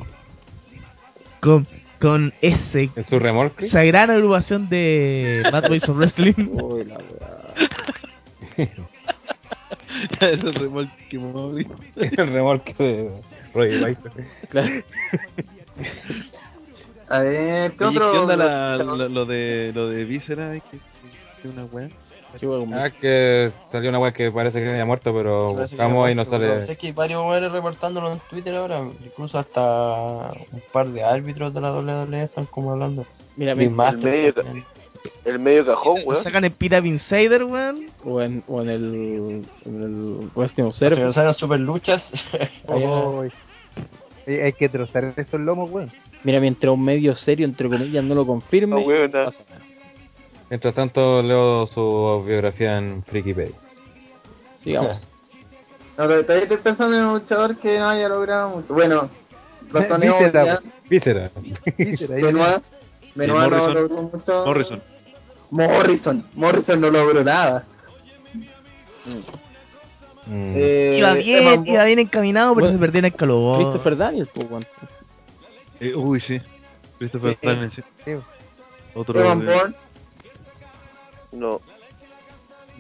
[1.41, 1.67] Con,
[2.01, 3.67] con ese, ¿En su remolque?
[3.67, 6.35] esa gran agrupación de Bad Boys of Wrestling.
[6.53, 7.55] Uy, la weá.
[10.21, 11.69] Ese remolque móvil.
[11.97, 13.11] el remolque de
[13.55, 14.13] Roy Viper.
[14.49, 14.83] Claro.
[17.09, 18.13] A ver, ¿qué Oye, otro?
[18.13, 20.53] ¿Qué onda la, lo, lo de lo de Víscera?
[20.53, 20.79] Que,
[21.43, 21.89] que una weá.
[22.73, 26.25] Ah, que salió una weá que parece que había muerto, pero Parece buscamos y no
[26.25, 26.65] sale.
[26.65, 31.53] Sé que hay varios weones reportándolo en Twitter ahora, incluso hasta un par de árbitros
[31.53, 33.05] de la WWE están como hablando.
[33.37, 34.65] Mira, Big mira, Master medio- también.
[35.25, 36.23] El medio cajón, Lo weón.
[36.25, 37.87] sacan en Pira Insider, weón.
[38.05, 41.05] o en, o en el, en el que Observer.
[41.05, 42.11] nos hagan super luchas.
[42.69, 43.33] Uy.
[44.27, 45.91] Hay, que trozar esos lomos, weón.
[46.23, 49.25] Mira, mientras un medio serio, entre comillas, no lo confirme, No, weón, no nada.
[49.27, 49.63] pasa nada.
[50.51, 53.55] Mientras tanto, leo su biografía en Freakypedia.
[54.59, 54.99] Sigamos.
[55.99, 58.73] No, pero todavía estoy pensando en un luchador que no haya logrado mucho.
[58.73, 59.11] Bueno,
[59.71, 60.61] ratoneo Víscera, ya.
[60.89, 61.31] Víscera.
[62.17, 62.63] Benoit.
[63.15, 64.47] Benoit no logró mucho.
[64.47, 64.83] Morrison.
[65.53, 66.27] Morrison.
[66.35, 67.65] Morrison no logró nada.
[69.05, 69.21] Mm.
[70.57, 73.59] Eh, Iba bien, iba bien encaminado, pero Bueno, se perdió en el calor.
[73.59, 74.47] Christopher Daniels, pues.
[75.81, 76.41] Eh, uy, sí.
[76.99, 77.47] Christopher Sí.
[77.47, 77.83] Daniels, sí.
[78.05, 78.13] Sí.
[78.95, 79.19] Otro.
[79.21, 79.75] Evan de- Bourne.
[81.33, 81.61] No.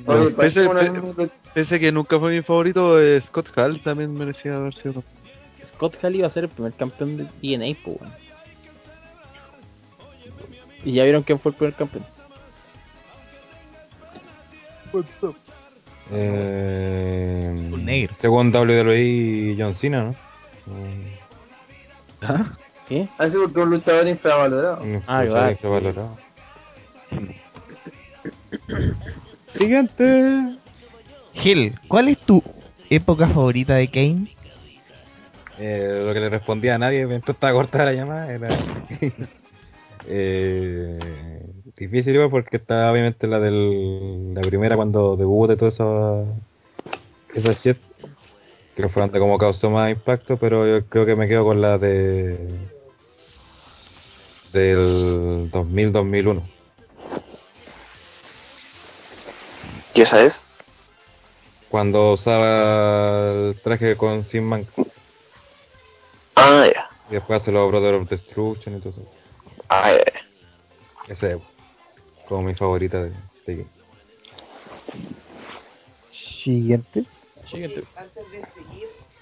[0.06, 0.68] No, Oye, pese,
[1.54, 5.02] pe- que nunca fue mi favorito, eh, Scott Hall también merecía haber sido.
[5.66, 7.98] Scott Hall iba a ser el primer campeón de TNA, pues.
[10.84, 12.04] Y ya vieron quién fue el primer campeón.
[16.10, 18.14] Eh, Un negro.
[18.14, 20.14] Según WWE, John Cena, ¿no?
[22.20, 22.52] ¿Ah?
[22.88, 23.08] ¿Qué?
[23.18, 24.82] Así porque un luchador infravalorado.
[24.82, 25.50] un Ah, luchador claro.
[25.52, 26.16] infravalorado.
[29.56, 30.56] Siguiente.
[31.34, 32.42] Gil, ¿cuál es tu
[32.90, 34.36] época favorita de Kane?
[35.58, 38.48] Eh, lo que le respondía a nadie mientras estaba cortada la llamada era.
[40.06, 41.41] eh,
[41.76, 46.26] difícil igual porque está obviamente la del la primera cuando debuta y todo eso
[47.34, 47.76] esa shit
[48.76, 51.78] que fue donde como causó más impacto pero yo creo que me quedo con la
[51.78, 52.38] de
[54.52, 56.42] del 2000 2001
[59.94, 60.58] ¿Qué esa es?
[61.68, 64.66] cuando usaba el traje con Sin Man
[66.34, 66.88] Ah, ya.
[67.10, 69.06] y después hace los Brother of Destruction y todo eso
[69.68, 71.12] Ah, ya.
[71.12, 71.38] ese es
[72.28, 73.10] como mi favorita de,
[73.46, 73.66] de Kane.
[76.44, 77.04] Siguiente.
[77.50, 77.84] Siguiente.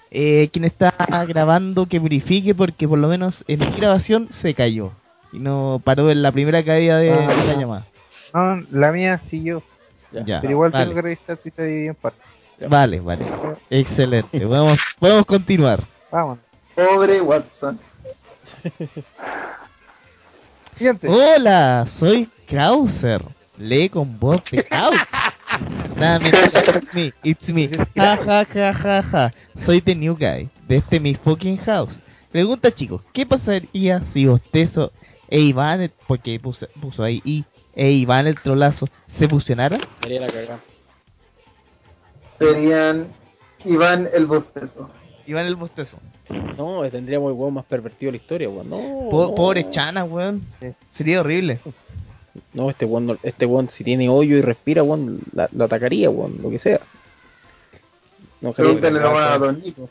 [0.09, 0.93] Eh, quien está
[1.27, 4.91] grabando que verifique porque por lo menos en mi grabación se cayó.
[5.31, 7.27] Y no paró en la primera caída de, Ah.
[7.27, 7.85] de la llamada.
[8.33, 9.63] No, la mía siguió.
[10.25, 10.85] Ya, Pero igual vale.
[10.85, 12.21] tengo que revisar si se divide en partes.
[12.67, 13.25] Vale, vale.
[13.69, 14.39] Excelente.
[14.41, 15.83] Podemos, podemos continuar.
[16.11, 16.39] Vamos.
[16.75, 17.79] Pobre Watson.
[20.81, 21.07] Siguiente.
[21.07, 23.21] Hola, soy Krauser.
[23.59, 24.65] Lee con voz de.
[25.95, 27.69] Nada, it's me, it's me.
[27.95, 29.33] Ja, ja, ja, ja, ja.
[29.63, 32.01] Soy the new guy, desde mi fucking house.
[32.31, 34.91] Pregunta, chicos, ¿qué pasaría si Bostezo
[35.29, 37.45] e Iván, el- porque puso, puso ahí y,
[37.75, 38.87] e Iván el trolazo,
[39.19, 39.81] se fusionaran?
[40.01, 40.59] Sería la cagada.
[42.39, 43.07] Serían
[43.65, 44.89] Iván el Bostezo.
[45.27, 45.97] Iván el Bostezo.
[46.57, 48.69] No, tendríamos el weón más pervertido de la historia, weón.
[48.69, 49.35] No, Po-.
[49.35, 50.45] Pobre Chana, weón.
[50.91, 51.59] Sería horrible.
[52.53, 56.09] No, este weón, no- este weón si tiene hoyo y respira, weón, la, la atacaría,
[56.09, 56.79] weón, lo que sea.
[58.41, 59.89] No creo que a Don Nico.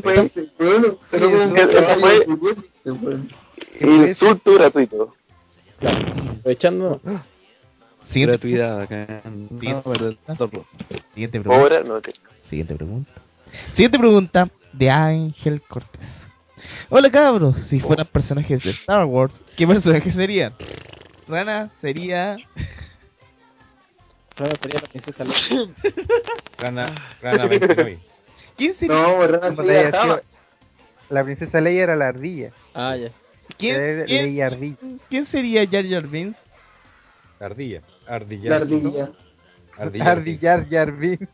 [0.00, 0.30] Fue-
[3.80, 5.14] Insulto gratuito.
[5.80, 7.00] Aprovechando.
[8.10, 8.88] Siguiente, Gratuidad
[11.14, 11.54] Siguiente pregunta.
[11.54, 12.14] Ahora no te.
[12.48, 13.10] Siguiente pregunta.
[13.72, 16.08] Siguiente pregunta de Ángel Cortés.
[16.88, 20.52] Hola cabros, si fueran personajes de Star Wars, ¿qué personajes serían?
[21.28, 22.36] Rana sería...
[24.36, 25.68] Rana sería la princesa Leia.
[26.58, 27.98] Rana, Rana 29.
[28.56, 28.94] ¿Quién sería?
[28.94, 30.22] No, Rana sería
[31.08, 32.50] La princesa Leia era la ardilla.
[32.74, 33.10] Ah, ya.
[33.58, 36.42] ¿Quién, quién- quién sería Jar Jar Binks?
[37.40, 37.82] Ardilla.
[38.06, 38.50] Ardilla.
[38.50, 39.10] La ardilla.
[39.78, 40.10] Ardilla.
[40.12, 41.28] Ardillar Jarvin.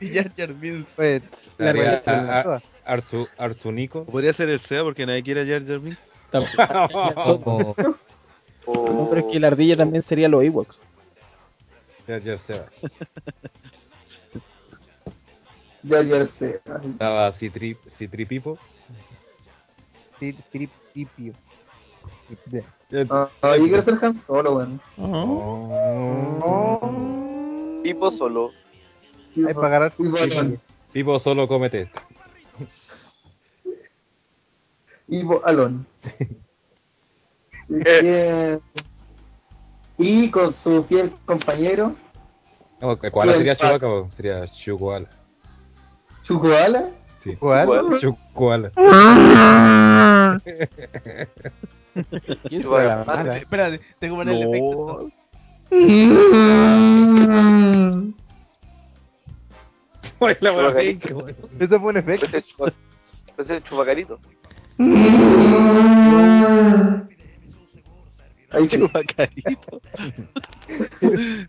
[0.00, 0.54] Jar Jar.
[0.96, 1.22] Pues,
[1.58, 2.02] La puede ardilla.
[2.02, 2.62] ser a- las a- dos.
[2.86, 4.04] Artu, Artunico.
[4.06, 5.98] Podría ser el SEA porque nadie quiere a Jar Jar Binks.
[7.44, 7.74] Como...
[8.66, 10.76] No, pero es que la ardilla también sería los Ewoks.
[12.06, 12.66] Jar Jar Seba.
[15.82, 16.60] Ya, ya sé.
[16.84, 18.58] Estaba Citri, Citripipo.
[20.18, 20.36] Sí.
[23.10, 23.28] Ah,
[23.58, 24.80] yo quiero ser Han Solo, weón.
[24.98, 26.90] Oh.
[27.82, 28.50] Tipo solo.
[29.36, 29.92] Hay para agarrar.
[30.92, 31.46] Pipo solo.
[35.08, 35.86] Y Bo- Alon.
[37.68, 38.58] Eh,
[39.98, 41.94] y con su fiel compañero,
[42.80, 43.86] No, ¿Cuál sería Chewbacca?
[43.86, 44.10] po?
[44.16, 45.08] Sería Chukoala.
[46.22, 46.88] Chukoala.
[47.26, 47.34] Sí.
[47.36, 47.98] ¿Cuál?
[48.00, 48.70] Chukoala.
[52.48, 52.82] ¿Quién Chewbacca.
[52.82, 53.36] será la mala?
[53.38, 54.46] Espérate, tengo que ponerle
[60.68, 61.26] efecto.
[61.58, 62.26] Eso fue un efecto.
[63.38, 64.20] Ese es chupacarito.
[68.52, 68.68] Ahí.
[68.68, 69.80] Chupacarito.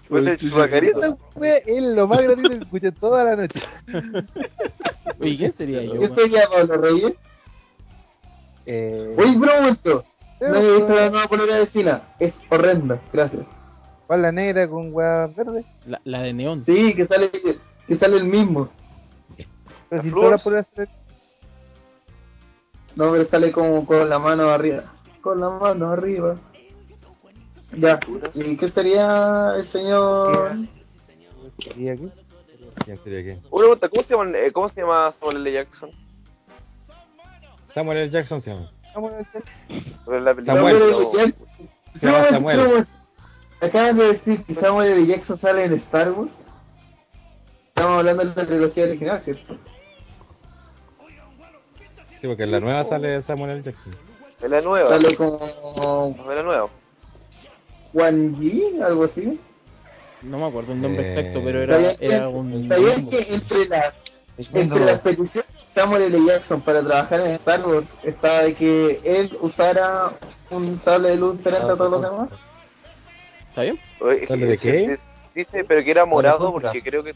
[0.10, 1.00] Ese es chupacarito.
[1.04, 3.60] Esa fue el lo más gratuito que escuché toda la noche.
[5.20, 5.94] Oye, ¿quién sería yo?
[5.94, 6.16] ¿Qué weón?
[6.16, 7.14] sería Pablo Reyes?
[8.66, 10.04] Eh, Oye, momento.
[10.40, 12.14] No he visto la nueva polera de Sila.
[12.20, 13.02] Es horrenda.
[13.12, 13.46] Gracias.
[14.06, 15.66] ¿Cuál la negra con hueá verde?
[15.86, 16.64] La, la de neón.
[16.64, 17.30] Sí, que sale,
[17.88, 18.70] que sale el mismo.
[19.90, 20.66] Pero si La todas las Flores.
[20.74, 20.90] poleras
[22.96, 24.84] No, pero sale como con la mano arriba.
[25.22, 26.36] Con la mano arriba.
[27.74, 28.00] Ya.
[28.34, 30.56] ¿Y qué sería el señor?
[31.76, 32.10] ¿Y aquí?
[32.86, 33.42] ¿Quién sería quién?
[33.52, 35.52] Una pregunta, ¿cómo se llama, eh, cómo se llama Samuel L.
[35.52, 35.92] Jackson?
[37.74, 38.10] Samuel L.
[38.12, 38.72] Jackson se llama.
[38.96, 39.44] Vamos a hacer.
[40.06, 40.76] Pero en la película Samuel.
[40.78, 40.94] L.
[41.14, 41.48] Jackson.
[42.00, 42.58] Se llama No, Samuel.
[42.58, 42.86] no,
[43.68, 45.06] Acabas de decir que Samuel L.
[45.08, 46.32] Jackson sale en Star Wars.
[47.70, 49.58] Estamos hablando de la trilogía original, ¿cierto?
[52.22, 53.64] Sí, porque en la nueva sale Samuel L.
[53.64, 53.94] Jackson.
[54.42, 54.90] En la nueva.
[54.90, 56.70] Sale como En la nueva.
[57.98, 59.40] Juan G, algo así.
[60.22, 62.68] No me acuerdo el nombre Eh, exacto, pero era, ¿Sabías era que, un...
[62.70, 63.94] ¿sabías que entre las
[64.54, 66.26] entre las peticiones de Samuel L.
[66.28, 70.12] Jackson para trabajar en Star Wars estaba de que él usara
[70.52, 72.30] un sable de luz diferente a todos los demás?
[73.50, 73.80] ¿Está bien?
[74.00, 75.00] Oye, ¿Sale de dice- qué?
[75.34, 77.16] Dice, pero que era morado porque creo que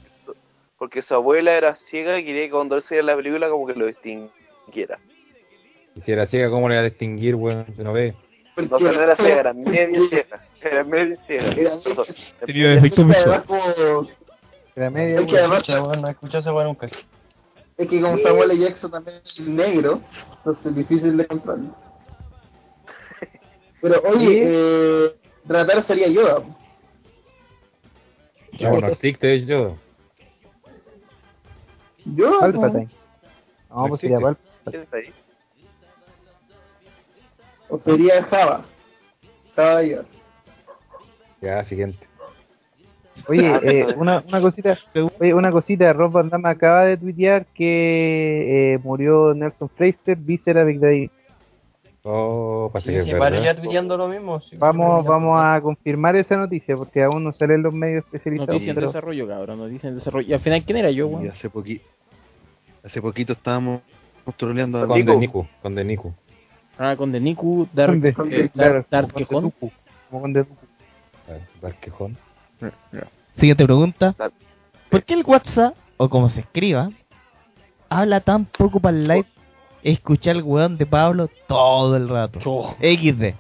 [0.80, 3.68] porque su abuela era ciega y quería que cuando él se viera la película como
[3.68, 4.98] que lo distinguiera.
[5.96, 7.68] Y si era ciega, ¿cómo le va a distinguir, weón?
[7.76, 8.16] Si no ve.
[8.58, 10.42] No, no era ciega, era media ciega.
[10.62, 11.52] Era media ciega.
[11.54, 12.06] Era Perdón.
[12.46, 13.44] Tenía efecto Es visual.
[14.76, 15.20] Era media.
[15.20, 16.88] Es que además- no escuché esa weá nunca.
[17.78, 18.60] es que como Samuel L.
[18.60, 20.02] Jackson también es negro,
[20.38, 21.72] entonces es difícil de controlar.
[23.82, 25.12] Pero oye, eh,
[25.48, 26.44] Ratar sería Yoda.
[28.60, 29.78] No, no existe yo.
[32.06, 32.40] Yoda.
[32.42, 32.90] Palpatine.
[33.70, 34.20] No, No pues sería.
[34.20, 34.48] Palpatine.
[34.70, 35.14] ¿Quién está ahí?
[37.70, 38.66] O sería Java.
[39.56, 40.06] Java Yoda.
[41.42, 42.00] Ya, siguiente.
[43.28, 44.78] Oye, Ah, eh, una, una cosita,
[45.20, 50.64] oye, una cosita, Rob Van Damme acaba de tuitear que eh, murió Nelson Fraser, víscera
[50.64, 51.10] Big Daddy.
[52.04, 54.40] Oh, parece Sí, que sí, es ya tuiteando lo mismo.
[54.42, 58.54] sí, Vamos, vamos a confirmar esa noticia porque aún no salen los medios especializados.
[58.54, 59.60] Noticia en pero- desarrollo, cabrón.
[59.60, 60.28] Noticia en desarrollo.
[60.28, 61.30] Y al final, ¿quién era yo, Y weón?
[61.30, 61.86] hace poquito,
[62.84, 63.82] hace poquito estábamos
[64.38, 65.12] troleando a Con Nico.
[65.12, 65.48] de Niku.
[65.62, 66.14] Con de Niku.
[66.80, 69.44] Ah, con Deniku, Dark, Con de- eh, claro, Dark, Dark como con Quejón.
[69.44, 69.72] Dooku,
[70.10, 70.56] como con Dooku.
[73.36, 74.16] Siguiente pregunta.
[74.90, 76.92] ¿Por qué el WhatsApp, o como se escriba,
[77.90, 79.26] habla tan poco para el live?
[79.84, 82.40] Escuchar el weón de Pablo todo el rato.
[82.80, 83.36] XD.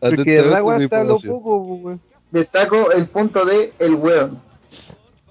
[0.00, 1.32] Porque de verdad WhatsApp información.
[1.32, 2.00] poco, weón.
[2.30, 4.42] Destaco el punto de el weón.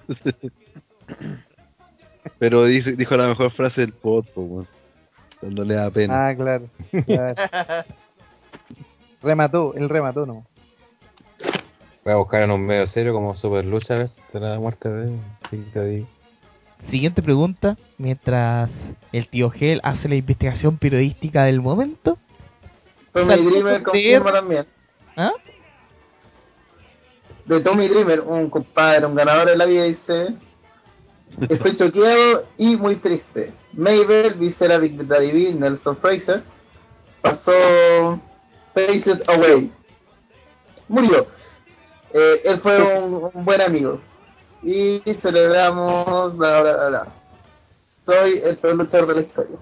[2.39, 4.67] Pero dijo la mejor frase del pod, po, weón.
[5.43, 6.29] Cuando le da pena.
[6.29, 6.69] Ah, claro.
[7.05, 7.35] claro.
[9.21, 10.45] remató, él remató, no.
[12.05, 14.15] Voy a buscar en un medio serio como Super Lucha ¿ves?
[14.31, 16.05] de la muerte de.
[16.89, 17.75] Siguiente pregunta.
[17.97, 18.69] Mientras
[19.11, 22.17] el tío Gel hace la investigación periodística del momento.
[23.11, 24.65] Tommy Dreamer confirma también.
[25.17, 25.33] ¿Ah?
[27.43, 30.37] De Tommy Dreamer, un compadre, un ganador de la vida, dice:
[31.49, 33.53] Estoy choqueado y muy triste.
[33.73, 36.43] Mabel, Visera Big Daddy B, Nelson Fraser,
[37.21, 38.19] pasó
[38.73, 39.71] Faced Away.
[40.87, 41.27] Murió.
[42.13, 43.99] Eh, él fue un, un buen amigo.
[44.61, 46.37] Y celebramos.
[46.37, 47.07] Bla.
[48.05, 49.57] Soy el peor luchador de la historia.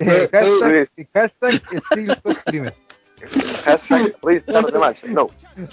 [0.00, 2.74] Eh, hashtag, hashtag still sucks primero.
[3.64, 5.02] Hashtag restart the match.
[5.04, 5.30] No.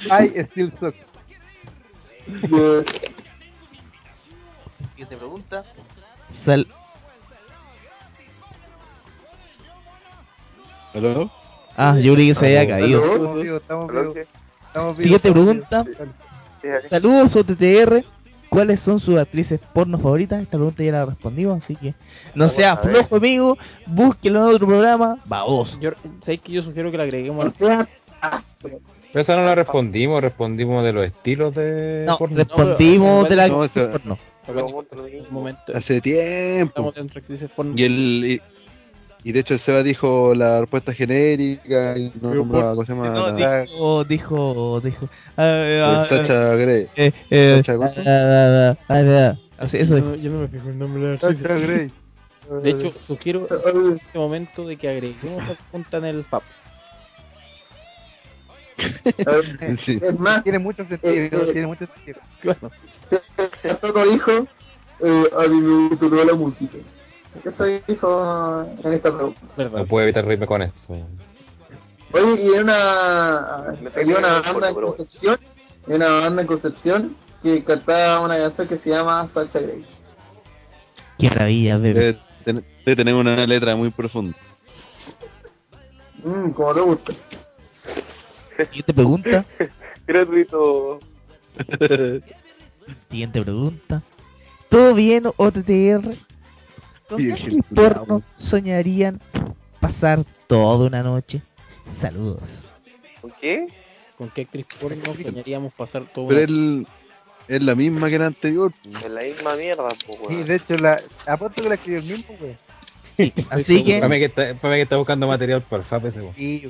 [0.10, 0.96] I still suck.
[4.96, 5.64] Siguiente pregunta.
[6.46, 6.68] Sal-
[10.94, 11.30] ¿Aló?
[11.76, 13.04] Ah, yo creí que se había caído.
[13.04, 14.18] Estamos vivos, estamos vivos.
[14.18, 15.86] Estamos vivos, Siguiente pregunta.
[16.90, 18.04] Saludos OTTR.
[18.48, 20.42] ¿Cuáles son sus actrices porno favoritas?
[20.42, 21.94] Esta pregunta ya la respondimos, así que
[22.36, 23.58] no sea flojo, amigo.
[23.86, 25.18] Búsquelo en otro programa.
[25.26, 25.78] Vamos.
[25.82, 25.90] Yo,
[26.22, 27.86] ¿Sabéis que yo sugiero que le agreguemos Pero
[29.14, 32.38] esa no la respondimos, respondimos de los estilos de No, porno.
[32.38, 34.18] respondimos de la No, eso- porno.
[35.74, 36.94] Hace tiempo.
[37.76, 38.42] Y el y,
[39.24, 43.10] y de hecho el Seba dijo la respuesta genérica y no nombraba cómo se llama
[43.10, 45.10] No, la- dijo, dijo, dijo.
[45.38, 46.88] ah, el ah, Sacha Grey.
[46.96, 47.94] eh, eh, Sacha cosa.
[47.98, 49.66] ah, ah, ah, ah, ah.
[49.66, 51.54] Eso yo, no, yo no me fijo el nombre de la Sacha.
[51.56, 51.92] Grey.
[52.62, 56.44] De hecho, sugiero en este momento de que agreguemos esa pregunta en el PAP.
[58.78, 60.00] Eh, Sí.
[60.02, 61.50] es más, Tiene mucho sentido, Eh, eh.
[61.54, 62.20] tiene mucho sentido.
[62.42, 62.72] Claro.
[63.82, 64.32] Soto dijo:
[65.02, 66.78] eh, A mí me gustó toda la música.
[67.44, 69.42] Eso dijo en esta pregunta.
[69.58, 69.80] Verdad.
[69.80, 70.94] No puedo evitar reírme con esto.
[72.14, 73.36] Oye, y hay una,
[73.68, 74.76] había una en banda en.
[74.76, 75.38] Concepción,
[75.88, 79.86] una banda en Concepción que cantaba una canción que se llama Sacha Grey.
[81.20, 82.00] Qué maravilla, bebé.
[82.00, 84.38] Debe, ten- tener una letra muy profunda.
[86.24, 87.14] Mmm, como te gusta.
[88.58, 89.46] Siguiente pregunta.
[90.08, 91.00] Gratuito.
[93.10, 94.02] Siguiente pregunta.
[94.70, 96.16] ¿Todo bien, OTTR?
[97.10, 99.22] ¿Con qué porno soñarían
[99.80, 101.42] pasar toda una noche?
[102.02, 102.42] Saludos.
[103.22, 103.68] ¿Con qué?
[104.18, 106.88] ¿Con qué actriz porno soñaríamos pasar todo Pero una- él
[107.48, 108.74] es la misma que la anterior.
[109.04, 112.36] En la misma mierda, pues, Sí, de hecho, la, apuesto que la escribió el mismo,
[112.40, 112.58] güey.
[113.50, 116.06] Así que, Para mí que está, para mí que está buscando material para el FAP
[116.06, 116.20] ese.
[116.38, 116.70] Y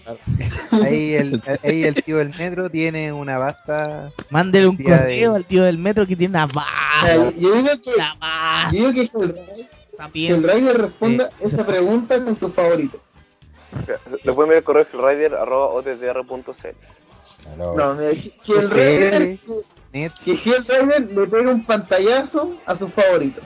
[0.71, 4.09] ahí el, ahí el tío del metro tiene una vasta.
[4.29, 7.15] mándele un Día de- correo al tío del metro que tiene una O sea, baja.
[7.37, 7.91] yo, digo que,
[8.71, 9.67] yo digo que que
[9.97, 10.33] También.
[10.35, 12.99] Hellraiser responda esa pregunta con su favorito.
[14.23, 16.67] Le pueden ver el correo rider.otdr.cl.
[17.57, 19.53] No, mira, que, que Hellraiser, que,
[19.93, 23.43] Net, que Hellraiser le pegue un pantallazo a sus favoritos.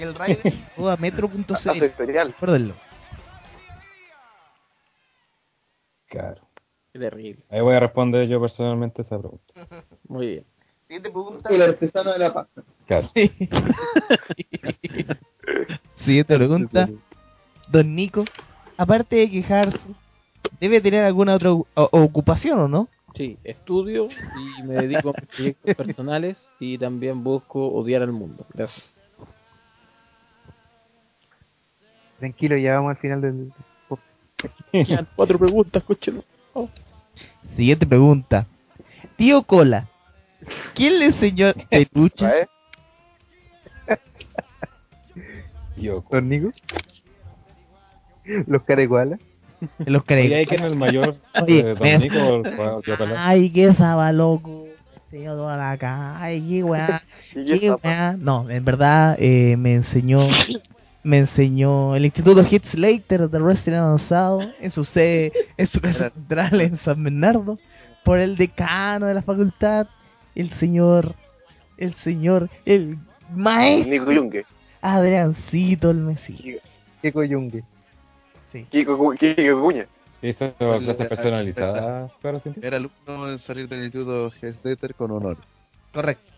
[0.00, 0.54] El rider
[0.88, 1.80] a metro.cl.
[2.26, 2.74] Recuérdenlo.
[6.08, 6.42] Claro.
[6.92, 7.44] Qué terrible.
[7.50, 9.44] Ahí voy a responder yo personalmente esa pregunta.
[10.08, 10.44] Muy bien.
[10.88, 11.48] Siguiente pregunta.
[11.50, 12.62] El artesano de la pasta.
[12.86, 13.06] Claro.
[16.04, 16.88] Siguiente pregunta.
[17.68, 18.24] Don Nico,
[18.76, 19.78] aparte de quejarse,
[20.60, 22.88] debe tener alguna otra o- ocupación o no?
[23.14, 24.08] Sí, estudio
[24.58, 28.44] y me dedico a mis proyectos personales y también busco odiar al mundo.
[28.52, 28.96] Gracias.
[32.20, 33.52] Tranquilo, ya vamos al final del.
[34.72, 36.22] Quedan cuatro preguntas, cochino.
[37.56, 38.46] Siguiente pregunta.
[39.16, 39.88] Tío Cola,
[40.74, 42.30] ¿quién le enseñó de lucha?
[42.38, 42.48] ¿Eh?
[45.76, 46.50] Yo, ¿Don Nico?
[48.46, 49.18] ¿Los caregualas?
[49.78, 50.46] Los Oye, creí.
[50.46, 51.16] ¿quién es el mayor?
[51.42, 52.42] Oye, Eh, me- ¿Don Nico
[52.84, 52.96] tío?
[53.18, 54.64] Ay, qué saba loco.
[55.10, 56.22] Señor toda la cara.
[56.22, 57.02] Ay, qué weá.
[57.32, 58.16] Qué weá.
[58.18, 60.28] No, en verdad eh, me enseñó.
[61.02, 66.10] Me enseñó el Instituto Hit Slater de Wrestling Avanzado en su sede, en su casa
[66.10, 67.58] central en San Bernardo,
[68.04, 69.86] por el decano de la facultad,
[70.34, 71.14] el señor,
[71.78, 72.98] el señor, el
[73.34, 74.44] maestro Nico Yungue.
[74.82, 76.62] Adriancito el Mesías.
[77.00, 77.62] ¿Qué coyungue?
[78.70, 79.86] Kiko, Cu- Kiko Cuña.
[80.22, 82.10] Hizo clases personalizadas,
[82.42, 82.50] sí.
[82.60, 85.38] Era alumno en salir del instituto Hellslater con honor.
[85.94, 86.30] Correcto.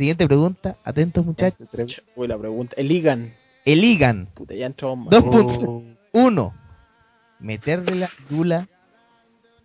[0.00, 1.68] Siguiente pregunta, atentos muchachos.
[2.16, 2.72] Uy, la pregunta.
[2.78, 3.34] El Igan.
[3.66, 4.28] El Igan.
[4.32, 5.10] Puta, ya más.
[5.10, 5.82] Dos puntos.
[6.12, 6.54] Uno,
[7.38, 8.66] meterle la gula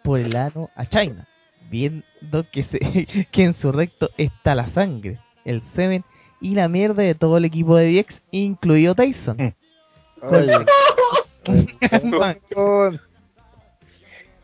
[0.04, 1.26] por el ano a China,
[1.72, 2.04] viendo
[2.52, 6.04] que, se, que en su recto está la sangre, el semen
[6.42, 9.56] y la mierda de todo el equipo de DX, incluido Tyson.
[10.20, 10.66] Con-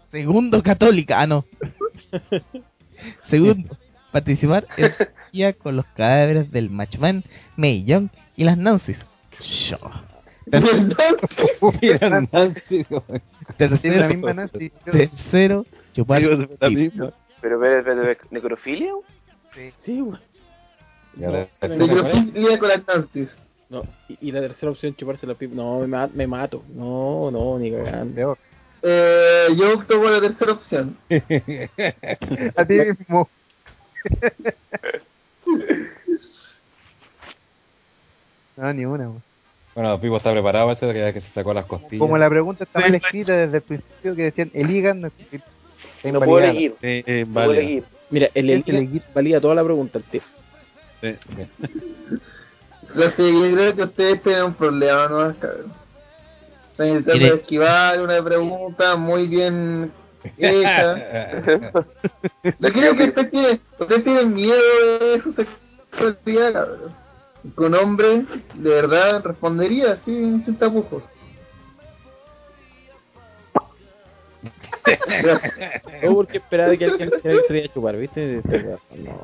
[0.10, 1.20] Segundo, católica.
[1.20, 1.44] Ah, no.
[3.30, 3.78] Segundo,
[4.12, 4.86] participar en
[5.26, 7.24] orgía con los cadáveres del Matchman,
[7.56, 9.00] May Young y las Nancy's.
[9.70, 9.78] Yo.
[11.82, 13.04] Mira, Nancy, güey.
[13.10, 14.72] Sí, la Tercero, misma Nancy.
[14.86, 16.22] tercero, chupar.
[16.22, 18.94] Pero, pero, ¿necrofilia?
[19.84, 20.04] Sí.
[21.18, 23.30] Ya la- Necrofilia con las Nancy's.
[23.70, 25.56] No, y, y la tercera opción, chuparse la pipa.
[25.56, 26.64] No, me, ma- me mato.
[26.74, 28.38] No, no, ni cagando.
[28.84, 30.98] Eh, yo opto por la tercera opción.
[32.58, 33.30] A ti mismo.
[38.58, 39.24] No, ni una, weón.
[39.74, 42.00] Bueno, Pipo está preparado para eso, que ya que se sacó las costillas.
[42.00, 45.12] Como la pregunta está Sí, mal escrita desde el principio que decían el hígado no
[46.12, 46.72] No puedo elegir.
[46.82, 47.84] Sí, eh, No puedo elegir.
[48.10, 50.22] Mira, el Elite valida toda la pregunta, el tío.
[51.00, 51.16] Sí.
[52.94, 55.30] Lo que yo creo que ustedes tienen un problema, ¿no?
[55.30, 59.92] Están intentando esquivar una pregunta muy bien
[62.60, 64.60] Yo creo que ustedes tienen, ustedes tienen miedo
[65.00, 67.02] de su sexualidad, cabrón.
[67.56, 71.04] Con hombre, de verdad, respondería así, sin tapujos.
[76.04, 78.38] No, porque esperaba que alguien que alguien se iba a chupar, ¿viste?
[78.40, 78.80] Este No,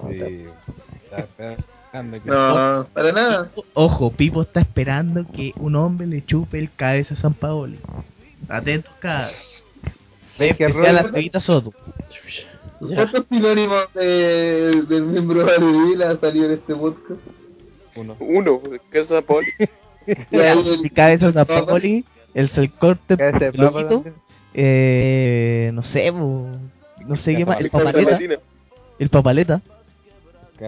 [0.09, 0.45] Sí,
[1.03, 3.51] está esperando que- No, para nada.
[3.73, 7.79] Ojo, Pipo está esperando que un hombre le chupe el cabeza a San Paoli.
[8.49, 9.33] Atentos, cabros.
[10.39, 11.73] ¿Ves que Especial Robert- Cevita Soto.
[12.79, 17.19] ¿Cuántos sinónimos de, del miembro de Alivila ha salido en este podcast?
[17.95, 18.15] Uno.
[18.19, 19.47] Uno, Casa Poli.
[20.31, 22.71] Ya, El cabeza Paoli, el de
[23.15, 24.03] el
[24.53, 28.17] eh, no sé, no sé qué más, el papaleta,
[28.99, 29.61] el papaleta,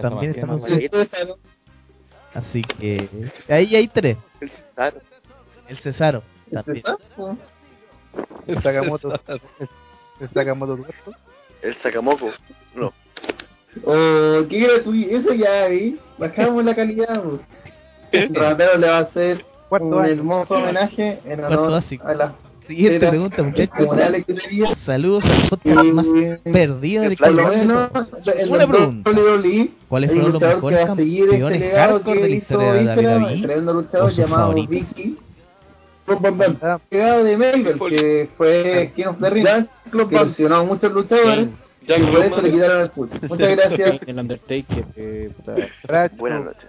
[0.02, 1.28] También César,
[2.34, 3.08] así que
[3.48, 5.00] ahí hay tres, El Cesaro.
[5.68, 6.84] el Cesaro, el también.
[8.46, 9.12] El Sakamoto.
[10.20, 11.12] El Sakamoto tuerto.
[11.62, 12.30] El Sakamoco.
[12.74, 12.92] No.
[13.84, 17.22] Oh, qué gratuito, eso ya vi, bajamos la calidad.
[18.32, 20.06] Ratero le va a hacer Cuarto un año.
[20.12, 22.06] hermoso homenaje en honor básico.
[22.08, 22.32] a las
[22.66, 23.88] Siguiente Era- pregunta, muchachos.
[24.84, 27.90] Saludos al podcast más Y perdido del por lo de menos,
[28.48, 29.10] Una el pregunta.
[29.88, 32.54] ¿Cuáles fueron los mejores va a seguir este campeones legado hardcore que de la hizo
[32.54, 34.88] historia de el tremendo ¿O luchador llamado favoritos?
[36.62, 36.78] Ah,
[37.22, 37.36] de
[37.88, 39.46] que fue King of the Ring,
[40.08, 41.48] que lesionó muchos luchadores
[41.98, 43.16] por eso le quitaron el puto.
[43.28, 44.00] Muchas gracias.
[44.06, 44.84] El Undertaker.
[45.88, 46.66] Bracho, Buenas noches.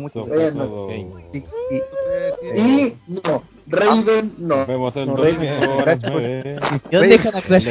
[0.00, 0.24] mucho.
[0.26, 0.88] Bueno, todo.
[0.90, 4.66] Sí, y- Y no, Raven no.
[5.06, 5.16] No.
[5.16, 7.68] ¿De dónde dejan a Crash?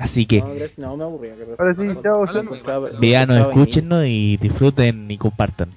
[0.00, 1.34] Así que, No, gracias, no, me aburría.
[1.34, 3.36] que- Ahora sí, chao, Lo encontraba- lo veanos,
[4.06, 5.70] y disfruten y compartan.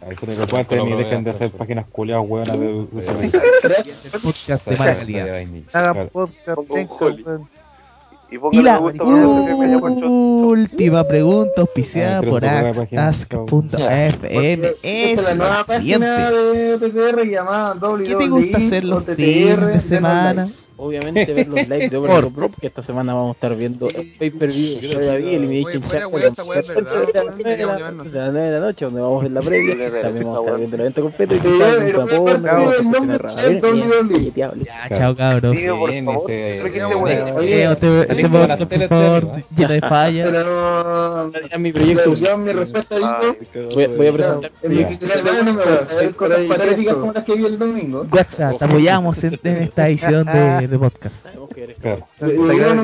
[0.00, 2.86] Comparten y dejen de hacer páginas culiadas hueonas de
[4.22, 5.44] podcast de mala calidad.
[5.72, 6.48] Hagan podcast.
[8.52, 8.80] Y la
[10.38, 12.44] última pregunta auspiciada por.
[12.44, 13.48] Ask.fm
[14.82, 16.78] es es la nueva la página siguiente.
[16.78, 18.08] de PTR llamada WWE.
[18.08, 20.48] ¿Qué te gusta hacer los fines de semana?
[20.82, 24.12] Obviamente ver los lives de Overlord Pro, porque esta semana vamos a estar viendo el
[24.18, 25.20] pay per view de las
[26.08, 26.34] weón,
[27.38, 30.00] 9 de las 9 de la noche, donde vamos a ver la previa.
[30.02, 31.58] También vamos a estar viendo el evento completo y el.
[34.64, 35.54] Ya, chao cabros.
[35.54, 36.30] Por favor.
[36.30, 38.14] este- este- este, este
[40.10, 40.28] lleno
[41.50, 42.14] de mi proyecto.
[42.14, 43.20] Yo, mi respuesta Ah,
[43.52, 43.68] digo.
[43.74, 44.50] Voy, voy a presentar.
[44.62, 46.12] En
[46.94, 48.06] como las que vi el domingo.
[48.10, 51.14] WhatsApp, te apoyamos en, en esta edición de, de podcast.
[51.22, 52.06] Sabemos que eres Claro.
[52.20, 52.82] No no,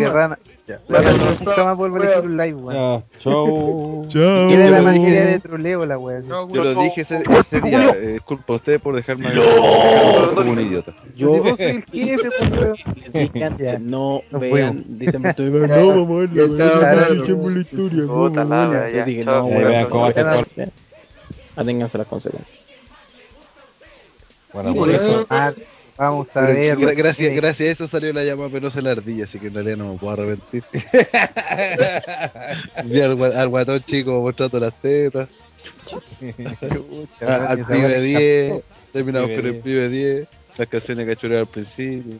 [1.40, 3.04] nunca más a un live, weón.
[3.20, 4.06] Chau.
[4.12, 6.26] Quiere la de troleo, la weón.
[6.28, 7.90] No, Yo lo dije ese, ese día.
[7.96, 10.92] Eh, disculpa a ustedes por dejarme dejarme como un idiota.
[11.14, 11.42] Yo
[14.30, 15.22] no vean, dicen
[15.68, 17.14] no vamos a ver ya, la chao, weá, chao.
[17.14, 18.90] echemos la historia, no verla.
[18.90, 20.72] Yo dije, no, weón, no, no, no.
[21.56, 22.58] Aténganse las consecuencias.
[24.52, 25.26] Bueno, por eso.
[25.98, 26.76] Ah, vamos a ver.
[26.78, 29.76] gra- gracias, gracias a eso salió la llama penosa la ardilla, así que en realidad
[29.78, 30.62] no me puedo arrepentir.
[32.84, 35.28] Vi al, al guatón chico mostrando las tetas,
[37.22, 39.64] a- al pibe 10, terminamos con el 10.
[39.64, 42.18] pibe 10, las canciones que choré al principio.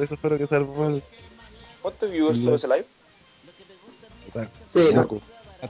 [0.00, 1.02] Eso fue lo que salvó el
[1.82, 2.86] ¿Cuántos viewers tuvo ese live?
[4.72, 5.20] Sí, loco.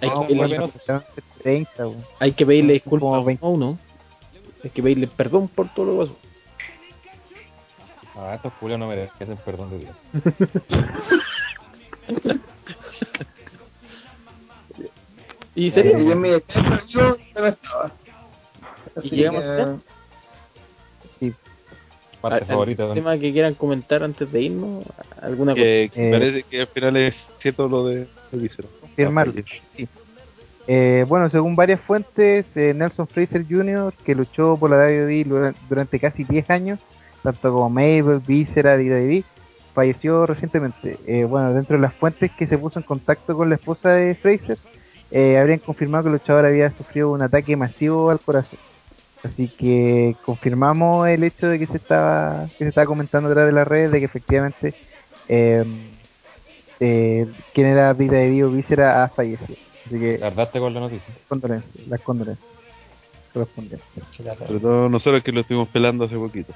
[0.00, 1.00] Hay No, que, hay,
[1.42, 2.04] 30, weón.
[2.18, 3.44] hay que pedirle disculpas Como a 20.
[3.46, 3.78] uno.
[4.62, 6.18] Hay que pedirle perdón por todo lo que pasó.
[8.16, 9.96] Ah, estos culiados no merecen perdón de Dios.
[15.54, 15.98] ¿Y Y serio?
[15.98, 17.92] yo descanso yo no estaba.
[18.96, 19.76] ¿Y Así llegamos que, allá?
[22.20, 22.82] Parte ¿Al- favorita.
[22.84, 24.84] ¿Algún tema que quieran comentar antes de irnos?
[25.20, 25.94] ¿Alguna Que, cosa?
[26.00, 28.68] que Eh, parece que al final es cierto lo de, Vícero.
[28.80, 29.32] confirmarlo.
[29.76, 29.88] Sí.
[30.68, 35.54] Eh, bueno, según varias fuentes, eh, Nelson Fraser Jr., que luchó por la WWE dura-
[35.68, 36.78] durante casi 10 años,
[37.22, 39.24] tanto como Mabel, Viscera y
[39.74, 40.98] falleció recientemente.
[41.06, 44.14] Eh, bueno, dentro de las fuentes que se puso en contacto con la esposa de
[44.14, 44.58] Fraser,
[45.10, 48.58] eh, habrían confirmado que el luchador había sufrido un ataque masivo al corazón.
[49.22, 53.52] Así que confirmamos el hecho de que se estaba que se estaba comentando detrás de
[53.52, 54.74] las redes de que efectivamente
[55.28, 55.64] eh,
[56.80, 59.56] eh, quien era Vida de Dio Víscera ha fallecido.
[59.86, 61.14] Así que Tardaste con la noticia.
[61.28, 62.52] condolencias, las condolencias
[63.32, 63.86] correspondientes.
[64.16, 66.52] Sobre todo nosotros que lo estuvimos pelando hace poquito.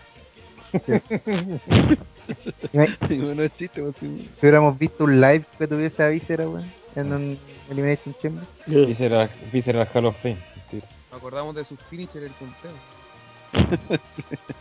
[3.09, 4.31] Si bueno, es chiste, pues, sí.
[4.41, 7.39] hubiéramos visto un live que tuviese a Víscera, weón, en un
[7.71, 8.45] Elimination Chamber.
[8.67, 10.39] Visceral Visceral Hall of Fame.
[10.71, 10.83] Sí.
[11.11, 12.73] Nos acordamos de sus finisher el punteo.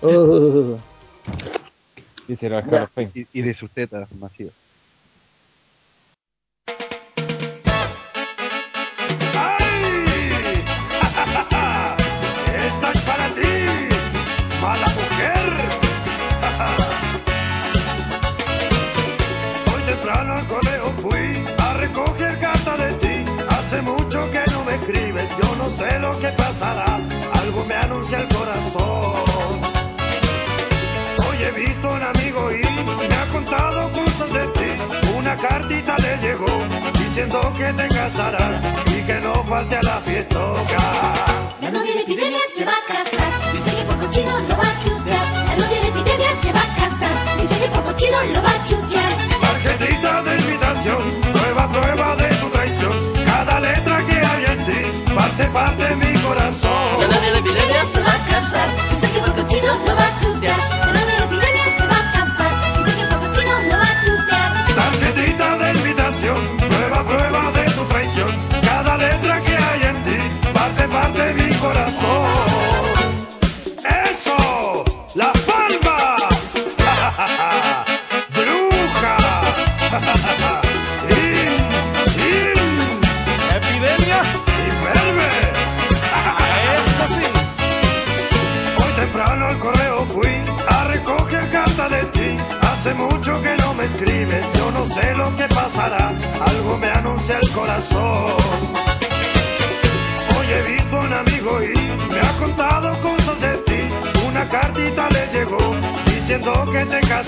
[0.02, 0.78] Oh,
[2.28, 3.12] Visceral Hall of Fame.
[3.14, 4.54] Y, y de sus tetas masivas.
[26.62, 29.62] Algo me anuncia el corazón.
[31.28, 32.62] Hoy he visto un amigo y
[33.08, 35.10] me ha contado cosas de ti.
[35.18, 36.46] Una cartita le llegó
[36.94, 40.40] diciendo que te casarás y que no falte a la fiesta.
[41.60, 43.52] La novia de epidemia se va a casar.
[43.52, 45.26] Dice que por cochino lo va a chutear.
[45.48, 47.42] La novia de epidemia se va a casar.
[47.42, 49.12] Dice que por cochino lo va a chutear.
[49.42, 53.14] Tarjetita de invitación, prueba, prueba de tu traición.
[53.26, 55.85] Cada letra que hay en ti, parte, parte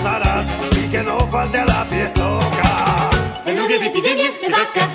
[0.02, 0.46] sarás
[0.90, 2.40] che non no falte la fiesta.
[3.44, 4.87] En lunes de epidemias de vaca